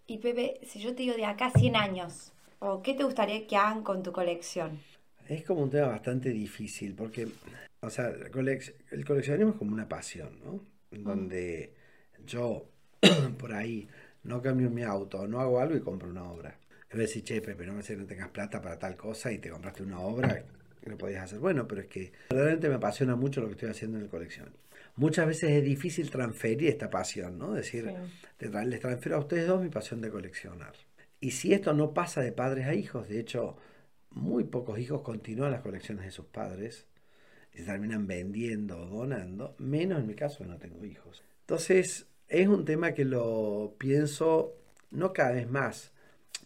Y 0.07 0.19
Pepe, 0.19 0.61
si 0.65 0.79
yo 0.81 0.91
te 0.95 1.03
digo 1.03 1.15
de 1.17 1.25
acá 1.25 1.47
a 1.47 1.51
100 1.51 1.75
años, 1.77 2.33
¿o 2.61 2.83
qué 2.83 2.95
te 2.95 3.05
gustaría 3.05 3.47
que 3.47 3.57
hagan 3.57 3.83
con 3.83 4.03
tu 4.03 4.13
colección? 4.13 4.79
Es 5.29 5.45
como 5.45 5.63
un 5.63 5.71
tema 5.71 5.89
bastante 5.89 6.31
difícil 6.31 6.95
porque, 6.95 7.29
o 7.81 7.91
sea, 7.91 8.11
colec- 8.31 8.75
el 8.91 9.05
coleccionismo 9.05 9.53
es 9.53 9.57
como 9.59 9.73
una 9.73 9.89
pasión, 9.89 10.39
¿no? 10.45 10.61
Donde 10.91 11.75
yo 12.27 12.67
por 13.39 13.53
ahí 13.55 13.89
no 14.25 14.43
cambio 14.43 14.71
mi 14.71 14.83
auto, 14.83 15.27
no 15.27 15.41
hago 15.41 15.61
algo 15.61 15.77
y 15.77 15.81
compro 15.81 16.09
una 16.11 16.25
obra. 16.31 16.59
Es 16.93 16.99
decir, 16.99 17.25
che, 17.25 17.41
Pepe, 17.41 17.65
no 17.67 17.73
me 17.73 17.83
sé 17.83 17.95
que 17.95 18.01
no 18.03 18.07
tengas 18.07 18.29
plata 18.29 18.61
para 18.61 18.79
tal 18.79 18.97
cosa 18.97 19.33
y 19.33 19.39
te 19.39 19.49
compraste 19.51 19.83
una 19.83 20.01
obra 20.01 20.45
que 20.83 20.91
no 20.91 20.99
podías 20.99 21.25
hacer. 21.25 21.39
Bueno, 21.39 21.67
pero 21.67 21.81
es 21.83 21.87
que 21.89 22.13
realmente 22.29 22.69
me 22.69 22.75
apasiona 22.75 23.17
mucho 23.17 23.41
lo 23.41 23.47
que 23.47 23.53
estoy 23.55 23.71
haciendo 23.71 23.97
en 23.99 24.05
el 24.05 24.11
colección. 24.11 24.51
Muchas 24.97 25.27
veces 25.27 25.51
es 25.51 25.65
difícil 25.65 26.11
transferir 26.11 26.69
esta 26.69 26.91
pasión, 26.91 27.39
¿no? 27.39 27.53
Decir, 27.55 27.87
Sí. 27.89 28.27
te 28.37 28.51
tra- 28.51 28.65
les 28.67 28.81
transfiero 28.81 29.17
a 29.17 29.21
ustedes 29.21 29.47
dos 29.47 29.63
mi 29.63 29.71
pasión 29.71 30.03
de 30.03 30.11
coleccionar. 30.11 30.75
Y 31.19 31.31
si 31.31 31.55
esto 31.55 31.73
no 31.73 31.95
pasa 31.95 32.21
de 32.21 32.33
padres 32.33 32.67
a 32.67 32.75
hijos, 32.75 33.09
de 33.09 33.21
hecho, 33.21 33.57
muy 34.11 34.45
pocos 34.45 34.79
hijos 34.79 35.01
continúan 35.01 35.53
las 35.53 35.63
colecciones 35.63 36.05
de 36.05 36.11
sus 36.11 36.27
padres 36.27 36.87
y 37.55 37.59
se 37.59 37.65
terminan 37.65 38.07
vendiendo 38.07 38.79
o 38.83 38.87
donando, 38.87 39.55
menos 39.59 40.01
en 40.01 40.07
mi 40.07 40.15
caso 40.15 40.39
que 40.39 40.51
no 40.51 40.59
tengo 40.59 40.85
hijos. 40.85 41.23
Entonces, 41.41 42.07
es 42.29 42.49
un 42.49 42.67
tema 42.67 42.93
que 42.93 43.07
lo 43.07 43.75
pienso 43.79 44.55
no 44.91 45.13
cada 45.15 45.33
vez 45.33 45.49
más, 45.49 45.93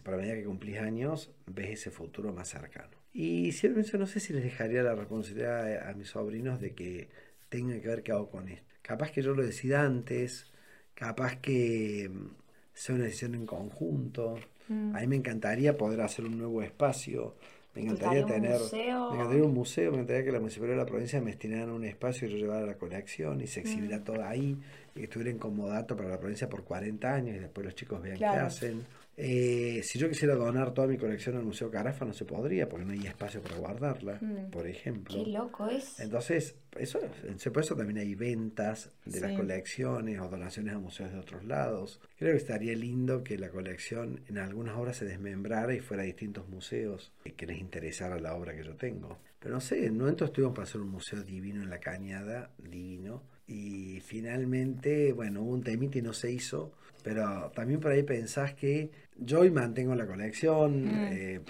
pero 0.07 0.15
a 0.15 0.21
medida 0.21 0.35
que 0.35 0.45
cumplís 0.45 0.77
años, 0.77 1.31
ves 1.47 1.81
ese 1.81 1.91
futuro 1.91 2.31
más 2.31 2.47
cercano. 2.47 2.95
Y 3.11 3.51
siempre 3.51 3.81
pienso, 3.81 3.97
no 3.97 4.07
sé 4.07 4.21
si 4.21 4.31
les 4.31 4.41
dejaría 4.41 4.81
la 4.81 4.95
responsabilidad 4.95 5.85
a, 5.85 5.89
a 5.89 5.93
mis 5.95 6.07
sobrinos 6.07 6.61
de 6.61 6.73
que 6.73 7.09
tengan 7.49 7.81
que 7.81 7.89
ver 7.89 8.03
qué 8.03 8.13
hago 8.13 8.29
con 8.29 8.47
esto. 8.47 8.73
Capaz 8.81 9.11
que 9.11 9.21
yo 9.21 9.33
lo 9.33 9.45
decida 9.45 9.83
antes, 9.83 10.49
capaz 10.93 11.41
que 11.41 12.09
mm, 12.09 12.27
sea 12.73 12.95
una 12.95 13.03
decisión 13.03 13.35
en 13.35 13.45
conjunto. 13.45 14.39
Mm. 14.69 14.95
A 14.95 15.01
mí 15.01 15.07
me 15.07 15.17
encantaría 15.17 15.75
poder 15.75 15.99
hacer 15.99 16.23
un 16.23 16.37
nuevo 16.37 16.61
espacio. 16.61 17.35
Me 17.75 17.81
encantaría 17.81 18.25
tener 18.25 18.61
museo? 18.61 19.09
me 19.09 19.15
encantaría 19.17 19.43
un 19.43 19.53
museo, 19.53 19.91
me 19.91 19.97
encantaría 19.97 20.23
que 20.23 20.31
la 20.31 20.39
municipalidad 20.39 20.77
de 20.77 20.83
la 20.83 20.89
provincia 20.89 21.19
me 21.19 21.31
destinaran 21.31 21.69
un 21.69 21.83
espacio 21.83 22.29
y 22.29 22.31
yo 22.31 22.37
llevara 22.37 22.65
la 22.65 22.77
colección 22.77 23.41
y 23.41 23.47
se 23.47 23.59
exhibiera 23.59 24.05
todo 24.05 24.23
ahí 24.23 24.57
y 24.95 24.99
que 24.99 25.03
estuviera 25.03 25.31
en 25.31 25.37
comodato 25.37 25.97
para 25.97 26.07
la 26.07 26.17
provincia 26.17 26.47
por 26.47 26.63
40 26.63 27.13
años 27.13 27.35
y 27.35 27.39
después 27.39 27.65
los 27.65 27.75
chicos 27.75 28.01
vean 28.01 28.17
qué 28.17 28.25
hacen. 28.25 28.85
Eh, 29.19 29.81
si 29.83 29.97
yo 29.97 30.07
quisiera 30.07 30.35
donar 30.35 30.75
toda 30.75 30.87
mi 30.87 30.97
colección 30.97 31.35
al 31.37 31.43
Museo 31.43 31.71
Carafa 31.71 32.05
no 32.05 32.13
se 32.13 32.23
podría 32.23 32.69
porque 32.69 32.85
no 32.85 32.91
hay 32.93 33.07
espacio 33.07 33.41
para 33.41 33.57
guardarla, 33.57 34.19
Mm. 34.21 34.51
por 34.51 34.67
ejemplo. 34.67 35.23
Qué 35.23 35.31
loco 35.31 35.67
es. 35.67 35.99
Entonces, 35.99 36.53
eso, 36.77 36.99
es- 37.27 37.49
por 37.49 37.63
eso 37.63 37.75
también 37.75 37.97
hay 37.97 38.13
ventas 38.13 38.91
de 39.05 39.19
las 39.19 39.31
colecciones 39.33 40.19
o 40.19 40.29
donaciones 40.29 40.75
a 40.75 40.79
museos 40.79 41.11
de 41.11 41.17
otros 41.17 41.43
lados. 41.45 41.99
Creo 42.19 42.33
que 42.33 42.37
estaría 42.37 42.75
lindo 42.75 43.23
que 43.23 43.39
la 43.39 43.49
colección 43.49 44.21
en 44.27 44.37
algunas 44.37 44.75
obras 44.77 44.97
se 44.97 45.05
desmembrara 45.05 45.73
y 45.73 45.79
fuera 45.79 46.03
a 46.03 46.05
distintos 46.05 46.47
museos 46.47 47.11
que 47.35 47.47
les 47.47 47.57
interesara 47.59 48.19
la 48.19 48.35
obra 48.35 48.55
que 48.55 48.63
yo 48.63 48.75
tengo. 48.75 49.17
Pero 49.39 49.55
no 49.55 49.61
sé, 49.61 49.85
en 49.85 49.93
un 49.93 49.99
momento 49.99 50.25
estuvimos 50.25 50.53
para 50.53 50.63
hacer 50.67 50.81
un 50.81 50.89
museo 50.89 51.23
divino 51.23 51.63
en 51.63 51.69
la 51.71 51.79
cañada, 51.79 52.51
divino. 52.59 53.23
Y 53.47 54.01
finalmente, 54.01 55.13
bueno, 55.13 55.41
hubo 55.41 55.51
un 55.53 55.63
temite 55.63 55.99
y 55.99 56.01
no 56.01 56.13
se 56.13 56.31
hizo. 56.31 56.71
Pero 57.03 57.51
también 57.55 57.79
por 57.79 57.91
ahí 57.91 58.03
pensás 58.03 58.53
que 58.53 58.91
yo 59.17 59.39
hoy 59.39 59.51
mantengo 59.51 59.95
la 59.95 60.05
colección, 60.05 60.83
Mm. 60.85 61.07
eh, 61.11 61.41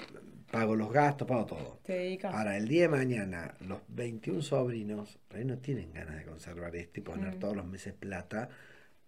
pago 0.51 0.75
los 0.75 0.91
gastos, 0.91 1.27
pago 1.27 1.45
todo. 1.45 1.79
Te 1.83 1.93
dedicas. 1.93 2.33
Ahora, 2.35 2.55
el 2.57 2.67
día 2.67 2.83
de 2.83 2.89
mañana, 2.89 3.55
los 3.67 3.79
21 3.87 4.41
sobrinos, 4.43 5.17
por 5.27 5.37
ahí 5.39 5.45
no 5.45 5.57
tienen 5.57 5.91
ganas 5.93 6.15
de 6.17 6.23
conservar 6.25 6.75
esto 6.75 6.99
y 6.99 7.03
poner 7.03 7.35
Mm. 7.35 7.39
todos 7.39 7.55
los 7.55 7.65
meses 7.65 7.93
plata 7.93 8.49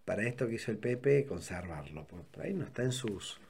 para 0.04 0.26
esto 0.26 0.48
que 0.48 0.54
hizo 0.56 0.72
el 0.72 0.78
Pepe, 0.78 1.24
conservarlo. 1.24 2.06
Por 2.06 2.42
ahí 2.44 2.52
no 2.52 2.64
está 2.64 2.82
en 2.82 2.92
sus 2.92 3.40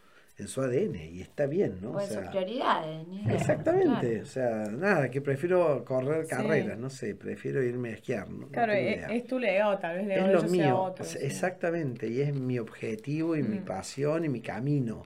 en 0.41 0.49
su 0.49 0.61
ADN 0.63 0.97
y 0.97 1.21
está 1.21 1.47
bien, 1.47 1.79
¿no? 1.81 1.91
O 1.91 1.93
Pues 1.93 2.07
sea, 2.09 2.21
sus 2.23 2.29
prioridades. 2.31 3.07
ni 3.09 3.23
idea. 3.23 3.35
exactamente. 3.35 4.09
Claro. 4.09 4.23
O 4.23 4.27
sea, 4.27 4.51
nada, 4.73 5.11
que 5.11 5.21
prefiero 5.21 5.85
correr 5.85 6.25
Sí. 6.25 6.31
carreras, 6.31 6.79
no 6.79 6.91
sé, 6.91 7.15
prefiero 7.15 7.63
irme 7.63 7.91
a 7.91 7.93
esquiar. 7.93 8.29
No, 8.31 8.39
no 8.39 8.49
Claro, 8.49 8.73
tengo 8.73 8.89
es, 8.89 8.97
idea. 8.97 9.07
es 9.09 9.27
tu 9.27 9.39
legado, 9.39 9.79
tal 9.79 9.97
vez 9.99 10.07
legado 10.07 10.27
Es 10.27 10.33
lo 10.33 10.39
ellos 10.41 10.51
sea 10.53 10.75
otro, 10.77 11.05
o 11.05 11.09
sea, 11.09 11.21
sí. 11.21 11.27
exactamente, 11.27 12.09
y 12.09 12.21
es 12.21 12.35
mi 12.35 12.59
objetivo 12.59 13.37
y 13.37 13.43
mi 13.43 13.61
Mm. 13.61 13.65
pasión 13.65 14.25
y 14.25 14.29
mi 14.29 14.41
camino. 14.41 15.03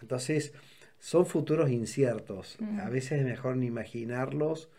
Entonces, 0.00 0.52
son 0.98 1.26
futuros 1.26 1.70
inciertos. 1.70 2.56
Mm. 2.60 2.80
A 2.80 2.88
veces 2.90 3.20
es 3.20 3.24
mejor 3.24 3.56
ni 3.56 3.66
imaginarlos, 3.66 4.70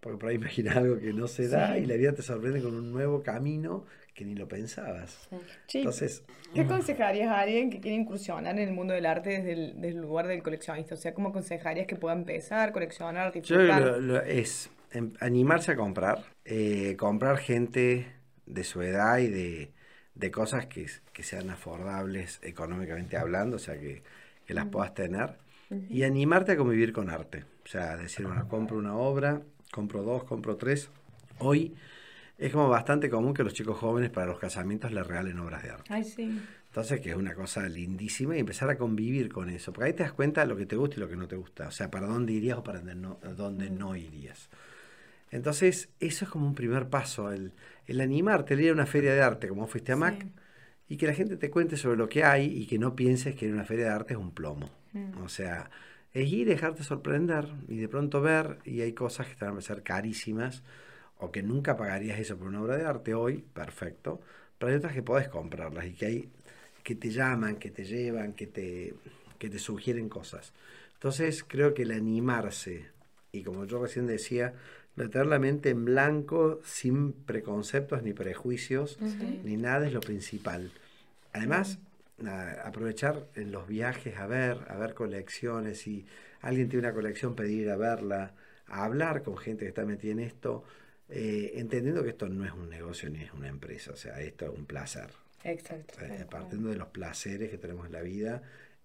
porque 0.00 0.18
por 0.18 0.28
ahí 0.30 0.36
imaginas 0.70 0.76
algo 0.76 0.98
que 0.98 1.12
no 1.12 1.28
se 1.28 1.48
da 1.48 1.74
Sí. 1.74 1.82
y 1.82 1.86
la 1.86 1.94
vida 1.96 2.12
te 2.12 2.22
sorprende 2.22 2.60
con 2.62 2.74
un 2.74 2.92
nuevo 2.92 3.22
camino 3.22 3.84
que 4.14 4.24
ni 4.24 4.34
lo 4.34 4.46
pensabas. 4.48 5.28
Sí. 5.66 5.78
Entonces, 5.78 6.22
¿Qué 6.54 6.60
aconsejarías 6.60 7.28
a 7.28 7.40
alguien 7.40 7.70
que 7.70 7.80
quiere 7.80 7.96
incursionar 7.96 8.58
en 8.58 8.68
el 8.68 8.74
mundo 8.74 8.92
del 8.92 9.06
arte 9.06 9.30
desde 9.30 9.52
el, 9.52 9.74
desde 9.80 9.96
el 9.96 10.02
lugar 10.02 10.26
del 10.28 10.42
coleccionista? 10.42 10.94
O 10.94 10.98
sea, 10.98 11.14
¿cómo 11.14 11.30
aconsejarías 11.30 11.86
que 11.86 11.96
pueda 11.96 12.14
empezar, 12.14 12.72
coleccionar, 12.72 13.32
yo 13.32 13.40
disfrutar? 13.40 13.82
lo, 13.82 14.00
lo- 14.00 14.22
es 14.22 14.70
em, 14.92 15.12
animarse 15.20 15.72
a 15.72 15.76
comprar, 15.76 16.24
eh, 16.44 16.96
comprar 16.98 17.38
gente 17.38 18.06
de 18.46 18.64
su 18.64 18.82
edad 18.82 19.18
y 19.18 19.28
de, 19.28 19.72
de 20.14 20.30
cosas 20.30 20.66
que, 20.66 20.86
que 21.14 21.22
sean 21.22 21.48
afordables 21.48 22.38
económicamente 22.42 23.16
hablando, 23.16 23.56
o 23.56 23.58
sea, 23.60 23.78
que, 23.78 24.02
que 24.46 24.54
las 24.54 24.66
puedas 24.66 24.94
tener. 24.94 25.38
Y 25.88 26.02
animarte 26.02 26.52
a 26.52 26.56
convivir 26.58 26.92
con 26.92 27.08
arte. 27.08 27.44
O 27.64 27.68
sea, 27.68 27.96
decir, 27.96 28.26
bueno, 28.26 28.46
compro 28.46 28.76
una 28.76 28.94
obra, 28.94 29.40
compro 29.72 30.02
dos, 30.02 30.24
compro 30.24 30.56
tres. 30.56 30.90
Hoy 31.38 31.74
es 32.46 32.52
como 32.52 32.68
bastante 32.68 33.08
común 33.08 33.32
que 33.34 33.44
los 33.44 33.54
chicos 33.54 33.78
jóvenes 33.78 34.10
para 34.10 34.26
los 34.26 34.38
casamientos 34.38 34.92
les 34.92 35.06
regalen 35.06 35.38
obras 35.38 35.62
de 35.62 35.70
arte. 35.70 35.92
Ay, 35.92 36.04
sí. 36.04 36.40
Entonces, 36.68 37.00
que 37.00 37.10
es 37.10 37.16
una 37.16 37.34
cosa 37.34 37.68
lindísima 37.68 38.36
y 38.36 38.40
empezar 38.40 38.68
a 38.70 38.76
convivir 38.78 39.30
con 39.30 39.50
eso. 39.50 39.72
Porque 39.72 39.86
ahí 39.88 39.92
te 39.92 40.02
das 40.02 40.12
cuenta 40.12 40.40
de 40.40 40.46
lo 40.46 40.56
que 40.56 40.66
te 40.66 40.76
gusta 40.76 40.96
y 40.96 41.00
lo 41.00 41.08
que 41.08 41.16
no 41.16 41.28
te 41.28 41.36
gusta. 41.36 41.68
O 41.68 41.70
sea, 41.70 41.90
para 41.90 42.06
dónde 42.06 42.32
irías 42.32 42.58
o 42.58 42.62
para 42.64 42.78
dónde 42.78 42.94
no, 42.94 43.18
dónde 43.36 43.70
no 43.70 43.94
irías. 43.96 44.48
Entonces, 45.30 45.88
eso 46.00 46.24
es 46.24 46.30
como 46.30 46.46
un 46.46 46.54
primer 46.54 46.88
paso, 46.88 47.32
el, 47.32 47.52
el 47.86 48.00
animarte, 48.00 48.54
el 48.54 48.60
ir 48.60 48.70
a 48.70 48.74
una 48.74 48.86
feria 48.86 49.14
de 49.14 49.22
arte, 49.22 49.48
como 49.48 49.66
fuiste 49.66 49.92
a 49.92 49.96
Mac, 49.96 50.16
Sí. 50.20 50.28
y 50.88 50.96
que 50.98 51.06
la 51.06 51.14
gente 51.14 51.36
te 51.38 51.50
cuente 51.50 51.76
sobre 51.76 51.96
lo 51.96 52.08
que 52.08 52.22
hay 52.24 52.44
y 52.46 52.66
que 52.66 52.78
no 52.78 52.94
pienses 52.94 53.34
que 53.34 53.46
en 53.46 53.54
una 53.54 53.64
feria 53.64 53.86
de 53.86 53.90
arte 53.92 54.14
es 54.14 54.20
un 54.20 54.32
plomo. 54.32 54.68
Mm. 54.92 55.22
O 55.22 55.28
sea, 55.28 55.70
es 56.12 56.30
ir 56.30 56.46
dejarte 56.48 56.84
sorprender 56.84 57.48
y 57.68 57.78
de 57.78 57.88
pronto 57.88 58.20
ver, 58.20 58.58
y 58.66 58.82
hay 58.82 58.92
cosas 58.92 59.26
que 59.26 59.34
te 59.34 59.44
van 59.46 59.52
a 59.52 59.54
parecer 59.56 59.82
carísimas, 59.82 60.62
o 61.22 61.30
que 61.30 61.42
nunca 61.42 61.76
pagarías 61.76 62.18
eso 62.18 62.36
por 62.36 62.48
una 62.48 62.60
obra 62.60 62.76
de 62.76 62.84
arte 62.84 63.14
hoy, 63.14 63.44
perfecto, 63.54 64.20
pero 64.58 64.70
hay 64.70 64.78
otras 64.78 64.92
que 64.92 65.02
podés 65.02 65.28
comprarlas 65.28 65.86
y 65.86 65.92
que 65.92 66.06
hay 66.06 66.28
que 66.82 66.96
te 66.96 67.10
llaman, 67.10 67.56
que 67.56 67.70
te 67.70 67.84
llevan, 67.84 68.32
que 68.32 68.48
te, 68.48 68.94
que 69.38 69.48
te 69.48 69.60
sugieren 69.60 70.08
cosas. 70.08 70.52
Entonces 70.94 71.44
creo 71.46 71.74
que 71.74 71.82
el 71.82 71.92
animarse, 71.92 72.86
y 73.30 73.44
como 73.44 73.64
yo 73.66 73.80
recién 73.80 74.08
decía, 74.08 74.54
meter 74.96 75.26
la 75.26 75.38
mente 75.38 75.70
en 75.70 75.84
blanco 75.84 76.60
sin 76.64 77.12
preconceptos 77.12 78.02
ni 78.02 78.12
prejuicios, 78.12 78.98
ni 79.44 79.56
nada 79.56 79.86
es 79.86 79.92
lo 79.92 80.00
principal. 80.00 80.72
Además, 81.32 81.78
nada, 82.18 82.62
aprovechar 82.66 83.26
en 83.36 83.52
los 83.52 83.68
viajes 83.68 84.16
a 84.16 84.26
ver, 84.26 84.58
a 84.68 84.76
ver 84.76 84.94
colecciones, 84.94 85.80
si 85.80 86.04
alguien 86.40 86.68
tiene 86.68 86.88
una 86.88 86.94
colección, 86.94 87.36
pedir 87.36 87.70
a 87.70 87.76
verla, 87.76 88.32
a 88.66 88.84
hablar 88.84 89.22
con 89.22 89.36
gente 89.38 89.64
que 89.64 89.68
está 89.68 89.84
metida 89.84 90.12
en 90.12 90.20
esto, 90.20 90.64
eh, 91.08 91.52
entendiendo 91.56 92.02
que 92.02 92.10
esto 92.10 92.28
no 92.28 92.44
es 92.44 92.52
un 92.52 92.68
negocio 92.68 93.10
ni 93.10 93.22
es 93.22 93.32
una 93.32 93.48
empresa, 93.48 93.92
o 93.92 93.96
sea, 93.96 94.20
esto 94.20 94.46
es 94.46 94.58
un 94.58 94.66
placer. 94.66 95.10
Exacto. 95.44 95.94
O 95.96 95.98
sea, 95.98 96.26
partiendo 96.26 96.70
de 96.70 96.76
los 96.76 96.88
placeres 96.88 97.50
que 97.50 97.58
tenemos 97.58 97.86
en 97.86 97.92
la 97.92 98.02
vida, 98.02 98.42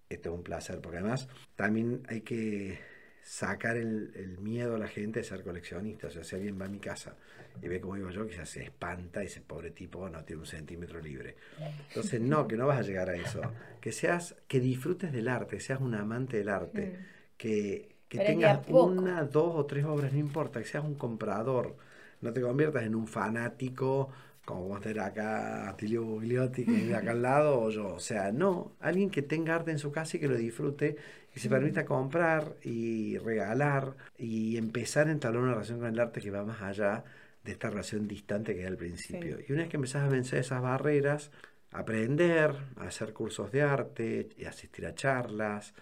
esto 0.08 0.30
es 0.30 0.34
un 0.34 0.42
placer, 0.42 0.80
porque 0.80 0.98
además 0.98 1.28
también 1.56 2.02
hay 2.08 2.22
que 2.22 2.78
sacar 3.22 3.76
el, 3.76 4.12
el 4.16 4.38
miedo 4.38 4.76
a 4.76 4.78
la 4.78 4.88
gente 4.88 5.20
de 5.20 5.24
ser 5.24 5.42
coleccionista. 5.42 6.06
O 6.06 6.10
sea, 6.10 6.24
si 6.24 6.34
alguien 6.34 6.60
va 6.60 6.64
a 6.64 6.68
mi 6.68 6.80
casa 6.80 7.14
y 7.62 7.68
ve 7.68 7.80
como 7.80 7.96
digo 7.96 8.10
yo, 8.10 8.26
quizás 8.26 8.48
se 8.48 8.62
espanta 8.62 9.22
y 9.22 9.26
ese 9.26 9.40
pobre 9.40 9.70
tipo 9.70 10.08
no 10.08 10.24
tiene 10.24 10.40
un 10.40 10.46
centímetro 10.46 11.00
libre. 11.00 11.36
Entonces, 11.88 12.20
no, 12.20 12.46
que 12.46 12.56
no 12.56 12.66
vas 12.66 12.78
a 12.78 12.82
llegar 12.82 13.10
a 13.10 13.16
eso. 13.16 13.40
Que 13.80 13.92
seas, 13.92 14.36
que 14.46 14.60
disfrutes 14.60 15.12
del 15.12 15.28
arte, 15.28 15.56
que 15.56 15.60
seas 15.60 15.80
un 15.80 15.94
amante 15.94 16.38
del 16.38 16.48
arte, 16.48 16.98
que, 17.36 17.96
que 18.08 18.18
de 18.18 18.24
tengas 18.24 18.66
una, 18.68 19.24
dos 19.24 19.54
o 19.54 19.66
tres 19.66 19.84
obras, 19.84 20.12
no 20.12 20.18
importa, 20.18 20.60
que 20.60 20.66
seas 20.66 20.84
un 20.84 20.94
comprador, 20.94 21.76
no 22.20 22.32
te 22.32 22.40
conviertas 22.40 22.84
en 22.84 22.94
un 22.94 23.06
fanático 23.06 24.10
como 24.48 24.66
vos 24.66 24.80
tenés 24.80 25.02
acá 25.02 25.74
Tilio 25.76 26.04
Bugliotti 26.04 26.64
que 26.64 26.72
vive 26.72 26.96
acá 26.96 27.10
al 27.10 27.20
lado 27.20 27.60
o 27.60 27.68
yo, 27.70 27.88
o 27.88 28.00
sea, 28.00 28.32
no, 28.32 28.72
alguien 28.80 29.10
que 29.10 29.20
tenga 29.20 29.54
arte 29.54 29.72
en 29.72 29.78
su 29.78 29.92
casa 29.92 30.16
y 30.16 30.20
que 30.20 30.28
lo 30.28 30.36
disfrute 30.36 30.96
y 31.36 31.38
se 31.38 31.50
permita 31.50 31.84
comprar 31.84 32.54
y 32.62 33.18
regalar 33.18 33.94
y 34.16 34.56
empezar 34.56 35.08
a 35.08 35.12
entablar 35.12 35.42
una 35.42 35.52
relación 35.52 35.80
con 35.80 35.88
el 35.88 36.00
arte 36.00 36.22
que 36.22 36.30
va 36.30 36.44
más 36.44 36.62
allá 36.62 37.04
de 37.44 37.52
esta 37.52 37.68
relación 37.68 38.08
distante 38.08 38.54
que 38.54 38.60
era 38.60 38.70
al 38.70 38.78
principio. 38.78 39.38
Y 39.46 39.52
una 39.52 39.62
vez 39.62 39.70
que 39.70 39.76
empezás 39.76 40.02
a 40.04 40.08
vencer 40.08 40.38
esas 40.38 40.62
barreras, 40.62 41.30
aprender, 41.70 42.54
hacer 42.78 43.12
cursos 43.12 43.52
de 43.52 43.60
arte, 43.60 44.30
y 44.38 44.46
asistir 44.46 44.86
a 44.86 44.94
charlas, 44.94 45.74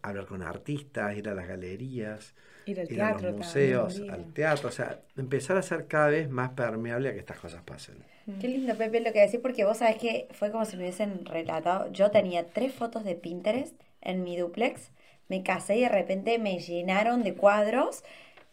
hablar 0.00 0.24
con 0.24 0.42
artistas, 0.42 1.14
ir 1.14 1.28
a 1.28 1.34
las 1.34 1.46
galerías, 1.46 2.34
Ir 2.66 2.80
al 2.80 2.86
ir 2.86 3.02
a 3.02 3.08
teatro 3.08 3.28
los 3.28 3.36
museos, 3.38 3.94
también, 3.94 4.14
al 4.14 4.32
teatro, 4.32 4.68
o 4.68 4.72
sea, 4.72 5.00
empezar 5.16 5.56
a 5.56 5.62
ser 5.62 5.86
cada 5.86 6.08
vez 6.08 6.28
más 6.30 6.50
permeable 6.50 7.08
a 7.08 7.12
que 7.12 7.18
estas 7.18 7.38
cosas 7.38 7.62
pasen. 7.62 7.96
Qué 8.40 8.48
lindo, 8.48 8.74
Pepe, 8.76 9.00
lo 9.00 9.12
que 9.12 9.20
decís, 9.20 9.40
porque 9.40 9.64
vos 9.64 9.78
sabés 9.78 9.96
que 9.96 10.28
fue 10.32 10.52
como 10.52 10.64
si 10.64 10.76
me 10.76 10.84
hubiesen 10.84 11.24
relatado. 11.26 11.90
Yo 11.92 12.10
tenía 12.10 12.46
tres 12.46 12.72
fotos 12.72 13.04
de 13.04 13.14
Pinterest 13.16 13.74
en 14.00 14.22
mi 14.22 14.36
duplex, 14.36 14.90
me 15.28 15.42
casé 15.42 15.76
y 15.76 15.80
de 15.82 15.88
repente 15.88 16.38
me 16.38 16.58
llenaron 16.58 17.22
de 17.24 17.34
cuadros 17.34 18.04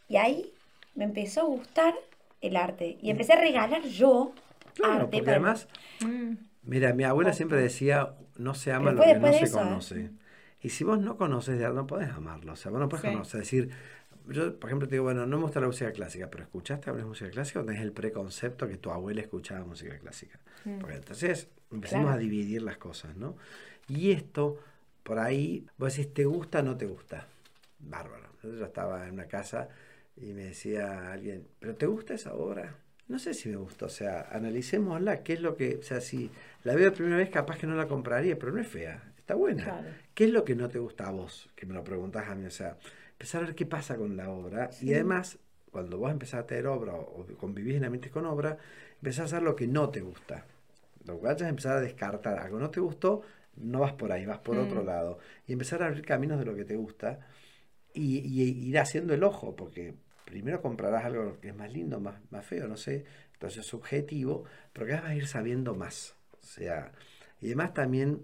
y 0.08 0.18
ahí 0.18 0.52
me 0.96 1.04
empezó 1.04 1.42
a 1.42 1.46
gustar 1.46 1.94
el 2.42 2.56
arte 2.56 2.98
y 3.02 3.12
empecé 3.12 3.34
a 3.34 3.40
regalar 3.42 3.84
yo 3.84 4.34
Claro, 4.74 4.94
arte 4.94 5.18
porque 5.18 5.22
para- 5.26 5.38
además, 5.38 5.68
Mm. 6.02 6.34
mira, 6.64 6.94
mi 6.94 7.04
abuela 7.04 7.34
siempre 7.34 7.60
decía, 7.62 8.16
no 8.38 8.54
se 8.54 8.72
ama 8.72 8.92
Pero 8.92 9.06
lo 9.06 9.14
que 9.14 9.20
no 9.20 9.34
se 9.34 9.46
¿eh? 9.46 9.52
conoce. 9.52 10.10
Y 10.62 10.70
si 10.70 10.84
vos 10.84 11.00
no 11.00 11.16
conoces 11.18 11.58
de 11.58 11.66
arte, 11.66 11.76
no 11.76 11.88
podés 11.88 12.10
amarlo. 12.10 12.54
O 12.54 12.56
sea, 12.56 12.72
vos 12.72 12.80
no 12.80 12.90
podés 12.90 13.04
Sí. 13.04 13.12
conocer, 13.12 13.40
decir, 13.42 13.70
yo, 14.32 14.60
por 14.60 14.70
ejemplo, 14.70 14.88
te 14.88 14.96
digo, 14.96 15.04
bueno, 15.06 15.26
no 15.26 15.38
me 15.38 15.44
gusta 15.44 15.60
la 15.60 15.68
música 15.68 15.92
clásica, 15.92 16.30
pero 16.30 16.44
¿escuchaste 16.44 16.90
hablar 16.90 17.06
de 17.06 17.10
música 17.10 17.30
clásica 17.30 17.60
o 17.62 17.66
tenés 17.66 17.82
el 17.82 17.92
preconcepto 17.92 18.68
que 18.68 18.78
tu 18.78 18.92
abuela 18.92 19.22
escuchaba 19.22 19.66
música 19.66 19.98
clásica? 19.98 20.40
Porque 20.80 20.96
entonces 20.98 21.48
empecemos 21.72 22.06
Claro. 22.06 22.18
a 22.18 22.20
dividir 22.20 22.62
las 22.62 22.78
cosas, 22.78 23.16
¿no? 23.16 23.36
Y 23.88 24.12
esto, 24.12 24.60
por 25.04 25.20
ahí, 25.20 25.66
vos 25.78 25.96
decís, 25.96 26.14
¿te 26.14 26.26
gusta 26.26 26.60
o 26.60 26.64
no 26.64 26.78
te 26.78 26.86
gusta? 26.86 27.28
Bárbaro. 27.80 28.30
Yo 28.44 28.66
estaba 28.66 29.08
en 29.08 29.14
una 29.14 29.26
casa 29.28 29.70
y 30.18 30.34
me 30.34 30.46
decía 30.46 31.12
alguien, 31.12 31.48
¿pero 31.60 31.76
te 31.76 31.86
gusta 31.86 32.14
esa 32.14 32.34
obra? 32.34 32.76
No 33.08 33.18
sé 33.20 33.34
si 33.34 33.50
me 33.50 33.56
gusta, 33.56 33.86
o 33.86 33.90
sea, 33.90 34.28
analicémosla, 34.32 35.24
qué 35.24 35.34
es 35.34 35.42
lo 35.42 35.56
que, 35.56 35.78
o 35.78 35.82
sea, 35.84 36.00
si 36.02 36.30
la 36.64 36.76
veo 36.76 36.86
de 36.86 36.96
primera 36.96 37.18
vez 37.18 37.30
capaz 37.30 37.58
que 37.58 37.66
no 37.68 37.76
la 37.76 37.88
compraría, 37.88 38.38
pero 38.38 38.52
no 38.52 38.60
es 38.62 38.68
fea, 38.68 39.02
está 39.18 39.34
buena. 39.34 39.64
Claro. 39.64 39.88
¿Qué 40.14 40.26
es 40.26 40.32
lo 40.32 40.44
que 40.46 40.56
no 40.56 40.70
te 40.70 40.78
gusta 40.78 41.08
a 41.08 41.12
vos? 41.12 41.50
Que 41.56 41.66
me 41.66 41.74
lo 41.74 41.84
preguntás 41.84 42.28
a 42.28 42.36
mí, 42.36 42.46
o 42.46 42.52
sea, 42.52 42.78
empezar 43.20 43.44
a 43.44 43.46
ver 43.48 43.56
qué 43.56 43.66
pasa 43.66 43.98
con 43.98 44.16
la 44.16 44.30
obra 44.30 44.70
y 44.82 44.94
además, 44.94 45.40
cuando 45.72 45.98
vos 45.98 46.10
empezás 46.10 46.40
a 46.40 46.46
tener 46.48 46.68
obra 46.68 46.94
o 46.94 47.26
convivís 47.38 47.76
en 47.76 47.84
ambientes 47.84 48.14
con 48.14 48.26
obra, 48.26 48.58
empezás 48.96 49.20
a 49.20 49.24
hacer 49.26 49.44
lo 49.44 49.58
que 49.58 49.68
no 49.68 49.90
te 49.90 50.00
gusta. 50.00 50.46
Lo 51.04 51.20
que 51.20 51.26
vayas 51.26 51.42
a 51.42 51.50
empezar 51.50 51.78
a 51.78 51.82
descartar, 51.82 52.40
algo 52.40 52.60
no 52.60 52.70
te 52.70 52.80
gustó, 52.80 53.24
no 53.58 53.82
vas 53.82 53.92
por 53.92 54.14
ahí, 54.14 54.26
vas 54.26 54.40
por 54.40 54.58
otro 54.58 54.86
lado. 54.86 55.20
Y 55.48 55.52
empezar 55.52 55.84
a 55.84 55.88
abrir 55.88 56.06
caminos 56.06 56.40
de 56.40 56.46
lo 56.46 56.56
que 56.56 56.64
te 56.64 56.78
gusta 56.78 57.20
y, 57.94 58.20
y 58.20 58.70
ir 58.70 58.80
haciendo 58.80 59.14
el 59.14 59.24
ojo, 59.26 59.54
porque 59.54 59.96
primero 60.24 60.62
comprarás 60.62 61.04
algo 61.04 61.40
que 61.42 61.50
es 61.50 61.56
más 61.56 61.74
lindo, 61.74 62.00
más, 62.00 62.22
más 62.32 62.46
feo, 62.46 62.70
no 62.70 62.78
sé, 62.78 63.04
entonces 63.34 63.60
es 63.60 63.66
subjetivo, 63.66 64.46
pero 64.72 64.86
vez 64.86 65.02
vas 65.02 65.10
a 65.10 65.16
ir 65.16 65.28
sabiendo 65.28 65.76
más. 65.76 66.16
O 66.42 66.46
sea, 66.46 66.94
y 67.42 67.48
además 67.48 67.74
también, 67.74 68.22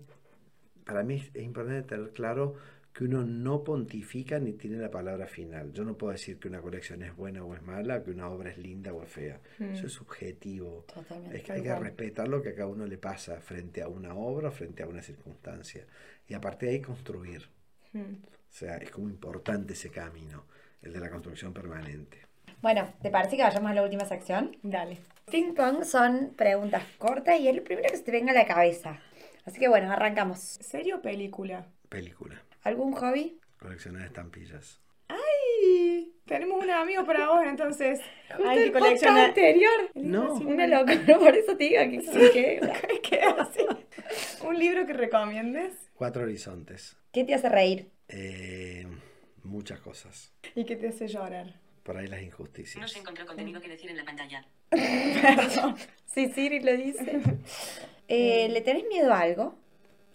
para 0.86 1.04
mí 1.04 1.16
es 1.34 1.43
importante 1.43 1.84
tener 1.84 2.12
claro 2.12 2.56
que 2.96 3.04
uno 3.04 3.26
no 3.26 3.62
pontifica 3.62 4.39
ni 4.39 4.54
tiene 4.54 4.78
la 4.78 4.89
palabra 4.89 5.28
final. 5.28 5.74
Yo 5.74 5.84
no 5.84 5.98
puedo 5.98 6.14
decir 6.14 6.39
que 6.39 6.48
una 6.48 6.62
colección 6.62 7.04
es 7.04 7.14
buena 7.14 7.43
o 7.43 7.54
es 7.54 7.62
mala, 7.62 8.02
que 8.02 8.12
una 8.12 8.30
obra 8.30 8.52
es 8.52 8.58
linda 8.58 8.93
o 8.93 9.04
es 9.04 9.10
fea. 9.10 9.41
Eso 9.60 9.88
es 9.88 9.91
subjetivo. 9.91 10.86
Totalmente. 10.88 11.36
Es 11.36 11.43
que 11.43 11.52
hay 11.52 11.62
que 11.62 11.76
respetar 11.76 12.30
lo 12.30 12.41
que 12.41 12.50
a 12.50 12.56
cada 12.56 12.68
uno 12.68 12.86
le 12.86 12.98
pasa 12.98 13.41
frente 13.41 13.82
a 13.82 13.89
una 13.89 14.16
obra, 14.16 14.50
frente 14.50 14.82
a 14.82 14.88
una 14.88 15.02
circunstancia. 15.02 15.86
Y 16.26 16.36
a 16.36 16.39
partir 16.39 16.70
de 16.70 16.76
ahí 16.76 16.82
construir. 16.82 17.50
Mm. 17.91 18.00
O 18.00 18.54
sea, 18.54 18.78
es 18.78 18.89
como 18.91 19.10
importante 19.10 19.74
ese 19.74 19.89
camino, 19.89 20.46
el 20.82 20.93
de 20.93 21.00
la 21.02 21.10
construcción 21.10 21.52
permanente. 21.52 22.20
Bueno, 22.62 22.93
¿te 23.02 23.10
parece 23.10 23.36
que 23.36 23.43
vayamos 23.43 23.72
a 23.72 23.74
la 23.74 23.84
última 23.84 24.06
sección? 24.06 24.56
Dale. 24.64 25.00
Ping 25.30 25.54
pong 25.54 25.84
son 25.84 26.34
preguntas 26.38 26.84
cortas 26.98 27.41
y 27.41 27.50
es 27.50 27.56
lo 27.58 27.64
primero 27.66 27.89
que 27.89 27.98
se 27.98 28.04
te 28.04 28.12
venga 28.12 28.32
a 28.32 28.36
la 28.36 28.46
cabeza. 28.46 29.02
Así 29.43 29.60
que 29.60 29.68
bueno, 29.68 29.91
arrancamos. 29.91 30.39
¿Serie 30.39 30.93
o 30.93 31.01
película? 31.01 31.67
Película, 31.89 32.42
¿Algún 32.66 32.92
hobby? 32.93 33.39
coleccionar 33.59 34.01
estampillas. 34.05 34.82
¡Ay! 35.08 36.12
Tenemos 36.25 36.63
un 36.63 36.70
amigo 36.70 37.05
para 37.05 37.29
vos, 37.29 37.42
entonces. 37.46 38.00
Justo 38.36 38.50
Hay 38.50 38.58
el 38.59 38.63
que 38.66 38.71
podcast 38.71 38.86
coleccionar. 38.87 39.29
anterior. 39.29 39.71
No. 39.96 40.33
Una 40.36 40.67
locura, 40.67 41.17
por 41.20 41.36
eso 41.36 41.55
te 41.55 41.63
digo 41.63 41.82
que, 42.04 42.32
que- 42.32 43.01
¿Qué 43.09 43.21
hace? 43.21 43.66
¿Un 44.46 44.59
libro 44.59 44.86
que 44.86 44.93
recomiendes? 44.93 45.89
Cuatro 45.93 46.24
horizontes. 46.24 46.97
¿Qué 47.12 47.24
te 47.24 47.33
hace 47.36 47.50
reír? 47.50 47.92
Eh, 48.09 48.86
muchas 49.43 49.79
cosas. 49.79 50.33
¿Y 50.55 50.66
qué 50.66 50.75
te 50.75 50.87
hace 50.89 51.08
llorar? 51.08 51.59
Por 51.83 51.97
ahí 51.97 52.08
las 52.08 52.20
No 52.20 52.25
injusticias. 52.25 52.92
se 52.92 53.00
encontró 53.00 53.25
contenido 53.28 53.62
que 53.62 53.70
decir 53.70 53.89
en 53.92 53.97
la 53.97 54.04
pantalla. 54.05 54.43
Sí, 56.08 56.29
Siri 56.33 56.59
lo 56.62 56.75
dice. 56.75 57.21
Eh, 58.08 58.50
¿Le 58.50 58.62
tenés 58.62 58.86
miedo 58.87 59.13
a 59.13 59.20
algo? 59.21 59.58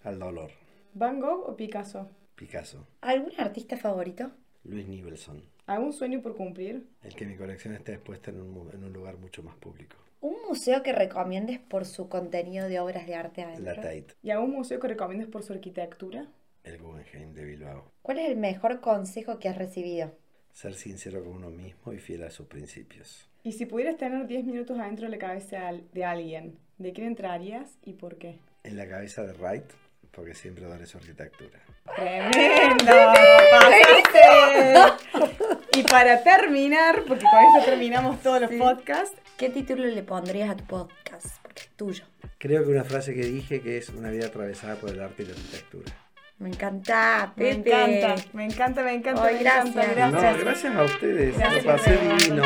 Al 0.03 0.19
dolor. 0.19 0.51
¿Van 0.93 1.19
Gogh 1.19 1.47
o 1.49 1.55
Picasso? 1.55 2.09
Picasso. 2.45 2.87
¿Algún 3.01 3.31
artista 3.37 3.77
favorito? 3.77 4.31
Luis 4.63 4.87
Nivelson. 4.87 5.43
¿Algún 5.67 5.93
sueño 5.93 6.23
por 6.23 6.35
cumplir? 6.35 6.87
El 7.03 7.13
que 7.13 7.27
mi 7.27 7.35
colección 7.37 7.75
esté 7.75 7.93
expuesta 7.93 8.31
en 8.31 8.41
un, 8.41 8.49
mu- 8.49 8.69
en 8.71 8.83
un 8.83 8.91
lugar 8.91 9.17
mucho 9.19 9.43
más 9.43 9.55
público. 9.57 9.95
¿Un 10.21 10.37
museo 10.49 10.81
que 10.81 10.91
recomiendes 10.91 11.59
por 11.59 11.85
su 11.85 12.09
contenido 12.09 12.67
de 12.67 12.79
obras 12.79 13.05
de 13.05 13.13
arte 13.13 13.41
La 13.41 13.49
adentro? 13.49 13.75
Tate. 13.75 14.07
¿Y 14.23 14.31
algún 14.31 14.53
museo 14.53 14.79
que 14.79 14.87
recomiendes 14.87 15.27
por 15.29 15.43
su 15.43 15.53
arquitectura? 15.53 16.25
El 16.63 16.79
Guggenheim 16.79 17.31
de 17.35 17.45
Bilbao. 17.45 17.91
¿Cuál 18.01 18.17
es 18.17 18.27
el 18.31 18.37
mejor 18.37 18.81
consejo 18.81 19.37
que 19.37 19.47
has 19.47 19.57
recibido? 19.59 20.11
Ser 20.51 20.73
sincero 20.73 21.23
con 21.23 21.33
uno 21.35 21.51
mismo 21.51 21.93
y 21.93 21.99
fiel 21.99 22.23
a 22.23 22.31
sus 22.31 22.47
principios. 22.47 23.29
Y 23.43 23.51
si 23.51 23.67
pudieras 23.67 23.97
tener 23.97 24.25
10 24.25 24.45
minutos 24.45 24.79
adentro 24.79 25.05
de 25.05 25.11
la 25.11 25.19
cabeza 25.19 25.71
de 25.93 26.05
alguien, 26.05 26.57
¿de 26.79 26.91
quién 26.91 27.05
entrarías 27.05 27.77
y 27.83 27.93
por 27.93 28.17
qué? 28.17 28.39
En 28.63 28.77
la 28.77 28.87
cabeza 28.89 29.21
de 29.27 29.33
Wright, 29.33 29.65
porque 30.11 30.33
siempre 30.33 30.65
adoré 30.65 30.87
su 30.87 30.97
arquitectura. 30.97 31.59
¡Tremendo! 31.95 32.85
¡Pasaste! 33.51 35.29
Y 35.73 35.83
para 35.83 36.23
terminar, 36.23 37.03
porque 37.07 37.25
con 37.25 37.39
esto 37.57 37.71
terminamos 37.71 38.21
todos 38.21 38.41
los 38.41 38.51
podcasts, 38.51 39.15
¿Qué 39.37 39.49
título 39.49 39.85
le 39.85 40.03
pondrías 40.03 40.51
a 40.51 40.55
tu 40.55 40.63
podcast? 40.65 41.25
Porque 41.41 41.61
es 41.63 41.69
tuyo. 41.69 42.03
Creo 42.37 42.63
que 42.63 42.69
una 42.69 42.83
frase 42.83 43.15
que 43.15 43.21
dije 43.21 43.59
que 43.61 43.79
es 43.79 43.89
una 43.89 44.11
vida 44.11 44.27
atravesada 44.27 44.75
por 44.75 44.91
el 44.91 45.01
arte 45.01 45.23
y 45.23 45.25
la 45.25 45.31
arquitectura. 45.31 45.91
Me 46.37 46.49
encanta, 46.49 47.33
Me 47.35 47.55
Pepe. 47.55 47.71
encanta, 47.71 48.23
me 48.33 48.45
encanta, 48.45 48.83
me 48.83 48.93
encanta, 48.93 49.23
me 49.23 49.31
encanta, 49.31 49.81
gracias. 49.81 49.95
gracias. 49.95 50.37
No, 50.37 50.43
gracias 50.43 50.75
a 50.75 50.83
ustedes. 50.83 51.37
Gracias, 51.39 51.65
Lo 51.65 51.71
pasé 51.71 51.97
divino. 51.97 52.43